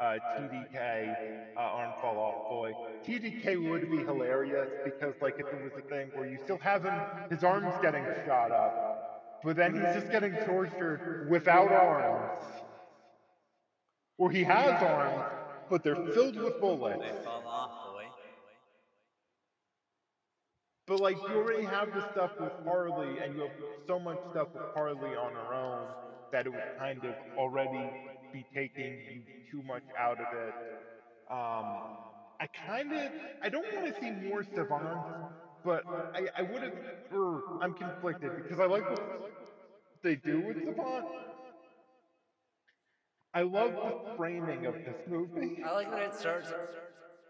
uh, 0.00 0.18
TDK, 0.36 1.14
uh, 1.56 1.60
Arm 1.60 1.92
Fall 2.00 2.18
Off 2.18 2.50
Boy. 2.50 2.72
TDK 3.06 3.70
would 3.70 3.90
be 3.90 3.98
hilarious 3.98 4.68
because 4.84 5.14
like 5.22 5.34
if 5.38 5.46
it 5.46 5.62
was 5.62 5.72
a 5.78 5.88
thing 5.88 6.10
where 6.14 6.26
you 6.26 6.38
still 6.44 6.58
have 6.58 6.82
him, 6.82 6.94
his 7.30 7.44
arms 7.44 7.72
getting 7.80 8.04
shot 8.26 8.50
up, 8.50 9.40
but 9.44 9.56
then 9.56 9.74
he's 9.74 9.94
just 9.94 10.10
getting 10.10 10.36
tortured 10.44 11.28
without 11.30 11.70
arms. 11.70 12.40
Or 14.18 14.30
he 14.30 14.42
has 14.44 14.82
arms, 14.82 15.24
but 15.70 15.84
they're 15.84 16.12
filled 16.12 16.36
with 16.36 16.60
bullets. 16.60 17.00
they 17.00 17.24
fall 17.24 17.46
off, 17.46 17.92
boy. 17.92 18.04
But 20.86 21.00
like 21.00 21.26
you 21.26 21.36
already 21.36 21.66
have 21.66 21.92
the 21.92 22.02
stuff 22.02 22.32
with 22.38 22.52
Harley, 22.64 23.18
and 23.18 23.34
you 23.34 23.42
have 23.42 23.52
so 23.86 23.98
much 23.98 24.18
stuff 24.30 24.48
with 24.54 24.62
Harley 24.74 25.14
on 25.16 25.34
her 25.34 25.54
own 25.54 25.94
that 26.32 26.46
it 26.46 26.50
would 26.52 26.64
kind 26.76 27.04
of 27.04 27.16
already 27.36 27.96
be 28.32 28.44
taking 28.54 29.00
you 29.08 29.22
too 29.50 29.62
much 29.62 29.84
out 29.98 30.20
of 30.20 30.32
it. 30.32 30.54
Um, 31.30 31.78
I 32.40 32.46
kind 32.66 32.92
of 32.92 33.12
I 33.42 33.48
don't 33.48 33.72
want 33.72 33.86
to 33.86 33.94
see 33.94 34.10
more 34.10 34.44
Savant, 34.44 35.04
but 35.64 35.84
I, 36.14 36.28
I 36.36 36.42
would 36.42 36.62
have. 36.62 36.72
er, 37.12 37.42
I'm 37.60 37.74
conflicted 37.74 38.34
because 38.34 38.60
I 38.60 38.66
like 38.66 38.88
what 38.88 39.00
they 40.02 40.16
do 40.16 40.40
with 40.40 40.58
Savant. 40.64 41.06
I 43.34 43.42
love 43.42 43.80
the 43.82 43.92
framing 44.16 44.64
of 44.66 44.76
this 44.84 44.96
movie. 45.06 45.52
I 45.62 45.72
like 45.72 45.90
that 45.90 46.02
it 46.02 46.14
starts. 46.14 46.54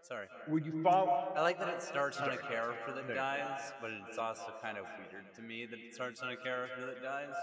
Sorry. 0.07 0.27
Would 0.49 0.65
you 0.65 0.83
follow? 0.83 1.33
I 1.35 1.41
like 1.41 1.59
that 1.59 1.69
it 1.69 1.81
starts 1.81 2.19
on 2.19 2.29
a 2.29 2.37
character 2.37 2.93
that 2.93 3.07
dies, 3.13 3.73
but 3.81 3.89
it's 4.07 4.19
also 4.19 4.53
kind 4.61 4.77
of 4.77 4.85
weird 4.99 5.33
to 5.35 5.41
me 5.41 5.65
that 5.65 5.79
it 5.79 5.95
starts 5.95 6.21
on 6.21 6.31
a 6.31 6.37
character 6.37 6.85
that 6.85 7.01
dies. 7.01 7.33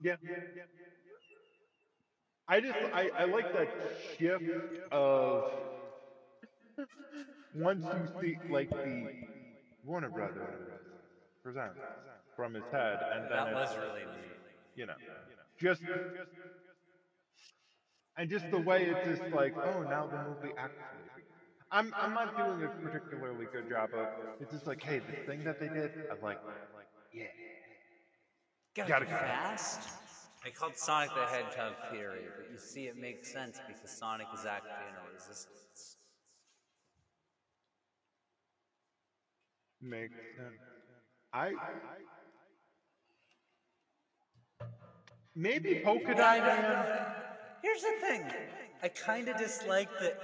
Yeah. 0.00 0.16
I 2.48 2.60
just 2.60 2.74
I, 2.94 3.10
I 3.16 3.24
like 3.24 3.52
that 3.52 3.68
shift 4.18 4.44
of 4.90 5.52
once 7.54 7.84
you 7.84 8.20
see 8.20 8.38
like 8.50 8.70
the 8.70 9.08
Warner 9.84 10.08
Brothers 10.08 10.54
present 11.42 11.72
from 12.34 12.54
his 12.54 12.64
head 12.72 12.98
and 13.14 13.24
then 13.24 13.30
That 13.30 13.54
was 13.54 13.68
it's, 13.70 13.78
really 13.78 14.00
neat. 14.00 14.36
you 14.74 14.86
know 14.86 14.94
just 15.60 15.82
and 18.16 18.28
just 18.30 18.50
the 18.50 18.58
way 18.60 18.84
it's 18.88 19.02
just 19.02 19.22
like 19.30 19.54
oh 19.62 19.82
now 19.82 20.06
the 20.06 20.18
movie 20.18 20.52
actually 20.56 21.02
I'm 21.70 21.94
I'm 21.98 22.12
not 22.12 22.36
doing 22.36 22.62
a 22.62 22.68
particularly 22.82 23.46
good 23.46 23.68
job 23.68 23.90
of 23.94 24.08
it's 24.40 24.50
just 24.50 24.66
like 24.66 24.82
hey 24.82 25.00
the 25.00 25.14
thing 25.26 25.44
that 25.44 25.58
they 25.58 25.68
did 25.68 25.92
I 26.10 26.14
like 26.20 26.38
yeah 27.12 27.26
Gotta, 28.74 28.88
Gotta 28.88 29.04
go 29.06 29.10
go 29.12 29.16
fast. 29.18 29.90
I 30.44 30.50
called 30.50 30.76
Sonic 30.76 31.12
the 31.14 31.26
Hedgehog 31.26 31.74
theory, 31.90 32.30
but 32.34 32.48
you 32.48 32.58
see, 32.58 32.86
it 32.86 32.96
makes 32.96 33.30
sense 33.30 33.60
because 33.66 33.90
Sonic 33.90 34.28
is 34.32 34.44
actually 34.44 34.86
in 34.88 34.96
a 34.96 35.02
resistance. 35.02 35.98
makes 39.80 40.14
sense 40.36 40.60
I 41.32 41.54
Maybe 45.34 45.74
Polka 45.74 46.14
Dot 46.14 46.44
Man. 46.44 46.86
Here's 47.62 47.82
the 47.82 47.92
thing. 48.00 48.24
I 48.82 48.88
kind 48.88 49.28
of 49.28 49.38
dislike 49.38 49.88
that 50.00 50.20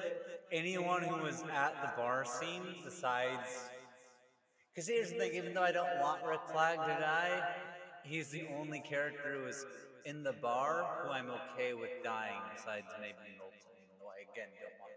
anyone 0.51 1.02
who 1.02 1.23
was 1.23 1.44
at 1.52 1.74
the 1.81 1.90
bar 1.97 2.24
scene 2.24 2.62
decides. 2.85 3.70
Because 4.74 4.89
here's 4.89 5.12
the 5.12 5.19
thing, 5.19 5.35
even 5.35 5.55
though 5.55 5.62
I 5.62 5.73
don't 5.73 6.01
want 6.01 6.24
Rick 6.24 6.40
Flag 6.51 6.78
to 6.78 7.01
die, 7.01 7.43
he's 8.02 8.31
the 8.31 8.47
only 8.59 8.81
character 8.81 9.36
who 9.39 9.44
was 9.44 9.65
in 10.05 10.23
the 10.23 10.32
bar 10.32 11.05
who 11.05 11.12
I'm 11.12 11.31
okay 11.31 11.74
with 11.74 11.90
dying, 12.02 12.40
besides 12.56 12.86
maybe 13.01 13.15
Milton. 13.36 13.55
Though 14.01 14.09
I 14.09 14.23
again 14.32 14.48
don't 14.60 14.81
want. 14.81 14.93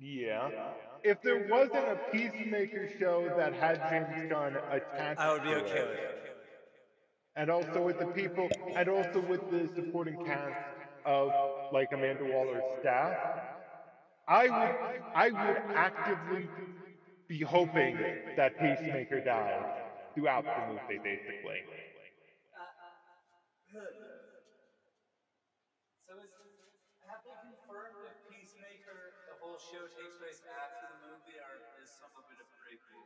Yeah. 0.00 0.50
If 1.02 1.22
there 1.22 1.48
wasn't 1.50 1.88
a 1.88 1.98
Peacemaker 2.12 2.88
show 2.98 3.32
that 3.36 3.52
had 3.54 3.80
James 3.90 4.30
Gunn 4.30 4.56
attached 4.70 5.20
I 5.20 5.32
would 5.32 5.42
be 5.42 5.54
okay 5.54 5.78
it, 5.78 5.88
with 5.88 5.98
it. 5.98 6.37
And 7.38 7.50
also 7.50 7.82
with 7.82 7.98
the 7.98 8.06
people, 8.06 8.50
and 8.76 8.88
also 8.88 9.20
with 9.20 9.40
the 9.50 9.68
supporting 9.74 10.16
cast 10.26 10.58
of 11.06 11.32
like 11.72 11.92
Amanda 11.92 12.24
Waller's 12.24 12.64
staff, 12.80 13.16
I 14.28 14.48
would, 14.50 14.76
I 15.14 15.28
would 15.30 15.58
actively 15.74 16.50
be 17.28 17.40
hoping 17.40 17.96
that 18.36 18.58
Peacemaker 18.58 19.20
died 19.20 19.66
throughout 20.14 20.44
the 20.44 20.62
movie, 20.74 20.98
basically. 21.02 21.60
Uh, 22.54 22.60
uh, 22.60 22.92
so 26.06 26.14
is, 26.24 26.32
have 27.06 27.20
they 27.24 27.36
confirmed 27.40 27.98
if 28.04 28.16
Peacemaker, 28.28 29.14
the 29.28 29.36
whole 29.40 29.58
show 29.58 29.86
takes 29.88 30.16
place 30.18 30.40
after 30.48 30.86
the 30.88 30.98
movie, 31.04 31.38
or 31.40 31.60
is 31.82 31.90
some 31.90 32.12
of 32.16 32.24
it 32.32 32.38
a 32.40 32.46
prequel? 32.64 33.04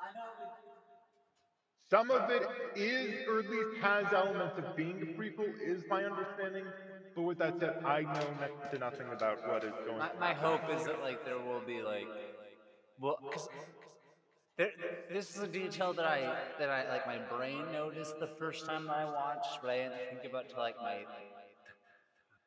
I, 0.00 0.08
know 0.16 0.32
Some 1.90 2.10
of 2.10 2.30
it 2.30 2.44
is, 2.74 3.22
or 3.26 3.38
at 3.40 3.48
least 3.48 3.70
has 3.74 4.12
elements 4.12 4.56
of 4.58 4.74
being 4.74 5.02
a 5.02 5.06
prequel, 5.06 5.52
is 5.62 5.84
my 5.88 6.04
understanding. 6.04 6.72
But 7.14 7.22
with 7.22 7.38
that 7.38 7.58
said, 7.58 7.72
I 7.84 8.02
know 8.04 8.32
next 8.32 8.68
to 8.70 8.78
nothing 8.78 9.12
about 9.12 9.38
what 9.44 9.64
is 9.64 9.74
going 9.84 9.98
My, 9.98 10.06
on. 10.06 10.18
my 10.18 10.32
hope 10.34 10.68
is 10.68 10.84
that 10.84 11.00
like 11.00 11.22
there 11.24 11.40
will 11.40 11.60
be 11.60 11.82
like, 11.82 12.10
well, 12.98 13.18
because 13.28 13.48
this 15.08 15.34
is 15.34 15.42
a 15.42 15.48
detail 15.48 15.94
that 15.94 16.06
I 16.06 16.36
that 16.58 16.68
I 16.68 16.86
like 16.88 17.04
my 17.06 17.18
brain 17.18 17.70
noticed 17.70 18.18
the 18.18 18.28
first 18.28 18.66
time 18.66 18.90
I 18.90 19.04
watched, 19.06 19.58
but 19.60 19.70
I 19.70 19.76
didn't 19.78 20.00
think 20.08 20.24
about 20.24 20.48
till 20.48 20.62
like 20.62 20.76
my 20.80 21.06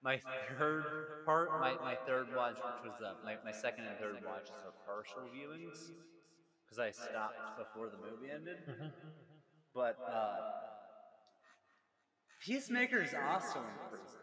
my 0.03 0.19
third 0.57 0.87
part, 1.25 1.53
my, 1.57 1.77
my 1.81 1.95
third 2.05 2.29
watch, 2.31 2.59
which 2.67 2.77
was 2.83 3.01
uh, 3.01 3.13
my 3.23 3.37
my 3.43 3.51
second 3.51 3.85
and 3.85 3.97
third 3.97 4.21
watches 4.21 4.57
are 4.63 4.73
partial 4.85 5.29
viewings, 5.33 5.91
because 6.65 6.79
I 6.79 6.91
stopped 6.91 7.51
before 7.57 7.89
the 7.89 7.97
movie 7.97 8.29
ended. 8.33 8.59
But 9.73 9.97
uh, 10.07 10.35
Peacemaker 12.45 13.01
is 13.01 13.13
also 13.13 13.59
in 13.59 13.89
prison. 13.89 14.19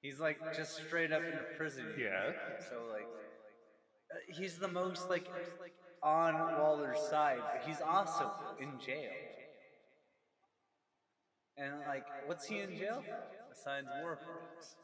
He's 0.00 0.20
like 0.20 0.38
just 0.54 0.76
straight 0.76 1.12
up 1.12 1.22
in 1.22 1.30
the 1.30 1.56
prison. 1.56 1.86
Yeah. 1.98 2.32
So 2.68 2.76
like, 2.90 3.06
he's 4.28 4.58
the 4.58 4.68
most 4.68 5.08
like 5.08 5.26
on 6.02 6.34
Waller's 6.34 7.00
side, 7.08 7.38
but 7.40 7.62
he's 7.66 7.80
also 7.80 8.30
in 8.60 8.78
jail. 8.84 9.10
And 11.56 11.72
like, 11.86 12.04
what's 12.26 12.46
he 12.46 12.60
in 12.60 12.76
jail 12.76 13.02
for 13.06 13.18
besides 13.50 13.86
war 14.02 14.16
crimes? 14.16 14.76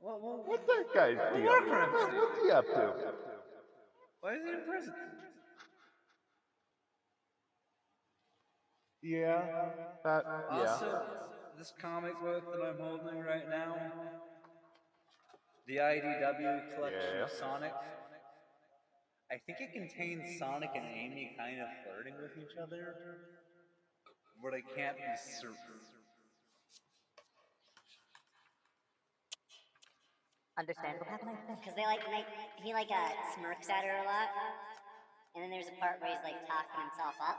Well, 0.00 0.20
well, 0.22 0.42
What's 0.46 0.66
that 0.66 0.84
guy's 0.94 1.16
deal? 1.34 1.42
War 1.42 1.60
crimes. 1.62 1.92
What's 2.14 2.42
he 2.44 2.50
up 2.50 2.66
to? 2.66 2.94
Why 4.20 4.34
is 4.34 4.44
he 4.44 4.50
in 4.52 4.60
prison? 4.66 4.94
Yeah, 9.02 9.46
that, 10.04 10.24
yeah. 10.50 10.72
Also, 10.72 11.02
this 11.56 11.72
comic 11.80 12.14
book 12.22 12.44
that 12.52 12.62
I'm 12.62 12.78
holding 12.78 13.20
right 13.20 13.48
now, 13.48 13.76
the 15.66 15.80
IDW 15.80 16.60
collection 16.74 17.20
of 17.22 17.30
Sonic. 17.30 17.72
I 19.30 19.38
think 19.38 19.60
it 19.60 19.72
contains 19.72 20.36
Sonic 20.38 20.70
and 20.74 20.84
Amy 20.84 21.30
kind 21.38 21.60
of 21.60 21.68
flirting 21.84 22.14
with 22.20 22.36
each 22.36 22.56
other, 22.60 22.96
but 24.42 24.54
I 24.54 24.62
can't 24.74 24.96
be 24.96 25.16
certain. 25.16 25.80
Understandable. 30.58 31.06
Because 31.60 31.74
they 31.76 31.86
like, 31.86 32.02
like 32.08 32.26
he 32.62 32.72
like 32.74 32.90
uh, 32.90 33.10
smirks 33.34 33.68
at 33.70 33.84
her 33.84 33.96
a 33.96 34.04
lot, 34.04 34.28
and 35.34 35.42
then 35.44 35.50
there's 35.50 35.68
a 35.68 35.76
part 35.80 36.00
where 36.00 36.10
he's 36.10 36.22
like 36.24 36.36
talking 36.46 36.80
himself 36.80 37.14
up, 37.20 37.38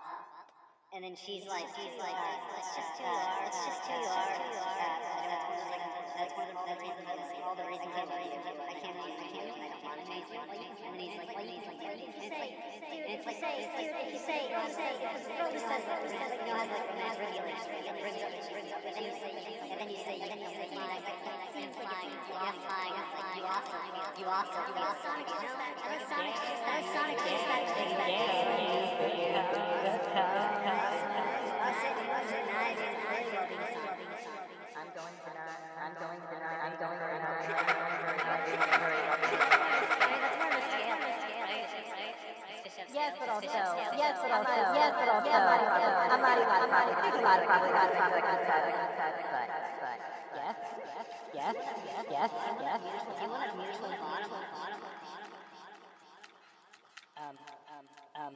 and 0.89 1.05
then 1.05 1.13
she's 1.13 1.45
like, 1.45 1.69
she's 1.77 1.93
like, 2.01 2.17
uh, 2.17 2.57
it's 2.57 2.73
just 2.73 2.91
too 2.97 3.05
hard, 3.05 3.45
it's 3.45 3.61
just 3.61 3.81
too 3.85 4.01
hard. 4.09 4.41
That's 6.17 6.33
one 6.33 6.49
of 6.49 6.57
the 6.57 6.65
that's 6.65 6.81
one 6.81 6.97
of 6.97 7.05
the 7.05 7.05
that's 7.05 7.29
all 7.45 7.53
the 7.53 7.65
reasons 7.69 7.93
I 7.93 8.09
you. 8.09 8.41
Can't 8.79 8.97
leave, 8.97 9.21
I 9.21 9.29
can't 9.29 9.45
leave, 9.45 9.61
I 9.61 9.69
don't 9.69 9.85
want 9.85 10.01
to 10.01 10.09
change 10.09 10.25
you. 10.33 10.41
And 10.41 10.97
then 10.97 11.05
he's 11.05 11.13
like, 11.13 11.29
he's 11.29 11.61
like, 11.61 11.77
it's 11.77 12.41
like, 12.41 12.53
it's 13.05 13.21
like, 13.21 13.37
it's 13.45 13.73
like, 13.77 13.85
if 13.85 14.09
you 14.09 14.17
say, 14.17 14.49
if 14.49 14.49
you 14.49 14.49
say, 14.49 14.49
just 14.49 14.73
says, 14.81 14.97
just 14.97 15.69
says, 15.69 16.33
you 16.41 16.49
know, 16.49 16.57
has 16.57 16.73
like 16.73 16.89
romance 16.89 17.21
regulation, 17.21 17.69
brings 17.69 18.25
up, 18.25 18.33
brings 18.49 18.73
up, 18.73 18.81
and 18.81 18.93
then 18.97 19.05
you 19.05 19.13
say, 19.13 19.29
and 19.29 19.77
then 19.77 19.93
you 19.93 20.01
say, 20.01 20.15
and 20.25 20.29
then 20.33 20.41
you 20.41 20.49
say, 20.57 20.73
flying, 20.73 21.05
flying, 21.05 21.69
flying, 21.69 22.17
flying, 22.33 22.57
flying, 22.65 22.97
flying, 22.97 23.29
you 23.37 23.45
also, 23.45 23.77
you 23.77 24.25
also, 24.25 24.59
you 24.73 24.83
also, 24.89 25.05
Sonic, 25.05 25.29
that's 25.85 26.09
Sonic, 26.09 26.33
that's 26.65 26.89
Sonic, 26.91 27.17
that's 27.21 28.49
I'm 34.79 34.95
going 34.95 34.95
to 34.95 34.95
not, 34.95 34.95
I'm 34.95 34.95
going 34.95 35.15
to 35.15 35.15
not, 35.15 35.15
I'm 35.15 35.15
going 35.15 35.15
to 35.15 35.15
not, 35.15 35.15
I'm 35.15 35.15
going 35.15 35.15
to 35.15 35.31
not, 35.33 35.68
That's 35.68 35.68
more 35.68 35.68
of 35.68 35.68
a 35.68 35.68
scale, 35.68 35.68
Yes, 42.89 43.15
but 43.19 43.29
also, 43.29 43.47
yes, 43.47 44.19
but 44.19 44.31
also, 44.33 44.51
yes, 44.75 44.91
but 44.99 45.07
also, 45.07 45.31
I'm 45.31 45.39
not 45.39 45.61
even, 45.61 45.79
I'm 46.09 46.19
not 46.19 46.35
even, 46.35 46.51
I'm 46.51 46.69
not 46.69 46.83
even, 46.83 46.99
I'm 46.99 47.31
not 47.39 47.63
even, 47.63 47.79
but, 47.79 48.67
but, 49.29 49.95
yes, 50.35 50.55
yes, 51.31 51.55
yes, 51.55 51.55
yes, 52.11 52.31
yes. 52.59 52.79
Do 52.83 53.23
you 53.23 53.29
want 53.29 53.47
a 53.47 53.55
mutual 53.55 53.87
bottom, 54.03 54.29
bottom, 54.35 54.81
um, 57.15 57.35
um, 57.71 57.85
um, 58.19 58.35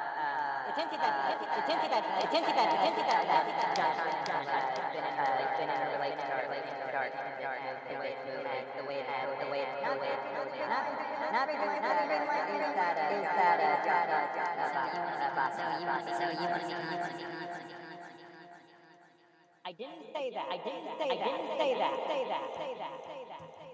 I 19.63 19.73
didn't 19.73 20.03
say 20.13 20.29
that, 20.35 20.47
I 20.51 20.57
didn't 20.57 20.91
say 20.99 21.07
that, 21.07 21.15
I 21.15 21.25
didn't 21.25 21.47
say 21.57 21.73
that, 21.79 21.95
say 22.05 22.21
that, 22.27 22.43
say 22.59 22.75
that, 22.75 22.97
say 23.07 23.23
that, 23.29 23.45
say. 23.55 23.71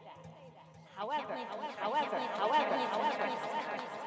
However, 0.96 1.36
however, 1.36 2.18
however, 2.38 2.76
however, 2.92 4.07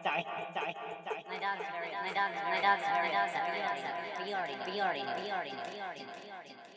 sorry, 0.11 0.27
sorry, 0.51 0.75
sorry, 0.75 0.75
sorry. 1.07 1.23
My 1.31 1.39
dog's 1.39 1.63
very, 1.71 1.91
my 1.95 2.11
dog's, 2.11 2.35
my 2.35 2.59
dog's 2.59 2.83
very 2.83 3.11
upset. 3.15 3.47
We 4.19 4.33
already 4.35 4.55
know. 4.59 4.67
We 4.67 4.81
already 4.83 5.03
know. 5.07 5.15
We 5.15 5.31
already 5.31 5.55
know. 5.55 5.63
We 5.71 5.79
already 5.79 6.03
know. 6.03 6.19
We 6.19 6.31
already 6.35 6.51
know. 6.51 6.51
We 6.51 6.51
already 6.51 6.51
know. 6.51 6.71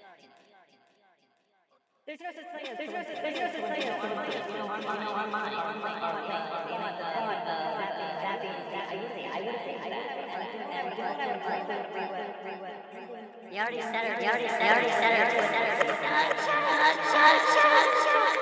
There's 2.05 2.21
no 2.21 2.31
such 2.37 2.45
thing 2.53 2.69
as 2.69 2.77
there's 2.77 2.93
no 2.93 3.01
such 3.01 3.17
there's 3.25 3.41
no 3.41 3.49
such 3.49 3.65
thing 3.65 3.89
as 3.89 3.97
on 3.97 4.13
my 4.13 4.29
you 4.29 4.37
know 4.61 4.69
on 4.69 4.77
my 4.85 4.93
on 4.93 5.33
my 5.33 5.49
on 5.57 5.81
my 5.81 5.97
on 6.05 6.21
my 6.21 6.37
you 6.69 6.77
know 6.77 6.93
the 6.95 7.07
on 7.17 7.33
the 7.49 7.57
that 7.89 8.45
being 8.45 8.61
that 8.77 8.93
being 8.93 9.01
I 9.01 9.01
would 9.01 9.09
say 9.17 9.25
I 9.25 9.41
would 9.41 9.57
say 9.65 9.73
I 9.73 9.89
would 9.89 10.45
have 10.45 10.53
a 10.53 10.69
plan. 10.69 10.85
We 10.85 11.01
would 11.01 11.17
have 11.17 11.33
a 11.33 11.49
plan. 11.49 11.65
We 11.65 12.05
would 12.05 12.29
we 12.37 12.61
would 12.61 12.77
we 12.93 13.09
would. 13.09 13.25
You 13.49 13.57
already 13.57 13.81
said 13.81 14.05
it. 14.05 14.21
You 14.21 14.29
already 14.29 14.53
said 14.53 14.69
it. 14.69 14.85
You 14.85 14.93
already 14.93 14.93
said 14.93 15.17
it. 15.17 15.17
You 15.17 15.25
already 15.25 15.97
said 15.97 16.29
it. 16.29 16.45
Shut 16.45 16.93
shut 17.09 17.41
shut 17.57 17.89
shut 18.05 18.37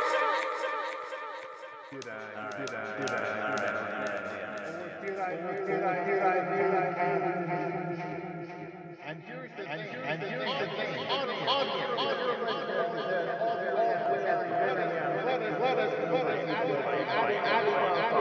Did 1.92 2.02
I? 2.02 2.58
Did 2.58 2.74
I? 2.74 2.98
Did 2.98 3.14
I? 3.14 3.38
Did 5.06 5.18
I? 5.18 5.38
Did 5.38 5.81
I? 5.92 6.34
Did 6.56 6.74
I? 6.74 6.96
And 9.04 9.18
here's 9.26 9.50
the 9.56 9.64
thing. 9.64 9.88
And 10.06 10.22
here's 10.22 10.44
the 10.44 10.66
thing. 10.76 10.96
Audience, 11.08 11.48
audience, 11.48 11.98
audience. 11.98 13.52
Let 15.22 15.38
us, 15.42 15.54
let 15.60 15.78
us, 15.78 15.92
let 16.12 16.26
us, 16.26 16.38
add, 17.12 17.30
add, 17.42 17.68
add, 17.68 18.12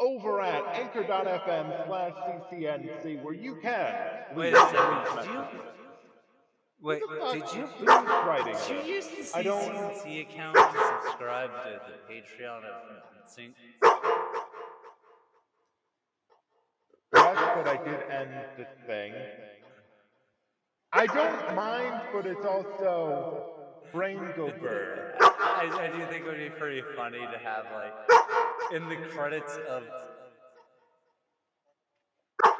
over 0.00 0.40
at 0.40 0.62
anchor.fm 0.76 1.86
slash 1.86 2.12
ccnc 2.12 3.22
where 3.22 3.34
you 3.34 3.56
can 3.62 3.94
Wait 4.34 4.52
a 4.52 4.56
second. 4.56 5.16
Did 5.16 5.32
you? 5.32 5.44
Wait, 6.80 7.02
did 7.32 7.54
you? 7.54 7.68
Writing 7.86 8.54
Did 8.68 8.86
you 8.86 8.94
use 8.94 9.06
the 9.06 9.22
CCNC 9.22 10.22
account 10.22 10.56
to 10.56 11.00
subscribe 11.02 11.50
to 11.50 11.80
the 11.86 12.12
Patreon 12.12 12.64
of 12.64 12.74
Sync? 13.26 13.54
But 17.34 17.66
I 17.66 17.76
did 17.84 18.00
end 18.10 18.30
the 18.56 18.66
thing. 18.86 19.12
I 20.92 21.06
don't 21.06 21.56
mind, 21.56 22.00
but 22.12 22.26
it's 22.26 22.44
also 22.44 23.44
brain 23.92 24.20
go 24.36 24.52
bird. 24.60 25.14
I, 25.20 25.68
I 25.72 25.88
do 25.88 26.04
think 26.06 26.24
it 26.24 26.28
would 26.28 26.38
be 26.38 26.50
pretty 26.50 26.82
funny 26.96 27.18
to 27.18 27.38
have 27.38 27.64
like 27.74 27.92
in 28.72 28.88
the 28.88 28.96
credits 29.08 29.58
of. 29.68 29.82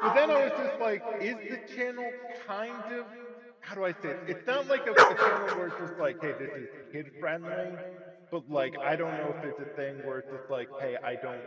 But 0.01 0.13
then 0.15 0.29
I 0.29 0.43
was 0.43 0.51
just 0.57 0.79
like, 0.81 1.01
is 1.21 1.35
the 1.49 1.59
channel 1.75 2.11
kind 2.47 2.73
of 2.91 3.05
how 3.61 3.73
do 3.73 3.83
I 3.83 3.93
say 3.93 4.09
it? 4.09 4.19
It's 4.27 4.45
not 4.45 4.67
like 4.67 4.85
a, 4.85 4.91
a 4.91 5.15
channel 5.15 5.57
where 5.57 5.67
it's 5.67 5.79
just 5.79 5.99
like, 5.99 6.17
hey, 6.21 6.33
this 6.37 6.51
is 6.51 6.67
kid 6.91 7.07
friendly, 7.19 7.73
but 8.35 8.49
like 8.49 8.75
I 8.83 8.95
don't 8.95 9.15
know 9.17 9.33
if 9.37 9.43
it's 9.43 9.59
a 9.59 9.65
thing 9.65 10.03
where 10.03 10.19
it's 10.19 10.29
just 10.29 10.49
like, 10.49 10.69
hey, 10.77 10.97
I 11.03 11.15
don't 11.15 11.45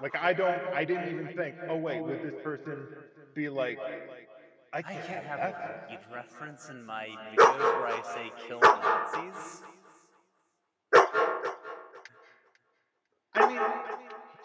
like 0.00 0.14
I 0.16 0.32
don't 0.32 0.62
I 0.72 0.84
didn't 0.84 1.08
even 1.08 1.28
think, 1.28 1.56
oh 1.68 1.76
wait, 1.76 2.02
would 2.04 2.22
this 2.22 2.36
person 2.42 2.88
be 3.34 3.48
like 3.50 3.82
I 4.72 4.82
I 4.82 4.82
can't, 4.82 5.06
can't 5.06 5.24
have 5.24 5.40
have 5.40 5.40
that. 5.40 5.60
a 5.60 5.72
weed 5.90 6.00
reference 6.12 6.68
in 6.70 6.84
my 6.84 7.16
videos 7.30 7.76
where 7.76 7.88
I 7.88 8.00
say 8.02 8.32
kill 8.36 8.60
Nazis. 8.82 9.62
I 13.34 13.46
mean, 13.46 13.66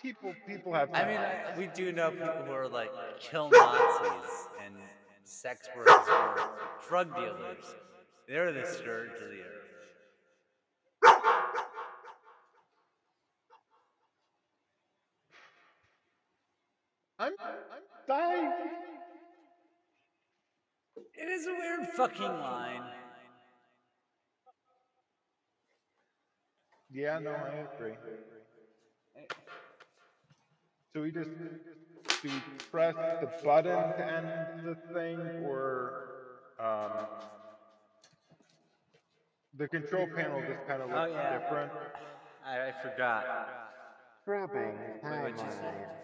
people 0.02 0.36
people 0.46 0.74
have. 0.74 0.90
I 0.94 1.06
mean, 1.06 1.24
I, 1.24 1.38
we 1.58 1.68
do 1.68 1.92
know 1.92 2.12
people 2.12 2.44
who 2.46 2.52
are 2.54 2.68
like 2.68 2.94
kill 3.20 3.50
Nazis 3.50 4.50
and 4.66 4.76
sex 5.24 5.70
workers 5.76 6.08
or 6.10 6.38
drug 6.88 7.16
dealers. 7.16 7.76
They're 8.28 8.52
the 8.54 8.66
scourge 8.66 9.20
of 9.22 9.30
the 9.30 9.44
earth. 9.44 9.68
I'm 17.20 17.34
dying. 18.08 18.54
It 21.14 21.30
is 21.30 21.41
a 21.52 21.60
weird 21.60 21.88
fucking 21.96 22.40
line. 22.40 22.82
Yeah, 26.94 27.20
no, 27.20 27.32
I 27.32 27.66
agree. 27.76 27.94
So 30.94 31.02
we 31.02 31.12
just 31.12 31.30
do 32.22 32.30
we 32.30 32.32
press 32.70 32.96
the 33.22 33.28
button 33.44 33.94
to 33.98 34.08
end 34.12 34.28
the 34.66 34.76
thing, 34.94 35.20
or 35.46 35.94
um, 36.60 36.92
the 39.58 39.68
control 39.68 40.08
panel 40.16 40.42
just 40.48 40.68
kind 40.68 40.82
of 40.82 40.90
looks 40.90 41.02
Oh, 41.02 41.06
yeah. 41.16 41.40
different? 41.40 41.72
I, 42.46 42.68
I 42.68 42.74
forgot. 42.84 43.26
Dropping 44.26 44.78
Wait, 45.04 45.22
what'd 45.22 45.40
you 45.40 45.52
say? 45.52 46.01